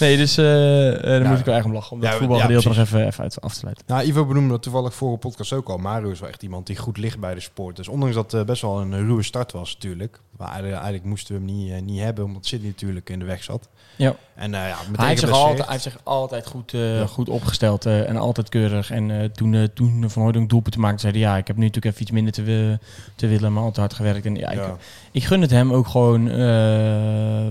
Nee, 0.00 0.16
dus 0.16 0.36
eh, 0.36 0.88
eh, 0.96 1.02
daar 1.02 1.22
Ja. 1.22 1.28
moet 1.28 1.38
ik 1.38 1.44
wel 1.44 1.54
erg 1.54 1.64
om 1.64 1.72
lachen. 1.72 1.92
Om 1.92 2.00
dat 2.00 2.10
Ja, 2.12 2.16
voetbalgedeelte 2.18 2.68
nog 2.68 2.76
even, 2.78 3.06
even 3.06 3.22
uit, 3.22 3.40
af 3.40 3.52
te 3.52 3.58
sluiten. 3.58 3.84
Nou, 3.86 4.04
Ivo 4.06 4.26
benoemde 4.26 4.48
dat 4.50 4.62
toevallig 4.62 4.94
vorige 4.94 5.18
podcast 5.18 5.52
ook 5.52 5.68
al. 5.68 5.76
Mario 5.78 6.10
is 6.10 6.20
wel 6.20 6.28
echt 6.28 6.42
iemand 6.42 6.66
die 6.66 6.76
goed 6.76 6.96
ligt 6.96 7.18
bij 7.20 7.34
de 7.34 7.40
sport. 7.40 7.76
Dus 7.76 7.88
ondanks 7.88 8.14
dat 8.14 8.32
het 8.32 8.46
best 8.46 8.62
wel 8.62 8.80
een 8.80 9.06
ruwe 9.06 9.22
start 9.22 9.52
was 9.52 9.72
natuurlijk. 9.74 10.20
Maar 10.40 10.48
eigenlijk, 10.48 10.82
eigenlijk 10.82 11.08
moesten 11.08 11.34
we 11.34 11.40
hem 11.40 11.56
niet, 11.56 11.70
eh, 11.72 11.80
niet 11.82 12.00
hebben, 12.00 12.24
omdat 12.24 12.46
Sydney 12.46 12.68
natuurlijk 12.68 13.10
in 13.10 13.18
de 13.18 13.24
weg 13.24 13.42
zat. 13.42 13.68
Ja. 13.96 14.14
En 14.34 14.54
eh 14.54 14.68
ja, 14.68 14.76
Hij 14.96 15.08
heeft, 15.08 15.20
zich 15.20 15.30
altijd, 15.30 15.58
hij 15.58 15.70
heeft 15.70 15.82
zich 15.82 15.98
altijd 16.02 16.46
goed, 16.46 16.74
eh, 16.74 17.06
goed 17.06 17.28
opgesteld 17.28 17.86
en 17.86 18.16
altijd 18.16 18.48
keurig. 18.48 18.90
En 18.90 19.32
toen, 19.34 19.68
toen 19.74 20.10
Van 20.10 20.22
Hooydonk 20.22 20.48
doelpunt 20.48 20.74
te 20.74 20.80
maken, 20.80 21.00
zei 21.00 21.12
hij... 21.12 21.20
ja, 21.20 21.36
ik 21.36 21.46
heb 21.46 21.56
nu 21.56 21.64
natuurlijk 21.64 21.94
even 21.94 22.02
iets 22.02 22.10
minder 22.10 22.32
te, 22.32 22.78
te 23.14 23.26
willen, 23.26 23.52
maar 23.52 23.62
altijd 23.62 23.86
hard 23.86 23.94
gewerkt. 23.94 24.26
En 24.26 24.34
ja, 24.34 24.76
ik, 25.12 25.24
gun 25.24 25.40
het 25.40 25.50
hem 25.50 25.72
ook 25.72 25.86
gewoon 25.86 26.24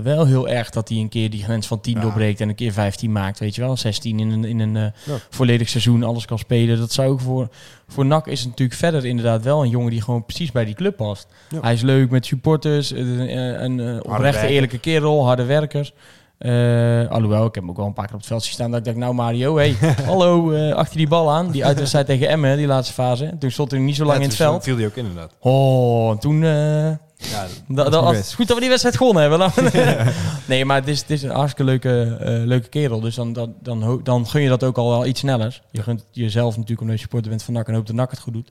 wel 0.02 0.26
heel 0.26 0.48
erg 0.48 0.70
dat 0.70 0.88
hij 0.88 0.98
een 0.98 1.08
keer 1.08 1.30
die 1.30 1.44
grens 1.44 1.66
van 1.66 1.80
10 1.80 1.94
Ja. 1.94 2.00
doorbreekt... 2.00 2.40
en 2.40 2.48
een 2.48 2.54
keer 2.54 2.72
15 2.72 3.12
maakt, 3.12 3.38
weet 3.38 3.54
je 3.54 3.60
wel. 3.60 3.76
16 3.76 4.20
in 4.20 4.30
een, 4.30 4.44
in 4.44 4.58
een 4.58 4.92
volledig 5.28 5.68
seizoen, 5.68 6.02
alles 6.02 6.24
kan 6.24 6.38
spelen. 6.38 6.78
Dat 6.78 6.92
zou 6.92 7.10
ook 7.10 7.20
voor... 7.20 7.48
Voor 7.92 8.06
NAC 8.06 8.26
is 8.26 8.40
het 8.40 8.48
natuurlijk 8.48 8.78
verder 8.78 9.04
inderdaad 9.06 9.42
wel 9.44 9.62
een 9.62 9.68
jongen 9.70 9.90
die 9.90 10.02
gewoon 10.02 10.24
precies 10.24 10.52
bij 10.52 10.64
die 10.64 10.74
club 10.74 10.96
past. 10.96 11.26
Ja. 11.48 11.58
Hij 11.60 11.72
is 11.72 11.82
leuk 11.82 12.10
met 12.10 12.26
supporters, 12.26 12.92
eh, 12.92 12.98
een, 13.00 13.64
een 13.64 13.80
eh, 13.80 14.12
oprechte 14.12 14.46
eerlijke 14.46 14.78
kerel, 14.78 15.24
harde 15.26 15.44
werker. 15.44 15.92
Eh, 16.38 17.10
alhoewel, 17.10 17.46
ik 17.46 17.54
heb 17.54 17.62
hem 17.62 17.70
ook 17.70 17.76
wel 17.76 17.86
een 17.86 17.92
paar 17.92 18.04
keer 18.04 18.14
op 18.14 18.20
het 18.20 18.28
veld 18.28 18.42
zien 18.42 18.52
staan 18.52 18.70
dat 18.70 18.78
ik 18.78 18.84
dacht, 18.86 18.96
nou 18.96 19.14
Mario, 19.14 19.56
hey, 19.56 19.76
hallo, 20.06 20.50
eh, 20.52 20.72
achter 20.74 20.96
die 20.96 21.08
bal 21.08 21.30
aan. 21.30 21.50
Die 21.50 21.64
uitwedstrijd 21.64 22.06
tegen 22.12 22.28
Emmen, 22.28 22.56
die 22.56 22.66
laatste 22.66 22.92
fase. 22.94 23.24
En 23.26 23.38
Toen 23.38 23.50
stond 23.50 23.70
hij 23.70 23.80
niet 23.80 23.96
zo 23.96 24.04
lang 24.04 24.16
Ja, 24.16 24.22
in 24.22 24.28
het 24.28 24.36
toen 24.38 24.46
veld. 24.46 24.62
viel 24.64 24.76
hij 24.76 24.86
ook 24.86 24.96
inderdaad. 24.96 25.34
Oh, 25.40 26.10
en 26.10 26.18
toen... 26.18 26.44
eh, 26.44 26.90
Ja, 27.30 27.46
da- 27.68 27.74
da- 27.74 27.84
niet 27.84 27.94
als- 27.94 28.04
best. 28.04 28.16
het 28.18 28.26
is 28.26 28.34
goed 28.34 28.46
dat 28.46 28.54
we 28.54 28.60
die 28.60 28.68
wedstrijd 28.70 28.96
gewonnen 28.96 29.22
hebben. 29.22 29.52
Nee, 30.46 30.64
maar 30.64 30.76
het 30.76 30.88
is, 30.88 31.00
het 31.00 31.10
is 31.10 31.22
een 31.22 31.30
hartstikke 31.30 31.64
leuke, 31.70 32.16
eh, 32.20 32.32
leuke 32.46 32.68
kerel. 32.68 33.00
Dus 33.00 33.14
dan, 33.14 33.32
dan, 33.32 33.54
dan, 33.62 34.00
dan 34.02 34.28
gun 34.28 34.42
je 34.42 34.48
dat 34.48 34.64
ook 34.64 34.76
al 34.78 34.88
wel 34.90 35.06
iets 35.06 35.20
sneller. 35.20 35.62
Je 35.70 35.82
gunt 35.82 36.04
jezelf 36.10 36.52
natuurlijk 36.54 36.80
omdat 36.80 36.96
je 36.96 37.02
supporter 37.02 37.30
bent 37.30 37.42
van 37.42 37.54
NAC 37.54 37.68
en 37.68 37.74
hoopt 37.74 37.86
dat 37.86 37.96
NAC 37.96 38.10
het 38.10 38.20
goed 38.20 38.32
doet. 38.32 38.50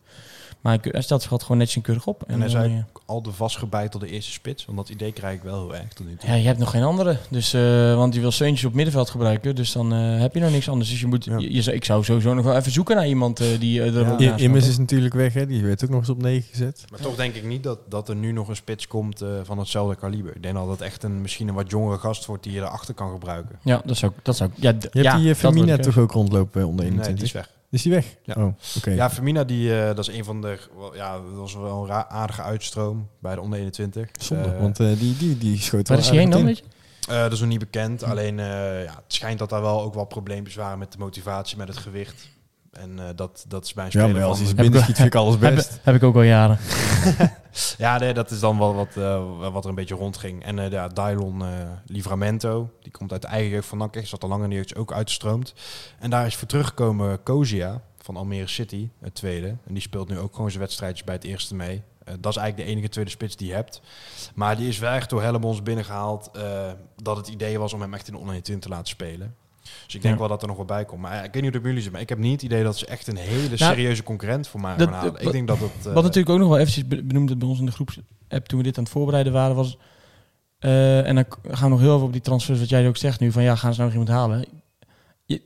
Maar 0.61 0.77
hij, 0.81 0.91
hij 0.91 1.01
stelt 1.01 1.21
zich 1.21 1.31
altijd 1.31 1.41
gewoon 1.49 1.57
netjes 1.57 1.77
en 1.77 1.83
keurig 1.83 2.07
op. 2.07 2.23
En 2.23 2.29
hij 2.29 2.39
dan, 2.39 2.49
zei 2.49 2.73
eh, 2.77 2.83
al 3.05 3.21
de 3.21 3.31
vastgebeitelde 3.31 4.09
eerste 4.09 4.31
spits. 4.31 4.65
Want 4.65 4.77
dat 4.77 4.89
idee 4.89 5.11
krijg 5.11 5.35
ik 5.35 5.41
wel 5.43 5.59
heel 5.61 5.75
erg 5.75 5.93
tot 5.93 6.05
nu 6.07 6.15
toe. 6.15 6.29
Ja, 6.29 6.35
je 6.35 6.45
hebt 6.47 6.59
nog 6.59 6.69
geen 6.69 6.83
andere. 6.83 7.17
Dus, 7.29 7.53
eh, 7.53 7.95
want 7.95 8.13
je 8.13 8.19
wil 8.19 8.31
Seuntjes 8.31 8.65
op 8.65 8.73
middenveld 8.73 9.09
gebruiken. 9.09 9.55
Dus 9.55 9.71
dan 9.71 9.93
eh, 9.93 10.19
heb 10.19 10.33
je 10.33 10.39
nog 10.39 10.51
niks 10.51 10.69
anders. 10.69 10.89
Dus 10.89 10.99
je 10.99 11.07
moet, 11.07 11.25
Ja. 11.25 11.37
je, 11.37 11.73
ik 11.73 11.85
zou 11.85 12.03
sowieso 12.03 12.33
nog 12.33 12.45
wel 12.45 12.55
even 12.55 12.71
zoeken 12.71 12.95
naar 12.95 13.07
iemand 13.07 13.37
die 13.59 13.81
er 13.83 14.21
Ja. 14.21 14.37
Immers 14.37 14.67
is 14.67 14.77
natuurlijk 14.77 15.13
weg, 15.13 15.33
hè? 15.33 15.45
die 15.45 15.63
werd 15.63 15.83
ook 15.83 15.89
nog 15.89 15.99
eens 15.99 16.09
op 16.09 16.21
9 16.21 16.49
gezet. 16.49 16.85
Maar 16.91 16.99
toch 16.99 17.15
denk 17.15 17.35
ik 17.35 17.43
niet 17.43 17.63
dat, 17.63 17.79
dat 17.89 18.09
er 18.09 18.15
nu 18.15 18.31
nog 18.31 18.47
een 18.47 18.55
spits 18.55 18.87
komt 18.87 19.21
eh, 19.21 19.29
van 19.43 19.57
hetzelfde 19.57 19.95
kaliber. 19.95 20.35
Ik 20.35 20.41
denk 20.43 20.55
dat 20.55 20.69
het 20.69 20.81
echt 20.81 21.03
een, 21.03 21.21
misschien 21.21 21.47
een 21.47 21.53
wat 21.53 21.69
jongere 21.69 21.97
gast 21.97 22.25
wordt 22.25 22.43
die 22.43 22.53
je 22.53 22.59
erachter 22.59 22.93
kan 22.93 23.11
gebruiken. 23.11 23.59
Ja, 23.63 23.81
dat 23.85 23.97
zou, 23.97 24.11
dat 24.23 24.35
zou 24.35 24.49
ja, 24.55 24.69
Je 24.69 24.77
hebt 24.79 24.93
ja, 24.93 25.17
die 25.17 25.27
dat 25.27 25.37
Femina 25.37 25.77
toch 25.77 25.97
ook 25.97 26.11
rondlopen 26.11 26.67
onder 26.67 26.85
Nee, 26.85 26.93
21? 26.93 27.15
die 27.15 27.25
is 27.25 27.31
weg. 27.31 27.57
Is 27.71 27.81
die 27.81 27.91
weg? 27.91 28.15
Ja. 28.23 28.33
Oh, 28.37 28.53
oké. 28.77 28.89
Ja, 28.91 29.09
Femina, 29.09 29.43
die, 29.43 29.79
eh, 29.79 29.85
dat 29.95 29.99
is 29.99 30.07
een 30.17 30.23
van 30.23 30.41
de... 30.41 30.59
wel, 30.77 30.95
Ja, 30.95 31.13
dat 31.13 31.33
was 31.33 31.53
wel 31.55 31.83
een 31.83 31.91
aardige 31.91 32.41
uitstroom 32.41 33.09
bij 33.19 33.35
de 33.35 33.41
onder 33.41 33.59
21. 33.59 34.09
Zonde, 34.19 34.49
Eh, 34.49 34.59
want 34.59 34.79
eh, 34.79 34.87
die, 34.99 35.17
die, 35.17 35.37
die 35.37 35.57
schoot 35.57 35.87
Waar 35.87 35.97
wel 35.97 36.05
is 36.05 36.11
hij 36.11 36.19
heen 36.21 36.29
dan, 36.29 36.39
in. 36.39 36.45
weet 36.45 36.57
je? 36.57 36.63
eh, 37.13 37.21
dat 37.21 37.31
is 37.31 37.39
nog 37.39 37.49
niet 37.49 37.59
bekend. 37.59 38.03
Alleen, 38.03 38.39
eh, 38.39 38.83
ja, 38.83 38.93
het 38.95 39.03
schijnt 39.13 39.39
dat 39.39 39.49
daar 39.49 39.61
wel 39.61 39.81
ook 39.81 39.93
wel 39.93 40.05
probleempjes 40.05 40.55
waren 40.55 40.79
met 40.79 40.91
de 40.91 40.97
motivatie, 40.97 41.57
met 41.57 41.67
het 41.67 41.77
gewicht. 41.77 42.29
En 42.71 42.99
eh, 42.99 43.05
dat, 43.15 43.45
dat 43.47 43.65
is 43.65 43.73
bij 43.73 43.85
een 43.85 43.91
Ja, 43.93 43.99
speler 43.99 44.21
maar 44.21 44.29
als 44.29 44.39
hij 44.39 44.55
binnen 44.55 44.81
schiet, 44.81 44.95
vind 44.95 45.07
ik 45.07 45.15
alles 45.15 45.35
Heb, 45.39 45.55
best. 45.55 45.79
heb 45.83 45.95
ik 45.95 46.03
ook 46.03 46.15
al 46.15 46.21
jaren. 46.21 46.57
Ja, 47.77 47.97
nee, 47.97 48.13
dat 48.13 48.31
is 48.31 48.39
dan 48.39 48.57
wel 48.57 48.75
wat, 48.75 48.97
eh, 48.97 49.51
wat 49.51 49.63
er 49.63 49.69
een 49.69 49.75
beetje 49.75 49.95
rondging. 49.95 50.43
En 50.43 50.59
eh 50.59 50.71
ja, 50.71 50.87
Dylon 50.87 51.41
eh, 51.41 51.47
Livramento, 51.85 52.69
die 52.81 52.91
komt 52.91 53.11
uit 53.11 53.21
de 53.21 53.27
eigen 53.27 53.49
jeugd 53.51 53.67
van 53.67 53.77
NAC, 53.77 53.95
is 53.95 54.09
zat 54.09 54.23
al 54.23 54.29
langer 54.29 54.47
niet 54.47 54.75
ook 54.75 54.93
uitstroomt. 54.93 55.53
En 55.99 56.09
daar 56.09 56.25
is 56.25 56.35
voor 56.35 56.47
teruggekomen 56.47 57.23
Kozia 57.23 57.81
van 57.97 58.17
Almere 58.17 58.47
City, 58.47 58.89
het 58.99 59.15
tweede. 59.15 59.47
En 59.47 59.73
die 59.73 59.81
speelt 59.81 60.09
nu 60.09 60.19
ook 60.19 60.35
gewoon 60.35 60.49
zijn 60.49 60.61
wedstrijdjes 60.63 61.03
bij 61.03 61.15
het 61.15 61.23
eerste 61.23 61.55
mee. 61.55 61.83
Dat 62.19 62.31
is 62.31 62.37
eigenlijk 62.37 62.57
de 62.57 62.63
enige 62.75 62.89
tweede 62.89 63.11
spits 63.11 63.35
die 63.35 63.47
je 63.47 63.53
hebt. 63.53 63.81
Maar 64.35 64.57
die 64.57 64.67
is 64.67 64.79
wel 64.79 64.91
echt 64.91 65.09
door 65.09 65.21
Hellemons 65.21 65.63
binnengehaald 65.63 66.29
eh, 66.33 66.71
dat 66.95 67.17
het 67.17 67.27
idee 67.27 67.59
was 67.59 67.73
om 67.73 67.81
hem 67.81 67.93
echt 67.93 68.07
in 68.07 68.13
de 68.13 68.19
onder 68.19 68.33
21 68.35 68.69
te 68.69 68.75
laten 68.75 68.89
spelen. 68.89 69.35
Dus 69.85 69.95
ik 69.95 70.01
denk 70.01 70.13
Ja. 70.13 70.19
wel 70.19 70.29
dat 70.29 70.41
er 70.41 70.47
nog 70.47 70.57
wat 70.57 70.65
bij 70.67 70.85
komt. 70.85 71.01
Maar 71.01 71.15
ja, 71.15 71.23
ik 71.23 71.33
weet 71.33 71.41
niet 71.43 71.51
hoe 71.51 71.61
bij 71.61 71.69
jullie 71.69 71.83
zit, 71.83 71.91
maar 71.91 72.01
ik 72.01 72.09
heb 72.09 72.17
niet 72.17 72.31
het 72.31 72.41
idee 72.41 72.63
dat 72.63 72.77
ze 72.77 72.85
echt 72.85 73.07
een 73.07 73.15
hele 73.17 73.43
Nou, 73.45 73.57
serieuze 73.57 74.03
concurrent 74.03 74.47
voor 74.47 74.59
mij 74.61 74.75
dat- 74.77 74.87
gaan 74.87 74.97
halen. 74.97 75.15
Ik 75.15 75.21
wat- 75.23 75.31
denk 75.33 75.47
dat 75.47 75.59
het... 75.59 75.85
eh, 75.87 75.93
Wat 75.93 76.03
natuurlijk 76.03 76.29
ook 76.29 76.39
nog 76.39 76.47
wel 76.49 76.57
eventjes 76.57 76.87
be- 76.87 77.03
benoemd 77.03 77.39
bij 77.39 77.47
ons 77.47 77.59
in 77.59 77.65
de 77.65 77.71
groepsapp 77.71 78.47
toen 78.47 78.57
we 78.57 78.63
dit 78.63 78.77
aan 78.77 78.83
het 78.83 78.91
voorbereiden 78.91 79.33
waren, 79.33 79.55
was... 79.55 79.77
eh, 80.59 81.07
en 81.07 81.15
dan 81.15 81.25
gaan 81.51 81.63
we 81.63 81.69
nog 81.69 81.79
heel 81.79 81.93
even 81.95 82.05
op 82.05 82.11
die 82.11 82.21
transfers, 82.21 82.59
wat 82.59 82.69
jij 82.69 82.87
ook 82.87 82.97
zegt 82.97 83.19
nu, 83.19 83.31
van 83.31 83.43
ja, 83.43 83.55
gaan 83.55 83.73
ze 83.73 83.79
nou 83.81 83.91
nog 83.93 83.99
iemand 84.01 84.19
halen? 84.19 84.45
Je, 85.25 85.41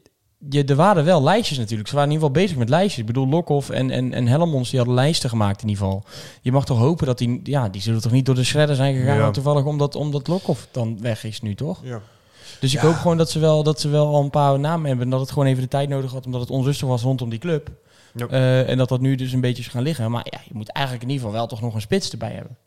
je, 0.49 0.63
er 0.63 0.75
waren 0.75 1.03
wel 1.05 1.23
lijstjes 1.23 1.57
natuurlijk. 1.57 1.89
Ze 1.89 1.95
waren 1.95 2.09
in 2.09 2.15
ieder 2.15 2.27
geval 2.29 2.43
bezig 2.43 2.59
met 2.59 2.69
lijstjes. 2.69 2.99
Ik 2.99 3.05
bedoel, 3.05 3.27
Lokhoff 3.27 3.69
en, 3.69 3.91
en, 3.91 4.13
en 4.13 4.27
Hellemons, 4.27 4.69
die 4.69 4.77
hadden 4.79 4.95
lijsten 4.97 5.29
gemaakt 5.29 5.61
in 5.61 5.67
ieder 5.69 5.83
geval. 5.83 6.03
Je 6.41 6.51
mag 6.51 6.65
toch 6.65 6.77
hopen 6.77 7.05
dat 7.05 7.17
die... 7.17 7.39
Ja, 7.43 7.69
die 7.69 7.81
zullen 7.81 8.01
toch 8.01 8.11
niet 8.11 8.25
door 8.25 8.35
de 8.35 8.43
shredder 8.43 8.75
zijn 8.75 8.95
gegaan, 8.95 9.17
Ja. 9.17 9.31
toevallig 9.31 9.63
omdat, 9.65 9.95
omdat 9.95 10.27
Lokhoff 10.27 10.67
dan 10.71 11.01
weg 11.01 11.23
is 11.23 11.41
nu, 11.41 11.55
toch? 11.55 11.79
Ja. 11.83 12.01
Dus 12.63 12.73
ik 12.73 12.79
hoop 12.79 12.95
gewoon 12.95 13.17
dat 13.17 13.29
ze, 13.29 13.39
wel, 13.39 13.63
dat 13.63 13.79
ze 13.79 13.89
wel 13.89 14.07
al 14.07 14.23
een 14.23 14.29
paar 14.29 14.59
namen 14.59 14.87
hebben. 14.87 15.05
En 15.05 15.11
dat 15.11 15.19
het 15.19 15.31
gewoon 15.31 15.47
even 15.47 15.61
de 15.61 15.67
tijd 15.67 15.89
nodig 15.89 16.11
had, 16.11 16.25
omdat 16.25 16.41
het 16.41 16.49
onrustig 16.49 16.87
was 16.87 17.01
rondom 17.01 17.29
die 17.29 17.39
club. 17.39 17.71
Eh, 18.29 18.69
en 18.69 18.77
dat 18.77 18.89
dat 18.89 19.01
nu 19.01 19.15
dus 19.15 19.31
een 19.31 19.41
beetje 19.41 19.63
is 19.63 19.67
gaan 19.69 19.83
liggen. 19.83 20.11
Maar 20.11 20.25
ja, 20.29 20.39
je 20.47 20.53
moet 20.53 20.69
eigenlijk 20.69 21.05
in 21.05 21.11
ieder 21.11 21.25
geval 21.25 21.39
wel 21.39 21.49
toch 21.49 21.61
nog 21.61 21.75
een 21.75 21.81
spits 21.81 22.11
erbij 22.11 22.31
hebben. 22.31 22.57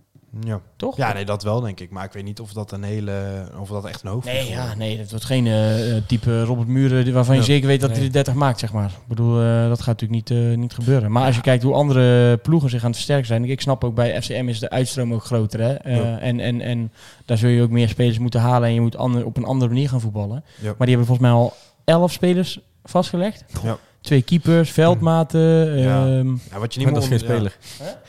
Ja. 0.40 0.60
Toch? 0.76 0.96
ja, 0.96 1.12
nee, 1.12 1.24
dat 1.24 1.42
wel 1.42 1.60
denk 1.60 1.80
ik. 1.80 1.90
Maar 1.90 2.04
ik 2.04 2.12
weet 2.12 2.24
niet 2.24 2.40
of 2.40 2.52
dat 2.52 2.72
een 2.72 2.82
hele... 2.82 3.44
Of 3.60 3.68
dat 3.68 3.84
echt 3.84 4.02
een 4.02 4.10
hoofd 4.10 4.26
Nee, 4.26 4.38
is 4.40 4.48
ja, 4.48 4.74
nee, 4.74 4.96
dat 4.96 5.10
wordt 5.10 5.24
geen 5.24 5.46
eh, 5.46 5.96
eh, 5.96 6.02
type 6.06 6.42
Robert 6.44 6.68
Muren 6.68 7.12
waarvan 7.12 7.34
je 7.34 7.40
Ja. 7.40 7.46
zeker 7.46 7.66
weet 7.66 7.80
dat 7.80 7.88
Nee. 7.90 7.98
hij 7.98 8.06
de 8.06 8.12
30 8.12 8.34
maakt, 8.34 8.58
zeg 8.58 8.72
maar. 8.72 8.90
Ik 8.90 9.06
bedoel, 9.08 9.40
eh, 9.40 9.68
dat 9.68 9.78
gaat 9.82 10.00
natuurlijk 10.00 10.28
niet, 10.30 10.30
eh, 10.50 10.56
niet 10.56 10.74
gebeuren. 10.74 11.12
Maar 11.12 11.26
als 11.26 11.34
je 11.36 11.40
kijkt 11.40 11.62
hoe 11.62 11.74
andere 11.74 12.36
ploegen 12.36 12.70
zich 12.70 12.80
aan 12.80 12.86
het 12.86 12.94
versterken 12.96 13.26
zijn. 13.26 13.44
Ik 13.44 13.60
snap 13.60 13.84
ook 13.84 13.94
bij 13.94 14.22
FCM 14.22 14.48
is 14.48 14.58
de 14.58 14.70
uitstroom 14.70 15.14
ook 15.14 15.24
groter. 15.24 15.60
Hè? 15.60 15.72
Eh, 15.74 15.96
Ja. 15.96 16.18
en, 16.18 16.40
en, 16.40 16.60
en 16.60 16.92
daar 17.24 17.38
zul 17.38 17.48
je 17.50 17.62
ook 17.62 17.70
meer 17.70 17.88
spelers 17.88 18.18
moeten 18.18 18.40
halen 18.40 18.68
en 18.68 18.74
je 18.74 18.80
moet 18.80 18.96
ander, 18.96 19.24
op 19.24 19.36
een 19.36 19.44
andere 19.44 19.70
manier 19.70 19.88
gaan 19.88 20.00
voetballen. 20.00 20.44
Ja. 20.60 20.62
Maar 20.78 20.86
die 20.86 20.96
hebben 20.96 21.06
volgens 21.06 21.28
mij 21.28 21.36
al 21.36 21.52
11 21.84 22.12
spelers 22.12 22.60
vastgelegd. 22.84 23.44
Ja. 23.62 23.76
Twee 24.00 24.22
keepers, 24.22 24.70
veldmaten. 24.70 25.78
Ja. 25.78 26.06
ehm, 26.06 26.28
Ja, 26.50 26.58
wat 26.58 26.74
je 26.74 26.78
niet 26.80 26.90
Maar 26.90 27.00
dat 27.00 27.02
is 27.02 27.08
geen 27.08 27.28
meer 27.28 27.50
speler. 27.50 27.56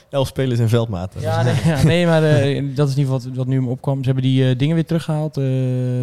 Elf 0.09 0.27
spelers 0.27 0.59
en 0.59 0.69
veldmaten. 0.69 1.21
Ja, 1.21 1.43
nee, 1.43 1.55
ja, 1.63 1.83
nee 1.83 2.05
maar 2.05 2.23
eh, 2.23 2.75
dat 2.75 2.87
is 2.87 2.93
in 2.93 2.99
ieder 2.99 3.13
geval 3.13 3.19
wat, 3.29 3.37
wat 3.37 3.47
nu 3.47 3.61
me 3.61 3.69
opkwam. 3.69 3.99
Ze 3.99 4.05
hebben 4.05 4.23
die 4.23 4.49
eh, 4.49 4.57
dingen 4.57 4.75
weer 4.75 4.85
teruggehaald. 4.85 5.37
eh 5.37 5.43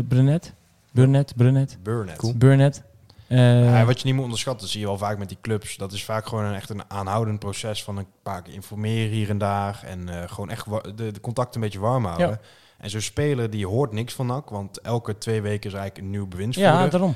Brunet. 0.09 0.53
Burnett, 0.93 1.37
Brunet. 1.37 1.71
Ja, 1.71 1.77
Burnett. 1.83 2.19
Cool. 2.19 2.35
Burnett. 2.37 2.83
Eh, 3.29 3.65
Ja, 3.65 3.85
wat 3.85 3.99
je 3.99 4.05
niet 4.05 4.15
moet 4.15 4.25
onderschatten, 4.25 4.69
zie 4.69 4.81
je 4.81 4.87
wel 4.87 4.99
vaak 4.99 5.19
met 5.19 5.29
die 5.29 5.39
clubs. 5.41 5.77
Dat 5.77 5.93
is 5.93 6.05
vaak 6.05 6.27
gewoon 6.27 6.45
een, 6.45 6.55
echt 6.55 6.71
een 6.71 6.91
aanhoudend 6.91 7.39
proces 7.39 7.85
van 7.85 7.97
een 7.97 8.07
paar 8.23 8.43
keer 8.43 8.55
informeren 8.55 9.11
hier 9.13 9.31
en 9.31 9.39
daar. 9.39 9.83
En 9.87 10.09
eh, 10.09 10.29
gewoon 10.29 10.51
echt 10.51 10.67
de, 10.97 11.11
de 11.13 11.21
contacten 11.21 11.55
een 11.55 11.67
beetje 11.67 11.81
warm 11.81 12.05
houden. 12.05 12.29
Ja. 12.29 12.39
En 12.79 12.91
zo'n 12.91 13.01
speler 13.01 13.51
die 13.51 13.67
hoort 13.67 13.93
niks 13.93 14.15
van 14.15 14.27
NAC, 14.27 14.51
want 14.51 14.81
elke 14.81 15.19
twee 15.19 15.41
weken 15.43 15.71
is 15.71 15.77
eigenlijk 15.77 16.05
een 16.05 16.11
nieuw 16.11 16.27
bewindsvoerder. 16.27 16.75
ja, 16.81 16.89
daarom. 16.89 17.15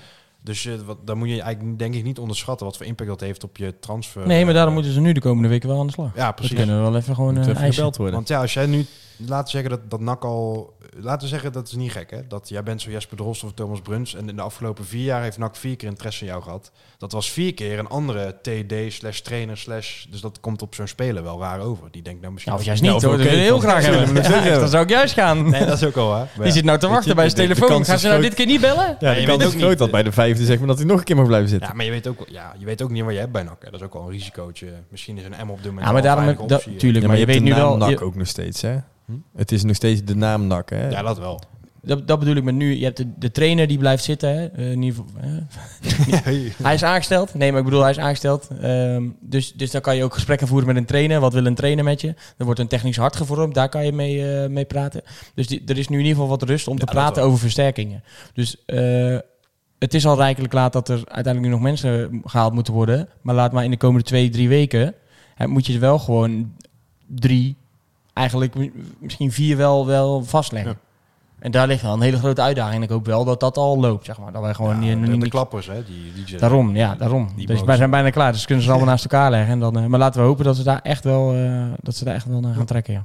Dus 0.49 0.67
eh, 0.67 0.75
wat, 0.87 0.97
dan 1.05 1.19
moet 1.19 1.29
je 1.29 1.41
eigenlijk 1.43 1.79
denk 1.79 1.95
ik 1.95 2.05
niet 2.05 2.19
onderschatten 2.19 2.67
wat 2.67 2.77
voor 2.77 2.87
impact 2.87 3.09
dat 3.09 3.21
heeft 3.21 3.45
op 3.45 3.57
je 3.57 3.75
transfer. 3.81 4.27
Nee, 4.27 4.45
maar 4.45 4.53
daarom 4.55 4.71
Eh, 4.73 4.77
moeten 4.79 4.95
ze 4.97 5.01
nu 5.01 5.13
de 5.13 5.21
komende 5.21 5.49
weken 5.49 5.69
wel 5.69 5.81
aan 5.81 5.87
de 5.87 5.93
slag. 5.93 6.11
Ja, 6.17 6.27
Dat 6.27 6.35
precies. 6.35 6.57
kunnen 6.57 6.77
we 6.77 6.83
wel 6.83 6.97
even 6.97 7.15
gewoon 7.15 7.37
eh, 7.39 7.47
even 7.49 7.73
gebeld 7.73 7.97
worden. 7.97 8.15
Want 8.15 8.29
ja, 8.29 8.41
als 8.41 8.55
jij 8.55 8.67
nu, 8.67 8.87
laten 9.27 9.45
we 9.45 9.51
zeggen 9.51 9.71
dat, 9.71 9.91
dat 9.91 10.01
NAC 10.01 10.25
al, 10.25 10.75
laten 10.97 11.21
we 11.21 11.29
zeggen 11.29 11.53
dat 11.53 11.67
is 11.69 11.73
niet 11.75 11.93
gek 11.93 12.11
hè, 12.11 12.27
dat 12.29 12.49
jij 12.49 12.63
bent 12.63 12.83
zo 12.83 12.91
Jesper 12.91 13.17
Drost 13.17 13.45
of 13.45 13.53
Thomas 13.53 13.81
Bruns 13.81 14.15
en 14.15 14.29
in 14.29 14.37
de 14.37 14.43
afgelopen 14.43 14.85
vier 14.85 15.05
jaar 15.05 15.23
heeft 15.23 15.39
NAC 15.39 15.57
vier 15.57 15.77
keer 15.77 15.89
interesse 15.89 16.21
in 16.25 16.31
jou 16.31 16.43
gehad. 16.43 16.71
Dat 16.99 17.13
was 17.13 17.31
vier 17.31 17.55
keer 17.55 17.79
een 17.79 17.89
andere 17.89 18.37
TD 18.43 18.93
slash 18.93 19.21
trainer 19.21 19.57
slash, 19.57 20.05
dus 20.05 20.21
dat 20.21 20.41
komt 20.41 20.63
op 20.63 20.75
zo'n 20.75 20.87
speler 20.87 21.23
wel 21.23 21.41
raar 21.41 21.61
over. 21.61 21.89
Die 21.91 22.03
denkt 22.03 22.21
nou 22.21 22.33
misschien... 22.33 22.53
Nou, 22.53 22.65
of 22.65 22.69
juist 22.69 22.83
niet 22.83 23.03
hoor. 23.03 23.13
oké, 23.13 23.23
Dat 23.23 23.27
wil 23.27 23.37
je 23.37 23.43
heel 23.45 23.59
graag 23.59 23.87
hebben. 23.87 24.23
Ja, 24.23 24.59
dan 24.59 24.69
zou 24.69 24.83
ik 24.83 24.91
juist 24.91 25.15
gaan. 25.15 25.51
Nee, 25.51 25.65
dat 25.67 25.77
is 25.83 25.85
ook 25.85 25.97
al 25.97 26.09
waar. 26.09 26.29
Die 26.43 26.53
zit 26.53 26.65
nou 26.65 26.79
te 26.79 26.89
wachten 26.89 27.17
bij 27.17 27.29
zijn 27.29 27.49
telefoon. 27.49 27.85
Gaan 27.85 27.95
is 27.95 28.01
ze 28.01 28.09
nou 28.09 28.23
dit 28.23 28.35
keer 28.35 28.47
niet 28.47 28.61
bellen? 28.61 28.97
Ja, 29.01 29.11
je 29.11 29.27
weet 29.27 29.41
is 29.41 29.47
ook 29.47 29.53
groot 29.53 29.69
niet, 29.69 29.79
dat 29.79 29.91
bij 29.91 30.03
de 30.03 30.13
vijfde 30.13 30.45
zeg 30.45 30.59
maar 30.59 30.67
dat 30.67 30.77
hij 30.79 30.87
nog 30.87 30.99
een 30.99 31.05
keer 31.05 31.17
mag 31.17 31.27
blijven 31.27 31.49
zitten. 31.49 31.69
Ja, 31.69 31.75
maar 31.75 31.85
je 31.85 31.91
weet 31.91 32.07
ook, 32.07 32.25
ja, 32.29 32.55
je 32.59 32.65
weet 32.65 32.83
ook 32.83 32.91
niet 32.91 33.05
wat 33.05 33.13
je 33.13 33.19
hebt 33.19 33.33
bij 33.33 33.43
NAC. 33.43 33.63
hè. 33.63 33.71
Dat 33.71 33.81
is 33.81 33.87
ook 33.87 33.93
wel 33.93 34.03
een 34.03 34.11
risicootje. 34.11 34.73
Misschien 34.91 35.19
is 35.19 35.25
een 35.25 35.47
M 35.47 35.51
op 35.51 35.63
de 35.63 35.69
moment 35.69 35.87
Ja, 35.87 35.93
maar 35.93 36.03
daarom... 36.03 36.23
veilige 36.25 36.47
Dat, 36.47 36.59
optie, 36.59 36.73
hè. 36.73 36.79
tuurlijk, 36.79 37.03
Ja, 37.05 37.11
maar 37.11 37.19
je 37.19 37.27
weet 37.27 37.43
nu 37.43 37.55
wel... 37.55 37.77
NAC 37.77 38.03
ook 38.03 38.15
nog 38.15 38.27
steeds, 38.27 38.63
hè? 38.63 38.77
Hm? 39.09 39.15
Het 39.37 39.53
is 39.53 39.63
nog 39.63 39.77
steeds 39.77 40.05
de 40.05 40.17
naam 40.17 40.47
NAC, 40.47 40.71
hè? 40.71 40.89
Ja, 40.89 41.03
dat 41.03 41.19
wel. 41.19 41.41
Dat, 41.83 42.09
dat 42.09 42.19
bedoel 42.19 42.37
ik 42.37 42.45
met 42.45 42.55
nu. 42.55 42.75
Je 42.75 42.85
hebt 42.85 42.97
de, 42.97 43.19
de 43.19 43.31
trainer 43.31 43.67
die 43.67 43.79
blijft 43.79 44.05
zitten. 44.05 44.37
Hè? 44.37 44.47
Eh, 44.47 44.71
in 44.71 44.83
ieder 44.83 45.05
geval, 45.05 45.21
hè? 45.21 45.41
Hij 46.63 46.75
is 46.75 46.83
aangesteld. 46.83 47.35
Nee, 47.35 47.51
maar 47.51 47.59
ik 47.59 47.65
bedoel, 47.65 47.81
hij 47.81 47.91
is 47.91 47.99
aangesteld. 47.99 48.49
Ehm, 48.61 49.09
dus, 49.21 49.53
dus 49.53 49.71
dan 49.71 49.81
kan 49.81 49.97
je 49.97 50.05
ook 50.05 50.15
gesprekken 50.15 50.47
voeren 50.47 50.67
met 50.67 50.77
een 50.77 50.85
trainer. 50.85 51.21
Wat 51.21 51.33
wil 51.33 51.47
een 51.47 51.55
trainer 51.55 51.85
met 51.85 52.01
je? 52.01 52.15
Er 52.37 52.45
wordt 52.45 52.61
een 52.61 52.69
technisch 52.69 52.97
hart 52.97 53.17
gevormd. 53.17 53.55
Daar 53.55 53.69
kan 53.69 53.85
je 53.85 53.93
mee, 53.93 54.33
eh, 54.33 54.49
mee 54.49 54.65
praten. 54.65 55.03
Dus 55.35 55.47
die, 55.47 55.63
er 55.67 55.79
is 55.79 55.89
nu 55.89 55.99
in 55.99 56.05
ieder 56.05 56.21
geval 56.21 56.39
wat 56.39 56.49
rust 56.49 56.69
om 56.69 56.79
te 56.79 56.85
praten 56.85 57.23
over 57.23 57.39
versterkingen. 57.39 58.03
Dus 58.33 58.65
eh, 58.65 59.19
het 59.79 59.95
is 59.95 60.07
al 60.07 60.17
rijkelijk 60.17 60.53
laat 60.53 60.73
dat 60.73 60.89
er 60.89 60.97
uiteindelijk 60.97 61.45
nu 61.45 61.49
nog 61.49 61.61
mensen 61.61 62.21
gehaald 62.25 62.53
moeten 62.53 62.73
worden. 62.73 63.09
Maar 63.23 63.35
laat 63.35 63.53
maar 63.53 63.65
in 63.65 63.71
de 63.71 63.77
komende 63.77 64.05
twee, 64.05 64.29
drie 64.29 64.49
weken... 64.49 64.95
Hè, 65.35 65.47
moet 65.47 65.67
je 65.67 65.75
er 65.75 65.81
wel 65.81 65.99
gewoon 65.99 66.53
drie, 67.07 67.57
eigenlijk 68.19 68.55
mi- 68.55 68.73
misschien 68.99 69.33
vier 69.33 69.57
wel, 69.57 69.87
wel 69.87 70.25
vastleggen. 70.25 70.71
Ja. 70.71 70.79
En 71.39 71.51
daar 71.51 71.67
ligt 71.67 71.83
wel 71.83 71.93
een 71.93 72.01
hele 72.01 72.17
grote 72.19 72.41
uitdaging. 72.43 72.77
En 72.77 72.83
ik 72.83 72.89
hoop 72.89 73.07
wel 73.07 73.25
dat 73.25 73.41
dat 73.41 73.57
al 73.57 73.81
loopt, 73.81 74.05
zeg 74.05 74.19
maar. 74.19 74.33
Dat 74.33 74.43
wij 74.43 74.55
gewoon 74.55 74.71
Ja, 74.85 74.95
niet, 74.95 75.07
de, 75.07 75.13
niet, 75.13 75.21
de 75.21 75.29
klappers, 75.29 75.67
hè, 75.67 75.85
die, 75.85 76.25
die 76.25 76.39
Daarom, 76.39 76.77
ja, 76.77 76.95
daarom. 76.95 77.29
Die 77.37 77.47
dus 77.47 77.63
wij 77.63 77.77
zijn 77.77 77.91
bijna 77.91 78.11
klaar. 78.11 78.33
Dus 78.33 78.45
kunnen 78.47 78.65
ze 78.65 78.71
allemaal 78.71 78.89
naast 78.95 79.05
elkaar 79.05 79.31
leggen. 79.31 79.51
En 79.53 79.61
dan, 79.61 79.79
eh, 79.79 79.87
maar 79.87 79.99
laten 79.99 80.21
we 80.21 80.27
hopen 80.27 80.45
dat 80.45 80.57
ze 80.57 80.63
daar 80.63 80.81
echt 80.83 81.05
wel, 81.05 81.35
eh, 81.35 81.63
dat 81.81 81.95
ze 81.97 82.05
daar 82.05 82.15
echt 82.15 82.27
wel 82.27 82.41
naar 82.41 82.55
gaan 82.55 82.65
trekken, 82.65 82.93
ja. 82.93 83.05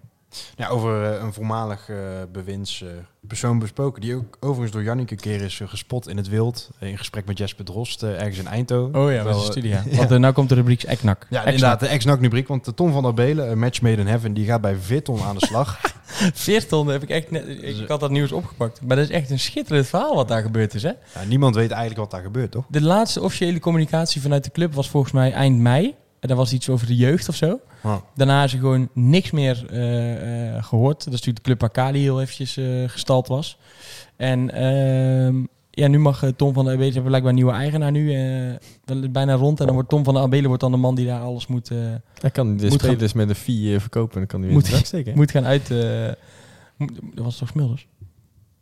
Ja, 0.57 0.67
over 0.67 1.03
eh, 1.13 1.21
een 1.21 1.34
voormalig 1.34 1.89
eh 1.89 1.97
bewindspersoon 2.31 3.59
besproken, 3.59 4.01
die 4.01 4.15
ook 4.15 4.38
overigens 4.39 4.71
door 4.71 4.84
Janneke 4.84 5.13
een 5.13 5.19
keer 5.19 5.41
is 5.41 5.59
eh, 5.59 5.67
gespot 5.67 6.07
in 6.07 6.17
het 6.17 6.29
wild, 6.29 6.69
eh, 6.79 6.89
in 6.89 6.97
gesprek 6.97 7.25
met 7.25 7.38
Jesper 7.38 7.65
Drost, 7.65 8.03
eh, 8.03 8.09
ergens 8.19 8.38
in 8.38 8.47
Eindhoven. 8.47 9.01
Oh 9.01 9.11
ja, 9.11 9.23
Wel, 9.23 9.34
eh, 9.34 9.39
de 9.39 9.51
studie, 9.51 9.69
ja. 9.75 9.84
Want 9.91 10.11
eh, 10.11 10.17
nou 10.17 10.34
komt 10.34 10.49
de 10.49 10.55
rubriek 10.55 10.84
Eknak. 10.84 11.27
Ja, 11.29 11.38
Eknak. 11.39 11.53
inderdaad, 11.53 11.79
de 11.79 11.88
ex-NAC 11.88 12.21
rubriek, 12.21 12.47
want 12.47 12.65
de 12.65 12.73
Tom 12.73 12.91
van 12.91 13.03
der 13.03 13.13
Belen, 13.13 13.51
een 13.51 13.59
match 13.59 13.81
made 13.81 14.01
in 14.01 14.07
heaven, 14.07 14.34
die 14.34 14.45
gaat 14.45 14.61
bij 14.61 14.75
Vitton 14.75 15.21
aan 15.21 15.36
de 15.38 15.45
slag. 15.45 15.79
14 16.34 16.88
heb 16.88 17.03
ik 17.03 17.09
echt 17.09 17.31
net, 17.31 17.47
ik 17.47 17.88
had 17.88 17.99
dat 17.99 18.11
nieuws 18.11 18.31
opgepakt. 18.31 18.81
Maar 18.81 18.95
dat 18.95 19.05
is 19.05 19.11
echt 19.11 19.29
een 19.29 19.39
schitterend 19.39 19.88
verhaal 19.88 20.15
wat 20.15 20.27
daar 20.27 20.41
gebeurd 20.41 20.73
is, 20.73 20.84
hè? 20.84 20.89
ja, 21.13 21.23
niemand 21.27 21.55
weet 21.55 21.71
eigenlijk 21.71 21.99
wat 21.99 22.11
daar 22.11 22.21
gebeurt, 22.21 22.51
toch? 22.51 22.65
De 22.69 22.81
laatste 22.81 23.21
officiële 23.21 23.59
communicatie 23.59 24.21
vanuit 24.21 24.43
de 24.43 24.51
club 24.51 24.73
was 24.73 24.89
volgens 24.89 25.13
mij 25.13 25.31
eind 25.31 25.59
mei. 25.59 25.95
En 26.19 26.27
dat 26.29 26.38
was 26.38 26.53
iets 26.53 26.69
over 26.69 26.88
de 26.88 26.95
jeugd 26.95 27.29
of 27.29 27.36
zo. 27.36 27.59
Daarna 28.15 28.43
is 28.43 28.53
er 28.53 28.59
gewoon 28.59 28.89
niks 28.93 29.31
meer 29.31 29.65
eh, 29.69 30.55
eh, 30.55 30.63
gehoord. 30.63 30.97
Dat 30.97 31.13
is 31.13 31.19
natuurlijk 31.19 31.38
de 31.38 31.41
club 31.41 31.59
waar 31.59 31.69
Kali 31.69 31.99
heel 31.99 32.21
eventjes 32.21 32.57
eh, 32.57 32.65
gestald 32.88 33.27
was. 33.27 33.57
En 34.15 34.51
ehm, 34.51 35.43
ja, 35.69 35.88
nu 35.88 35.99
mag 35.99 36.23
Tom 36.36 36.53
van 36.53 36.63
der 36.65 36.73
Abelen, 36.73 36.91
hebben 36.93 37.09
blijkbaar 37.09 37.31
een 37.31 37.38
nieuwe 37.38 37.51
eigenaar 37.53 37.91
nu. 37.91 38.07
wel 38.86 39.09
bijna 39.09 39.34
rond. 39.34 39.59
En 39.59 39.65
dan 39.65 39.75
wordt 39.75 39.89
Tom 39.89 40.03
van 40.03 40.13
der 40.13 40.23
Abelen 40.23 40.45
wordt 40.47 40.61
dan 40.61 40.71
de 40.71 40.77
man 40.77 40.95
die 40.95 41.05
daar 41.05 41.21
alles 41.21 41.47
moet, 41.47 41.71
eh, 41.71 41.77
Hij 42.19 42.31
kan 42.31 42.57
de 42.57 42.71
spelers 42.71 43.13
met 43.13 43.29
een 43.29 43.36
fee 43.36 43.79
verkopen 43.79 44.13
en 44.13 44.19
dan 44.19 44.27
kan 44.27 44.39
hij 44.39 44.49
weer 44.49 44.57
Moet- 44.57 44.69
in 44.71 44.77
de 44.79 44.86
steken. 44.86 45.15
moet 45.15 45.31
gaan 45.31 45.45
uit... 45.45 45.69
moet- 46.77 46.99
dat 47.13 47.23
was 47.25 47.38
toch 47.38 47.49
Smulders? 47.49 47.88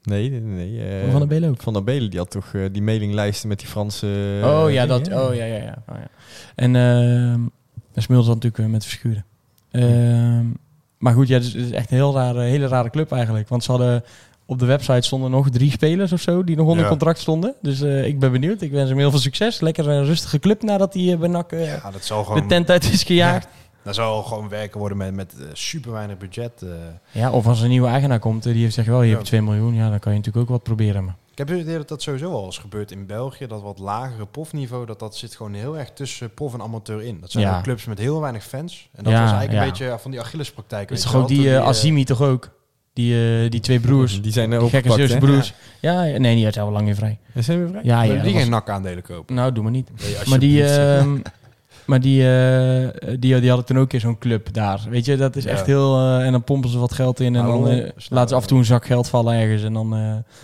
Nee, 0.04 0.30
nee, 0.30 0.42
nee. 0.42 1.02
eh, 1.02 1.10
van 1.12 1.20
der 1.20 1.28
Belen 1.28 1.50
ook? 1.50 1.62
Van 1.62 1.74
der 1.74 1.84
Belen, 1.84 2.10
die 2.10 2.20
had 2.20 2.32
toch 2.32 2.54
die 2.72 2.82
mailinglijsten 2.82 3.48
met 3.50 3.60
die 3.60 3.68
Franse... 3.68 4.42
oh 4.44 4.72
ja, 4.72 4.86
dat, 4.86 5.08
oh 5.08 5.36
ja, 5.36 5.46
ja, 5.46 5.56
ja. 5.56 5.84
Oh, 5.90 5.96
ja. 5.96 6.08
En 6.56 6.76
ehm 6.76 7.42
en 7.94 8.02
Smulders 8.02 8.28
had 8.30 8.36
natuurlijk 8.36 8.64
eh, 8.64 8.72
met 8.72 8.84
Verschuren. 8.86 9.26
Ehm, 9.72 10.46
maar 10.98 11.14
goed, 11.14 11.28
ja, 11.28 11.38
dus 11.38 11.54
het 11.54 11.66
is 11.66 11.72
echt 11.72 11.92
een 11.92 11.98
heel 11.98 12.14
rare, 12.14 12.42
hele 12.42 12.68
rare 12.68 12.90
club 12.90 13.12
eigenlijk. 13.12 13.50
Want 13.50 13.64
ze 13.64 13.72
hadden 13.72 14.04
op 14.46 14.60
de 14.60 14.66
website 14.66 15.02
stonden 15.02 15.32
nog 15.32 15.50
drie 15.50 15.72
spelers 15.72 16.12
of 16.12 16.22
zo 16.22 16.44
die 16.44 16.56
nog 16.56 16.68
onder 16.68 16.84
Ja. 16.84 16.90
contract 16.90 17.20
stonden. 17.20 17.54
Dus 17.62 17.82
eh, 17.82 18.06
ik 18.06 18.20
ben 18.20 18.32
benieuwd. 18.32 18.62
Ik 18.62 18.72
wens 18.72 18.90
hem 18.90 18.98
heel 18.98 19.10
veel 19.12 19.20
succes. 19.20 19.60
Lekker 19.60 19.90
een 19.90 20.06
rustige 20.06 20.40
club 20.40 20.62
nadat 20.62 20.94
hij 20.94 21.12
eh, 21.12 21.18
bij 21.20 21.28
NAC 21.30 21.52
eh, 21.52 21.66
Ja, 21.66 21.92
dat 21.92 22.04
zal 22.06 22.24
gewoon, 22.24 22.42
de 22.42 22.46
tent 22.48 22.70
uit 22.70 22.92
is 22.92 23.04
gejaagd. 23.04 23.48
dat 23.84 23.96
zal 23.96 24.24
gewoon 24.24 24.50
werken 24.50 24.80
worden 24.80 24.98
met, 24.98 25.14
met 25.14 25.34
eh, 25.40 25.46
super 25.54 25.92
weinig 25.92 26.18
budget. 26.18 26.52
eh. 26.62 26.70
Ja, 27.12 27.32
of 27.32 27.48
als 27.48 27.58
er 27.58 27.64
een 27.64 27.70
nieuwe 27.70 27.88
eigenaar 27.88 28.20
komt, 28.20 28.46
eh, 28.46 28.54
die 28.54 28.62
heeft 28.62 28.74
zegt 28.76 28.88
wel, 28.88 29.02
je 29.02 29.10
Ja. 29.10 29.14
hebt 29.16 29.26
2 29.28 29.42
miljoen. 29.42 29.74
Ja, 29.76 29.90
dan 29.90 30.00
kan 30.00 30.12
je 30.12 30.18
natuurlijk 30.18 30.46
ook 30.46 30.52
wat 30.52 30.64
proberen. 30.64 31.04
Maar. 31.04 31.16
Ik 31.32 31.38
heb 31.38 31.48
het 31.48 31.60
idee 31.60 31.78
dat 31.78 31.88
dat 31.88 32.02
sowieso 32.02 32.32
al 32.32 32.46
eens 32.46 32.58
gebeurt 32.58 32.92
in 32.92 33.06
België. 33.06 33.48
Dat 33.48 33.62
wat 33.62 33.80
lagere 33.80 34.26
profniveau, 34.26 34.86
dat 34.86 35.00
dat 35.00 35.16
zit 35.16 35.36
gewoon 35.36 35.54
heel 35.54 35.78
erg 35.78 35.90
tussen 35.94 36.34
prof 36.34 36.54
en 36.54 36.62
amateur 36.62 37.02
in. 37.02 37.18
Dat 37.22 37.32
zijn 37.32 37.44
Ja. 37.44 37.58
ook 37.58 37.64
clubs 37.64 37.86
met 37.86 37.98
heel 38.00 38.22
weinig 38.22 38.44
fans. 38.44 38.90
En 38.94 39.04
dat 39.04 39.14
Ja, 39.14 39.22
was 39.22 39.32
eigenlijk 39.32 39.60
ja. 39.60 39.66
een 39.66 39.70
beetje 39.70 40.00
van 40.00 40.12
die 40.12 40.20
Achillespraktijk. 40.20 40.92
Is 40.92 41.02
je 41.02 41.08
ook 41.08 41.14
wel, 41.14 41.28
die 41.28 41.48
eh 41.50 41.56
eh, 41.56 41.66
Azimi 41.68 42.04
toch 42.04 42.22
ook? 42.22 42.50
Die, 42.94 43.44
eh, 43.44 43.50
die 43.50 43.60
twee 43.60 43.80
broers. 43.80 44.22
Die 44.22 44.32
zijn 44.32 44.50
Die 44.50 44.60
gekke 44.60 44.76
opgepakt, 44.76 44.96
Zeeuwse 44.96 45.14
hè? 45.14 45.20
broers. 45.20 45.54
Ja, 45.80 46.04
ja, 46.04 46.18
nee, 46.18 46.36
die 46.36 46.52
zijn 46.52 46.66
al 46.66 46.72
lang 46.72 46.86
weer 46.86 46.96
vrij. 46.96 47.20
Ja, 47.34 47.42
Zijn 47.42 47.64
we 47.64 47.70
vrij? 47.70 47.82
Ja, 47.84 48.02
ja. 48.02 48.14
die 48.22 48.32
geen 48.32 48.40
was- 48.40 48.48
NAC-aandelen 48.50 49.04
kopen. 49.04 49.36
Nou, 49.36 49.52
doe 49.52 49.64
maar 49.64 49.72
niet. 49.72 49.90
Nee, 50.02 50.16
Maar 50.30 50.40
die. 50.40 50.64
maar 51.92 52.02
die, 52.02 52.22
eh, 52.22 52.88
die, 53.20 53.40
die 53.40 53.48
hadden 53.48 53.66
toen 53.66 53.78
ook 53.80 53.90
keer 53.90 54.00
zo'n 54.00 54.18
club 54.18 54.54
daar. 54.54 54.82
Weet 54.90 55.06
je, 55.06 55.18
dat 55.18 55.36
is 55.36 55.44
Ja. 55.44 55.50
echt 55.50 55.66
heel... 55.66 55.98
eh, 55.98 56.26
en 56.26 56.32
dan 56.32 56.44
pompen 56.44 56.70
ze 56.70 56.78
wat 56.80 56.94
geld 56.94 57.20
in 57.20 57.36
en 57.36 57.46
dan 57.46 57.68
eh, 57.68 57.90
laten 58.10 58.30
ze 58.30 58.36
af 58.36 58.42
en 58.42 58.48
toe 58.48 58.58
een 58.58 58.66
zak 58.66 58.86
geld 58.86 59.10
vallen 59.10 59.34
ergens. 59.34 59.64
En 59.64 59.74
dan... 59.74 59.90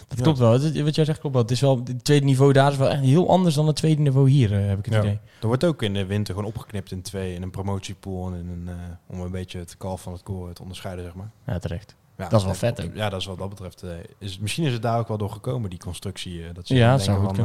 dat 0.07 0.17
Ja. 0.17 0.23
klopt 0.23 0.37
wel. 0.37 0.51
Het- 0.51 0.81
wat 0.81 0.95
jij 0.95 1.05
zegt 1.05 1.19
klopt 1.19 1.33
wel. 1.35 1.43
Het 1.43 1.51
is 1.51 1.61
wel... 1.61 1.81
Het 1.83 2.03
tweede 2.03 2.25
niveau 2.25 2.53
daar 2.53 2.71
is 2.71 2.77
wel 2.77 2.89
echt 2.89 3.01
heel 3.01 3.29
anders 3.29 3.55
dan 3.55 3.67
het 3.67 3.75
tweede 3.75 4.01
niveau 4.01 4.29
hier, 4.29 4.51
heb 4.51 4.79
ik 4.79 4.85
het 4.85 4.93
Ja. 4.93 4.99
idee. 4.99 5.19
Er 5.41 5.47
wordt 5.47 5.63
ook 5.63 5.81
in 5.83 5.93
de 5.93 6.05
winter 6.05 6.33
gewoon 6.33 6.49
opgeknipt 6.49 6.91
in 6.91 7.01
twee. 7.01 7.33
In 7.33 7.41
een 7.41 7.51
promotiepool 7.51 8.27
en 8.27 8.33
in 8.33 8.49
een, 8.67 8.69
om 9.07 9.19
een 9.21 9.31
beetje 9.31 9.59
het 9.59 9.77
kalf 9.77 10.01
van 10.01 10.13
het 10.13 10.23
koren 10.23 10.53
te 10.53 10.61
onderscheiden, 10.61 11.03
zeg 11.05 11.13
maar. 11.13 11.29
Ja, 11.45 11.59
terecht. 11.59 11.95
Ja, 12.17 12.27
Dat 12.29 12.39
is 12.39 12.45
wel 12.45 12.55
vet 12.55 12.83
ook. 12.83 12.95
Ja, 12.95 13.09
dat 13.09 13.19
is 13.19 13.25
wat 13.25 13.37
dat 13.37 13.49
betreft. 13.49 13.83
is, 14.19 14.39
misschien 14.39 14.63
is 14.65 14.73
het 14.73 14.81
daar 14.81 14.99
ook 14.99 15.07
wel 15.07 15.17
door 15.17 15.31
gekomen, 15.31 15.69
die 15.69 15.79
constructie. 15.79 16.41
dat 16.53 16.67
ze 16.67 16.75
Ja, 16.75 16.97
zou 16.97 17.25
goed 17.25 17.37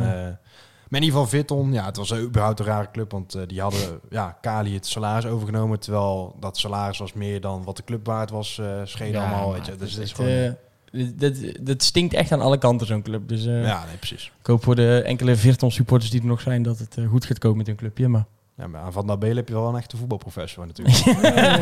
van, 1.00 1.00
kunnen. 1.00 1.00
maar 1.00 1.00
in 1.00 1.06
ieder 1.06 1.18
geval 1.20 1.26
Vitton, 1.26 1.72
ja, 1.72 1.84
het 1.84 1.96
was 1.96 2.14
überhaupt 2.14 2.58
een 2.60 2.66
rare 2.66 2.90
club. 2.92 3.10
Want 3.12 3.34
eh, 3.34 3.42
die 3.46 3.60
hadden 3.60 4.00
ja, 4.10 4.38
Kali 4.40 4.74
het 4.74 4.86
salaris 4.86 5.26
overgenomen. 5.26 5.78
Terwijl 5.80 6.36
dat 6.40 6.58
salaris 6.58 6.98
was 6.98 7.12
meer 7.12 7.40
dan 7.40 7.64
wat 7.64 7.76
de 7.76 7.84
club 7.84 8.06
waard 8.06 8.30
was. 8.30 8.58
eh 8.58 8.80
scheen 8.84 9.16
allemaal, 9.16 9.52
weet 9.52 9.66
je. 9.66 9.76
Dus 9.76 9.92
het 9.92 10.02
is 10.02 10.08
het, 10.08 10.16
gewoon... 10.18 10.30
eh, 10.30 10.52
dit- 10.92 11.18
dit- 11.40 11.66
dat 11.66 11.82
stinkt 11.82 12.14
echt 12.14 12.32
aan 12.32 12.40
alle 12.40 12.58
kanten, 12.58 12.86
zo'n 12.86 13.02
club. 13.02 13.28
Dus 13.28 13.46
eh, 13.46 13.64
ja, 13.64 13.84
nee, 13.86 13.96
precies. 13.96 14.32
ik 14.40 14.46
hoop 14.46 14.62
voor 14.62 14.74
de 14.74 15.02
enkele 15.06 15.36
Virton 15.36 15.70
supporters 15.70 16.10
die 16.10 16.20
er 16.20 16.26
nog 16.26 16.40
zijn, 16.40 16.62
dat 16.62 16.78
het 16.78 16.96
goed 17.08 17.24
gaat 17.24 17.38
komen 17.38 17.56
met 17.56 17.66
hun 17.66 17.76
clubje. 17.76 18.08
Maar 18.08 18.24
Ja, 18.56 18.66
maar 18.66 18.80
aan 18.80 18.92
Van 18.92 19.18
Belen 19.18 19.36
heb 19.36 19.48
je 19.48 19.54
wel 19.54 19.68
een 19.68 19.76
echte 19.76 19.96
voetbalprofessor 19.96 20.66
natuurlijk. 20.66 20.98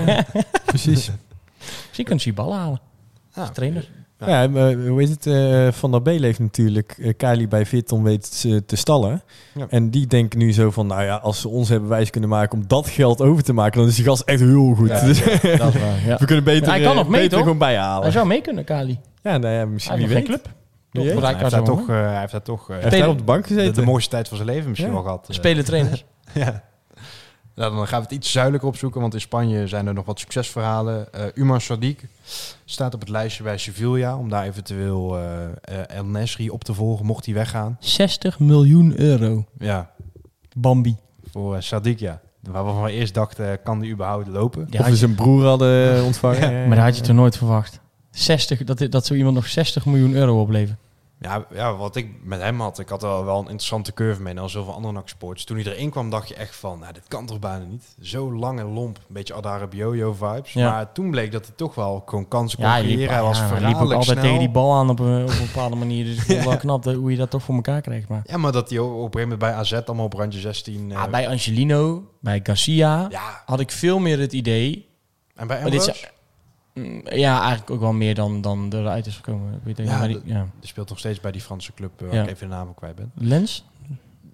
Precies. 0.64 1.10
misschien 1.58 2.04
kunnen 2.04 2.18
ze 2.20 2.24
die 2.24 2.32
ballen 2.34 2.58
halen. 2.58 2.80
Ja, 3.34 3.40
Als 3.40 3.50
trainer. 3.54 3.88
Ja. 4.26 4.42
Ja, 4.42 4.48
maar 4.48 4.74
hoe 4.74 5.02
is 5.02 5.10
het? 5.10 5.26
eh, 5.26 5.68
Van 5.72 5.90
der 5.90 6.02
Beel 6.02 6.22
heeft 6.22 6.38
natuurlijk 6.38 6.96
eh, 6.98 7.12
Kali 7.16 7.48
bij 7.48 7.66
Vitton 7.66 8.02
weten 8.02 8.34
ze 8.34 8.64
te 8.64 8.76
stallen. 8.76 9.22
Ja. 9.54 9.66
En 9.68 9.90
die 9.90 10.06
denken 10.06 10.38
nu 10.38 10.52
zo 10.52 10.70
van, 10.70 10.86
nou 10.86 11.02
ja, 11.02 11.16
als 11.16 11.40
ze 11.40 11.48
ons 11.48 11.68
hebben 11.68 11.88
wijs 11.88 12.10
kunnen 12.10 12.30
maken 12.30 12.58
om 12.58 12.64
dat 12.66 12.88
geld 12.88 13.20
over 13.20 13.42
te 13.42 13.52
maken, 13.52 13.78
dan 13.80 13.88
is 13.88 13.96
die 13.96 14.04
gast 14.04 14.22
echt 14.22 14.40
heel 14.40 14.74
goed. 14.74 14.88
Ja, 14.88 15.00
Dus 15.06 15.22
Dat 15.22 15.74
is 15.74 15.80
waar, 15.80 16.06
ja. 16.06 16.16
we 16.20 16.24
kunnen 16.24 16.44
beter, 16.44 16.64
Ja, 16.66 16.70
hij 16.70 16.80
kan 16.80 16.90
eh, 16.90 16.96
nog 16.96 17.08
mee, 17.08 17.20
beter 17.20 17.30
toch? 17.30 17.42
gewoon 17.42 17.58
bijhalen. 17.58 18.02
Hij 18.02 18.10
zou 18.12 18.26
mee 18.26 18.40
kunnen, 18.40 18.64
Kali. 18.64 18.98
Ja, 19.22 19.36
nou 19.38 19.54
ja, 19.54 19.64
misschien 19.66 19.96
Hij 19.98 20.06
wie 20.06 20.14
weet. 20.14 20.24
club. 20.24 20.42
Toch? 20.92 21.04
weet. 21.04 21.20
Hij 21.20 21.34
heeft 21.36 21.50
daar 21.50 21.62
toch, 21.64 21.88
eh, 21.88 21.96
hij 21.96 22.20
heeft 22.20 22.32
daar 22.32 22.42
toch 22.42 22.60
eh, 22.62 22.68
Hij 22.68 22.82
heeft 22.82 22.98
daar 22.98 23.08
op 23.08 23.18
de 23.18 23.24
bank 23.24 23.46
gezeten. 23.46 23.74
de 23.74 23.82
mooiste 23.82 24.10
tijd 24.10 24.28
van 24.28 24.36
zijn 24.36 24.48
leven 24.48 24.68
misschien 24.68 24.90
Ja. 24.90 24.96
wel 24.96 25.04
gehad. 25.04 25.26
eh. 25.28 25.34
Spelen 25.34 25.64
trainers. 25.64 26.04
Ja. 26.34 26.62
Nou, 27.60 27.74
dan 27.74 27.86
gaan 27.86 27.98
we 27.98 28.04
het 28.04 28.14
iets 28.14 28.32
zuidelijker 28.32 28.68
opzoeken, 28.68 29.00
want 29.00 29.14
in 29.14 29.20
Spanje 29.20 29.68
zijn 29.68 29.86
er 29.86 29.94
nog 29.94 30.04
wat 30.04 30.18
succesverhalen. 30.18 31.12
Eh 31.12 31.24
Umar 31.34 31.62
Sadiq 31.62 32.04
staat 32.64 32.94
op 32.94 33.00
het 33.00 33.08
lijstje 33.08 33.42
bij 33.42 33.58
Sevilla 33.58 34.16
om 34.16 34.28
daar 34.28 34.44
eventueel 34.44 35.18
eh, 35.18 35.44
eh, 35.44 35.96
El 35.96 36.04
Nesri 36.04 36.50
op 36.50 36.64
te 36.64 36.74
volgen, 36.74 37.06
mocht 37.06 37.24
hij 37.24 37.34
weggaan. 37.34 37.76
60 37.80 38.38
miljoen 38.38 39.00
euro. 39.00 39.44
Ja, 39.58 39.90
Bambi. 40.56 40.96
voor 41.32 41.56
uh, 41.56 41.60
Sadiq, 41.62 41.96
ja. 41.96 42.20
Waarvan 42.40 42.82
we 42.82 42.92
eerst 42.92 43.14
dachten, 43.14 43.62
kan 43.62 43.80
die 43.80 43.92
überhaupt 43.92 44.28
lopen? 44.28 44.66
Ja, 44.70 44.80
of 44.80 44.86
we 44.86 44.96
zijn 44.96 45.14
broer 45.14 45.44
hadden 45.44 46.04
ontvangen. 46.04 46.52
Ja, 46.52 46.66
maar 46.66 46.76
dat 46.76 46.84
had 46.84 46.96
je 46.96 47.02
toch 47.02 47.16
nooit 47.16 47.36
verwacht. 47.36 47.80
60, 48.10 48.64
dat, 48.64 48.86
dat 48.90 49.06
zo 49.06 49.14
iemand 49.14 49.34
nog 49.34 49.46
60 49.46 49.86
miljoen 49.86 50.14
euro 50.14 50.40
oplevert. 50.40 50.78
Ja, 51.22 51.44
ja, 51.52 51.76
wat 51.76 51.96
ik 51.96 52.08
met 52.22 52.40
hem 52.40 52.60
had, 52.60 52.78
ik 52.78 52.88
had 52.88 53.02
wel, 53.02 53.24
wel 53.24 53.34
een 53.38 53.40
interessante 53.42 53.92
curve 53.92 54.22
mee, 54.22 54.32
en 54.34 54.38
al 54.38 54.48
zoveel 54.48 54.72
andere 54.74 54.92
NAC 54.94 55.08
sports. 55.08 55.44
Toen 55.44 55.56
hij 55.58 55.72
erin 55.72 55.90
kwam, 55.90 56.10
dacht 56.10 56.28
je 56.28 56.34
echt 56.34 56.56
van, 56.56 56.78
nou, 56.78 56.92
dit 56.92 57.02
kan 57.08 57.26
toch 57.26 57.38
bijna 57.38 57.64
niet. 57.64 57.94
Zo 58.00 58.32
lang 58.34 58.58
en 58.58 58.72
lomp, 58.72 58.96
een 58.96 59.02
beetje 59.08 59.34
Adara 59.34 59.66
Biojo 59.66 60.12
vibes. 60.12 60.52
Ja. 60.52 60.70
Maar 60.70 60.92
toen 60.92 61.10
bleek 61.10 61.32
dat 61.32 61.46
hij 61.46 61.54
toch 61.56 61.74
wel 61.74 62.02
gewoon 62.06 62.28
kansen 62.28 62.58
kon 62.58 62.68
Ja, 62.68 62.76
liep, 62.78 62.84
creëren. 62.84 63.14
Hij 63.14 63.22
was 63.22 63.38
ja, 63.38 63.46
hij 63.46 63.60
liep 63.60 63.76
ook 63.76 63.80
altijd 63.92 64.04
snel. 64.04 64.22
tegen 64.22 64.38
die 64.38 64.50
bal 64.50 64.74
aan 64.74 64.90
op 64.90 64.98
een, 64.98 65.22
op 65.22 65.28
een 65.30 65.46
bepaalde 65.46 65.76
manier. 65.84 66.04
Dus 66.04 66.16
ik 66.16 66.22
vond 66.22 66.44
wel 66.44 66.56
knap 66.56 66.82
dat- 66.82 66.94
hoe 66.94 67.10
je 67.10 67.16
dat 67.16 67.30
toch 67.30 67.42
voor 67.42 67.54
elkaar 67.54 67.80
krijgt. 67.80 68.08
Maar 68.08 68.22
Ja, 68.24 68.36
maar 68.36 68.52
dat 68.52 68.70
hij 68.70 68.78
op 68.78 68.88
een 68.90 68.96
gegeven 68.98 69.20
moment 69.20 69.38
bij 69.38 69.52
AZ 69.52 69.72
allemaal 69.72 70.04
op 70.04 70.12
randje 70.12 70.40
16... 70.40 70.90
eh, 70.90 70.96
ja, 70.96 71.08
bij 71.08 71.28
Angelino, 71.28 72.04
bij 72.20 72.40
Garcia, 72.42 73.06
ja, 73.10 73.42
had 73.46 73.60
ik 73.60 73.70
veel 73.70 73.98
meer 73.98 74.18
het 74.18 74.32
idee... 74.32 74.88
en 75.34 75.46
bij 75.46 75.62
Ambrose, 75.64 75.94
Ja, 77.04 77.38
eigenlijk 77.40 77.70
ook 77.70 77.80
wel 77.80 77.92
meer 77.92 78.14
dan, 78.14 78.40
dan 78.40 78.68
eruit 78.72 79.06
is 79.06 79.16
gekomen. 79.16 79.60
Ik 79.64 79.76
Ja, 79.78 80.06
die- 80.06 80.20
ja. 80.24 80.46
speelt 80.60 80.88
nog 80.88 80.98
steeds 80.98 81.20
bij 81.20 81.32
die 81.32 81.40
Franse 81.40 81.72
club, 81.74 81.90
eh, 82.00 82.06
waar 82.06 82.14
Ja. 82.16 82.22
ik 82.22 82.28
even 82.30 82.48
de 82.48 82.54
naam 82.54 82.74
kwijt 82.74 82.94
ben. 82.96 83.12
Lens? 83.14 83.64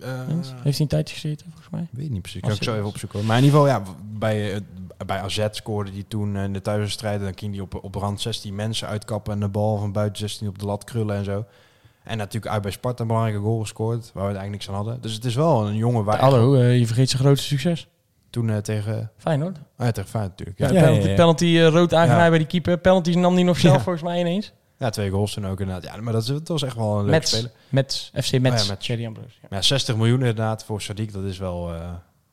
Eh, 0.01 0.09
Lens? 0.29 0.49
Heeft 0.49 0.63
hij 0.65 0.75
een 0.81 0.87
tijdje 0.87 1.15
gezeten, 1.15 1.47
volgens 1.47 1.71
mij? 1.71 1.87
weet 1.91 2.11
niet 2.11 2.23
precies, 2.23 2.41
kan 2.41 2.51
ik 2.53 2.63
zo 2.63 2.75
even 2.75 2.87
opzoeken. 2.87 3.25
Maar 3.27 3.39
in 3.39 3.45
ieder 3.45 3.61
geval, 3.61 3.75
ja, 3.75 3.83
bij, 4.19 4.55
eh, 4.55 4.61
bij 5.07 5.21
AZ 5.21 5.47
scoorde 5.51 5.91
hij 5.91 6.05
toen 6.09 6.37
in 6.37 6.53
de 6.53 6.63
thuiswedstrijden. 6.63 7.23
Dan 7.23 7.39
ging 7.39 7.53
hij 7.53 7.61
op, 7.63 7.85
op 7.85 7.95
rand 7.95 8.21
16 8.21 8.55
mensen 8.55 8.89
uitkappen 8.89 9.33
en 9.33 9.41
de 9.41 9.49
bal 9.49 9.79
van 9.79 9.93
buiten 9.93 10.19
16 10.19 10.49
op 10.49 10.59
de 10.59 10.67
lat 10.67 10.85
krullen 10.85 11.17
en 11.17 11.25
zo. 11.25 11.45
En 12.05 12.17
natuurlijk 12.19 12.53
uit 12.53 12.63
bij 12.63 12.71
Sparta 12.71 13.03
een 13.03 13.09
belangrijke 13.09 13.41
goal 13.43 13.61
gescoord, 13.61 14.01
waar 14.03 14.13
we 14.15 14.21
eigenlijk 14.37 14.51
niks 14.51 14.69
aan 14.69 14.75
hadden. 14.75 15.01
Dus 15.01 15.13
het 15.13 15.25
is 15.25 15.35
wel 15.35 15.67
een 15.67 15.77
jongen 15.77 16.05
waar 16.05 16.19
Hallo, 16.21 16.57
je 16.63 16.87
vergeet 16.87 17.11
zijn 17.11 17.23
grootste 17.23 17.47
succes. 17.47 17.89
Toen 18.41 18.51
eh, 18.51 18.57
tegen... 18.57 19.11
Fijn 19.17 19.41
hoor. 19.41 19.51
Oh 19.79 19.87
ja, 19.87 19.91
tegen 19.91 20.09
Feyenoord 20.11 20.39
natuurlijk. 20.39 20.59
Ja. 20.59 20.67
Ja, 20.67 20.81
penalty, 20.85 21.03
ja, 21.05 21.09
ja. 21.11 21.15
penalty 21.17 21.45
eh, 21.45 21.67
rood 21.69 21.95
aangeraaid 21.95 22.23
Ja. 22.23 22.29
bij 22.29 22.39
die 22.39 22.47
keeper. 22.47 22.79
Penalties 22.79 23.15
nam 23.15 23.35
hij 23.35 23.43
nog 23.43 23.59
zelf 23.59 23.77
Ja. 23.77 23.81
volgens 23.83 24.05
mij 24.05 24.21
ineens. 24.21 24.53
ja, 24.79 24.91
twee 24.91 25.11
goals 25.11 25.33
toen 25.33 25.47
ook 25.47 25.61
inderdaad. 25.61 25.85
Ja, 25.85 26.01
maar 26.03 26.13
dat, 26.13 26.23
is- 26.23 26.29
dat 26.29 26.49
was 26.49 26.63
echt 26.63 26.77
wel 26.77 26.91
een 26.91 26.97
leuke 27.05 27.11
Met, 27.11 27.29
speler. 27.29 27.51
met 27.69 28.11
FC 28.15 28.15
Metz. 28.41 28.61
Oh 28.61 28.67
ja, 28.67 28.69
Metz. 28.73 28.87
Thierry 28.87 29.07
Ambrose. 29.07 29.29
Ja. 29.29 29.47
Maar 29.51 29.59
ja, 29.59 29.65
60 29.65 29.97
miljoen 29.97 30.19
inderdaad 30.19 30.65
voor 30.65 30.83
Sadiq, 30.83 31.13
dat 31.13 31.25
is 31.25 31.39
wel... 31.39 31.73
eh, 31.75 31.81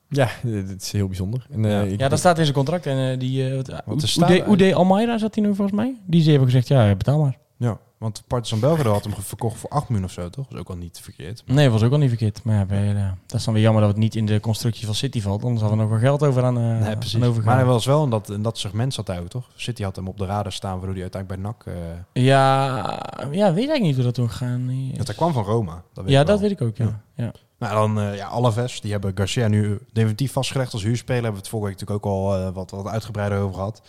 Ja, 0.08 0.28
dat 0.42 0.80
is 0.82 0.92
heel 0.92 1.06
bijzonder. 1.06 1.46
En, 1.50 1.64
eh, 1.64 1.70
Ja. 1.70 1.80
ik- 1.82 2.00
Ja, 2.00 2.08
dat 2.08 2.18
staat 2.18 2.36
in 2.38 2.42
zijn 2.44 2.56
contract. 2.56 2.86
En 2.86 3.10
eh, 3.12 3.18
die, 3.18 3.48
eh, 3.50 3.54
wat, 3.84 4.16
Oede 4.48 4.74
Almeida 4.74 5.18
zat 5.18 5.34
hij 5.34 5.44
nu 5.44 5.54
volgens 5.54 5.76
mij. 5.76 5.96
Die 6.06 6.22
ze 6.22 6.28
hebben 6.30 6.48
gezegd, 6.48 6.68
ja, 6.68 6.94
betaal 6.94 7.18
maar. 7.20 7.38
ja, 7.56 7.78
want 8.04 8.22
Partizan 8.26 8.60
Belgrado 8.60 8.92
had 8.92 9.04
hem 9.04 9.14
verkocht 9.18 9.56
voor 9.58 9.70
8 9.70 9.88
miljoen 9.88 10.06
of 10.06 10.12
zo, 10.12 10.30
toch? 10.30 10.44
Dat 10.44 10.54
is 10.54 10.60
ook 10.60 10.68
al 10.68 10.76
niet 10.76 11.00
verkeerd. 11.02 11.42
Nee, 11.46 11.70
was 11.70 11.82
ook 11.82 11.92
al 11.92 11.98
niet 11.98 12.08
verkeerd. 12.08 12.44
Maar 12.44 12.56
ja, 12.56 12.64
bij, 12.64 12.94
dat 13.26 13.38
is 13.38 13.44
dan 13.44 13.54
weer 13.54 13.62
jammer 13.62 13.82
dat 13.82 13.90
het 13.90 14.00
niet 14.00 14.14
in 14.14 14.26
de 14.26 14.40
constructie 14.40 14.86
van 14.86 14.94
City 14.94 15.20
valt. 15.20 15.42
Anders 15.42 15.60
hadden 15.60 15.78
we 15.78 15.84
nog 15.84 15.92
wel 15.92 16.02
geld 16.10 16.22
over 16.22 16.44
aan, 16.44 16.58
eh 16.58 16.62
Nee, 16.78 16.96
precies. 16.96 17.22
aan. 17.22 17.42
Maar 17.44 17.56
hij 17.56 17.64
was 17.64 17.86
wel 17.86 18.04
in 18.04 18.10
dat, 18.10 18.30
in 18.30 18.42
dat 18.42 18.58
segment 18.58 18.94
zat 18.94 19.06
hij 19.06 19.20
ook, 19.20 19.28
toch? 19.28 19.50
City 19.56 19.82
had 19.82 19.96
hem 19.96 20.08
op 20.08 20.18
de 20.18 20.26
radar 20.26 20.52
staan, 20.52 20.72
waardoor 20.76 20.92
hij 20.92 21.02
uiteindelijk 21.02 21.42
bij 21.42 21.50
NAC... 21.50 21.76
eh 21.76 22.22
Ja, 22.22 23.02
ja, 23.30 23.52
weet 23.52 23.68
ik 23.68 23.80
niet 23.82 23.94
hoe 23.94 24.04
dat 24.04 24.14
toen 24.14 24.30
gegaan 24.30 24.70
is. 24.70 24.96
dat 24.98 25.06
hij 25.06 25.16
kwam 25.16 25.32
van 25.32 25.44
Roma. 25.44 25.82
Dat 25.92 26.04
weet 26.04 26.12
ja, 26.12 26.20
ik 26.20 26.26
dat 26.26 26.40
weet 26.40 26.50
ik 26.50 26.62
ook, 26.62 26.76
ja. 26.76 27.00
ja. 27.14 27.32
Nou, 27.58 27.74
dan 27.74 28.00
eh 28.04 28.16
ja, 28.16 28.26
Alaves, 28.26 28.80
die 28.80 28.92
hebben 28.92 29.12
Garcia 29.14 29.48
nu 29.48 29.78
definitief 29.92 30.32
vastgelegd 30.32 30.72
als 30.72 30.82
huurspeler. 30.82 31.22
Hebben 31.22 31.40
we 31.40 31.46
het 31.46 31.56
vorige 31.56 31.68
week 31.68 31.80
natuurlijk 31.80 32.06
ook 32.06 32.12
al 32.12 32.52
wat, 32.52 32.70
wat 32.70 32.86
uitgebreider 32.86 33.38
over 33.38 33.54
gehad. 33.54 33.82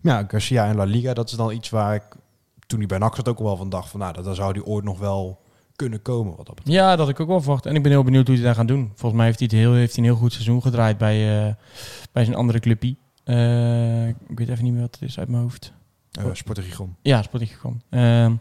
Maar 0.00 0.20
ja, 0.20 0.24
Garcia 0.28 0.66
en 0.66 0.76
La 0.76 0.84
Liga, 0.84 1.14
dat 1.14 1.30
is 1.30 1.36
dan 1.36 1.52
iets 1.52 1.70
waar 1.70 1.94
ik 1.94 2.02
toen 2.68 2.78
hij 2.78 2.88
bij 2.88 2.98
NAC 2.98 3.14
zat 3.16 3.28
ook 3.28 3.38
al 3.38 3.44
wel 3.44 3.56
van 3.56 3.68
dacht 3.68 3.88
van... 3.90 4.00
Nou, 4.00 4.22
dat, 4.22 4.36
zou 4.36 4.52
hij 4.52 4.62
ooit 4.62 4.84
nog 4.84 4.98
wel 4.98 5.40
kunnen 5.76 6.02
komen, 6.02 6.36
wat 6.36 6.46
dat 6.46 6.54
betreft. 6.54 6.78
Ja, 6.78 6.96
dat 6.96 7.08
ik 7.08 7.20
ook 7.20 7.28
wel 7.28 7.40
verwacht. 7.40 7.66
En 7.66 7.74
ik 7.74 7.82
ben 7.82 7.92
heel 7.92 8.02
benieuwd 8.04 8.26
hoe 8.26 8.36
hij 8.36 8.44
daar 8.44 8.54
gaat 8.54 8.68
doen. 8.68 8.90
Volgens 8.94 9.12
mij 9.12 9.26
heeft 9.26 9.38
hij, 9.38 9.48
het 9.50 9.58
heel, 9.58 9.72
heeft 9.72 9.96
hij 9.96 10.04
een 10.04 10.10
heel 10.10 10.18
goed 10.20 10.32
seizoen 10.32 10.62
gedraaid 10.62 10.98
bij, 10.98 11.46
eh, 11.46 11.54
bij 12.12 12.24
zijn 12.24 12.36
andere 12.36 12.60
clubje. 12.60 12.96
Eh, 13.24 14.08
ik 14.08 14.14
weet 14.38 14.48
even 14.48 14.64
niet 14.64 14.72
meer 14.72 14.82
wat 14.82 14.98
het 15.00 15.08
is 15.08 15.18
uit 15.18 15.28
mijn 15.28 15.42
hoofd. 15.42 15.72
Uh, 16.20 16.26
Sporting 16.32 16.66
Gijon. 16.66 16.96
Ja, 17.02 17.22
Sporting 17.22 17.50
gekomen. 17.52 17.82
Ehm 17.90 18.32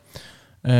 eh, 0.61 0.73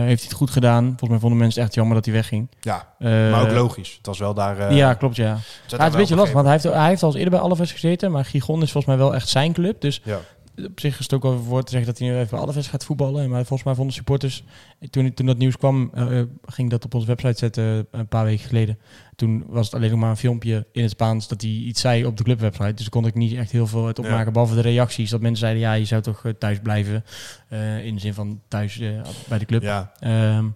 heeft 0.00 0.20
hij 0.20 0.28
het 0.28 0.32
goed 0.32 0.50
gedaan. 0.50 0.84
Volgens 0.84 1.10
mij 1.10 1.18
vonden 1.18 1.38
mensen 1.38 1.58
het 1.60 1.68
echt 1.68 1.74
jammer 1.78 1.94
dat 1.94 2.04
hij 2.04 2.14
wegging. 2.14 2.48
Ja, 2.60 2.88
Eh, 2.98 3.10
maar 3.10 3.42
ook 3.42 3.50
logisch. 3.50 3.94
Het 3.96 4.06
was 4.06 4.18
wel 4.18 4.34
daar... 4.34 4.58
eh, 4.58 4.76
ja, 4.76 4.94
klopt, 4.94 5.16
ja. 5.16 5.32
het 5.32 5.72
is 5.72 5.78
een 5.78 5.90
beetje 5.92 6.14
lastig, 6.14 6.34
want 6.34 6.46
hij 6.46 6.54
heeft, 6.54 6.74
hij 6.74 6.88
heeft 6.88 7.02
al 7.02 7.08
eens 7.08 7.16
eerder 7.18 7.32
bij 7.32 7.42
Alaves 7.42 7.72
gezeten. 7.72 8.10
Maar 8.10 8.24
Gigon 8.24 8.62
is 8.62 8.72
volgens 8.72 8.94
mij 8.96 9.04
wel 9.04 9.14
echt 9.14 9.28
zijn 9.28 9.52
club. 9.52 9.80
Dus 9.80 10.00
Ja. 10.04 10.18
Op 10.56 10.80
zich 10.80 10.92
is 10.98 11.04
het 11.04 11.12
ook 11.12 11.22
wel 11.22 11.42
voor 11.42 11.62
te 11.62 11.70
zeggen 11.70 11.90
dat 11.90 11.98
hij 11.98 12.08
nu 12.08 12.18
even 12.18 12.38
Alaves 12.38 12.66
gaat 12.68 12.84
voetballen. 12.84 13.30
Maar 13.30 13.38
volgens 13.38 13.62
mij 13.62 13.74
vonden 13.74 13.94
supporters, 13.94 14.44
toen, 14.90 15.14
toen 15.14 15.26
dat 15.26 15.36
nieuws 15.38 15.56
kwam, 15.56 15.90
eh, 15.94 16.20
eh, 16.20 16.26
ging 16.46 16.70
dat 16.70 16.84
op 16.84 16.94
onze 16.94 17.06
website 17.06 17.38
zetten 17.38 17.86
een 17.90 18.08
paar 18.08 18.24
weken 18.24 18.46
geleden. 18.46 18.78
Toen 19.16 19.44
was 19.46 19.66
het 19.66 19.74
alleen 19.74 19.90
nog 19.90 19.98
maar 20.00 20.10
een 20.10 20.16
filmpje 20.16 20.66
in 20.72 20.82
het 20.82 20.90
Spaans 20.90 21.28
dat 21.28 21.40
hij 21.40 21.50
iets 21.50 21.80
zei 21.80 22.04
op 22.06 22.16
de 22.16 22.22
clubwebsite. 22.24 22.72
Dus 22.72 22.80
daar 22.80 22.88
kon 22.90 23.06
ik 23.06 23.14
niet 23.14 23.34
echt 23.34 23.50
heel 23.50 23.66
veel 23.66 23.86
uit 23.86 23.98
opmaken, 23.98 24.24
Ja. 24.24 24.30
behalve 24.30 24.54
de 24.54 24.60
reacties. 24.60 25.10
Dat 25.10 25.20
mensen 25.20 25.38
zeiden, 25.40 25.62
ja, 25.62 25.72
je 25.72 25.84
zou 25.84 26.02
toch 26.02 26.24
eh, 26.24 26.32
thuis 26.38 26.58
blijven. 26.62 27.04
Eh, 27.48 27.84
in 27.84 27.94
de 27.94 28.00
zin 28.00 28.14
van 28.14 28.40
thuis 28.48 28.78
eh, 28.78 28.88
bij 29.28 29.38
de 29.38 29.44
club. 29.44 29.62
Ja, 29.62 29.92
Ehm, 30.00 30.46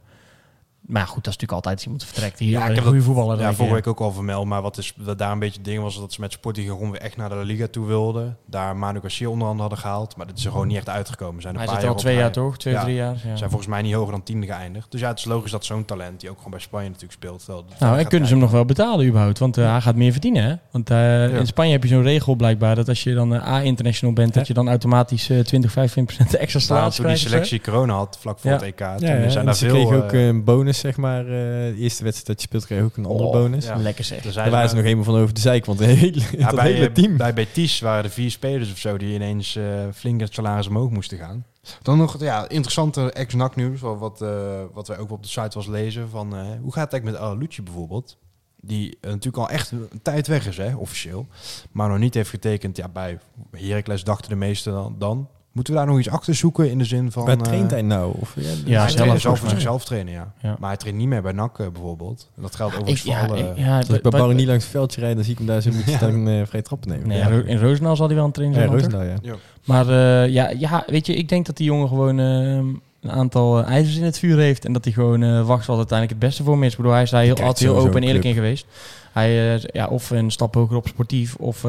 maar 0.89 1.07
goed, 1.07 1.24
dat 1.24 1.34
is 1.34 1.39
natuurlijk 1.39 1.53
altijd 1.53 1.74
als 1.74 1.84
iemand 1.84 2.05
vertrekt. 2.05 2.39
Hier, 2.39 2.51
Ja, 2.51 2.62
ik 2.62 2.68
een 2.68 2.74
heb 2.74 2.84
goede 2.84 3.03
voetballer. 3.03 3.41
ja 3.41 3.53
vorige 3.53 3.74
week 3.74 3.86
ook 3.86 4.01
al 4.01 4.12
vermeld. 4.12 4.47
Maar 4.47 4.62
wat, 4.62 4.78
is, 4.78 4.93
wat 4.97 5.18
daar 5.18 5.32
een 5.32 5.39
beetje 5.39 5.57
het 5.57 5.64
ding 5.64 5.82
was, 5.82 5.99
dat 5.99 6.12
ze 6.12 6.20
met 6.20 6.32
Sporting 6.32 6.91
weer 6.91 7.01
echt 7.01 7.16
naar 7.16 7.28
de 7.28 7.34
Liga 7.45 7.66
toe 7.70 7.86
wilden. 7.86 8.36
Daar 8.47 8.76
Manu 8.76 9.01
Garcia 9.01 9.28
onder 9.28 9.43
andere 9.49 9.61
hadden 9.68 9.78
gehaald. 9.78 10.16
Maar 10.16 10.26
dat 10.26 10.39
is 10.39 10.45
er 10.45 10.51
gewoon 10.51 10.66
niet 10.66 10.76
echt 10.76 10.89
uitgekomen. 10.89 11.43
Zijn 11.43 11.55
een 11.55 11.61
Hij 11.61 11.68
paar 11.68 11.78
zit 11.80 11.89
al 11.89 11.95
op 11.95 12.01
twee 12.01 12.16
jaar 12.16 12.32
toch? 12.32 12.59
Twee, 12.59 12.74
Ja. 12.74 12.82
drie 12.82 12.95
jaar. 12.95 13.14
Ja. 13.24 13.36
Zijn 13.36 13.51
volgens 13.51 13.66
mij 13.70 13.82
niet 13.82 13.95
hoger 13.95 14.12
dan 14.12 14.22
tiende 14.22 14.47
geëindigd. 14.47 14.91
Dus 14.91 15.01
ja, 15.01 15.09
het 15.09 15.18
is 15.18 15.24
logisch 15.24 15.51
dat 15.51 15.64
zo'n 15.64 15.84
talent, 15.84 16.20
die 16.20 16.30
ook 16.30 16.36
gewoon 16.36 16.51
bij 16.53 16.61
Spanje 16.61 16.86
natuurlijk 16.86 17.12
speelt. 17.12 17.45
Wel, 17.47 17.64
Nou, 17.78 17.99
en 17.99 18.09
kunnen 18.09 18.28
ze 18.28 18.34
hem 18.34 18.43
nog 18.43 18.53
wel 18.53 18.64
betalen 18.64 19.07
überhaupt? 19.07 19.39
Want 19.39 19.57
eh, 19.59 19.70
hij 19.70 19.80
gaat 19.80 19.95
meer 19.97 20.12
verdienen, 20.12 20.43
hè? 20.45 20.55
Want 20.70 20.91
eh, 20.91 21.34
in 21.39 21.47
Spanje 21.47 21.72
heb 21.72 21.82
je 21.82 21.89
zo'n 21.89 22.03
regel 22.03 22.34
blijkbaar 22.34 22.74
dat 22.74 22.89
als 22.89 23.03
je 23.03 23.14
dan 23.14 23.34
eh, 23.34 23.47
A-international 23.53 24.14
bent, 24.14 24.34
dat 24.34 24.47
je 24.47 24.55
dan 24.55 24.68
automatisch 24.68 25.30
eh 25.30 25.39
20, 25.41 25.70
25% 25.70 25.74
extra 26.39 26.61
salaris 26.61 26.95
toen 26.97 27.07
die 27.07 27.14
krijgt. 27.14 27.20
selectie 27.20 27.61
corona 27.61 27.95
had, 27.95 28.16
vlak 28.20 28.39
voor 28.39 28.51
Ja. 28.51 28.57
het 28.57 28.64
EK. 28.66 28.76
Toen 28.78 28.86
Ja, 28.86 28.99
zijn 28.99 29.22
ja, 29.22 29.34
daar 29.34 29.47
en 29.47 29.55
ze 29.55 29.64
veel... 29.68 29.74
kregen 29.74 30.05
ook 30.05 30.12
een 30.12 30.45
bonus, 30.45 30.78
zeg 30.81 30.97
maar. 30.97 31.20
eh, 31.20 31.29
de 31.29 31.74
eerste 31.79 32.03
wedstrijd 32.05 32.26
dat 32.26 32.41
je 32.41 32.47
speelt, 32.47 32.66
kreeg 32.66 32.79
je 32.79 32.85
ook 32.85 32.97
een 32.97 33.05
andere 33.07 33.24
Oh, 33.29 33.33
bonus. 33.33 33.64
ja. 33.64 33.76
Lekker 33.76 34.05
zeg. 34.05 34.22
Daar 34.33 34.51
waren 34.51 34.68
ze 34.68 34.74
nog 34.74 34.85
helemaal 34.85 35.05
van 35.05 35.16
over 35.16 35.35
de 35.35 35.41
zijkant. 35.41 35.79
Het 35.79 35.89
hele, 35.89 36.22
Ja, 36.39 36.55
bij, 36.55 36.72
hele 36.72 36.87
eh, 36.87 36.93
team. 36.95 37.16
bij 37.16 37.35
Betis 37.35 37.81
waren 37.81 38.05
er 38.05 38.11
vier 38.11 38.31
spelers 38.31 38.70
of 38.72 38.79
zo 38.79 38.97
die 38.99 39.14
ineens 39.14 39.57
eh, 39.57 39.64
flink 39.95 40.20
het 40.20 40.35
salaris 40.35 40.66
omhoog 40.66 40.91
moesten 40.91 41.18
gaan. 41.18 41.45
Dan 41.83 41.99
nog 41.99 42.20
ja, 42.20 42.49
interessante 42.49 43.12
ex-NAC 43.12 43.57
nieuws, 43.57 43.81
wat, 43.81 43.99
wat, 43.99 44.22
eh, 44.22 44.62
wat 44.72 44.89
wij 44.89 44.99
ook 44.99 45.11
op 45.11 45.22
de 45.22 45.29
site 45.29 45.51
was 45.59 45.66
lezen. 45.66 46.09
Van, 46.09 46.35
eh, 46.37 46.41
hoe 46.61 46.72
gaat 46.72 46.85
het 46.85 46.93
eigenlijk 46.93 47.05
met 47.05 47.16
Alucci 47.31 47.62
bijvoorbeeld? 47.62 48.16
Die 48.61 48.99
natuurlijk 49.01 49.37
al 49.37 49.49
echt 49.51 49.70
een 49.70 49.89
tijd 50.03 50.26
weg 50.26 50.47
is, 50.47 50.57
hè, 50.57 50.74
officieel. 50.76 51.26
Maar 51.72 51.89
nog 51.89 51.99
niet 51.99 52.14
heeft 52.14 52.31
getekend. 52.31 52.76
Ja, 52.76 52.89
bij 52.89 53.18
Heracles 53.57 54.05
dachten 54.05 54.31
de 54.31 54.37
meesten 54.37 54.72
dan, 54.72 54.95
dan 54.99 55.29
Moeten 55.53 55.72
we 55.72 55.78
daar 55.78 55.88
nog 55.88 55.99
iets 55.99 56.09
achter 56.09 56.34
zoeken 56.34 56.70
in 56.70 56.78
de 56.78 56.84
zin 56.84 57.12
van... 57.12 57.24
Waar 57.24 57.36
eh, 57.36 57.42
traint 57.42 57.70
hij 57.70 57.82
nou? 57.82 58.14
Of, 58.20 58.34
ja, 58.36 58.42
Ja, 58.42 58.80
hij 58.80 58.88
zelf, 58.90 58.92
traint 59.03 59.20
zelf 59.20 59.38
voor 59.38 59.49
zichzelf 59.49 59.84
trainen, 59.84 60.12
ja. 60.12 60.32
Ja. 60.42 60.57
Maar 60.59 60.68
hij 60.68 60.78
traint 60.78 60.99
niet 60.99 61.09
meer 61.09 61.22
bij 61.22 61.32
NAC 61.32 61.59
eh, 61.59 61.66
bijvoorbeeld. 61.72 62.30
En 62.36 62.42
dat 62.42 62.57
geldt 62.57 62.72
Ik, 62.74 62.80
overigens 62.80 63.07
ja, 63.12 63.26
voor 63.26 63.36
alle... 63.36 63.51
ik- 63.51 63.57
ja, 63.59 63.76
Als 63.78 63.88
ik 63.88 64.03
bij 64.03 64.11
Barry 64.11 64.34
niet 64.34 64.46
langs 64.46 64.62
het 64.64 64.72
veldje 64.72 64.99
rijden, 65.01 65.16
dan 65.16 65.24
zie 65.24 65.32
ik 65.34 65.38
hem 65.38 65.49
daar 65.49 65.61
zo 65.62 65.70
moeten 65.74 65.90
Ja. 65.92 65.96
staan 65.96 66.28
eh 66.28 66.42
vrij 66.46 66.62
trappen 66.62 66.88
nemen. 66.88 67.09
Nee, 67.09 67.18
Ja. 67.18 67.28
In 67.28 67.59
Roosendaal 67.59 67.96
zal 67.96 68.07
hij 68.07 68.14
wel 68.16 68.24
een 68.24 68.32
trainer 68.32 68.61
Ja, 68.61 68.66
zijn. 68.68 68.80
toch? 68.80 68.90
Roosendaal, 68.92 69.18
ja. 69.22 69.34
Maar 69.64 69.88
eh, 69.88 70.32
ja, 70.32 70.49
ja, 70.51 70.84
weet 70.86 71.07
je, 71.07 71.14
ik 71.14 71.28
denk 71.28 71.46
dat 71.46 71.57
die 71.57 71.66
jongen 71.66 71.88
gewoon 71.88 72.18
eh, 72.18 72.61
een 73.09 73.14
aantal 73.14 73.59
eh, 73.59 73.70
ijzers 73.70 73.96
in 73.96 74.04
het 74.04 74.18
vuur 74.18 74.38
heeft. 74.38 74.64
En 74.64 74.72
dat 74.72 74.84
hij 74.84 74.92
gewoon 74.92 75.22
eh, 75.22 75.46
wacht 75.46 75.66
wat 75.66 75.76
uiteindelijk 75.76 76.20
het 76.20 76.28
beste 76.28 76.42
voor 76.42 76.52
hem 76.52 76.62
is. 76.62 76.70
Ik 76.70 76.76
bedoel, 76.76 76.92
hij 76.92 77.02
is 77.02 77.11
daar 77.11 77.22
heel, 77.22 77.36
altijd 77.36 77.59
heel 77.59 77.76
open 77.76 77.96
en 77.96 78.02
eerlijk 78.02 78.24
in 78.24 78.34
geweest. 78.34 78.66
Hij, 79.12 79.54
eh, 79.54 79.62
ja, 79.72 79.86
of 79.86 80.11
een 80.11 80.30
stap 80.30 80.54
hoger 80.54 80.76
op 80.76 80.88
sportief, 80.88 81.34
of 81.34 81.62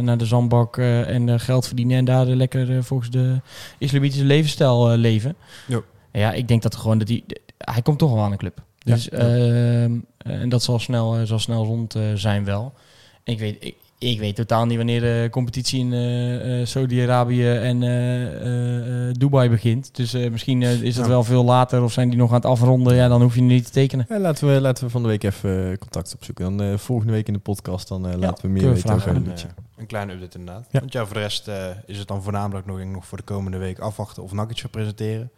naar 0.00 0.18
de 0.18 0.26
zandbak 0.26 0.78
en 0.78 1.40
geld 1.40 1.66
verdienen. 1.66 1.96
En 1.96 2.04
daar 2.04 2.26
lekker 2.26 2.84
volgens 2.84 3.10
de 3.10 3.40
islamitische 3.78 4.24
levensstijl 4.24 4.88
leven. 4.88 5.34
Ja. 5.66 5.80
Ja, 6.12 6.32
ik 6.32 6.48
denk 6.48 6.62
dat 6.62 6.76
gewoon 6.76 6.98
dat 6.98 7.08
hij... 7.08 7.22
Hij 7.58 7.82
komt 7.82 7.98
toch 7.98 8.12
wel 8.12 8.22
aan 8.22 8.32
een 8.32 8.38
club. 8.38 8.62
Dus, 8.84 9.08
ehm, 9.08 9.98
en 10.18 10.48
dat 10.48 10.62
zal 10.62 10.78
snel, 10.78 11.26
zal 11.26 11.38
snel 11.38 11.64
rond 11.64 11.96
zijn 12.14 12.44
wel. 12.44 12.72
En 13.24 13.32
ik 13.32 13.38
weet, 13.38 13.56
ik, 13.60 13.74
ik 14.10 14.18
weet 14.18 14.36
totaal 14.36 14.66
niet 14.66 14.76
wanneer 14.76 15.00
de 15.00 15.28
competitie 15.30 15.80
in 15.80 15.92
eh, 15.92 16.60
eh, 16.60 16.66
Saudi-Arabië 16.66 17.48
en 17.50 17.82
eh, 17.82 19.12
Dubai 19.12 19.48
begint. 19.48 19.96
Dus 19.96 20.14
eh, 20.14 20.30
misschien 20.30 20.62
is 20.62 20.94
dat 20.94 21.04
Ja. 21.04 21.10
wel 21.10 21.24
veel 21.24 21.44
later 21.44 21.82
of 21.82 21.92
zijn 21.92 22.08
die 22.08 22.18
nog 22.18 22.28
aan 22.28 22.34
het 22.36 22.44
afronden. 22.44 22.94
Ja, 22.94 23.08
dan 23.08 23.22
hoef 23.22 23.34
je 23.34 23.40
niet 23.42 23.64
te 23.64 23.70
tekenen. 23.70 24.06
Ja, 24.08 24.18
laten, 24.18 24.48
we, 24.54 24.60
laten 24.60 24.84
we 24.84 24.90
van 24.90 25.02
de 25.02 25.08
week 25.08 25.22
even 25.22 25.78
contact 25.78 26.14
opzoeken. 26.14 26.56
Dan 26.56 26.66
eh, 26.68 26.78
volgende 26.78 27.12
week 27.12 27.26
in 27.26 27.32
de 27.32 27.38
podcast 27.38 27.88
dan 27.88 28.08
eh, 28.08 28.18
laten 28.18 28.44
we 28.46 28.50
meer 28.52 28.62
we 28.62 28.74
weten 28.74 28.94
over. 28.94 29.16
Een, 29.16 29.32
een 29.76 29.86
kleine 29.86 30.12
update 30.12 30.38
inderdaad. 30.38 30.66
Ja. 30.70 30.80
Want 30.80 30.92
ja, 30.92 31.04
voor 31.04 31.14
de 31.14 31.20
rest 31.20 31.48
eh, 31.48 31.66
is 31.86 31.98
het 31.98 32.08
dan 32.08 32.22
voornamelijk 32.22 32.66
nog, 32.66 32.84
nog 32.84 33.06
voor 33.06 33.18
de 33.18 33.24
komende 33.24 33.58
week 33.58 33.78
afwachten 33.78 34.22
of 34.22 34.30
gaat 34.30 34.70
presenteren. 34.70 35.30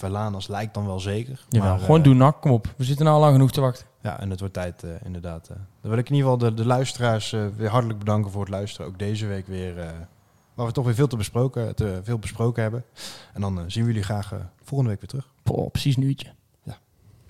Verlanas 0.00 0.48
lijkt 0.48 0.74
dan 0.74 0.86
wel 0.86 1.00
zeker. 1.00 1.44
Maar, 1.58 1.78
gewoon 1.78 1.98
eh, 1.98 2.04
doen, 2.04 2.16
nak, 2.16 2.40
kom 2.40 2.50
op. 2.50 2.74
We 2.76 2.84
zitten 2.84 3.04
nou 3.04 3.16
al 3.16 3.22
lang 3.22 3.34
genoeg 3.34 3.52
te 3.52 3.60
wachten. 3.60 3.86
Ja, 4.02 4.20
en 4.20 4.30
het 4.30 4.38
wordt 4.38 4.54
tijd 4.54 4.82
eh, 4.82 4.90
inderdaad. 5.04 5.48
eh. 5.48 5.56
dan 5.80 5.90
wil 5.90 5.98
ik 5.98 6.08
in 6.08 6.14
ieder 6.14 6.30
geval 6.30 6.48
de, 6.50 6.54
de 6.54 6.66
luisteraars 6.66 7.32
eh, 7.32 7.40
weer 7.56 7.68
hartelijk 7.68 7.98
bedanken 7.98 8.30
voor 8.30 8.40
het 8.40 8.50
luisteren. 8.50 8.86
Ook 8.86 8.98
deze 8.98 9.26
week 9.26 9.46
weer, 9.46 9.78
eh, 9.78 9.86
waar 10.54 10.66
we 10.66 10.72
toch 10.72 10.84
weer 10.84 10.94
veel 10.94 11.06
te 11.06 11.16
besproken, 11.16 11.74
te 11.74 12.00
veel 12.02 12.18
besproken 12.18 12.62
hebben. 12.62 12.84
En 13.34 13.40
dan 13.40 13.64
zien 13.66 13.82
we 13.82 13.88
jullie 13.88 14.04
graag 14.04 14.32
volgende 14.62 14.90
week 14.92 15.00
weer 15.00 15.10
terug. 15.10 15.28
Poh, 15.42 15.70
precies 15.70 15.96
een 15.96 16.02
uurtje. 16.02 16.28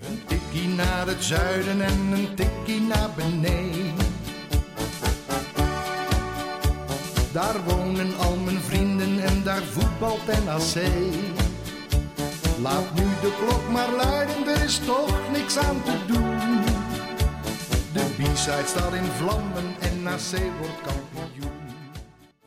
Een 0.00 0.20
tikkie 0.26 0.68
naar 0.68 1.06
het 1.06 1.24
zuiden 1.24 1.80
en 1.80 1.98
een 2.12 2.34
tikkie 2.34 2.80
naar 2.80 3.08
beneden. 3.16 3.94
Daar 7.32 7.64
wonen 7.64 8.18
al 8.18 8.36
mijn 8.36 8.60
vrienden 8.60 9.18
en 9.18 9.42
daar 9.42 9.62
voetbalt 9.62 10.26
NAC. 10.44 11.39
Laat 12.62 12.94
nu 12.94 13.02
de 13.02 13.32
klok 13.38 13.70
maar 13.70 13.90
luiden, 13.90 14.46
er 14.46 14.64
is 14.64 14.78
toch 14.78 15.30
niks 15.32 15.58
aan 15.58 15.82
te 15.82 16.06
doen. 16.06 16.38
De 17.92 18.04
B-side 18.16 18.66
staat 18.66 18.92
in 18.92 19.04
vlammen 19.04 19.74
en 19.80 20.02
NAC 20.02 20.40
wordt 20.58 20.80
kampioen. 20.82 21.59